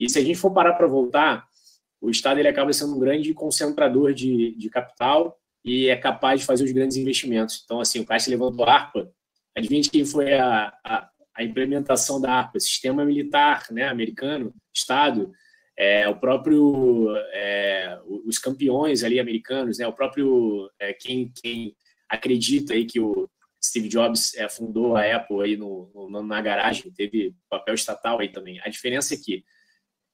E 0.00 0.08
se 0.08 0.18
a 0.18 0.22
gente 0.22 0.38
for 0.38 0.50
parar 0.50 0.72
para 0.72 0.86
voltar, 0.86 1.46
o 2.00 2.08
Estado 2.08 2.40
ele 2.40 2.48
acaba 2.48 2.72
sendo 2.72 2.96
um 2.96 2.98
grande 2.98 3.34
concentrador 3.34 4.14
de, 4.14 4.56
de 4.56 4.70
capital 4.70 5.38
e 5.62 5.90
é 5.90 5.96
capaz 5.96 6.40
de 6.40 6.46
fazer 6.46 6.64
os 6.64 6.72
grandes 6.72 6.96
investimentos. 6.96 7.60
Então, 7.66 7.80
assim, 7.80 8.00
o 8.00 8.06
Caixa 8.06 8.30
levantou 8.30 8.64
a 8.64 8.72
harpa, 8.72 9.12
Adivinha 9.54 9.82
quem 9.92 10.06
foi 10.06 10.32
a, 10.32 10.72
a, 10.82 11.10
a, 11.36 11.44
implementação 11.44 12.18
da 12.18 12.32
ARPA? 12.32 12.58
Sistema 12.58 13.04
militar 13.04 13.66
né, 13.70 13.88
americano, 13.88 14.54
Estado, 14.74 15.32
é, 15.78 16.08
o 16.08 16.16
próprio, 16.16 17.14
é, 17.34 18.00
os 18.24 18.38
campeões 18.38 19.04
ali 19.04 19.20
americanos, 19.20 19.76
né, 19.76 19.86
o 19.86 19.92
próprio, 19.92 20.70
é, 20.80 20.94
quem, 20.94 21.30
quem 21.34 21.76
acredita 22.08 22.74
aí 22.74 22.84
que 22.84 23.00
o 23.00 23.28
Steve 23.62 23.88
Jobs 23.88 24.34
é, 24.34 24.48
fundou 24.48 24.96
a 24.96 25.16
Apple 25.16 25.42
aí 25.42 25.56
no, 25.56 25.90
no, 25.94 26.22
na 26.22 26.40
garagem, 26.40 26.92
teve 26.92 27.34
papel 27.48 27.74
estatal 27.74 28.20
aí 28.20 28.28
também. 28.28 28.60
A 28.62 28.68
diferença 28.68 29.14
é 29.14 29.16
que 29.16 29.44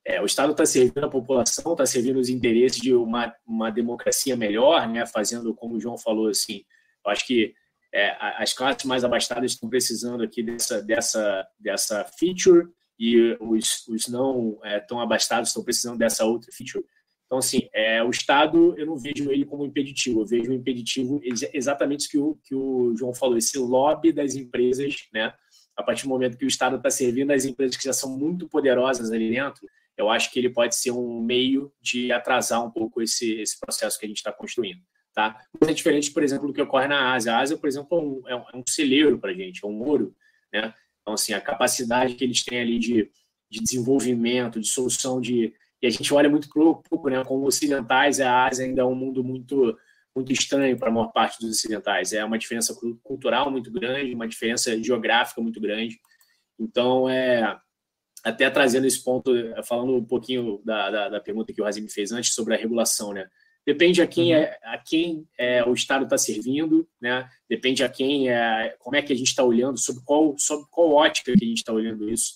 é, 0.04 0.20
o 0.20 0.26
Estado 0.26 0.52
está 0.52 0.66
servindo 0.66 1.04
a 1.04 1.10
população, 1.10 1.72
está 1.72 1.86
servindo 1.86 2.18
os 2.18 2.28
interesses 2.28 2.80
de 2.80 2.94
uma, 2.94 3.32
uma 3.46 3.70
democracia 3.70 4.36
melhor, 4.36 4.88
né, 4.88 5.06
fazendo, 5.06 5.54
como 5.54 5.76
o 5.76 5.80
João 5.80 5.96
falou, 5.96 6.28
assim, 6.28 6.64
eu 7.04 7.10
acho 7.10 7.26
que 7.26 7.54
é, 7.94 8.16
as 8.42 8.52
classes 8.52 8.84
mais 8.84 9.04
abastadas 9.04 9.52
estão 9.52 9.68
precisando 9.68 10.22
aqui 10.22 10.42
dessa, 10.42 10.82
dessa, 10.82 11.46
dessa 11.58 12.04
feature 12.18 12.66
e 12.98 13.36
os, 13.40 13.86
os 13.86 14.08
não 14.08 14.58
é, 14.64 14.80
tão 14.80 15.00
abastados 15.00 15.50
estão 15.50 15.62
precisando 15.62 15.98
dessa 15.98 16.24
outra 16.24 16.50
feature. 16.52 16.84
Então, 17.32 17.38
assim, 17.38 17.66
é, 17.72 18.04
o 18.04 18.10
Estado, 18.10 18.74
eu 18.76 18.84
não 18.84 18.98
vejo 18.98 19.30
ele 19.30 19.46
como 19.46 19.64
impeditivo, 19.64 20.20
eu 20.20 20.26
vejo 20.26 20.50
o 20.50 20.54
impeditivo 20.54 21.18
exatamente 21.54 22.06
o 22.06 22.10
que 22.10 22.18
o, 22.18 22.38
que 22.44 22.54
o 22.54 22.94
João 22.94 23.14
falou, 23.14 23.38
esse 23.38 23.56
lobby 23.56 24.12
das 24.12 24.34
empresas, 24.34 25.08
né? 25.14 25.32
A 25.74 25.82
partir 25.82 26.02
do 26.02 26.10
momento 26.10 26.36
que 26.36 26.44
o 26.44 26.48
Estado 26.48 26.76
está 26.76 26.90
servindo 26.90 27.30
as 27.30 27.46
empresas 27.46 27.74
que 27.74 27.84
já 27.84 27.92
são 27.94 28.18
muito 28.18 28.46
poderosas 28.46 29.10
ali 29.10 29.30
dentro, 29.30 29.66
eu 29.96 30.10
acho 30.10 30.30
que 30.30 30.38
ele 30.38 30.50
pode 30.50 30.76
ser 30.76 30.90
um 30.90 31.22
meio 31.22 31.72
de 31.80 32.12
atrasar 32.12 32.62
um 32.62 32.70
pouco 32.70 33.00
esse, 33.00 33.40
esse 33.40 33.58
processo 33.58 33.98
que 33.98 34.04
a 34.04 34.08
gente 34.08 34.18
está 34.18 34.30
construindo. 34.30 34.82
Tá? 35.14 35.34
Mas 35.58 35.70
é 35.70 35.72
diferente, 35.72 36.10
por 36.10 36.22
exemplo, 36.22 36.48
do 36.48 36.52
que 36.52 36.60
ocorre 36.60 36.86
na 36.86 37.14
Ásia. 37.14 37.34
A 37.34 37.40
Ásia, 37.40 37.56
por 37.56 37.66
exemplo, 37.66 38.22
é 38.28 38.36
um, 38.36 38.42
é 38.52 38.56
um 38.56 38.60
é 38.60 38.64
celeiro 38.68 39.18
para 39.18 39.30
a 39.30 39.34
gente, 39.34 39.64
é 39.64 39.66
um 39.66 39.82
ouro. 39.82 40.14
Né? 40.52 40.74
Então, 41.00 41.14
assim, 41.14 41.32
a 41.32 41.40
capacidade 41.40 42.14
que 42.14 42.24
eles 42.24 42.44
têm 42.44 42.60
ali 42.60 42.78
de, 42.78 43.10
de 43.50 43.62
desenvolvimento, 43.62 44.60
de 44.60 44.68
solução 44.68 45.18
de. 45.18 45.54
E 45.82 45.86
a 45.86 45.90
gente 45.90 46.14
olha 46.14 46.30
muito 46.30 46.48
pouco, 46.48 47.08
né? 47.08 47.24
Como 47.24 47.44
ocidentais, 47.44 48.20
a 48.20 48.46
Ásia 48.46 48.64
ainda 48.64 48.82
é 48.82 48.84
um 48.84 48.94
mundo 48.94 49.24
muito 49.24 49.76
muito 50.14 50.30
estranho 50.30 50.78
para 50.78 50.90
a 50.90 50.92
maior 50.92 51.10
parte 51.10 51.40
dos 51.40 51.56
ocidentais. 51.56 52.12
É 52.12 52.22
uma 52.22 52.38
diferença 52.38 52.78
cultural 53.02 53.50
muito 53.50 53.70
grande, 53.70 54.14
uma 54.14 54.28
diferença 54.28 54.80
geográfica 54.82 55.40
muito 55.40 55.58
grande. 55.58 55.98
Então, 56.58 57.08
é 57.08 57.58
até 58.22 58.48
trazendo 58.50 58.86
esse 58.86 59.02
ponto, 59.02 59.32
falando 59.64 59.96
um 59.96 60.04
pouquinho 60.04 60.60
da, 60.64 60.90
da, 60.90 61.08
da 61.08 61.20
pergunta 61.20 61.52
que 61.52 61.60
o 61.60 61.64
Razim 61.64 61.88
fez 61.88 62.12
antes 62.12 62.34
sobre 62.34 62.54
a 62.54 62.58
regulação, 62.58 63.12
né? 63.12 63.26
Depende 63.64 64.02
a 64.02 64.06
quem, 64.06 64.34
uhum. 64.34 64.40
é, 64.40 64.58
a 64.64 64.78
quem 64.78 65.26
é, 65.38 65.64
o 65.64 65.72
Estado 65.72 66.04
está 66.04 66.18
servindo, 66.18 66.88
né? 67.00 67.28
depende 67.48 67.84
a 67.84 67.88
quem 67.88 68.28
é, 68.28 68.74
como 68.78 68.96
é 68.96 69.02
que 69.02 69.12
a 69.12 69.16
gente 69.16 69.28
está 69.28 69.44
olhando, 69.44 69.78
sobre 69.78 70.02
qual, 70.04 70.34
sobre 70.36 70.66
qual 70.68 70.90
ótica 70.90 71.32
que 71.32 71.44
a 71.44 71.48
gente 71.48 71.58
está 71.58 71.72
olhando 71.72 72.10
isso. 72.10 72.34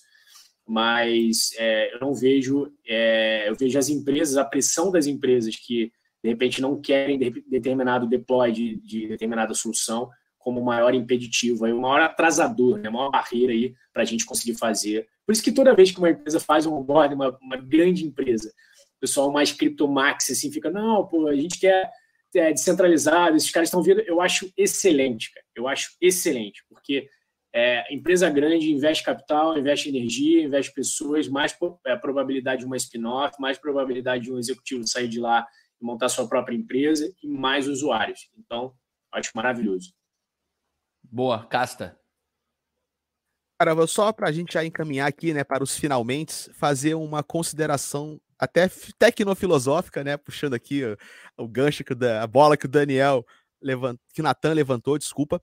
Mas 0.67 1.51
é, 1.57 1.93
eu 1.95 1.99
não 1.99 2.13
vejo, 2.13 2.71
é, 2.85 3.47
eu 3.47 3.55
vejo 3.55 3.79
as 3.79 3.87
empresas, 3.87 4.35
a 4.35 4.43
pressão 4.43 4.91
das 4.91 5.07
empresas 5.07 5.55
que 5.55 5.91
de 6.21 6.29
repente 6.29 6.61
não 6.61 6.81
querem 6.81 7.17
de, 7.17 7.29
determinado 7.49 8.07
deploy 8.07 8.51
de, 8.51 8.75
de, 8.81 9.07
determinada 9.07 9.53
solução 9.53 10.09
como 10.37 10.63
maior 10.63 10.93
impeditivo, 10.93 11.65
aí, 11.65 11.73
o 11.73 11.81
maior 11.81 12.01
atrasador, 12.01 12.77
né? 12.77 12.89
a 12.89 12.91
maior 12.91 13.11
barreira 13.11 13.53
aí 13.53 13.73
para 13.93 14.03
a 14.03 14.05
gente 14.05 14.25
conseguir 14.25 14.57
fazer. 14.57 15.07
Por 15.25 15.31
isso 15.31 15.43
que 15.43 15.51
toda 15.51 15.75
vez 15.75 15.91
que 15.91 15.99
uma 15.99 16.09
empresa 16.09 16.39
faz 16.39 16.65
um 16.65 16.73
onboard, 16.73 17.15
uma, 17.15 17.37
uma 17.41 17.57
grande 17.57 18.05
empresa, 18.05 18.49
o 18.97 18.99
pessoal 18.99 19.31
mais 19.31 19.51
criptomax, 19.51 20.31
assim, 20.31 20.51
fica, 20.51 20.69
não, 20.69 21.05
pô, 21.05 21.27
a 21.27 21.35
gente 21.35 21.59
quer 21.59 21.89
é, 22.35 22.51
descentralizado, 22.51 23.35
esses 23.35 23.51
caras 23.51 23.67
estão 23.69 23.81
vindo. 23.81 24.01
Eu 24.01 24.21
acho 24.21 24.51
excelente, 24.57 25.33
cara. 25.33 25.45
Eu 25.55 25.67
acho 25.67 25.91
excelente, 26.01 26.63
porque 26.69 27.09
é, 27.57 27.91
empresa 27.91 28.29
grande 28.29 28.71
investe 28.71 29.03
capital, 29.03 29.57
investe 29.57 29.89
energia, 29.89 30.43
investe 30.43 30.71
pessoas, 30.71 31.27
mais 31.27 31.57
é, 31.87 31.95
probabilidade 31.95 32.59
de 32.59 32.67
uma 32.67 32.77
spin-off, 32.77 33.33
mais 33.39 33.57
probabilidade 33.57 34.25
de 34.25 34.31
um 34.31 34.37
executivo 34.37 34.87
sair 34.87 35.07
de 35.07 35.19
lá 35.19 35.43
e 35.81 35.83
montar 35.83 36.07
sua 36.07 36.29
própria 36.29 36.55
empresa 36.55 37.11
e 37.23 37.27
mais 37.27 37.67
usuários. 37.67 38.29
Então, 38.37 38.75
acho 39.11 39.31
maravilhoso. 39.33 39.91
Boa, 41.01 41.47
Casta. 41.47 41.99
Cara, 43.59 43.87
só 43.87 44.13
para 44.13 44.29
a 44.29 44.31
gente 44.31 44.53
já 44.53 44.63
encaminhar 44.63 45.07
aqui, 45.07 45.33
né, 45.33 45.43
para 45.43 45.63
os 45.63 45.75
finalmente, 45.75 46.53
fazer 46.53 46.93
uma 46.93 47.23
consideração 47.23 48.21
até 48.37 48.69
tecnofilosófica, 48.99 50.03
né? 50.03 50.15
Puxando 50.15 50.53
aqui 50.53 50.83
o, 50.85 50.95
o 51.43 51.47
gancho, 51.47 51.83
que 51.83 51.93
o, 51.93 51.97
a 52.21 52.27
bola 52.27 52.55
que 52.55 52.67
o 52.67 52.69
Daniel 52.69 53.25
levant, 53.59 53.97
que 54.13 54.21
o 54.21 54.23
Natan 54.23 54.53
levantou, 54.53 54.95
desculpa, 54.95 55.41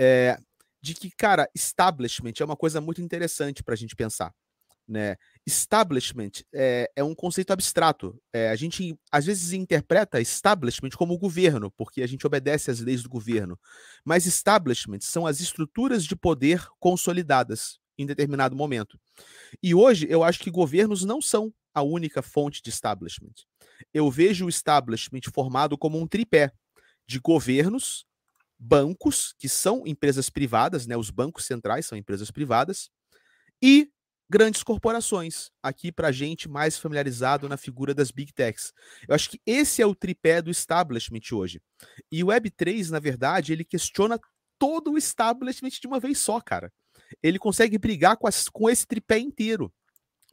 é, 0.00 0.38
de 0.82 0.94
que, 0.94 1.10
cara, 1.10 1.48
establishment 1.54 2.32
é 2.40 2.44
uma 2.44 2.56
coisa 2.56 2.80
muito 2.80 3.02
interessante 3.02 3.62
para 3.62 3.74
a 3.74 3.76
gente 3.76 3.94
pensar. 3.94 4.32
Né? 4.88 5.16
Establishment 5.46 6.42
é, 6.52 6.90
é 6.96 7.04
um 7.04 7.14
conceito 7.14 7.52
abstrato. 7.52 8.20
É, 8.32 8.50
a 8.50 8.56
gente 8.56 8.98
às 9.12 9.24
vezes 9.24 9.52
interpreta 9.52 10.20
establishment 10.20 10.90
como 10.96 11.16
governo, 11.16 11.70
porque 11.70 12.02
a 12.02 12.06
gente 12.08 12.26
obedece 12.26 12.72
às 12.72 12.80
leis 12.80 13.02
do 13.02 13.08
governo. 13.08 13.58
Mas 14.04 14.26
establishment 14.26 15.00
são 15.02 15.26
as 15.26 15.40
estruturas 15.40 16.04
de 16.04 16.16
poder 16.16 16.66
consolidadas 16.80 17.78
em 17.96 18.04
determinado 18.04 18.56
momento. 18.56 18.98
E 19.62 19.74
hoje 19.74 20.08
eu 20.10 20.24
acho 20.24 20.40
que 20.40 20.50
governos 20.50 21.04
não 21.04 21.22
são 21.22 21.54
a 21.72 21.82
única 21.82 22.20
fonte 22.20 22.60
de 22.60 22.70
establishment. 22.70 23.34
Eu 23.94 24.10
vejo 24.10 24.46
o 24.46 24.48
establishment 24.48 25.20
formado 25.32 25.78
como 25.78 25.98
um 26.00 26.06
tripé 26.06 26.50
de 27.06 27.20
governos, 27.20 28.06
bancos, 28.60 29.34
que 29.38 29.48
são 29.48 29.86
empresas 29.86 30.28
privadas, 30.28 30.86
né? 30.86 30.96
Os 30.96 31.10
bancos 31.10 31.46
centrais 31.46 31.86
são 31.86 31.96
empresas 31.96 32.30
privadas, 32.30 32.90
e 33.62 33.90
grandes 34.28 34.62
corporações. 34.62 35.50
Aqui 35.62 35.90
para 35.90 36.12
gente 36.12 36.48
mais 36.48 36.78
familiarizado 36.78 37.48
na 37.48 37.56
figura 37.56 37.94
das 37.94 38.10
big 38.10 38.32
techs. 38.32 38.72
Eu 39.08 39.14
acho 39.14 39.30
que 39.30 39.40
esse 39.46 39.82
é 39.82 39.86
o 39.86 39.94
tripé 39.94 40.42
do 40.42 40.50
establishment 40.50 41.32
hoje. 41.32 41.60
E 42.12 42.22
o 42.22 42.28
Web3, 42.28 42.90
na 42.90 43.00
verdade, 43.00 43.52
ele 43.52 43.64
questiona 43.64 44.20
todo 44.58 44.92
o 44.92 44.98
establishment 44.98 45.70
de 45.70 45.86
uma 45.86 45.98
vez 45.98 46.18
só, 46.18 46.40
cara. 46.40 46.72
Ele 47.22 47.38
consegue 47.38 47.78
brigar 47.78 48.16
com, 48.16 48.28
as, 48.28 48.48
com 48.48 48.68
esse 48.68 48.86
tripé 48.86 49.18
inteiro 49.18 49.72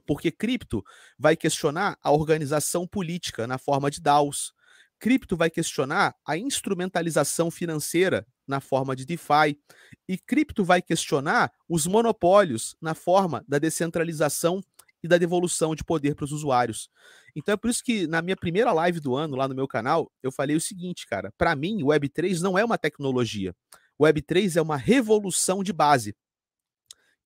porque 0.08 0.32
cripto 0.32 0.84
vai 1.20 1.36
questionar 1.36 2.00
a 2.02 2.12
organização 2.12 2.88
política 2.88 3.46
na 3.46 3.58
forma 3.58 3.92
de 3.92 4.02
DAOs. 4.02 4.54
Cripto 5.00 5.38
vai 5.38 5.50
questionar 5.50 6.16
a 6.26 6.38
instrumentalização 6.38 7.52
financeira 7.52 8.26
na 8.48 8.60
forma 8.60 8.96
de 8.96 9.06
DeFi. 9.06 9.60
E 10.08 10.18
cripto 10.18 10.64
vai 10.64 10.82
questionar 10.82 11.52
os 11.68 11.86
monopólios 11.86 12.76
na 12.82 12.96
forma 12.96 13.44
da 13.48 13.60
descentralização 13.60 14.62
e 15.04 15.08
da 15.08 15.18
devolução 15.18 15.76
de 15.76 15.84
poder 15.84 16.16
para 16.16 16.26
os 16.26 16.32
usuários. 16.32 16.90
Então 17.36 17.54
é 17.54 17.58
por 17.58 17.70
isso 17.70 17.84
que 17.84 18.08
na 18.08 18.22
minha 18.22 18.36
primeira 18.36 18.72
live 18.74 19.00
do 19.00 19.16
ano 19.16 19.36
lá 19.36 19.48
no 19.48 19.54
meu 19.54 19.68
canal, 19.68 20.12
eu 20.24 20.32
falei 20.32 20.56
o 20.56 20.62
seguinte, 20.62 21.06
cara, 21.06 21.32
para 21.38 21.56
mim 21.56 21.84
o 21.84 21.88
Web3 21.88 22.40
não 22.42 22.58
é 22.58 22.66
uma 22.66 22.78
tecnologia. 22.78 23.54
O 23.98 24.06
Web3 24.06 24.56
é 24.56 24.62
uma 24.62 24.78
revolução 24.78 25.64
de 25.64 25.74
base. 25.74 26.16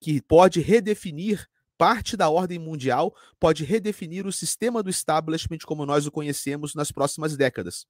que 0.04 0.20
pode 0.20 0.60
redefinir 0.60 1.48
parte 1.82 2.16
da 2.16 2.30
ordem 2.30 2.60
mundial, 2.60 3.12
pode 3.40 3.64
redefinir 3.64 4.28
o 4.28 4.32
sistema 4.32 4.84
do 4.84 4.90
establishment 4.92 5.58
como 5.66 5.84
nós 5.84 6.06
o 6.06 6.12
conhecemos 6.12 6.76
nas 6.76 6.92
próximas 6.92 7.36
décadas. 7.36 7.88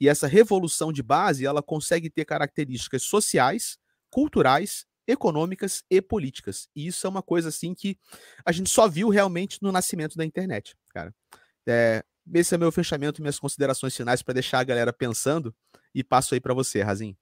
E 0.00 0.08
essa 0.08 0.26
revolução 0.26 0.92
de 0.92 1.04
base, 1.04 1.46
ela 1.46 1.62
consegue 1.62 2.10
ter 2.10 2.24
características 2.24 3.04
sociais, 3.04 3.78
culturais, 4.10 4.86
econômicas 5.06 5.84
e 5.88 6.02
políticas. 6.02 6.68
E 6.74 6.88
isso 6.88 7.06
é 7.06 7.10
uma 7.10 7.22
coisa 7.22 7.50
assim 7.50 7.76
que 7.76 7.96
a 8.44 8.50
gente 8.50 8.70
só 8.70 8.88
viu 8.88 9.08
realmente 9.08 9.58
no 9.62 9.70
nascimento 9.70 10.16
da 10.16 10.24
internet, 10.24 10.74
cara. 10.92 11.14
É, 11.64 12.02
esse 12.34 12.56
é 12.56 12.58
meu 12.58 12.72
fechamento, 12.72 13.22
minhas 13.22 13.38
considerações 13.38 13.96
finais 13.96 14.20
para 14.20 14.34
deixar 14.34 14.58
a 14.58 14.64
galera 14.64 14.92
pensando 14.92 15.54
e 15.94 16.02
passo 16.02 16.34
aí 16.34 16.40
para 16.40 16.54
você, 16.54 16.82
Razin. 16.82 17.16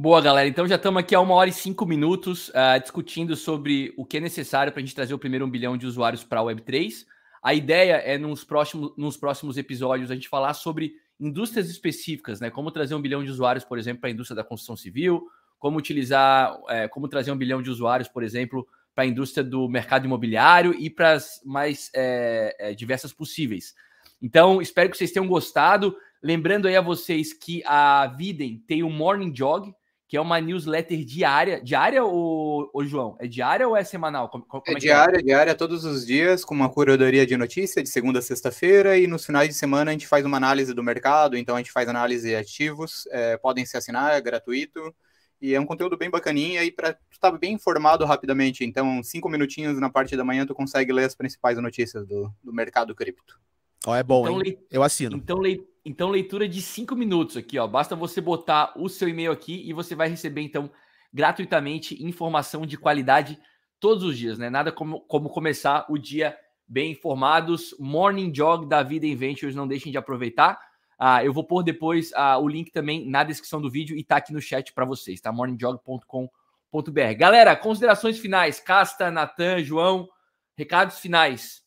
Boa, 0.00 0.20
galera. 0.20 0.48
Então 0.48 0.64
já 0.64 0.76
estamos 0.76 1.00
aqui 1.00 1.12
há 1.12 1.20
uma 1.20 1.34
hora 1.34 1.50
e 1.50 1.52
cinco 1.52 1.84
minutos 1.84 2.50
uh, 2.50 2.80
discutindo 2.80 3.34
sobre 3.34 3.92
o 3.96 4.04
que 4.04 4.18
é 4.18 4.20
necessário 4.20 4.72
para 4.72 4.78
a 4.78 4.84
gente 4.84 4.94
trazer 4.94 5.12
o 5.12 5.18
primeiro 5.18 5.44
um 5.44 5.50
bilhão 5.50 5.76
de 5.76 5.88
usuários 5.88 6.22
para 6.22 6.38
a 6.38 6.44
Web3. 6.44 7.04
A 7.42 7.52
ideia 7.52 7.94
é, 7.94 8.16
nos 8.16 8.44
próximos, 8.44 8.92
nos 8.96 9.16
próximos 9.16 9.58
episódios, 9.58 10.08
a 10.08 10.14
gente 10.14 10.28
falar 10.28 10.54
sobre 10.54 10.92
indústrias 11.18 11.68
específicas, 11.68 12.40
né? 12.40 12.48
Como 12.48 12.70
trazer 12.70 12.94
um 12.94 13.02
bilhão 13.02 13.24
de 13.24 13.30
usuários, 13.32 13.64
por 13.64 13.76
exemplo, 13.76 14.02
para 14.02 14.08
a 14.08 14.12
indústria 14.12 14.36
da 14.36 14.44
construção 14.44 14.76
civil, 14.76 15.26
como 15.58 15.78
utilizar, 15.78 16.56
é, 16.68 16.86
como 16.86 17.08
trazer 17.08 17.32
um 17.32 17.36
bilhão 17.36 17.60
de 17.60 17.68
usuários, 17.68 18.08
por 18.08 18.22
exemplo, 18.22 18.68
para 18.94 19.02
a 19.02 19.08
indústria 19.08 19.42
do 19.42 19.68
mercado 19.68 20.04
imobiliário 20.04 20.76
e 20.78 20.88
para 20.88 21.14
as 21.14 21.40
mais 21.44 21.90
é, 21.92 22.72
diversas 22.72 23.12
possíveis. 23.12 23.74
Então, 24.22 24.62
espero 24.62 24.90
que 24.90 24.96
vocês 24.96 25.10
tenham 25.10 25.26
gostado. 25.26 25.96
Lembrando 26.22 26.68
aí 26.68 26.76
a 26.76 26.80
vocês 26.80 27.32
que 27.32 27.64
a 27.66 28.06
Viden 28.06 28.62
tem 28.64 28.84
o 28.84 28.90
Morning 28.90 29.34
Jog, 29.34 29.74
que 30.08 30.16
é 30.16 30.20
uma 30.20 30.40
newsletter 30.40 31.04
diária. 31.04 31.60
Diária, 31.62 32.02
ou, 32.02 32.70
ou 32.72 32.84
João? 32.84 33.14
É 33.20 33.26
diária 33.26 33.68
ou 33.68 33.76
é 33.76 33.84
semanal? 33.84 34.30
Como, 34.30 34.42
como 34.44 34.62
é, 34.66 34.72
é 34.72 34.74
diária, 34.76 35.18
é? 35.18 35.22
diária 35.22 35.54
todos 35.54 35.84
os 35.84 36.06
dias, 36.06 36.46
com 36.46 36.54
uma 36.54 36.70
curadoria 36.70 37.26
de 37.26 37.36
notícia 37.36 37.82
de 37.82 37.90
segunda 37.90 38.20
a 38.20 38.22
sexta-feira, 38.22 38.96
e 38.96 39.06
nos 39.06 39.26
finais 39.26 39.48
de 39.48 39.54
semana 39.54 39.90
a 39.90 39.92
gente 39.92 40.08
faz 40.08 40.24
uma 40.24 40.38
análise 40.38 40.72
do 40.72 40.82
mercado, 40.82 41.36
então 41.36 41.54
a 41.54 41.58
gente 41.58 41.70
faz 41.70 41.86
análise 41.90 42.26
de 42.26 42.34
ativos, 42.34 43.06
é, 43.10 43.36
podem 43.36 43.66
se 43.66 43.76
assinar, 43.76 44.16
é 44.16 44.20
gratuito, 44.20 44.94
e 45.42 45.54
é 45.54 45.60
um 45.60 45.66
conteúdo 45.66 45.96
bem 45.98 46.08
bacaninha 46.08 46.64
e 46.64 46.72
para 46.72 46.98
estar 47.10 47.30
bem 47.32 47.52
informado 47.52 48.06
rapidamente. 48.06 48.64
Então, 48.64 49.02
cinco 49.02 49.28
minutinhos 49.28 49.78
na 49.78 49.90
parte 49.90 50.16
da 50.16 50.24
manhã 50.24 50.46
tu 50.46 50.54
consegue 50.54 50.90
ler 50.90 51.04
as 51.04 51.14
principais 51.14 51.58
notícias 51.58 52.06
do, 52.06 52.32
do 52.42 52.52
mercado 52.52 52.94
cripto. 52.94 53.38
Ó, 53.86 53.92
oh, 53.92 53.94
é 53.94 54.02
bom, 54.02 54.22
então, 54.28 54.42
hein? 54.42 54.58
Eu 54.70 54.82
assino. 54.82 55.16
Então, 55.16 55.38
leitura 55.38 55.68
então, 55.88 56.10
leitura 56.10 56.46
de 56.46 56.60
cinco 56.60 56.94
minutos 56.94 57.34
aqui, 57.38 57.58
ó. 57.58 57.66
Basta 57.66 57.96
você 57.96 58.20
botar 58.20 58.74
o 58.76 58.90
seu 58.90 59.08
e-mail 59.08 59.32
aqui 59.32 59.66
e 59.66 59.72
você 59.72 59.94
vai 59.94 60.06
receber, 60.06 60.42
então, 60.42 60.70
gratuitamente 61.10 62.04
informação 62.04 62.66
de 62.66 62.76
qualidade 62.76 63.38
todos 63.80 64.04
os 64.04 64.18
dias, 64.18 64.36
né? 64.38 64.50
Nada 64.50 64.70
como, 64.70 65.00
como 65.00 65.30
começar 65.30 65.86
o 65.88 65.96
dia 65.96 66.36
bem 66.66 66.92
informados. 66.92 67.74
Morning 67.80 68.30
Jog 68.34 68.68
da 68.68 68.82
Vida 68.82 69.06
Ventures, 69.16 69.54
não 69.54 69.66
deixem 69.66 69.90
de 69.90 69.96
aproveitar. 69.96 70.60
Ah, 70.98 71.24
eu 71.24 71.32
vou 71.32 71.44
pôr 71.44 71.62
depois 71.62 72.12
ah, 72.14 72.36
o 72.36 72.46
link 72.46 72.70
também 72.70 73.08
na 73.08 73.24
descrição 73.24 73.58
do 73.58 73.70
vídeo 73.70 73.96
e 73.96 74.04
tá 74.04 74.16
aqui 74.16 74.30
no 74.30 74.42
chat 74.42 74.74
para 74.74 74.84
vocês, 74.84 75.22
tá? 75.22 75.32
morningjog.com.br. 75.32 77.14
Galera, 77.16 77.56
considerações 77.56 78.18
finais. 78.18 78.60
Casta, 78.60 79.10
Natan, 79.10 79.64
João, 79.64 80.06
recados 80.54 80.98
finais. 80.98 81.62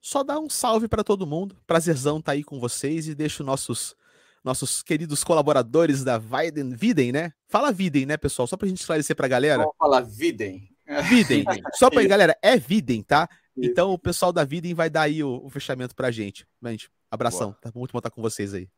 Só 0.00 0.22
dá 0.22 0.38
um 0.38 0.48
salve 0.48 0.88
para 0.88 1.04
todo 1.04 1.26
mundo. 1.26 1.56
Prazerzão 1.66 2.20
tá 2.20 2.32
aí 2.32 2.44
com 2.44 2.60
vocês 2.60 3.08
e 3.08 3.14
deixo 3.14 3.42
nossos 3.42 3.96
nossos 4.44 4.82
queridos 4.82 5.24
colaboradores 5.24 6.04
da 6.04 6.16
Viden, 6.16 6.70
Viden, 6.70 7.12
né? 7.12 7.32
Fala 7.48 7.72
Viden, 7.72 8.06
né, 8.06 8.16
pessoal? 8.16 8.46
Só 8.46 8.56
pra 8.56 8.68
gente 8.68 8.80
esclarecer 8.80 9.14
pra 9.14 9.28
galera. 9.28 9.58
Vamos 9.58 9.76
falar 9.76 10.00
Viden. 10.00 10.68
Viden. 11.08 11.44
Só 11.74 11.90
pra 11.90 12.02
galera, 12.06 12.36
é 12.40 12.56
Viden, 12.56 13.02
tá? 13.02 13.28
Então 13.56 13.92
o 13.92 13.98
pessoal 13.98 14.32
da 14.32 14.44
Viden 14.44 14.74
vai 14.74 14.88
dar 14.88 15.02
aí 15.02 15.22
o, 15.22 15.44
o 15.44 15.50
fechamento 15.50 15.94
pra 15.94 16.10
gente. 16.10 16.46
Gente, 16.62 16.90
abração. 17.10 17.50
Boa. 17.50 17.60
Tá 17.60 17.72
muito 17.74 17.92
bom 17.92 17.98
estar 17.98 18.10
com 18.10 18.22
vocês 18.22 18.54
aí. 18.54 18.68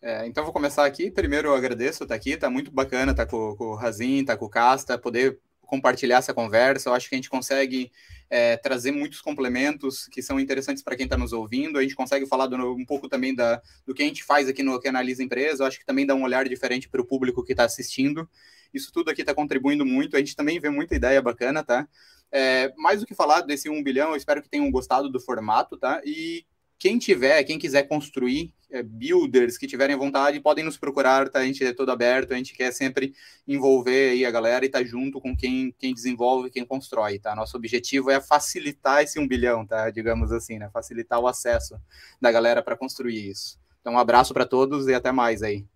É, 0.00 0.26
então 0.26 0.44
vou 0.44 0.52
começar 0.52 0.86
aqui. 0.86 1.10
Primeiro 1.10 1.48
eu 1.48 1.54
agradeço 1.54 2.04
estar 2.04 2.14
aqui, 2.14 2.36
tá 2.36 2.48
muito 2.48 2.70
bacana, 2.70 3.14
tá 3.14 3.26
com, 3.26 3.54
com 3.56 3.64
o 3.66 3.74
Razin, 3.74 4.24
tá 4.24 4.36
com 4.36 4.46
o 4.46 4.50
Casta, 4.50 4.96
poder 4.96 5.38
compartilhar 5.70 6.18
essa 6.18 6.34
conversa. 6.34 6.88
Eu 6.88 6.94
acho 6.94 7.08
que 7.08 7.14
a 7.14 7.18
gente 7.18 7.30
consegue 7.30 7.92
é, 8.28 8.56
trazer 8.56 8.90
muitos 8.90 9.20
complementos 9.20 10.08
que 10.08 10.20
são 10.20 10.40
interessantes 10.40 10.82
para 10.82 10.96
quem 10.96 11.04
está 11.04 11.16
nos 11.16 11.32
ouvindo. 11.32 11.78
A 11.78 11.82
gente 11.82 11.94
consegue 11.94 12.26
falar 12.26 12.48
do, 12.48 12.56
um 12.74 12.84
pouco 12.84 13.08
também 13.08 13.32
da, 13.32 13.62
do 13.86 13.94
que 13.94 14.02
a 14.02 14.06
gente 14.06 14.24
faz 14.24 14.48
aqui 14.48 14.64
no 14.64 14.80
que 14.80 14.88
analisa 14.88 15.22
empresa. 15.22 15.62
Eu 15.62 15.68
acho 15.68 15.78
que 15.78 15.86
também 15.86 16.04
dá 16.04 16.14
um 16.14 16.24
olhar 16.24 16.46
diferente 16.48 16.88
para 16.88 17.00
o 17.00 17.06
público 17.06 17.44
que 17.44 17.52
está 17.52 17.64
assistindo. 17.64 18.28
Isso 18.74 18.92
tudo 18.92 19.10
aqui 19.10 19.20
está 19.20 19.32
contribuindo 19.32 19.86
muito. 19.86 20.16
A 20.16 20.18
gente 20.18 20.34
também 20.34 20.58
vê 20.58 20.70
muita 20.70 20.96
ideia 20.96 21.22
bacana, 21.22 21.62
tá? 21.62 21.88
É, 22.32 22.72
mais 22.76 23.00
do 23.00 23.06
que 23.06 23.14
falar 23.14 23.42
desse 23.42 23.70
1 23.70 23.82
bilhão, 23.82 24.10
eu 24.10 24.16
espero 24.16 24.42
que 24.42 24.48
tenham 24.48 24.70
gostado 24.70 25.08
do 25.08 25.20
formato, 25.20 25.76
tá? 25.76 26.00
E 26.04 26.44
quem 26.80 26.98
tiver, 26.98 27.44
quem 27.44 27.58
quiser 27.58 27.82
construir, 27.82 28.54
é, 28.70 28.82
builders 28.82 29.58
que 29.58 29.66
tiverem 29.66 29.94
vontade, 29.96 30.40
podem 30.40 30.64
nos 30.64 30.78
procurar, 30.78 31.28
tá? 31.28 31.40
A 31.40 31.44
gente 31.44 31.62
é 31.62 31.74
todo 31.74 31.90
aberto, 31.90 32.32
a 32.32 32.36
gente 32.36 32.54
quer 32.54 32.72
sempre 32.72 33.12
envolver 33.46 34.12
aí 34.12 34.24
a 34.24 34.30
galera 34.30 34.64
e 34.64 34.68
estar 34.68 34.78
tá 34.78 34.84
junto 34.84 35.20
com 35.20 35.36
quem, 35.36 35.74
quem 35.78 35.92
desenvolve, 35.92 36.48
quem 36.48 36.64
constrói, 36.64 37.18
tá? 37.18 37.36
Nosso 37.36 37.54
objetivo 37.54 38.10
é 38.10 38.18
facilitar 38.18 39.02
esse 39.02 39.20
um 39.20 39.28
bilhão, 39.28 39.66
tá? 39.66 39.90
Digamos 39.90 40.32
assim, 40.32 40.58
né? 40.58 40.70
Facilitar 40.72 41.20
o 41.20 41.28
acesso 41.28 41.78
da 42.18 42.32
galera 42.32 42.62
para 42.62 42.74
construir 42.74 43.28
isso. 43.28 43.60
Então, 43.82 43.92
um 43.92 43.98
abraço 43.98 44.32
para 44.32 44.46
todos 44.46 44.88
e 44.88 44.94
até 44.94 45.12
mais 45.12 45.42
aí. 45.42 45.66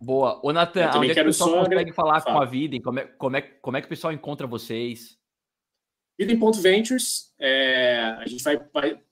Boa. 0.00 0.38
Ô, 0.40 0.52
Natan, 0.52 0.88
onde 0.96 1.10
é 1.10 1.14
que 1.14 1.20
o 1.20 1.24
pessoal 1.24 1.64
consegue 1.64 1.92
falar 1.92 2.20
Fala. 2.20 2.36
com 2.36 2.42
a 2.42 2.46
vida? 2.46 2.80
Como 2.80 3.00
é, 3.00 3.04
como, 3.18 3.36
é, 3.36 3.42
como 3.42 3.76
é 3.76 3.80
que 3.80 3.86
o 3.86 3.90
pessoal 3.90 4.12
encontra 4.12 4.46
vocês? 4.46 5.18
Ventures, 6.62 7.32
é, 7.38 7.98
a 8.18 8.26
gente 8.26 8.44
vai, 8.44 8.58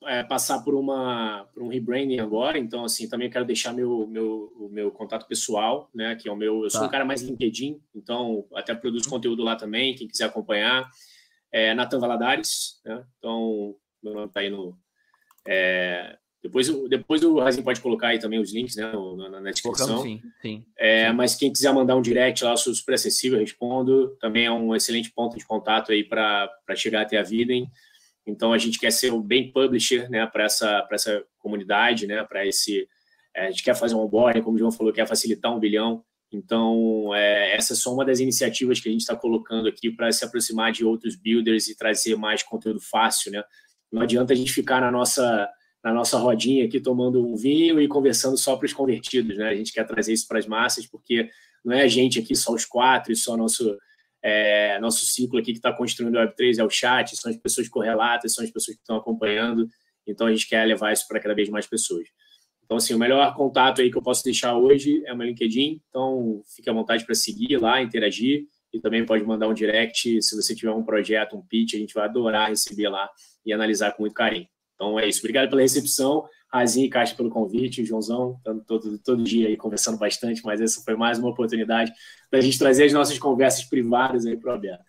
é, 0.05 0.23
passar 0.23 0.61
por, 0.61 0.75
uma, 0.75 1.49
por 1.53 1.63
um 1.63 1.69
rebranding 1.69 2.21
agora, 2.21 2.59
então 2.59 2.85
assim, 2.85 3.09
também 3.09 3.29
quero 3.29 3.45
deixar 3.45 3.73
meu, 3.73 4.07
meu, 4.07 4.53
o 4.57 4.69
meu 4.69 4.91
contato 4.91 5.27
pessoal, 5.27 5.91
né, 5.95 6.15
que 6.15 6.29
é 6.29 6.33
o 6.33 6.37
meu, 6.37 6.63
eu 6.63 6.71
sou 6.71 6.81
tá. 6.81 6.87
um 6.87 6.91
cara 6.91 7.05
mais 7.05 7.23
LinkedIn, 7.23 7.81
então 7.95 8.47
até 8.55 8.75
produzo 8.75 9.09
conteúdo 9.09 9.43
lá 9.43 9.57
também, 9.57 9.95
quem 9.95 10.07
quiser 10.07 10.27
acompanhar, 10.27 10.89
é 11.51 11.75
Nathan 11.75 11.99
Valadares, 11.99 12.81
né, 12.85 13.05
então 13.19 13.75
meu 14.03 14.15
nome 14.15 14.27
está 14.27 14.41
aí 14.41 14.51
no, 14.51 14.79
é, 15.47 16.17
depois, 16.43 16.69
depois 16.89 17.23
o 17.23 17.39
Razinho 17.39 17.63
pode 17.63 17.81
colocar 17.81 18.09
aí 18.09 18.19
também 18.19 18.41
os 18.41 18.53
links 18.53 18.75
né, 18.75 18.91
na, 19.17 19.41
na 19.41 19.51
descrição. 19.53 20.03
Sim, 20.03 20.21
sim, 20.43 20.65
é, 20.77 21.09
sim. 21.09 21.15
Mas 21.15 21.37
quem 21.37 21.53
quiser 21.53 21.73
mandar 21.73 21.95
um 21.95 22.03
direct 22.03 22.43
lá, 22.43 22.51
eu 22.51 22.57
sou 22.57 22.75
super 22.75 22.95
acessível, 22.95 23.39
respondo. 23.39 24.17
Também 24.21 24.47
é 24.47 24.51
um 24.51 24.75
excelente 24.75 25.13
ponto 25.13 25.39
de 25.39 25.47
contato 25.47 25.93
aí 25.93 26.03
para 26.03 26.51
chegar 26.75 27.03
até 27.03 27.17
a 27.17 27.23
Videm. 27.23 27.71
Então 28.27 28.53
a 28.53 28.59
gente 28.59 28.81
quer 28.81 28.91
ser 28.91 29.13
um 29.13 29.23
bem 29.23 29.53
publisher 29.53 30.11
né, 30.11 30.27
para 30.27 30.45
essa, 30.45 30.87
essa 30.91 31.25
comunidade, 31.39 32.09
né, 32.09 32.25
para 32.25 32.45
esse. 32.45 32.89
É, 33.35 33.47
a 33.47 33.51
gente 33.51 33.63
quer 33.63 33.77
fazer 33.77 33.95
um 33.95 34.01
onboarding, 34.01 34.43
como 34.43 34.57
o 34.57 34.59
João 34.59 34.73
falou, 34.73 34.93
quer 34.93 35.07
facilitar 35.07 35.55
um 35.55 35.61
bilhão. 35.61 36.05
Então, 36.33 37.15
é, 37.15 37.55
essa 37.55 37.75
é 37.75 37.77
só 37.77 37.95
uma 37.95 38.05
das 38.05 38.19
iniciativas 38.19 38.81
que 38.81 38.89
a 38.89 38.93
gente 38.93 39.03
está 39.03 39.15
colocando 39.15 39.69
aqui 39.69 39.91
para 39.91 40.11
se 40.11 40.25
aproximar 40.25 40.73
de 40.73 40.85
outros 40.85 41.15
builders 41.15 41.69
e 41.69 41.77
trazer 41.77 42.17
mais 42.17 42.43
conteúdo 42.43 42.81
fácil. 42.81 43.31
Né? 43.31 43.45
Não 43.93 44.03
adianta 44.03 44.33
a 44.33 44.37
gente 44.37 44.53
ficar 44.53 44.81
na 44.81 44.91
nossa 44.91 45.49
na 45.83 45.93
nossa 45.93 46.17
rodinha 46.19 46.65
aqui 46.65 46.81
tomando 46.81 47.27
um 47.27 47.37
vinho 47.37 47.81
e 47.81 47.89
conversando 47.89 48.37
só 48.37 48.57
para 48.57 48.67
os 48.67 48.73
convertidos, 48.73 49.37
né? 49.37 49.49
A 49.49 49.55
gente 49.55 49.73
quer 49.73 49.85
trazer 49.85 50.13
isso 50.13 50.29
para 50.29 50.39
as 50.39 50.47
massas 50.47 50.87
porque 50.87 51.29
não 51.65 51.75
é 51.75 51.83
a 51.83 51.89
gente 51.89 52.19
aqui 52.19 52.35
só 52.35 52.53
os 52.53 52.65
quatro 52.65 53.13
e 53.13 53.17
só 53.17 53.37
nosso 53.37 53.77
é, 54.23 54.79
nosso 54.79 55.05
ciclo 55.05 55.39
aqui 55.39 55.53
que 55.53 55.59
está 55.59 55.73
construindo 55.73 56.15
o 56.15 56.19
Web3 56.19 56.59
é 56.59 56.65
o 56.65 56.71
chat, 56.71 57.17
são 57.17 57.31
as 57.31 57.37
pessoas 57.37 57.69
correlatas, 57.69 58.33
são 58.33 58.45
as 58.45 58.51
pessoas 58.51 58.77
que 58.77 58.83
estão 58.83 58.97
acompanhando. 58.97 59.69
Então 60.07 60.29
a 60.29 60.31
gente 60.31 60.49
quer 60.49 60.65
levar 60.65 60.93
isso 60.93 61.07
para 61.09 61.19
cada 61.19 61.35
vez 61.35 61.49
mais 61.49 61.67
pessoas. 61.67 62.07
Então, 62.65 62.77
assim, 62.77 62.95
o 62.95 62.99
melhor 62.99 63.35
contato 63.35 63.83
aí 63.83 63.91
que 63.91 63.99
eu 63.99 64.03
posso 64.03 64.25
deixar 64.25 64.57
hoje 64.57 65.03
é 65.05 65.13
o 65.13 65.17
meu 65.17 65.27
LinkedIn. 65.27 65.83
Então, 65.89 66.43
fique 66.57 66.71
à 66.71 66.73
vontade 66.73 67.05
para 67.05 67.15
seguir 67.15 67.59
lá, 67.59 67.83
interagir. 67.83 68.47
E 68.73 68.81
também 68.81 69.05
pode 69.05 69.23
mandar 69.25 69.49
um 69.49 69.53
direct 69.53 70.23
se 70.23 70.35
você 70.35 70.55
tiver 70.55 70.71
um 70.71 70.83
projeto, 70.83 71.37
um 71.37 71.43
pitch, 71.43 71.75
a 71.75 71.77
gente 71.77 71.93
vai 71.93 72.05
adorar 72.05 72.49
receber 72.49 72.89
lá 72.89 73.11
e 73.45 73.53
analisar 73.53 73.93
com 73.93 74.05
muito 74.05 74.15
carinho. 74.15 74.47
Então 74.83 74.99
é 74.99 75.09
isso. 75.09 75.21
Obrigado 75.21 75.49
pela 75.49 75.63
recepção. 75.63 76.29
Razinho 76.53 76.87
e 76.87 76.91
Caixa 76.91 77.15
pelo 77.15 77.31
convite, 77.31 77.85
Joãozão, 77.85 78.39
todo, 78.67 78.99
todo 78.99 79.23
dia 79.23 79.49
aí 79.49 79.57
conversando 79.57 79.97
bastante, 79.97 80.45
mas 80.45 80.61
essa 80.61 80.83
foi 80.83 80.95
mais 80.95 81.19
uma 81.19 81.31
oportunidade 81.31 81.91
da 82.31 82.43
gente 82.43 82.59
trazer 82.59 82.85
as 82.85 82.93
nossas 82.93 83.19
conversas 83.19 83.65
privadas 83.65 84.27
aí 84.27 84.37
para 84.37 84.51
o 84.51 84.55
aberto. 84.55 84.85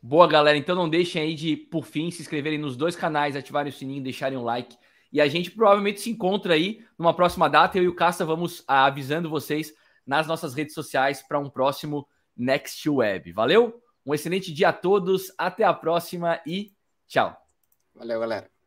Boa, 0.00 0.28
galera. 0.28 0.56
Então 0.56 0.76
não 0.76 0.88
deixem 0.88 1.20
aí 1.22 1.34
de, 1.34 1.56
por 1.56 1.84
fim, 1.84 2.10
se 2.10 2.22
inscreverem 2.22 2.58
nos 2.58 2.76
dois 2.76 2.94
canais, 2.94 3.34
ativarem 3.34 3.72
o 3.72 3.74
sininho, 3.74 4.02
deixarem 4.02 4.38
um 4.38 4.44
like. 4.44 4.76
E 5.12 5.20
a 5.20 5.26
gente 5.26 5.50
provavelmente 5.50 6.00
se 6.00 6.10
encontra 6.10 6.54
aí 6.54 6.84
numa 6.96 7.14
próxima 7.14 7.48
data. 7.48 7.78
Eu 7.78 7.84
e 7.84 7.88
o 7.88 7.94
Casta 7.94 8.24
vamos 8.24 8.62
ah, 8.68 8.84
avisando 8.84 9.28
vocês 9.28 9.72
nas 10.06 10.28
nossas 10.28 10.54
redes 10.54 10.74
sociais 10.74 11.20
para 11.20 11.40
um 11.40 11.50
próximo 11.50 12.06
Next 12.36 12.88
Web. 12.88 13.32
Valeu? 13.32 13.82
Um 14.06 14.14
excelente 14.14 14.52
dia 14.52 14.68
a 14.68 14.72
todos, 14.72 15.32
até 15.36 15.64
a 15.64 15.74
próxima 15.74 16.40
e 16.46 16.70
tchau. 17.08 17.36
Valeu, 17.98 18.20
galera. 18.20 18.57